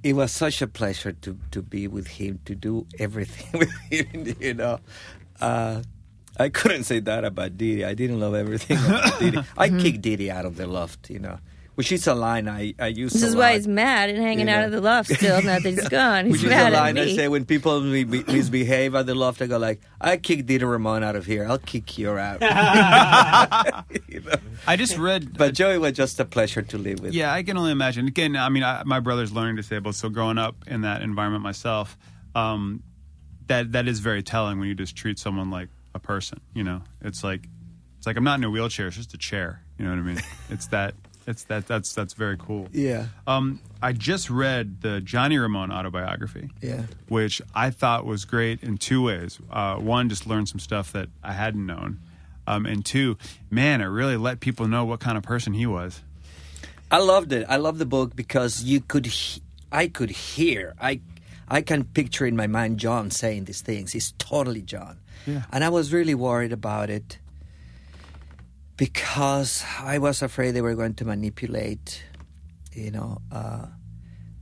it 0.02 0.14
was 0.16 0.32
such 0.32 0.62
a 0.62 0.66
pleasure 0.66 1.12
to 1.12 1.36
to 1.50 1.60
be 1.60 1.88
with 1.88 2.06
him, 2.16 2.40
to 2.48 2.54
do 2.54 2.86
everything 2.98 3.52
with 3.60 3.72
him. 3.92 4.34
You 4.40 4.54
know, 4.54 4.80
uh, 5.44 5.82
I 6.40 6.48
couldn't 6.48 6.84
say 6.84 7.00
that 7.00 7.24
about 7.28 7.58
Dee 7.60 7.76
Dee. 7.76 7.84
I 7.84 7.92
didn't 7.92 8.18
love 8.18 8.32
everything 8.34 8.78
about 8.80 9.20
Dee 9.20 9.30
Dee. 9.32 9.42
I 9.58 9.68
kicked 9.68 10.00
Dee 10.00 10.16
Dee 10.16 10.30
out 10.30 10.46
of 10.46 10.56
the 10.56 10.66
loft. 10.66 11.10
You 11.10 11.18
know, 11.20 11.36
which 11.74 11.90
is 11.92 12.06
a 12.06 12.14
line 12.14 12.48
I 12.48 12.74
I 12.78 12.86
use. 12.88 13.12
This 13.12 13.22
a 13.22 13.26
is 13.28 13.36
why 13.36 13.50
lot. 13.50 13.54
he's 13.54 13.68
mad 13.68 14.10
and 14.10 14.18
hanging 14.18 14.48
You 14.48 14.54
out 14.54 14.60
know. 14.60 14.66
of 14.66 14.72
the 14.72 14.80
loft 14.80 15.10
still. 15.12 15.42
Now 15.42 15.58
that 15.58 15.62
he's 15.62 15.88
gone, 15.88 16.26
he's 16.26 16.32
Which 16.32 16.40
is 16.42 16.46
a 16.46 16.50
mad 16.50 16.72
at 16.72 16.78
line 16.80 16.98
I 16.98 17.14
say 17.14 17.28
when 17.28 17.44
people 17.44 17.80
mi- 17.80 18.04
mi- 18.04 18.24
misbehave 18.26 18.94
at 18.94 19.06
the 19.06 19.14
loft. 19.14 19.42
I 19.42 19.46
go 19.46 19.58
like, 19.58 19.80
"I 20.00 20.16
kicked 20.16 20.46
Dee 20.46 20.58
Dee 20.58 20.64
Ramone 20.64 21.02
out 21.02 21.16
of 21.16 21.26
here. 21.26 21.46
I'll 21.48 21.58
kick 21.58 21.98
you 21.98 22.10
out." 22.16 22.40
You 24.08 24.20
know? 24.20 24.32
I 24.66 24.76
just 24.76 24.96
read. 24.96 25.36
But 25.36 25.54
Joey 25.54 25.78
was 25.78 25.92
just 25.92 26.18
a 26.20 26.24
pleasure 26.24 26.62
to 26.62 26.78
live 26.78 27.00
with. 27.00 27.14
Yeah, 27.14 27.32
I 27.32 27.42
can 27.42 27.56
only 27.56 27.72
imagine. 27.72 28.06
Again, 28.06 28.36
I 28.36 28.48
mean, 28.48 28.62
I, 28.62 28.82
my 28.84 29.00
brother's 29.00 29.32
learning 29.32 29.56
disabled, 29.56 29.94
so 29.96 30.08
growing 30.08 30.38
up 30.38 30.56
in 30.66 30.82
that 30.82 31.02
environment 31.02 31.42
myself, 31.42 31.96
um, 32.34 32.82
that 33.46 33.72
that 33.72 33.88
is 33.88 33.98
very 34.00 34.22
telling 34.22 34.58
when 34.58 34.68
you 34.68 34.74
just 34.74 34.94
treat 34.96 35.18
someone 35.18 35.50
like 35.50 35.68
a 35.94 35.98
person. 35.98 36.40
You 36.54 36.64
know, 36.64 36.82
it's 37.02 37.24
like 37.24 37.48
it's 37.98 38.06
like 38.06 38.16
I'm 38.16 38.24
not 38.24 38.38
in 38.38 38.44
a 38.44 38.50
wheelchair; 38.50 38.86
it's 38.86 38.96
just 38.96 39.14
a 39.14 39.18
chair. 39.18 39.60
You 39.78 39.84
know 39.84 39.90
what 39.90 39.98
I 39.98 40.02
mean? 40.02 40.20
it's 40.50 40.66
that. 40.68 40.94
It's 41.26 41.44
that. 41.44 41.66
That's 41.66 41.94
that's 41.94 42.12
very 42.14 42.36
cool. 42.38 42.68
yeah, 42.72 43.06
Um, 43.26 43.60
I 43.82 43.92
just 43.92 44.28
read 44.30 44.80
the 44.82 45.00
Johnny 45.00 45.38
Ramone 45.38 45.70
autobiography. 45.72 46.50
yeah. 46.60 46.82
which 47.08 47.40
I 47.54 47.70
thought 47.70 48.04
was 48.04 48.24
great 48.24 48.62
in 48.62 48.76
two 48.78 49.02
ways. 49.02 49.38
Uh, 49.50 49.76
one, 49.76 50.08
just 50.08 50.26
learned 50.26 50.48
some 50.48 50.58
stuff 50.58 50.92
that 50.92 51.08
I 51.22 51.32
hadn't 51.32 51.64
known, 51.66 52.00
um, 52.46 52.66
and 52.66 52.84
two, 52.84 53.16
man, 53.50 53.80
it 53.80 53.86
really 53.86 54.16
let 54.16 54.40
people 54.40 54.68
know 54.68 54.84
what 54.84 55.00
kind 55.00 55.16
of 55.16 55.22
person 55.24 55.54
he 55.54 55.66
was. 55.66 56.02
I 56.90 56.98
loved 56.98 57.32
it. 57.32 57.46
I 57.48 57.56
love 57.56 57.78
the 57.78 57.86
book 57.86 58.14
because 58.14 58.62
you 58.62 58.80
could, 58.80 59.06
he- 59.06 59.42
I 59.72 59.88
could 59.88 60.10
hear. 60.10 60.74
I, 60.80 61.00
I 61.48 61.62
can 61.62 61.84
picture 61.84 62.26
in 62.26 62.36
my 62.36 62.46
mind 62.46 62.78
John 62.78 63.10
saying 63.10 63.44
these 63.46 63.62
things. 63.62 63.92
He's 63.92 64.12
totally 64.18 64.62
John, 64.62 64.98
Yeah. 65.26 65.44
and 65.50 65.64
I 65.64 65.70
was 65.70 65.92
really 65.92 66.14
worried 66.14 66.52
about 66.52 66.90
it 66.90 67.18
because 68.76 69.64
I 69.80 69.98
was 69.98 70.22
afraid 70.22 70.52
they 70.52 70.60
were 70.62 70.74
going 70.74 70.94
to 70.94 71.04
manipulate, 71.04 72.02
you 72.72 72.90
know, 72.90 73.18
uh, 73.30 73.66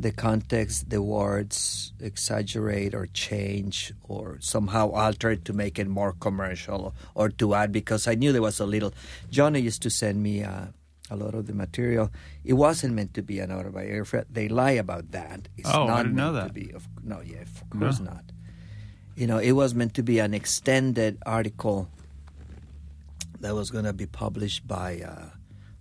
the 0.01 0.11
context, 0.11 0.91
the 0.91 1.01
words, 1.03 1.93
exaggerate 2.01 2.95
or 2.95 3.07
change 3.07 3.93
or 4.03 4.39
somehow 4.41 4.91
alter 4.91 5.31
it 5.31 5.45
to 5.45 5.53
make 5.53 5.79
it 5.79 5.87
more 5.87 6.13
commercial 6.13 6.95
or, 7.15 7.29
to 7.29 7.55
add 7.55 7.71
because 7.73 8.09
I 8.09 8.15
knew 8.15 8.33
there 8.33 8.43
was 8.43 8.59
a 8.59 8.67
little. 8.67 8.93
Johnny 9.31 9.61
used 9.61 9.83
to 9.83 9.91
send 9.91 10.23
me 10.23 10.43
uh, 10.43 10.67
a 11.11 11.17
lot 11.17 11.35
of 11.35 11.47
the 11.47 11.53
material. 11.55 12.11
It 12.45 12.55
wasn't 12.55 12.95
meant 12.95 13.15
to 13.15 13.23
be 13.23 13.39
an 13.39 13.53
autobiography. 13.53 14.21
They 14.31 14.49
lie 14.49 14.73
about 14.73 15.13
that. 15.13 15.49
It's 15.57 15.69
Oh, 15.73 15.85
I 15.85 15.87
not 15.87 15.97
didn't 16.05 16.17
know 16.17 16.33
that. 16.33 16.49
to 16.49 16.53
be. 16.53 16.73
Of, 16.73 16.89
no, 17.05 17.21
yeah, 17.21 17.43
of 17.43 17.71
course 17.79 18.01
not. 18.01 18.25
You 19.15 19.27
know, 19.27 19.39
it 19.39 19.53
was 19.53 19.75
meant 19.75 19.95
to 19.95 20.03
be 20.03 20.19
an 20.21 20.33
extended 20.35 21.19
article 21.27 21.89
that 23.43 23.55
was 23.55 23.71
going 23.71 23.85
to 23.85 23.93
be 23.93 24.07
published 24.07 24.67
by 24.67 25.01
uh, 25.07 25.27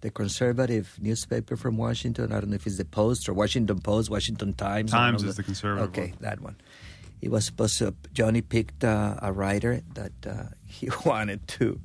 the 0.02 0.10
conservative 0.12 0.98
newspaper 1.00 1.56
from 1.56 1.78
Washington. 1.78 2.32
I 2.32 2.40
don't 2.42 2.50
know 2.50 2.56
if 2.56 2.68
it's 2.68 2.78
the 2.78 2.86
Post 2.86 3.30
or 3.30 3.34
Washington 3.34 3.80
Post, 3.80 4.10
Washington 4.10 4.54
Times. 4.54 4.92
Times 4.92 5.24
is 5.24 5.36
the 5.38 5.44
conservative 5.44 5.90
Okay, 5.90 6.08
one. 6.10 6.18
that 6.22 6.42
one. 6.42 6.56
It 7.22 7.30
was 7.32 7.46
supposed 7.46 7.78
to. 7.80 7.94
Johnny 8.14 8.42
picked 8.42 8.84
uh, 8.84 9.16
a 9.22 9.32
writer 9.32 9.82
that 9.94 10.12
uh, 10.28 10.44
he 10.66 10.90
wanted 11.06 11.48
to 11.60 11.80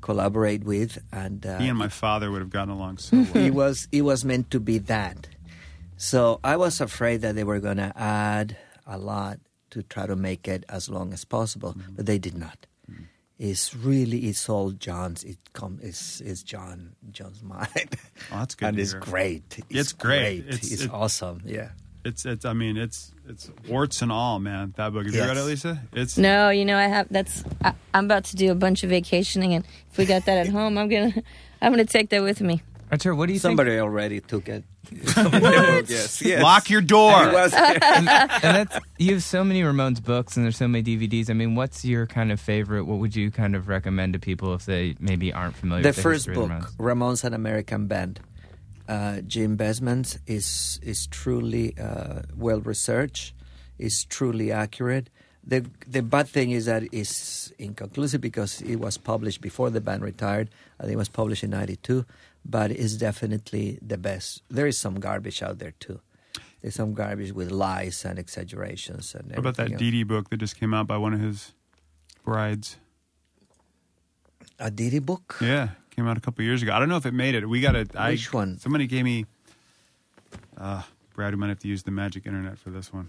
collaborate 0.00 0.62
with, 0.64 0.98
and 1.12 1.44
uh, 1.44 1.58
He 1.58 1.68
and 1.68 1.78
my 1.78 1.88
father 1.88 2.30
would 2.30 2.40
have 2.40 2.50
gotten 2.50 2.70
along 2.70 2.98
so 2.98 3.16
well. 3.34 3.44
it 3.44 3.50
was 3.54 3.88
it 3.90 4.02
was 4.02 4.24
meant 4.24 4.50
to 4.52 4.60
be 4.60 4.78
that. 4.78 5.28
So 5.96 6.38
I 6.44 6.56
was 6.56 6.80
afraid 6.80 7.22
that 7.22 7.34
they 7.34 7.42
were 7.44 7.58
going 7.58 7.78
to 7.78 7.92
add 7.96 8.56
a 8.86 8.98
lot 8.98 9.40
to 9.70 9.82
try 9.82 10.06
to 10.06 10.14
make 10.14 10.46
it 10.46 10.62
as 10.68 10.88
long 10.88 11.12
as 11.12 11.24
possible, 11.24 11.74
but 11.96 12.06
they 12.06 12.18
did 12.18 12.36
not. 12.38 12.66
It's 13.38 13.74
really 13.74 14.26
it's 14.28 14.48
all 14.48 14.70
John's. 14.70 15.22
It 15.24 15.36
come 15.52 15.78
it's 15.82 16.20
it's 16.22 16.42
John 16.42 16.96
John's 17.10 17.42
mind, 17.54 17.96
Oh, 18.32 18.38
that's 18.38 18.54
good 18.54 18.68
and 18.68 18.76
to 18.78 18.82
it's 18.82 18.92
hear. 18.92 19.00
great. 19.00 19.58
It's 19.68 19.92
great. 19.92 20.44
It's, 20.48 20.72
It's- 20.72 20.80
it- 20.86 20.90
awesome. 20.92 21.42
Yeah. 21.44 21.70
It's 22.04 22.24
it's. 22.24 22.44
I 22.44 22.52
mean, 22.52 22.76
it's 22.76 23.12
it's 23.28 23.50
warts 23.68 24.00
and 24.00 24.12
all, 24.12 24.38
man. 24.38 24.72
That 24.76 24.92
book. 24.92 25.06
Have 25.06 25.12
you 25.14 25.20
Yes. 25.20 25.28
read 25.28 25.36
it, 25.38 25.42
Lisa? 25.42 25.82
It's 25.92 26.16
No, 26.16 26.50
you 26.50 26.64
know 26.64 26.76
I 26.78 26.84
have. 26.86 27.08
That's 27.10 27.42
I, 27.64 27.74
I'm 27.92 28.04
about 28.04 28.24
to 28.26 28.36
do 28.36 28.52
a 28.52 28.54
bunch 28.54 28.84
of 28.84 28.90
vacationing, 28.90 29.54
and 29.54 29.64
if 29.90 29.98
we 29.98 30.06
got 30.06 30.24
that 30.26 30.38
at 30.38 30.48
home, 30.48 30.78
I'm 30.78 30.88
gonna 30.88 31.12
I'm 31.60 31.72
gonna 31.72 31.84
take 31.84 32.10
that 32.10 32.22
with 32.22 32.40
me. 32.40 32.62
Artur, 32.96 33.14
what 33.14 33.26
do 33.26 33.32
you 33.34 33.38
Somebody 33.38 33.78
already 33.78 34.20
took 34.20 34.48
it. 34.48 34.64
yes. 34.90 36.22
Yes. 36.22 36.42
lock 36.42 36.70
your 36.70 36.80
It 36.80 36.86
door. 36.86 37.32
was- 37.32 37.52
think? 37.54 37.82
And 37.82 38.06
that's 38.56 38.78
you 38.98 39.12
have 39.14 39.22
so 39.22 39.44
many 39.44 39.62
Ramones 39.62 40.02
books, 40.02 40.36
and 40.36 40.44
there's 40.44 40.56
so 40.56 40.66
many 40.68 40.82
DVDs. 40.82 41.28
I 41.30 41.34
mean, 41.34 41.54
what's 41.54 41.84
your 41.84 42.06
kind 42.06 42.32
of 42.32 42.40
favorite? 42.40 42.84
What 42.84 42.98
would 42.98 43.14
you 43.14 43.30
kind 43.30 43.54
of 43.54 43.68
recommend 43.68 44.14
to 44.14 44.18
people 44.18 44.54
if 44.54 44.64
they 44.66 44.94
maybe 45.00 45.32
aren't 45.32 45.56
familiar? 45.56 45.82
the 45.82 45.88
with 45.90 45.96
the 45.96 46.02
first 46.02 46.26
history 46.26 46.42
of 46.42 46.48
book, 46.48 46.60
Ramones? 46.60 46.76
Ramones, 46.76 47.24
an 47.24 47.34
American 47.34 47.86
Band. 47.86 48.20
Uh, 48.88 49.20
Jim 49.22 49.56
Bessman 49.56 50.04
is 50.26 50.78
is 50.82 51.06
truly 51.08 51.76
uh, 51.78 52.22
well 52.36 52.60
researched, 52.60 53.34
is 53.78 54.04
truly 54.04 54.52
accurate. 54.52 55.10
The 55.44 55.64
the 55.86 56.02
bad 56.02 56.28
thing 56.28 56.52
is 56.52 56.66
that 56.66 56.84
it's 56.92 57.52
inconclusive 57.58 58.20
because 58.20 58.62
it 58.62 58.76
was 58.76 58.96
published 58.98 59.40
before 59.40 59.70
the 59.70 59.80
band 59.80 60.02
retired. 60.02 60.50
I 60.78 60.84
think 60.84 60.94
it 60.94 60.98
was 60.98 61.08
published 61.08 61.42
in 61.44 61.50
'92, 61.50 62.04
but 62.48 62.70
it's 62.70 62.94
definitely 62.96 63.78
the 63.82 63.98
best. 63.98 64.42
There 64.48 64.66
is 64.66 64.78
some 64.78 65.00
garbage 65.00 65.42
out 65.42 65.58
there 65.58 65.72
too. 65.78 66.00
There's 66.62 66.74
some 66.74 66.94
garbage 66.94 67.32
with 67.32 67.50
lies 67.50 68.04
and 68.04 68.18
exaggerations 68.18 69.14
and 69.14 69.28
What 69.30 69.38
about 69.38 69.56
that 69.56 69.62
everything 69.64 69.78
Dee 69.78 69.90
Dee 69.90 70.02
book 70.04 70.30
that 70.30 70.38
just 70.38 70.56
came 70.58 70.72
out 70.74 70.86
by 70.86 70.96
one 70.96 71.12
of 71.14 71.20
his 71.20 71.52
brides? 72.24 72.76
A 74.58 74.70
Dee 74.70 74.90
Dee 74.90 74.98
book. 75.00 75.36
Yeah, 75.40 75.70
came 75.90 76.06
out 76.08 76.16
a 76.16 76.20
couple 76.20 76.44
years 76.44 76.62
ago. 76.62 76.72
I 76.72 76.78
don't 76.78 76.88
know 76.88 76.96
if 76.96 77.06
it 77.06 77.12
made 77.14 77.34
it. 77.34 77.46
We 77.48 77.60
got 77.60 77.72
to. 77.72 77.86
Which 78.08 78.32
one? 78.32 78.58
Somebody 78.58 78.86
gave 78.86 79.04
me. 79.04 79.26
Uh, 80.56 80.82
Brad, 81.14 81.34
we 81.34 81.38
might 81.40 81.48
have 81.48 81.58
to 81.60 81.68
use 81.68 81.82
the 81.82 81.90
magic 81.90 82.26
internet 82.26 82.58
for 82.58 82.70
this 82.70 82.92
one. 82.92 83.08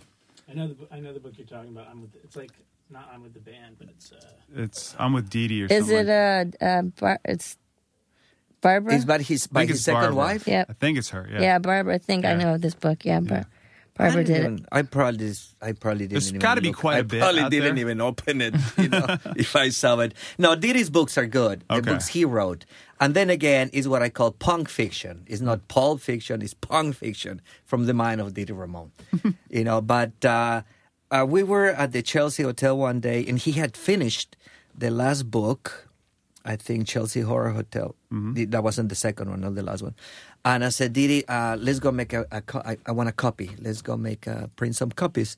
I 0.49 0.53
know 0.53 0.67
the 0.67 0.73
bu- 0.75 0.88
I 0.91 0.99
know 0.99 1.13
the 1.13 1.19
book 1.19 1.33
you're 1.38 1.47
talking 1.47 1.71
about. 1.71 1.88
I'm 1.89 2.01
with. 2.01 2.15
It's 2.23 2.35
like 2.35 2.51
not 2.89 3.09
I'm 3.13 3.23
with 3.23 3.33
the 3.33 3.39
band, 3.39 3.77
but 3.79 3.88
it's. 3.89 4.11
Uh, 4.11 4.17
It's 4.55 4.95
I'm 4.99 5.13
with 5.13 5.29
Dee 5.29 5.47
Dee 5.47 5.63
or 5.63 5.65
Is 5.65 5.71
something. 5.71 5.95
Is 5.97 6.07
it 6.07 6.11
like- 6.11 6.61
uh, 6.61 6.65
uh 6.65 6.81
Bar- 6.99 7.19
it's 7.25 7.57
Barbara? 8.62 8.95
It's 8.95 9.05
by 9.05 9.20
his 9.22 9.47
by 9.47 9.66
his 9.66 9.84
second 9.84 10.01
Barbara. 10.01 10.16
wife. 10.16 10.47
yeah, 10.47 10.66
I 10.70 10.74
think 10.74 10.97
it's 10.97 11.10
her. 11.10 11.28
Yeah. 11.32 11.41
yeah, 11.41 11.60
Barbara. 11.60 11.95
I 11.95 11.97
think 11.99 12.26
I 12.26 12.32
Yeah. 12.32 12.38
know 12.38 12.58
this 12.58 12.76
book. 12.76 13.05
Yeah, 13.05 13.20
Bar- 13.20 13.38
Yeah. 13.38 13.43
Barbara 13.97 14.22
I 14.22 14.24
did 14.26 14.34
didn't 14.34 14.45
it. 14.45 14.53
even- 14.60 14.66
I 14.72 14.82
probably, 14.84 15.34
I 15.62 15.72
probably 15.72 15.99
didn't. 16.05 16.12
There's 16.12 16.28
even 16.30 16.39
gotta 16.39 16.62
be 16.62 16.68
look. 16.68 16.78
quite 16.78 16.99
a 16.99 17.03
bit 17.03 17.18
I 17.22 17.26
probably 17.26 17.41
out 17.41 17.51
didn't 17.51 17.76
there. 17.76 17.82
even 17.82 18.01
open 18.01 18.41
it. 18.41 18.53
You 18.78 18.89
know, 18.93 19.18
if 19.36 19.55
I 19.55 19.70
saw 19.70 19.97
it. 19.99 20.14
No, 20.38 20.55
Dee 20.55 20.74
Dee's 20.74 20.89
books 20.91 21.18
are 21.18 21.26
good. 21.26 21.64
The 21.68 21.76
Okay. 21.76 21.91
books 21.91 22.08
he 22.10 22.24
wrote, 22.24 22.66
and 22.99 23.14
then 23.16 23.30
again, 23.32 23.70
is 23.74 23.88
what 23.88 24.01
I 24.03 24.10
call 24.10 24.32
punk 24.32 24.70
fiction. 24.70 25.24
It's 25.28 25.41
not 25.41 25.68
pulp 25.68 26.01
fiction. 26.01 26.41
It's 26.43 26.53
punk 26.53 26.95
fiction 26.95 27.41
from 27.66 27.86
the 27.88 27.93
mind 27.95 28.22
of 28.22 28.34
Dee 28.36 28.45
Dee 28.45 28.53
Ramone. 28.53 28.91
you 29.49 29.64
know, 29.64 29.82
but 29.82 30.24
uh, 30.24 30.62
uh, 31.10 31.26
we 31.28 31.41
were 31.41 31.68
at 31.70 31.91
the 31.91 32.01
Chelsea 32.03 32.43
Hotel 32.43 32.78
one 32.78 32.99
day, 32.99 33.26
and 33.28 33.39
he 33.39 33.53
had 33.53 33.76
finished 33.76 34.36
the 34.78 34.91
last 34.91 35.32
book. 35.32 35.86
I 36.48 36.56
think 36.56 36.88
Chelsea 36.88 37.22
Horror 37.22 37.52
Hotel. 37.52 37.93
The- 38.10 38.45
That 38.45 38.64
wasn't 38.64 38.88
the 38.89 38.95
second 38.95 39.30
one, 39.30 39.41
not 39.41 39.56
the 39.56 39.64
last 39.64 39.82
one. 39.84 39.95
And 40.45 40.64
I 40.64 40.70
said, 40.70 40.93
Dee 40.93 41.08
Dee, 41.08 41.24
uh, 41.28 41.58
let's 41.60 41.80
go 41.80 41.91
make 41.91 42.14
a, 42.14 42.26
a 42.32 42.41
co- 42.41 42.64
I, 42.64 42.78
I 42.86 42.91
want 42.93 43.10
a 43.10 43.12
copy. 43.12 43.52
Let's 43.60 43.82
go 43.82 43.98
make 43.98 44.26
a, 44.28 44.50
print 44.56 44.76
some 44.76 44.91
copies. 44.91 45.36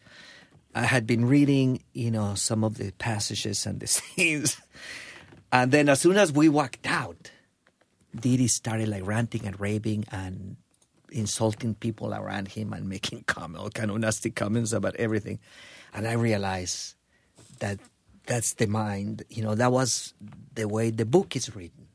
I 0.76 0.84
had 0.84 1.08
been 1.08 1.26
reading, 1.26 1.82
you 1.94 2.12
know, 2.12 2.36
some 2.36 2.64
of 2.64 2.78
the 2.78 2.92
passages 3.00 3.66
and 3.66 3.80
the 3.80 3.88
scenes, 3.96 4.62
and 5.52 5.72
then 5.72 5.90
as 5.90 6.00
soon 6.00 6.16
as 6.18 6.32
we 6.32 6.48
walked 6.48 6.86
out, 6.86 7.32
Dee 8.14 8.38
Dee 8.38 8.48
started 8.48 8.88
like 8.88 9.06
ranting 9.06 9.46
and 9.48 9.60
raving 9.60 10.06
and 10.12 10.58
insulting 11.12 11.74
people 11.74 12.14
around 12.14 12.50
him 12.50 12.72
and 12.72 12.88
making 12.88 13.24
comment, 13.26 13.58
all 13.64 13.72
kind 13.72 13.90
of 13.90 13.98
nasty 13.98 14.30
comments 14.30 14.74
about 14.74 14.96
everything. 14.98 15.40
And 15.92 16.08
I 16.08 16.14
realized 16.14 16.94
that 17.60 17.80
that's 18.30 18.54
the 18.54 18.68
mind, 18.68 19.24
you 19.28 19.42
know, 19.42 19.56
that 19.56 19.72
was 19.72 20.14
the 20.54 20.68
way 20.68 20.92
the 20.92 21.06
book 21.06 21.36
is 21.36 21.54
written. 21.56 21.88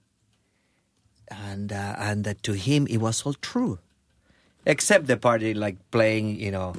And 1.31 1.73
uh, 1.73 1.95
and 1.97 2.25
that 2.25 2.43
to 2.43 2.53
him 2.53 2.87
it 2.91 2.99
was 2.99 3.23
all 3.23 3.35
true. 3.35 3.79
Except 4.67 5.07
the 5.07 5.17
party 5.17 5.55
like 5.55 5.77
playing, 5.91 6.41
you 6.41 6.51
know, 6.51 6.75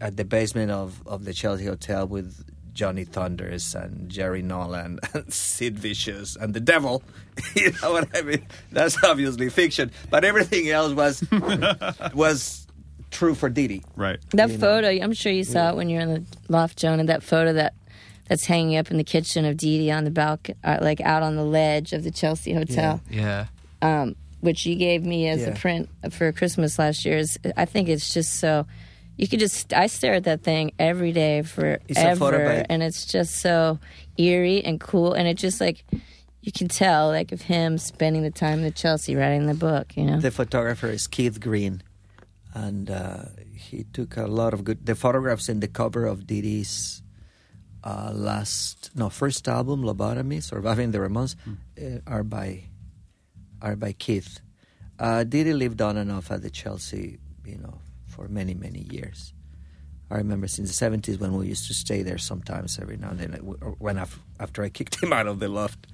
at 0.00 0.16
the 0.16 0.24
basement 0.24 0.70
of, 0.70 1.06
of 1.06 1.24
the 1.24 1.32
Chelsea 1.32 1.66
Hotel 1.66 2.06
with 2.06 2.44
Johnny 2.72 3.04
Thunders 3.04 3.74
and 3.74 4.10
Jerry 4.10 4.42
Nolan 4.42 4.98
and 5.14 5.32
Sid 5.32 5.78
Vicious 5.78 6.36
and 6.36 6.52
the 6.52 6.60
Devil. 6.60 7.02
you 7.54 7.72
know 7.80 7.92
what 7.92 8.08
I 8.14 8.22
mean? 8.22 8.46
That's 8.72 9.02
obviously 9.04 9.48
fiction, 9.50 9.92
but 10.10 10.24
everything 10.24 10.68
else 10.68 10.92
was 10.92 11.24
was 12.14 12.66
true 13.12 13.36
for 13.36 13.48
Dee 13.48 13.68
Dee. 13.68 13.84
Right. 13.94 14.18
That 14.32 14.50
you 14.50 14.58
know. 14.58 14.60
photo, 14.60 14.88
I'm 14.88 15.12
sure 15.12 15.32
you 15.32 15.44
saw 15.44 15.70
it 15.70 15.76
when 15.76 15.88
you're 15.88 16.02
in 16.02 16.12
the 16.12 16.24
loft, 16.48 16.76
Jonah. 16.76 17.04
That 17.04 17.22
photo 17.22 17.52
that 17.52 17.74
that's 18.28 18.44
hanging 18.46 18.76
up 18.76 18.90
in 18.90 18.96
the 18.96 19.04
kitchen 19.04 19.44
of 19.44 19.56
Dee 19.56 19.78
Dee 19.78 19.90
on 19.90 20.04
the 20.04 20.10
balcony, 20.10 20.58
uh, 20.64 20.78
like 20.80 21.00
out 21.00 21.22
on 21.22 21.36
the 21.36 21.44
ledge 21.44 21.92
of 21.92 22.02
the 22.04 22.10
Chelsea 22.10 22.52
Hotel, 22.52 23.00
Yeah. 23.10 23.46
um, 23.82 24.16
which 24.40 24.66
you 24.66 24.74
gave 24.76 25.04
me 25.04 25.28
as 25.28 25.42
Yeah. 25.42 25.48
a 25.48 25.54
print 25.54 25.88
for 26.10 26.30
Christmas 26.32 26.78
last 26.78 27.04
year. 27.04 27.18
Is 27.18 27.38
I 27.56 27.64
think 27.64 27.88
it's 27.88 28.12
just 28.12 28.34
so. 28.34 28.66
You 29.16 29.26
could 29.28 29.40
just 29.40 29.72
I 29.72 29.86
stare 29.86 30.14
at 30.14 30.24
that 30.24 30.42
thing 30.42 30.72
every 30.78 31.12
day 31.12 31.38
It's 31.38 31.56
a 31.56 32.16
photo 32.16 32.36
forever, 32.36 32.66
and 32.68 32.82
it's 32.82 33.06
just 33.06 33.36
so 33.36 33.78
eerie 34.18 34.62
and 34.64 34.78
cool, 34.78 35.14
and 35.14 35.26
it 35.26 35.38
just 35.38 35.58
like 35.60 35.84
you 36.42 36.52
can 36.52 36.68
tell 36.68 37.08
like 37.08 37.32
of 37.32 37.40
him 37.42 37.78
spending 37.78 38.22
the 38.22 38.30
time 38.30 38.58
in 38.58 38.64
the 38.64 38.70
Chelsea 38.70 39.16
writing 39.16 39.46
the 39.46 39.54
book. 39.54 39.96
You 39.96 40.04
know, 40.04 40.20
The 40.20 40.30
photographer 40.30 40.88
is 40.88 41.06
Keith 41.06 41.40
Green, 41.40 41.82
and 42.54 42.90
uh, 42.90 43.24
he 43.54 43.84
took 43.92 44.16
a 44.18 44.26
lot 44.26 44.52
of 44.52 44.64
good. 44.64 44.84
The 44.84 44.94
photographs 44.94 45.48
in 45.48 45.60
the 45.60 45.68
cover 45.68 46.04
of 46.04 46.26
Dee 46.26 46.42
Dee's 46.42 47.02
uh, 47.86 48.10
last, 48.12 48.90
no, 48.96 49.08
first 49.08 49.46
album, 49.46 49.82
Lobotomy, 49.82 50.42
Surviving 50.42 50.90
the 50.90 50.98
Ramones, 50.98 51.36
uh, 51.80 52.00
are 52.06 52.24
by 52.24 52.64
are 53.62 53.76
by 53.76 53.92
Keith. 53.92 54.40
Uh, 54.98 55.22
Dee 55.24 55.44
Dee 55.44 55.52
lived 55.54 55.80
on 55.80 55.96
and 55.96 56.10
off 56.10 56.30
at 56.32 56.42
the 56.42 56.50
Chelsea, 56.50 57.18
you 57.44 57.58
know, 57.58 57.78
for 58.06 58.26
many 58.28 58.54
many 58.54 58.82
years. 58.90 59.32
I 60.10 60.16
remember 60.16 60.48
since 60.48 60.68
the 60.68 60.74
seventies 60.74 61.18
when 61.18 61.32
we 61.36 61.46
used 61.46 61.66
to 61.68 61.74
stay 61.74 62.02
there 62.02 62.18
sometimes 62.18 62.78
every 62.78 62.96
now 62.96 63.10
and 63.10 63.18
then. 63.20 63.32
When 63.78 63.98
af- 63.98 64.20
after 64.40 64.64
I 64.64 64.68
kicked 64.68 64.94
him 65.02 65.12
out 65.12 65.28
of 65.28 65.38
the 65.38 65.48
loft, 65.48 65.86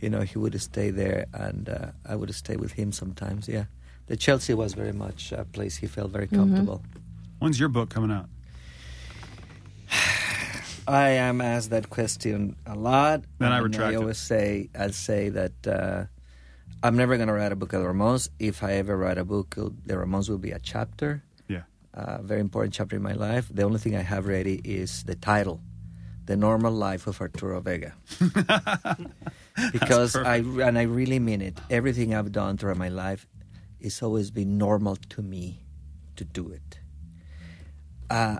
you 0.00 0.08
know, 0.08 0.22
he 0.22 0.38
would 0.38 0.58
stay 0.60 0.90
there, 0.90 1.26
and 1.34 1.68
uh, 1.68 1.90
I 2.06 2.16
would 2.16 2.34
stay 2.34 2.56
with 2.56 2.72
him 2.72 2.92
sometimes. 2.92 3.46
Yeah, 3.46 3.66
the 4.06 4.16
Chelsea 4.16 4.54
was 4.54 4.72
very 4.72 4.92
much 4.92 5.32
a 5.32 5.44
place 5.44 5.76
he 5.76 5.86
felt 5.86 6.12
very 6.12 6.28
comfortable. 6.28 6.82
When's 7.40 7.60
your 7.60 7.68
book 7.68 7.90
coming 7.90 8.10
out? 8.10 8.28
I 10.88 11.10
am 11.10 11.40
asked 11.40 11.70
that 11.70 11.90
question 11.90 12.56
a 12.66 12.74
lot. 12.74 13.22
Then 13.38 13.52
I 13.52 13.56
and 13.58 13.64
retract 13.64 13.90
I 13.90 13.92
it. 13.94 13.96
always 13.96 14.18
say, 14.18 14.68
I 14.78 14.90
say 14.90 15.28
that 15.30 15.66
uh, 15.66 16.04
I'm 16.82 16.96
never 16.96 17.16
going 17.16 17.28
to 17.28 17.34
write 17.34 17.52
a 17.52 17.56
book 17.56 17.72
of 17.72 17.82
the 17.82 17.88
Ramones. 17.88 18.28
If 18.38 18.62
I 18.62 18.72
ever 18.74 18.96
write 18.96 19.18
a 19.18 19.24
book, 19.24 19.54
the 19.56 19.94
Ramones 19.94 20.28
will 20.28 20.38
be 20.38 20.52
a 20.52 20.58
chapter, 20.60 21.22
Yeah. 21.48 21.62
a 21.94 22.22
very 22.22 22.40
important 22.40 22.72
chapter 22.74 22.96
in 22.96 23.02
my 23.02 23.14
life. 23.14 23.48
The 23.52 23.62
only 23.64 23.78
thing 23.78 23.96
I 23.96 24.02
have 24.02 24.26
ready 24.26 24.60
is 24.64 25.02
the 25.04 25.16
title, 25.16 25.60
"The 26.26 26.36
Normal 26.36 26.72
Life 26.72 27.06
of 27.08 27.20
Arturo 27.20 27.60
Vega," 27.60 27.92
because 29.72 30.14
I 30.16 30.36
and 30.36 30.78
I 30.78 30.82
really 30.82 31.18
mean 31.18 31.40
it. 31.42 31.58
Everything 31.70 32.14
I've 32.14 32.30
done 32.32 32.56
throughout 32.58 32.78
my 32.78 32.88
life, 32.90 33.26
it's 33.80 34.02
always 34.02 34.30
been 34.30 34.58
normal 34.58 34.96
to 35.10 35.22
me 35.22 35.64
to 36.16 36.24
do 36.24 36.48
it. 36.50 36.78
Uh, 38.10 38.38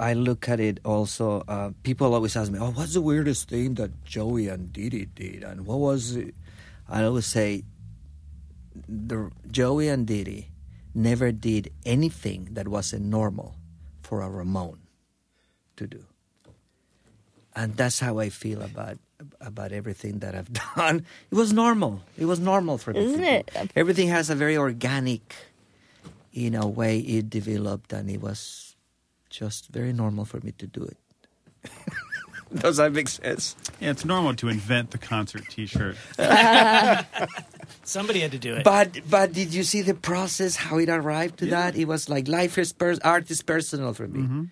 I 0.00 0.14
look 0.14 0.48
at 0.48 0.58
it 0.60 0.80
also. 0.84 1.42
Uh, 1.46 1.70
people 1.82 2.12
always 2.14 2.36
ask 2.36 2.50
me, 2.50 2.58
"Oh, 2.58 2.70
what's 2.72 2.94
the 2.94 3.00
weirdest 3.02 3.48
thing 3.48 3.74
that 3.74 4.04
Joey 4.04 4.48
and 4.48 4.72
Dee 4.72 4.88
Dee 4.88 5.06
did?" 5.14 5.42
And 5.44 5.66
what 5.66 5.78
was 5.78 6.16
it? 6.16 6.34
I 6.88 7.04
always 7.04 7.26
say, 7.26 7.62
the 8.88 9.30
Joey 9.50 9.88
and 9.88 10.06
Dee 10.06 10.24
Dee 10.24 10.48
never 10.94 11.30
did 11.32 11.70
anything 11.86 12.48
that 12.52 12.68
wasn't 12.68 13.04
normal 13.06 13.54
for 14.02 14.22
a 14.22 14.28
Ramone 14.30 14.80
to 15.76 15.86
do, 15.86 16.04
and 17.54 17.76
that's 17.76 18.00
how 18.00 18.18
I 18.18 18.28
feel 18.28 18.62
about 18.62 18.98
about 19.40 19.70
everything 19.70 20.18
that 20.18 20.34
I've 20.34 20.52
done. 20.76 21.06
It 21.30 21.34
was 21.36 21.52
normal. 21.52 22.02
It 22.18 22.24
was 22.26 22.40
normal 22.40 22.76
for 22.78 22.92
me. 22.92 23.04
Isn't 23.04 23.22
it? 23.24 23.50
Everything 23.76 24.08
has 24.08 24.30
a 24.30 24.34
very 24.34 24.56
organic, 24.56 25.34
you 26.32 26.50
know, 26.50 26.66
way 26.66 26.98
it 26.98 27.30
developed, 27.30 27.92
and 27.92 28.10
it 28.10 28.20
was 28.20 28.71
just 29.32 29.68
very 29.68 29.92
normal 29.92 30.24
for 30.24 30.38
me 30.40 30.52
to 30.58 30.66
do 30.66 30.84
it. 30.84 30.96
Does 32.54 32.76
that 32.76 32.92
make 32.92 33.08
sense? 33.08 33.56
Yeah, 33.80 33.90
it's 33.90 34.04
normal 34.04 34.34
to 34.36 34.48
invent 34.48 34.90
the 34.90 34.98
concert 34.98 35.48
T-shirt. 35.48 35.96
Somebody 37.84 38.20
had 38.20 38.32
to 38.32 38.38
do 38.38 38.54
it. 38.54 38.64
But 38.64 39.00
but 39.08 39.32
did 39.32 39.54
you 39.54 39.62
see 39.62 39.80
the 39.80 39.94
process 39.94 40.56
how 40.56 40.76
it 40.78 40.90
arrived 40.90 41.38
to 41.38 41.46
that? 41.46 41.76
It 41.76 41.86
was 41.86 42.08
like 42.10 42.28
life 42.28 42.58
is 42.58 42.72
pers- 42.72 42.98
art 43.00 43.30
is 43.30 43.42
personal 43.42 43.94
for 43.94 44.06
me. 44.06 44.20
Mm-hmm. 44.20 44.44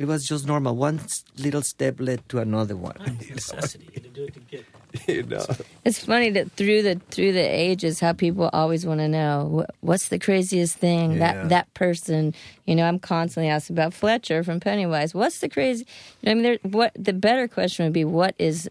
It 0.00 0.06
was 0.08 0.26
just 0.26 0.46
normal. 0.46 0.76
One 0.76 0.98
little 1.36 1.60
step 1.60 1.96
led 2.00 2.26
to 2.30 2.38
another 2.38 2.74
one. 2.74 2.96
necessity. 3.28 3.86
To 4.00 4.08
do 4.08 4.24
it 4.24 4.34
to 4.34 4.40
get. 4.40 4.64
you 5.08 5.22
know. 5.24 5.44
It's 5.84 6.02
funny 6.04 6.30
that 6.30 6.50
through 6.52 6.80
the 6.82 6.94
through 7.10 7.32
the 7.32 7.46
ages, 7.66 8.00
how 8.00 8.14
people 8.14 8.48
always 8.54 8.86
want 8.86 9.00
to 9.00 9.08
know 9.08 9.66
what's 9.82 10.08
the 10.08 10.18
craziest 10.18 10.78
thing 10.78 11.12
Yeah. 11.12 11.18
that 11.18 11.48
that 11.50 11.74
person. 11.74 12.34
You 12.64 12.74
know, 12.76 12.84
I'm 12.88 12.98
constantly 12.98 13.50
asked 13.50 13.68
about 13.68 13.92
Fletcher 13.92 14.42
from 14.42 14.58
Pennywise. 14.58 15.14
What's 15.14 15.40
the 15.40 15.50
crazy? 15.50 15.84
You 16.22 16.26
know, 16.26 16.30
I 16.30 16.34
mean, 16.34 16.42
there, 16.44 16.58
what 16.78 16.92
the 16.96 17.12
better 17.12 17.46
question 17.46 17.84
would 17.84 17.92
be 17.92 18.06
what 18.06 18.34
is 18.38 18.68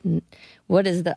what 0.65 0.87
is 0.87 1.03
the 1.03 1.15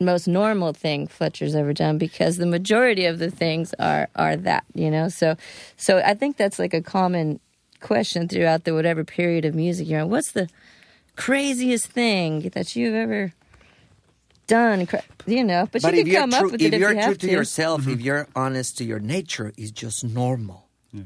most 0.00 0.26
normal 0.26 0.72
thing 0.72 1.06
Fletcher's 1.06 1.54
ever 1.54 1.74
done? 1.74 1.98
Because 1.98 2.38
the 2.38 2.46
majority 2.46 3.04
of 3.04 3.18
the 3.18 3.30
things 3.30 3.74
are 3.78 4.08
are 4.16 4.36
that. 4.36 4.64
You 4.74 4.90
know, 4.90 5.10
so 5.10 5.36
so 5.76 5.98
I 5.98 6.14
think 6.14 6.38
that's 6.38 6.58
like 6.58 6.72
a 6.72 6.80
common 6.82 7.40
question 7.80 8.28
throughout 8.28 8.64
the 8.64 8.74
whatever 8.74 9.04
period 9.04 9.44
of 9.44 9.54
music 9.54 9.88
you're 9.88 10.00
in. 10.00 10.08
What's 10.10 10.32
the 10.32 10.48
craziest 11.16 11.86
thing 11.88 12.50
that 12.54 12.74
you've 12.76 12.94
ever 12.94 13.32
done? 14.46 14.86
You 15.26 15.44
know, 15.44 15.68
but, 15.70 15.82
But 15.82 15.94
you 15.94 16.00
if 16.00 16.04
can 16.06 16.12
you're 16.12 16.20
come 16.22 16.30
true, 16.30 16.38
up 16.38 16.52
with 16.52 16.60
if 16.62 16.66
it 16.68 16.74
if 16.74 16.80
you're 16.80 16.94
you 16.94 17.02
true 17.02 17.14
to 17.14 17.26
to. 17.26 17.30
yourself, 17.32 17.86
if 17.86 18.00
you're 18.00 18.28
honest 18.34 18.78
to 18.78 18.84
your 18.84 18.98
nature, 19.00 19.52
it's 19.56 19.70
just 19.70 20.04
normal. 20.04 20.68
Yeah. 20.92 21.02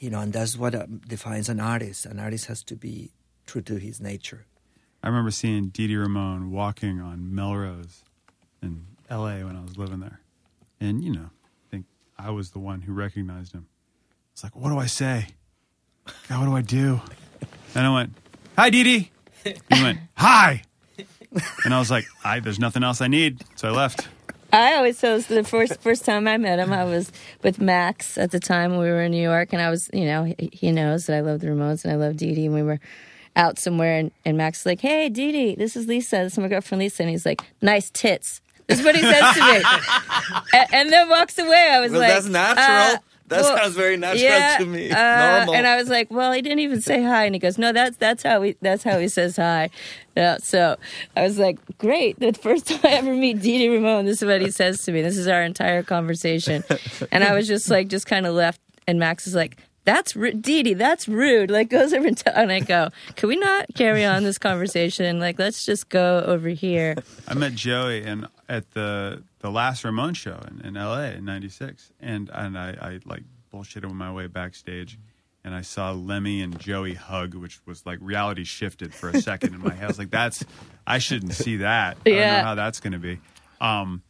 You 0.00 0.10
know, 0.10 0.20
and 0.20 0.32
that's 0.32 0.56
what 0.56 0.74
uh, 0.74 0.86
defines 1.06 1.48
an 1.48 1.60
artist. 1.60 2.06
An 2.06 2.18
artist 2.18 2.46
has 2.46 2.62
to 2.64 2.76
be 2.76 3.12
true 3.46 3.62
to 3.62 3.76
his 3.76 4.00
nature. 4.00 4.46
I 5.02 5.08
remember 5.08 5.30
seeing 5.30 5.68
Dee 5.68 5.86
Dee 5.86 5.96
Ramone 5.96 6.50
walking 6.50 7.00
on 7.00 7.34
Melrose 7.34 8.02
in 8.62 8.86
L.A. 9.08 9.44
when 9.44 9.56
I 9.56 9.62
was 9.62 9.76
living 9.78 10.00
there, 10.00 10.20
and 10.80 11.02
you 11.04 11.12
know, 11.12 11.30
I 11.30 11.70
think 11.70 11.86
I 12.18 12.30
was 12.30 12.50
the 12.50 12.58
one 12.58 12.82
who 12.82 12.92
recognized 12.92 13.52
him. 13.52 13.68
It's 14.32 14.42
like, 14.42 14.54
what 14.56 14.70
do 14.70 14.78
I 14.78 14.86
say? 14.86 15.26
God, 16.28 16.40
what 16.40 16.46
do 16.46 16.56
I 16.56 16.62
do? 16.62 17.00
And 17.74 17.86
I 17.86 17.92
went, 17.94 18.12
"Hi, 18.56 18.70
Dee 18.70 18.82
Dee." 18.84 19.10
He 19.44 19.82
went, 19.82 19.98
"Hi," 20.16 20.62
and 21.64 21.74
I 21.74 21.78
was 21.78 21.90
like, 21.90 22.06
"I 22.24 22.40
there's 22.40 22.58
nothing 22.58 22.82
else 22.82 23.00
I 23.00 23.08
need," 23.08 23.42
so 23.56 23.68
I 23.68 23.70
left. 23.72 24.08
I 24.52 24.74
always 24.76 24.98
so 24.98 25.18
the 25.20 25.44
first 25.44 25.80
first 25.80 26.04
time 26.04 26.26
I 26.26 26.36
met 26.38 26.58
him, 26.58 26.72
I 26.72 26.84
was 26.84 27.12
with 27.42 27.60
Max 27.60 28.16
at 28.18 28.30
the 28.30 28.40
time 28.40 28.72
we 28.78 28.86
were 28.86 29.02
in 29.02 29.12
New 29.12 29.22
York, 29.22 29.52
and 29.52 29.60
I 29.60 29.68
was, 29.70 29.90
you 29.92 30.06
know, 30.06 30.24
he, 30.24 30.48
he 30.52 30.72
knows 30.72 31.06
that 31.06 31.16
I 31.16 31.20
love 31.20 31.40
the 31.40 31.48
Ramones 31.48 31.84
and 31.84 31.92
I 31.92 31.96
love 31.96 32.16
Dee 32.16 32.34
Dee, 32.34 32.46
and 32.46 32.54
we 32.54 32.62
were 32.62 32.80
out 33.36 33.58
somewhere, 33.58 33.98
and, 33.98 34.10
and 34.24 34.36
Max 34.38 34.60
was 34.60 34.66
like, 34.66 34.80
"Hey, 34.80 35.08
Dee 35.10 35.32
Dee, 35.32 35.54
this 35.54 35.76
is 35.76 35.86
Lisa. 35.86 36.16
This 36.16 36.32
is 36.32 36.38
my 36.38 36.48
girlfriend 36.48 36.80
Lisa," 36.80 37.02
and 37.02 37.10
he's 37.10 37.26
like, 37.26 37.42
"Nice 37.62 37.90
tits." 37.90 38.40
This 38.66 38.80
is 38.80 38.84
what 38.84 38.96
he 38.96 39.02
says 39.02 39.34
to 39.34 39.40
me, 39.40 39.62
and, 40.54 40.74
and 40.74 40.92
then 40.92 41.08
walks 41.08 41.38
away. 41.38 41.68
I 41.72 41.80
was 41.80 41.90
Well, 41.92 42.00
like, 42.00 42.10
that's 42.12 42.26
natural. 42.26 42.96
uh, 42.96 42.98
that 43.28 43.42
well, 43.42 43.56
sounds 43.56 43.74
very 43.74 43.96
natural 43.96 44.22
yeah, 44.22 44.56
to 44.58 44.66
me. 44.66 44.90
uh, 44.90 45.36
normal. 45.36 45.54
And 45.54 45.66
I 45.66 45.76
was 45.76 45.88
like, 45.88 46.10
well, 46.10 46.32
he 46.32 46.42
didn't 46.42 46.60
even 46.60 46.80
say 46.80 47.02
hi. 47.02 47.24
And 47.24 47.34
he 47.34 47.38
goes, 47.38 47.58
no, 47.58 47.72
that's 47.72 47.96
that's 47.96 48.22
how 48.22 48.42
he 48.42 48.56
that's 48.60 48.82
how 48.82 48.98
he 48.98 49.08
says 49.08 49.36
hi. 49.36 49.70
Yeah, 50.16 50.38
so 50.38 50.76
I 51.16 51.22
was 51.22 51.38
like, 51.38 51.58
great. 51.78 52.18
The 52.18 52.32
first 52.32 52.66
time 52.68 52.80
I 52.84 52.88
ever 52.94 53.14
meet 53.14 53.40
Dee 53.40 53.58
Dee 53.58 53.68
Ramone, 53.68 54.04
this 54.04 54.22
is 54.22 54.28
what 54.28 54.40
he 54.40 54.50
says 54.50 54.82
to 54.84 54.92
me. 54.92 55.02
This 55.02 55.16
is 55.16 55.28
our 55.28 55.42
entire 55.42 55.82
conversation. 55.82 56.64
And 57.12 57.22
I 57.22 57.34
was 57.34 57.46
just 57.46 57.70
like, 57.70 57.88
just 57.88 58.06
kind 58.06 58.26
of 58.26 58.34
left. 58.34 58.60
And 58.86 58.98
Max 58.98 59.26
is 59.26 59.34
like, 59.34 59.58
that's 59.84 60.14
rude. 60.14 60.42
Dee 60.42 60.62
Dee, 60.62 60.74
that's 60.74 61.08
rude. 61.08 61.50
Like 61.50 61.70
goes 61.70 61.92
over 61.92 62.06
and, 62.06 62.16
t- 62.16 62.30
and 62.34 62.52
I 62.52 62.60
go, 62.60 62.90
can 63.16 63.28
we 63.28 63.36
not 63.36 63.66
carry 63.74 64.04
on 64.04 64.22
this 64.22 64.38
conversation? 64.38 65.18
Like, 65.18 65.38
let's 65.38 65.64
just 65.64 65.88
go 65.88 66.22
over 66.26 66.48
here. 66.48 66.96
I 67.26 67.34
met 67.34 67.54
Joey 67.54 68.02
and 68.02 68.26
at 68.48 68.70
the 68.72 69.22
the 69.40 69.50
last 69.50 69.84
Ramone 69.84 70.14
show 70.14 70.40
in, 70.50 70.60
in 70.66 70.76
L.A. 70.76 71.12
in 71.12 71.24
'96, 71.24 71.92
and 72.00 72.30
and 72.32 72.58
I, 72.58 72.70
I 72.80 73.00
like 73.04 73.22
bullshitted 73.52 73.88
on 73.88 73.96
my 73.96 74.12
way 74.12 74.26
backstage, 74.26 74.98
and 75.44 75.54
I 75.54 75.62
saw 75.62 75.92
Lemmy 75.92 76.42
and 76.42 76.58
Joey 76.58 76.94
hug, 76.94 77.34
which 77.34 77.60
was 77.66 77.86
like 77.86 77.98
reality 78.02 78.44
shifted 78.44 78.92
for 78.94 79.08
a 79.10 79.20
second 79.22 79.54
in 79.54 79.60
my 79.60 79.74
head. 79.74 79.84
I 79.84 79.88
was 79.88 79.98
like, 79.98 80.10
"That's 80.10 80.44
I 80.86 80.98
shouldn't 80.98 81.34
see 81.34 81.58
that. 81.58 81.96
I 82.04 82.10
don't 82.10 82.18
Yeah. 82.18 82.36
know 82.38 82.44
how 82.44 82.54
that's 82.56 82.80
going 82.80 82.92
to 82.94 82.98
be." 82.98 83.20
Um, 83.60 84.02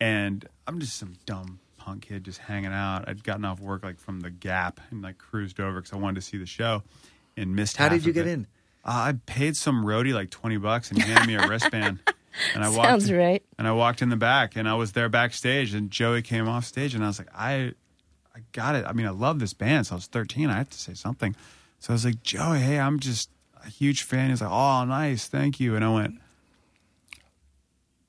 and 0.00 0.46
I'm 0.66 0.78
just 0.80 0.96
some 0.96 1.14
dumb 1.26 1.58
punk 1.78 2.06
kid 2.06 2.24
just 2.24 2.38
hanging 2.38 2.72
out. 2.72 3.08
I'd 3.08 3.24
gotten 3.24 3.44
off 3.44 3.60
work 3.60 3.82
like 3.84 3.98
from 3.98 4.20
the 4.20 4.30
Gap 4.30 4.80
and 4.90 5.02
like 5.02 5.18
cruised 5.18 5.58
over 5.60 5.80
because 5.80 5.92
I 5.92 5.96
wanted 5.96 6.16
to 6.16 6.22
see 6.22 6.38
the 6.38 6.46
show, 6.46 6.82
and 7.36 7.54
missed. 7.56 7.76
How 7.76 7.84
half 7.84 7.92
did 7.92 8.04
you 8.04 8.10
of 8.10 8.14
get 8.14 8.26
it. 8.26 8.32
in? 8.32 8.46
Uh, 8.84 8.90
I 8.90 9.14
paid 9.26 9.56
some 9.56 9.84
roadie 9.84 10.12
like 10.12 10.30
twenty 10.30 10.56
bucks 10.56 10.90
and 10.90 11.00
he 11.00 11.08
handed 11.08 11.26
me 11.28 11.34
a 11.36 11.46
wristband. 11.48 12.00
And 12.54 12.64
I 12.64 12.68
walked 12.76 12.88
Sounds 12.88 13.12
right. 13.12 13.42
and 13.58 13.66
I 13.66 13.72
walked 13.72 14.02
in 14.02 14.08
the 14.08 14.16
back 14.16 14.56
and 14.56 14.68
I 14.68 14.74
was 14.74 14.92
there 14.92 15.08
backstage 15.08 15.74
and 15.74 15.90
Joey 15.90 16.22
came 16.22 16.48
off 16.48 16.64
stage 16.64 16.94
and 16.94 17.04
I 17.04 17.08
was 17.08 17.18
like, 17.18 17.28
I 17.34 17.72
I 18.34 18.40
got 18.52 18.74
it. 18.74 18.84
I 18.86 18.92
mean, 18.92 19.06
I 19.06 19.10
love 19.10 19.38
this 19.38 19.52
band. 19.52 19.86
So 19.86 19.94
I 19.94 19.96
was 19.96 20.06
13. 20.06 20.48
I 20.48 20.56
had 20.56 20.70
to 20.70 20.78
say 20.78 20.94
something. 20.94 21.36
So 21.80 21.92
I 21.92 21.94
was 21.94 22.04
like, 22.04 22.22
Joey, 22.22 22.60
hey, 22.60 22.78
I'm 22.78 22.98
just 22.98 23.28
a 23.64 23.68
huge 23.68 24.02
fan. 24.02 24.30
He's 24.30 24.40
like, 24.40 24.50
oh, 24.50 24.84
nice, 24.84 25.28
thank 25.28 25.60
you. 25.60 25.76
And 25.76 25.84
I 25.84 25.92
went, 25.92 26.14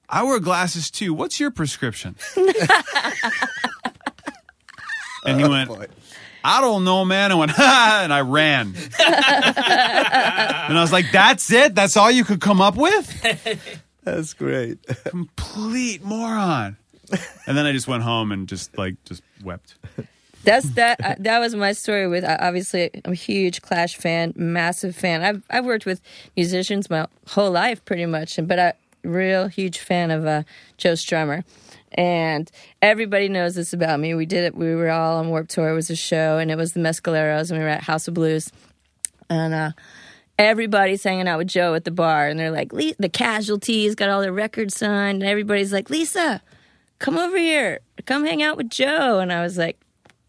I 0.10 0.24
wear 0.24 0.40
glasses 0.40 0.90
too. 0.92 1.14
What's 1.14 1.40
your 1.40 1.52
prescription? 1.52 2.16
and 5.26 5.40
he 5.40 5.44
oh, 5.44 5.50
went, 5.50 5.72
I 6.44 6.62
don't 6.62 6.84
know, 6.84 7.04
man. 7.06 7.32
I 7.32 7.36
went, 7.36 7.52
ha, 7.56 8.02
and 8.04 8.14
I 8.14 8.22
ran. 8.22 8.76
and 9.00 10.78
I 10.78 10.82
was 10.82 10.92
like, 10.92 11.12
that's 11.12 11.52
it? 11.52 11.74
That's 11.74 11.98
all 11.98 12.12
you 12.12 12.24
could 12.24 12.42
come 12.42 12.62
up 12.62 12.76
with? 12.76 13.82
That's 14.04 14.34
great. 14.34 14.80
Complete 15.06 16.04
moron. 16.04 16.78
And 17.48 17.58
then 17.58 17.66
I 17.66 17.72
just 17.72 17.88
went 17.88 18.04
home 18.04 18.32
and 18.32 18.48
just 18.48 18.78
like, 18.78 18.96
just 19.06 19.24
wept. 19.44 19.76
That's 20.44 20.70
that. 20.72 21.00
uh, 21.04 21.16
that 21.20 21.40
was 21.40 21.56
my 21.56 21.72
story 21.72 22.08
with. 22.08 22.24
Uh, 22.24 22.38
obviously, 22.40 22.90
I'm 23.06 23.14
a 23.14 23.16
huge 23.16 23.62
Clash 23.62 23.96
fan, 23.96 24.34
massive 24.36 24.96
fan. 24.96 25.24
I've 25.24 25.42
I've 25.50 25.66
worked 25.66 25.86
with 25.86 26.02
musicians 26.36 26.90
my 26.90 27.08
whole 27.30 27.52
life, 27.52 27.84
pretty 27.86 28.06
much, 28.06 28.38
but 28.44 28.60
a 28.60 28.74
real 29.04 29.48
huge 29.48 29.80
fan 29.80 30.12
of 30.12 30.26
uh, 30.26 30.44
Joe 30.78 30.94
Strummer. 30.94 31.44
And 31.94 32.52
everybody 32.82 33.30
knows 33.30 33.56
this 33.56 33.72
about 33.72 34.00
me. 34.00 34.16
We 34.16 34.26
did 34.26 34.44
it. 34.44 34.56
We 34.56 34.76
were 34.76 34.90
all 34.90 35.18
on 35.18 35.30
Warped 35.30 35.52
Tour. 35.52 35.70
It 35.70 35.76
was 35.76 35.90
a 35.90 35.96
show, 35.96 36.40
and 36.40 36.50
it 36.52 36.58
was 36.58 36.74
the 36.74 36.80
Mescaleros, 36.80 37.50
and 37.50 37.60
we 37.60 37.64
were 37.64 37.70
at 37.70 37.84
House 37.84 38.08
of 38.08 38.14
Blues, 38.14 38.52
and 39.30 39.54
uh, 39.54 39.72
everybody's 40.44 41.04
hanging 41.04 41.28
out 41.28 41.38
with 41.38 41.48
Joe 41.48 41.74
at 41.74 41.86
the 41.86 41.92
bar, 41.92 42.28
and 42.28 42.40
they're 42.40 42.52
like, 42.52 42.74
"Le- 42.74 42.96
the 43.00 43.10
Casualties 43.10 43.96
got 43.96 44.10
all 44.10 44.22
their 44.22 44.34
records 44.34 44.76
signed, 44.76 45.22
and 45.22 45.30
everybody's 45.30 45.74
like, 45.74 45.90
Lisa, 45.90 46.42
come 47.00 47.18
over 47.18 47.38
here, 47.38 47.80
come 48.06 48.26
hang 48.26 48.42
out 48.42 48.58
with 48.58 48.70
Joe, 48.70 49.20
and 49.20 49.32
I 49.32 49.42
was 49.42 49.58
like 49.58 49.80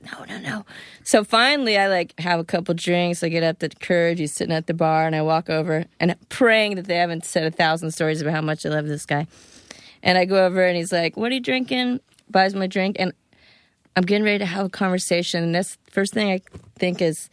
no, 0.04 0.24
no, 0.28 0.38
no. 0.38 0.66
So 1.02 1.24
finally, 1.24 1.78
I 1.78 1.88
like 1.88 2.18
have 2.20 2.40
a 2.40 2.44
couple 2.44 2.74
drinks. 2.74 3.22
I 3.22 3.28
get 3.28 3.42
up 3.42 3.58
the 3.58 3.68
courage. 3.68 4.18
He's 4.18 4.32
sitting 4.32 4.54
at 4.54 4.66
the 4.66 4.74
bar, 4.74 5.06
and 5.06 5.16
I 5.16 5.22
walk 5.22 5.48
over 5.48 5.84
and 6.00 6.14
praying 6.28 6.76
that 6.76 6.86
they 6.86 6.96
haven't 6.96 7.24
said 7.24 7.44
a 7.44 7.50
thousand 7.50 7.92
stories 7.92 8.20
about 8.20 8.34
how 8.34 8.42
much 8.42 8.66
I 8.66 8.70
love 8.70 8.86
this 8.86 9.06
guy. 9.06 9.26
And 10.02 10.18
I 10.18 10.24
go 10.24 10.44
over, 10.44 10.64
and 10.64 10.76
he's 10.76 10.92
like, 10.92 11.16
"What 11.16 11.30
are 11.30 11.34
you 11.34 11.40
drinking?" 11.40 12.00
Buys 12.30 12.54
my 12.54 12.66
drink, 12.66 12.96
and 12.98 13.12
I'm 13.96 14.04
getting 14.04 14.24
ready 14.24 14.38
to 14.38 14.46
have 14.46 14.66
a 14.66 14.70
conversation. 14.70 15.42
And 15.42 15.54
this 15.54 15.78
first 15.90 16.12
thing 16.12 16.30
I 16.30 16.40
think 16.78 17.00
is, 17.00 17.30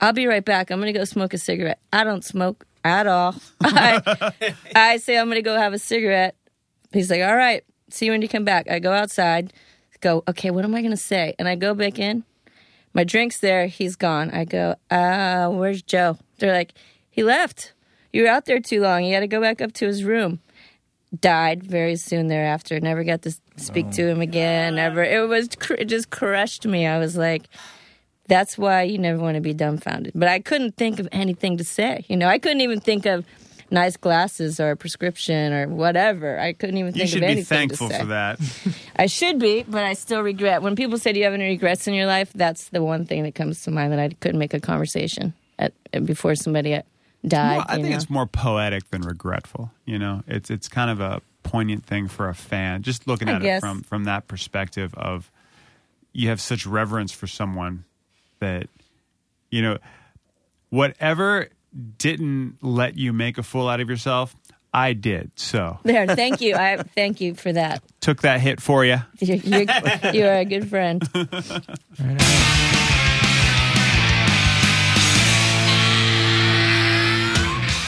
"I'll 0.00 0.12
be 0.12 0.26
right 0.26 0.44
back. 0.44 0.70
I'm 0.70 0.78
gonna 0.80 0.92
go 0.92 1.04
smoke 1.04 1.34
a 1.34 1.38
cigarette." 1.38 1.78
I 1.92 2.04
don't 2.04 2.24
smoke 2.24 2.66
at 2.84 3.06
all. 3.06 3.34
I, 3.60 4.54
I 4.74 4.96
say 4.98 5.18
I'm 5.18 5.28
gonna 5.28 5.42
go 5.42 5.56
have 5.56 5.72
a 5.72 5.78
cigarette. 5.78 6.36
He's 6.92 7.10
like, 7.10 7.22
"All 7.22 7.36
right, 7.36 7.64
see 7.90 8.06
you 8.06 8.12
when 8.12 8.22
you 8.22 8.28
come 8.28 8.44
back." 8.44 8.70
I 8.70 8.78
go 8.78 8.92
outside 8.92 9.52
go, 10.00 10.22
okay, 10.28 10.50
what 10.50 10.64
am 10.64 10.74
I 10.74 10.80
going 10.80 10.92
to 10.92 10.96
say? 10.96 11.34
And 11.38 11.48
I 11.48 11.56
go 11.56 11.74
back 11.74 11.98
in. 11.98 12.24
My 12.94 13.04
drink's 13.04 13.38
there. 13.38 13.66
He's 13.66 13.96
gone. 13.96 14.30
I 14.30 14.44
go, 14.44 14.76
uh, 14.90 15.48
where's 15.48 15.82
Joe? 15.82 16.18
They're 16.38 16.52
like, 16.52 16.72
he 17.10 17.22
left. 17.22 17.72
You 18.12 18.22
were 18.22 18.28
out 18.28 18.46
there 18.46 18.60
too 18.60 18.80
long. 18.80 19.02
He 19.02 19.12
had 19.12 19.20
to 19.20 19.26
go 19.26 19.40
back 19.40 19.60
up 19.60 19.72
to 19.74 19.86
his 19.86 20.04
room. 20.04 20.40
Died 21.18 21.62
very 21.62 21.96
soon 21.96 22.28
thereafter. 22.28 22.80
Never 22.80 23.04
got 23.04 23.22
to 23.22 23.34
speak 23.56 23.90
to 23.92 24.08
him 24.08 24.20
again. 24.20 24.76
Never. 24.76 25.02
It 25.02 25.28
was, 25.28 25.48
cr- 25.58 25.74
it 25.74 25.86
just 25.86 26.10
crushed 26.10 26.66
me. 26.66 26.86
I 26.86 26.98
was 26.98 27.16
like, 27.16 27.44
that's 28.28 28.58
why 28.58 28.82
you 28.82 28.98
never 28.98 29.18
want 29.20 29.36
to 29.36 29.40
be 29.40 29.54
dumbfounded. 29.54 30.12
But 30.14 30.28
I 30.28 30.40
couldn't 30.40 30.76
think 30.76 30.98
of 30.98 31.08
anything 31.12 31.56
to 31.58 31.64
say. 31.64 32.04
You 32.08 32.16
know, 32.16 32.28
I 32.28 32.38
couldn't 32.38 32.60
even 32.60 32.80
think 32.80 33.06
of 33.06 33.24
nice 33.70 33.96
glasses 33.96 34.60
or 34.60 34.70
a 34.70 34.76
prescription 34.76 35.52
or 35.52 35.68
whatever. 35.68 36.38
I 36.38 36.52
couldn't 36.52 36.76
even 36.78 36.94
You 36.94 36.98
think 37.00 37.10
should 37.10 37.22
of 37.22 37.28
be 37.28 37.32
anything 37.32 37.68
thankful 37.68 37.88
to 37.88 37.94
say. 37.94 38.00
for 38.00 38.06
that. 38.06 38.40
I 38.96 39.06
should 39.06 39.38
be, 39.38 39.64
but 39.64 39.82
I 39.84 39.94
still 39.94 40.20
regret. 40.22 40.62
When 40.62 40.76
people 40.76 40.98
say, 40.98 41.12
"Do 41.12 41.18
you 41.18 41.24
have 41.24 41.34
any 41.34 41.46
regrets 41.46 41.86
in 41.88 41.94
your 41.94 42.06
life?" 42.06 42.32
That's 42.34 42.68
the 42.68 42.82
one 42.82 43.06
thing 43.06 43.22
that 43.24 43.34
comes 43.34 43.62
to 43.62 43.70
mind 43.70 43.92
that 43.92 43.98
I 43.98 44.08
couldn't 44.20 44.38
make 44.38 44.54
a 44.54 44.60
conversation 44.60 45.32
at 45.58 45.72
before 46.04 46.34
somebody 46.34 46.74
uh, 46.74 46.82
died. 47.26 47.56
Well, 47.58 47.66
I 47.68 47.76
you 47.76 47.82
think 47.82 47.90
know? 47.92 47.96
it's 47.96 48.10
more 48.10 48.26
poetic 48.26 48.90
than 48.90 49.02
regretful. 49.02 49.70
You 49.84 49.98
know, 49.98 50.22
it's 50.26 50.50
it's 50.50 50.68
kind 50.68 50.90
of 50.90 51.00
a 51.00 51.20
poignant 51.42 51.86
thing 51.86 52.08
for 52.08 52.28
a 52.28 52.34
fan. 52.34 52.82
Just 52.82 53.06
looking 53.06 53.28
at 53.28 53.42
it 53.44 53.60
from 53.60 53.82
from 53.82 54.04
that 54.04 54.28
perspective 54.28 54.94
of 54.94 55.30
you 56.12 56.28
have 56.28 56.40
such 56.40 56.66
reverence 56.66 57.12
for 57.12 57.26
someone 57.26 57.84
that 58.40 58.68
you 59.50 59.62
know 59.62 59.78
whatever 60.70 61.48
didn't 61.98 62.56
let 62.62 62.96
you 62.96 63.12
make 63.12 63.38
a 63.38 63.42
fool 63.42 63.68
out 63.68 63.80
of 63.80 63.88
yourself, 63.88 64.34
I 64.72 64.92
did. 64.92 65.30
So 65.36 65.78
there. 65.82 66.06
Thank 66.06 66.40
you. 66.40 66.54
I 66.54 66.78
thank 66.78 67.20
you 67.20 67.34
for 67.34 67.52
that. 67.52 67.82
took 68.00 68.22
that 68.22 68.40
hit 68.40 68.60
for 68.60 68.84
you. 68.84 68.98
You're, 69.18 69.36
you're, 69.36 69.66
you 70.12 70.26
are 70.26 70.38
a 70.38 70.44
good 70.44 70.68
friend. 70.68 71.02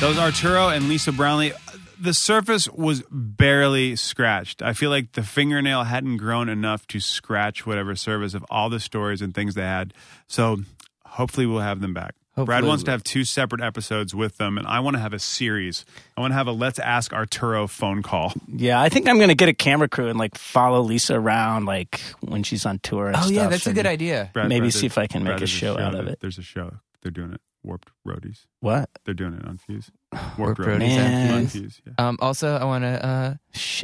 Those 0.01 0.11
was 0.11 0.19
Arturo 0.19 0.69
and 0.69 0.89
Lisa 0.89 1.11
Brownlee. 1.11 1.53
The 2.01 2.15
surface 2.15 2.69
was 2.69 3.03
barely 3.11 3.97
scratched. 3.97 4.63
I 4.63 4.73
feel 4.73 4.91
like 4.91 5.13
the 5.13 5.23
fingernail 5.23 5.85
hadn't 5.85 6.19
grown 6.19 6.49
enough 6.49 6.87
to 6.89 7.01
scratch 7.01 7.67
whatever 7.67 7.95
surface 7.95 8.35
of 8.35 8.45
all 8.51 8.71
the 8.71 8.81
stories 8.81 9.21
and 9.21 9.35
things 9.35 9.55
they 9.55 9.63
had. 9.63 9.93
So 10.27 10.59
hopefully 11.05 11.47
we'll 11.47 11.61
have 11.61 11.81
them 11.81 11.95
back. 11.95 12.15
Brad 12.45 12.65
wants 12.65 12.85
to 12.85 12.93
have 12.93 13.03
two 13.03 13.25
separate 13.25 13.61
episodes 13.61 14.15
with 14.15 14.37
them, 14.37 14.59
and 14.59 14.67
I 14.67 14.81
want 14.81 14.95
to 14.95 15.01
have 15.01 15.13
a 15.13 15.19
series. 15.19 15.85
I 16.17 16.21
want 16.21 16.31
to 16.31 16.37
have 16.37 16.47
a 16.47 16.53
Let's 16.53 16.79
Ask 16.79 17.13
Arturo 17.13 17.67
phone 17.67 18.03
call. 18.03 18.33
Yeah, 18.47 18.81
I 18.81 18.89
think 18.89 19.09
I'm 19.09 19.19
gonna 19.19 19.35
get 19.35 19.49
a 19.49 19.55
camera 19.55 19.89
crew 19.89 20.09
and 20.09 20.19
like 20.19 20.37
follow 20.37 20.81
Lisa 20.81 21.17
around 21.19 21.65
like 21.65 22.01
when 22.21 22.43
she's 22.45 22.65
on 22.65 22.79
tour. 22.79 23.09
And 23.09 23.17
Oh 23.17 23.29
yeah, 23.29 23.41
stuff, 23.41 23.51
that's 23.51 23.67
a 23.67 23.73
good 23.73 23.87
idea. 23.87 24.31
Brad, 24.33 24.49
Maybe 24.49 24.67
Brad, 24.67 24.75
see 24.75 24.87
if 24.87 24.99
I 24.99 25.07
can 25.07 25.25
make 25.25 25.35
a 25.35 25.39
there's 25.39 25.51
show 25.51 25.79
out 25.79 25.95
of 25.95 26.07
it. 26.07 26.21
There's 26.21 26.39
a 26.39 26.43
show. 26.43 26.75
They're 27.03 27.11
doing 27.11 27.33
it. 27.33 27.41
Warped 27.65 27.91
Roadies. 28.07 28.47
What? 28.61 28.89
They're 29.05 29.15
doing 29.15 29.35
it 29.35 29.45
on 29.45 29.59
Fuse. 29.59 29.91
Warped 30.39 30.61
Roadies. 30.61 30.97
Roadies 30.97 31.29
on 31.29 31.31
On 31.35 31.47
Fuse. 31.47 31.53
Fuse, 31.53 31.83
yeah. 31.87 31.93
Um, 31.99 32.19
also, 32.21 32.57
I 32.57 32.65
want 32.65 32.85
to 32.85 33.07
uh, 33.07 33.35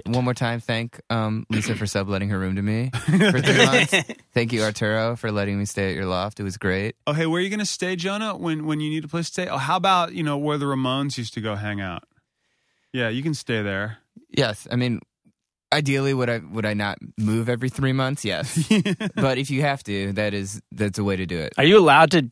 one 0.07 0.25
more 0.25 0.35
time 0.35 0.61
thank 0.61 1.01
um, 1.11 1.47
Lisa 1.51 1.75
for 1.75 1.87
subletting 1.87 2.31
her 2.31 2.39
room 2.39 2.57
to 2.57 2.63
me 2.63 2.91
for 2.95 3.41
three 3.41 3.67
months. 3.67 3.95
Thank 4.33 4.53
you, 4.53 4.63
Arturo, 4.63 5.17
for 5.17 5.31
letting 5.31 5.59
me 5.59 5.65
stay 5.67 5.91
at 5.91 5.95
your 5.97 6.07
loft. 6.07 6.41
It 6.41 6.45
was 6.45 6.57
great. 6.57 6.97
Oh, 7.07 7.13
hey, 7.13 7.27
where 7.27 7.41
are 7.41 7.43
you 7.43 7.51
going 7.51 7.61
to 7.61 7.67
stay, 7.67 7.95
Jonah? 7.97 8.37
When 8.37 8.67
when 8.67 8.81
you 8.81 8.89
need 8.91 9.05
a 9.05 9.09
place 9.09 9.27
to 9.27 9.33
stay? 9.33 9.49
Oh, 9.49 9.59
how 9.59 9.77
about 9.77 10.15
you 10.15 10.23
know 10.23 10.39
where 10.39 10.57
the 10.57 10.65
Ramones 10.65 11.19
used 11.19 11.35
to 11.35 11.41
go 11.41 11.57
hang 11.57 11.81
out? 11.81 12.05
Yeah, 12.93 13.09
you 13.09 13.23
can 13.23 13.35
stay 13.35 13.61
there. 13.61 13.99
Yes, 14.31 14.67
I 14.71 14.77
mean, 14.77 15.01
ideally, 15.73 16.15
would 16.15 16.31
I 16.31 16.39
would 16.39 16.65
I 16.65 16.75
not 16.75 16.99
move 17.19 17.49
every 17.49 17.69
three 17.69 17.93
months? 17.93 18.25
Yes, 18.25 18.67
but 19.15 19.37
if 19.37 19.51
you 19.51 19.61
have 19.61 19.83
to, 19.85 20.13
that 20.15 20.33
is 20.33 20.63
that's 20.73 20.99
a 20.99 21.05
way 21.05 21.17
to 21.17 21.27
do 21.27 21.39
it. 21.39 21.53
Are 21.59 21.65
you 21.65 21.79
allowed 21.79 22.13
to 22.13 22.31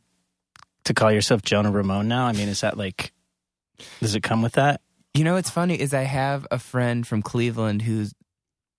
to 0.85 0.94
call 0.94 1.12
yourself 1.12 1.43
Jonah 1.43 1.70
Ramone 1.70 2.09
now? 2.09 2.27
I 2.27 2.32
mean, 2.32 2.48
is 2.48 2.62
that 2.62 2.78
like? 2.78 3.12
Does 4.00 4.14
it 4.14 4.22
come 4.22 4.42
with 4.42 4.52
that? 4.54 4.80
You 5.14 5.24
know 5.24 5.34
what's 5.34 5.50
funny 5.50 5.78
is 5.78 5.92
I 5.92 6.02
have 6.02 6.46
a 6.50 6.58
friend 6.58 7.06
from 7.06 7.22
Cleveland 7.22 7.82
who's 7.82 8.14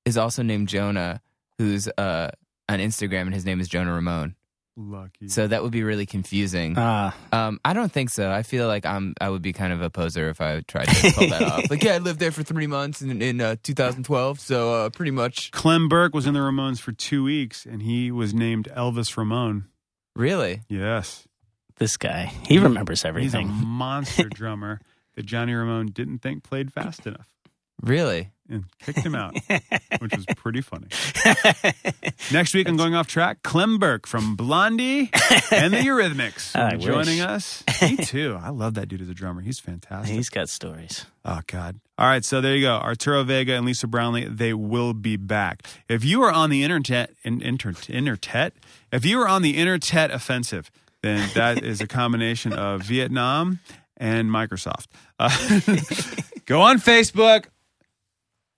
is 0.05 0.17
also 0.17 0.43
named 0.43 0.67
Jonah, 0.67 1.21
who's 1.57 1.87
uh, 1.97 2.29
on 2.67 2.79
Instagram, 2.79 3.21
and 3.21 3.33
his 3.33 3.45
name 3.45 3.59
is 3.61 3.67
Jonah 3.67 3.93
Ramone. 3.93 4.35
Lucky. 4.75 5.27
So 5.29 5.45
that 5.45 5.61
would 5.61 5.71
be 5.71 5.83
really 5.83 6.07
confusing. 6.07 6.73
Ah, 6.77 7.15
Um, 7.31 7.59
I 7.63 7.73
don't 7.73 7.91
think 7.91 8.09
so. 8.09 8.31
I 8.31 8.41
feel 8.41 8.67
like 8.67 8.87
I'm. 8.87 9.13
I 9.21 9.29
would 9.29 9.43
be 9.43 9.53
kind 9.53 9.71
of 9.71 9.83
a 9.83 9.91
poser 9.91 10.29
if 10.29 10.41
I 10.41 10.61
tried 10.61 10.85
to 10.85 11.11
pull 11.13 11.27
that 11.29 11.41
off. 11.43 11.63
Like, 11.69 11.83
yeah, 11.83 11.93
I 11.93 11.97
lived 11.99 12.19
there 12.19 12.31
for 12.31 12.41
three 12.41 12.65
months 12.65 13.03
in 13.03 13.21
in 13.21 13.39
uh, 13.39 13.55
2012, 13.61 14.39
so 14.39 14.73
uh, 14.73 14.89
pretty 14.89 15.11
much. 15.11 15.51
Clem 15.51 15.87
Burke 15.89 16.15
was 16.15 16.25
in 16.25 16.33
the 16.33 16.39
Ramones 16.39 16.79
for 16.79 16.91
two 16.91 17.23
weeks, 17.23 17.67
and 17.67 17.83
he 17.83 18.09
was 18.11 18.33
named 18.33 18.67
Elvis 18.75 19.15
Ramone. 19.15 19.65
Really? 20.15 20.61
Yes, 20.69 21.27
this 21.77 21.97
guy. 21.97 22.31
He 22.47 22.59
remembers 22.59 23.05
everything. 23.05 23.47
he's 23.49 23.61
a 23.61 23.63
monster 23.65 24.29
drummer 24.33 24.79
that 25.15 25.25
Johnny 25.25 25.53
Ramone 25.53 25.87
didn't 25.87 26.19
think 26.19 26.43
played 26.43 26.71
fast 26.73 27.05
enough 27.05 27.27
Really? 27.81 28.29
and 28.49 28.65
kicked 28.79 28.99
him 28.99 29.15
out, 29.15 29.33
which 29.99 30.15
was 30.15 30.25
pretty 30.37 30.61
funny. 30.61 30.87
Next 32.31 32.53
week, 32.53 32.67
I'm 32.67 32.77
going 32.77 32.93
off 32.93 33.07
track. 33.07 33.41
Clem 33.43 33.77
Burke 33.77 34.05
from 34.05 34.35
Blondie 34.35 35.09
and 35.51 35.73
the 35.73 35.77
Eurythmics 35.77 36.55
I 36.59 36.75
joining 36.75 37.19
wish. 37.19 37.21
us. 37.21 37.63
Me 37.81 37.95
too. 37.97 38.37
I 38.41 38.49
love 38.49 38.73
that 38.75 38.87
dude 38.89 39.01
as 39.01 39.09
a 39.09 39.13
drummer. 39.13 39.41
He's 39.41 39.59
fantastic. 39.59 40.13
He's 40.15 40.29
got 40.29 40.49
stories. 40.49 41.05
Oh 41.25 41.39
God! 41.47 41.79
All 41.97 42.05
right, 42.07 42.23
so 42.23 42.41
there 42.41 42.55
you 42.55 42.61
go. 42.61 42.73
Arturo 42.75 43.23
Vega 43.23 43.53
and 43.53 43.65
Lisa 43.65 43.87
Brownlee. 43.87 44.25
They 44.27 44.53
will 44.53 44.93
be 44.93 45.15
back. 45.15 45.63
If 45.87 46.03
you 46.03 46.21
are 46.23 46.31
on 46.31 46.49
the 46.49 46.63
internet, 46.63 47.11
in, 47.23 47.41
inter, 47.41 47.73
internet, 47.89 48.53
if 48.91 49.05
you 49.05 49.21
are 49.21 49.27
on 49.27 49.41
the 49.41 49.57
internet 49.57 50.11
offensive, 50.11 50.69
then 51.03 51.29
that 51.35 51.63
is 51.63 51.81
a 51.81 51.87
combination 51.87 52.53
of 52.53 52.81
Vietnam 52.81 53.59
and 53.97 54.29
Microsoft. 54.29 54.87
Uh, 55.19 55.29
go 56.45 56.61
on 56.61 56.79
Facebook. 56.79 57.45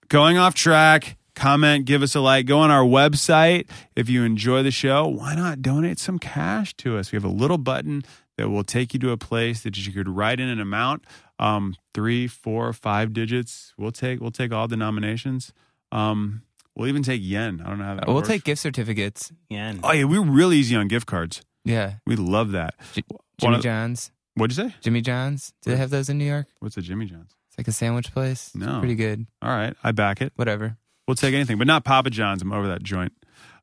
Going 0.07 0.38
off 0.38 0.53
track. 0.53 1.17
Comment, 1.35 1.84
give 1.84 2.01
us 2.01 2.15
a 2.15 2.22
like. 2.22 2.45
Go 2.45 2.59
on 2.59 2.72
our 2.72 2.85
website 2.85 3.67
if 3.95 4.07
you 4.07 4.23
enjoy 4.23 4.63
the 4.63 4.72
show. 4.72 5.07
Why 5.07 5.35
not 5.35 5.61
donate 5.61 5.99
some 5.99 6.17
cash 6.17 6.73
to 6.77 6.97
us? 6.97 7.11
We 7.11 7.17
have 7.17 7.26
a 7.26 7.30
little 7.30 7.57
button 7.57 8.03
that 8.38 8.49
will 8.49 8.63
take 8.63 8.93
you 8.93 8.99
to 9.01 9.11
a 9.11 9.17
place 9.17 9.61
that 9.63 9.76
you 9.76 9.91
could 9.91 10.07
write 10.07 10.39
in 10.39 10.47
an 10.47 10.61
amount 10.61 11.03
um, 11.39 11.76
three, 11.93 12.27
four, 12.27 12.72
five 12.72 13.11
digits. 13.11 13.73
We'll 13.77 13.91
take 13.91 14.22
we'll 14.22 14.31
take 14.31 14.53
all 14.53 14.67
denominations. 14.67 15.51
Um, 15.91 16.43
we'll 16.76 16.88
even 16.88 17.03
take 17.03 17.22
yen. 17.23 17.61
I 17.65 17.69
don't 17.69 17.80
know 17.80 17.85
how 17.85 17.95
that 17.95 18.07
we'll 18.07 18.17
works. 18.17 18.27
take 18.27 18.43
gift 18.43 18.61
certificates. 18.61 19.31
Yen. 19.49 19.80
Oh 19.84 19.91
yeah, 19.91 20.05
we're 20.05 20.23
really 20.23 20.57
easy 20.57 20.76
on 20.76 20.88
gift 20.88 21.07
cards. 21.07 21.41
Yeah, 21.65 21.95
We 22.05 22.15
love 22.15 22.51
that. 22.51 22.75
J- 22.93 23.03
Jimmy 23.39 23.55
of- 23.55 23.63
John's. 23.63 24.11
What'd 24.35 24.55
you 24.57 24.69
say? 24.69 24.75
Jimmy 24.81 25.01
John's. 25.01 25.51
Do 25.63 25.71
they 25.71 25.77
have 25.77 25.89
those 25.89 26.09
in 26.09 26.17
New 26.17 26.25
York? 26.25 26.47
What's 26.59 26.77
a 26.77 26.81
Jimmy 26.81 27.05
John's? 27.05 27.31
It's 27.49 27.57
like 27.57 27.67
a 27.67 27.71
sandwich 27.71 28.11
place. 28.13 28.47
It's 28.47 28.55
No. 28.55 28.79
pretty 28.79 28.95
good. 28.95 29.25
All 29.41 29.49
right, 29.49 29.75
I 29.83 29.91
back 29.91 30.21
it. 30.21 30.33
Whatever. 30.35 30.77
We'll 31.07 31.15
take 31.15 31.33
anything, 31.33 31.57
but 31.57 31.67
not 31.67 31.83
Papa 31.83 32.09
John's. 32.09 32.41
I'm 32.41 32.51
over 32.51 32.67
that 32.67 32.83
joint. 32.83 33.13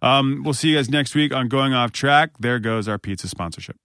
Um, 0.01 0.43
we'll 0.45 0.55
see 0.55 0.69
you 0.71 0.77
guys 0.77 0.89
next 0.91 1.15
week 1.15 1.33
on 1.35 1.49
Going 1.49 1.73
Off 1.75 1.93
Track. 1.93 2.31
There 2.41 2.59
goes 2.59 2.89
our 2.89 2.99
pizza 2.99 3.29
sponsorship. 3.29 3.77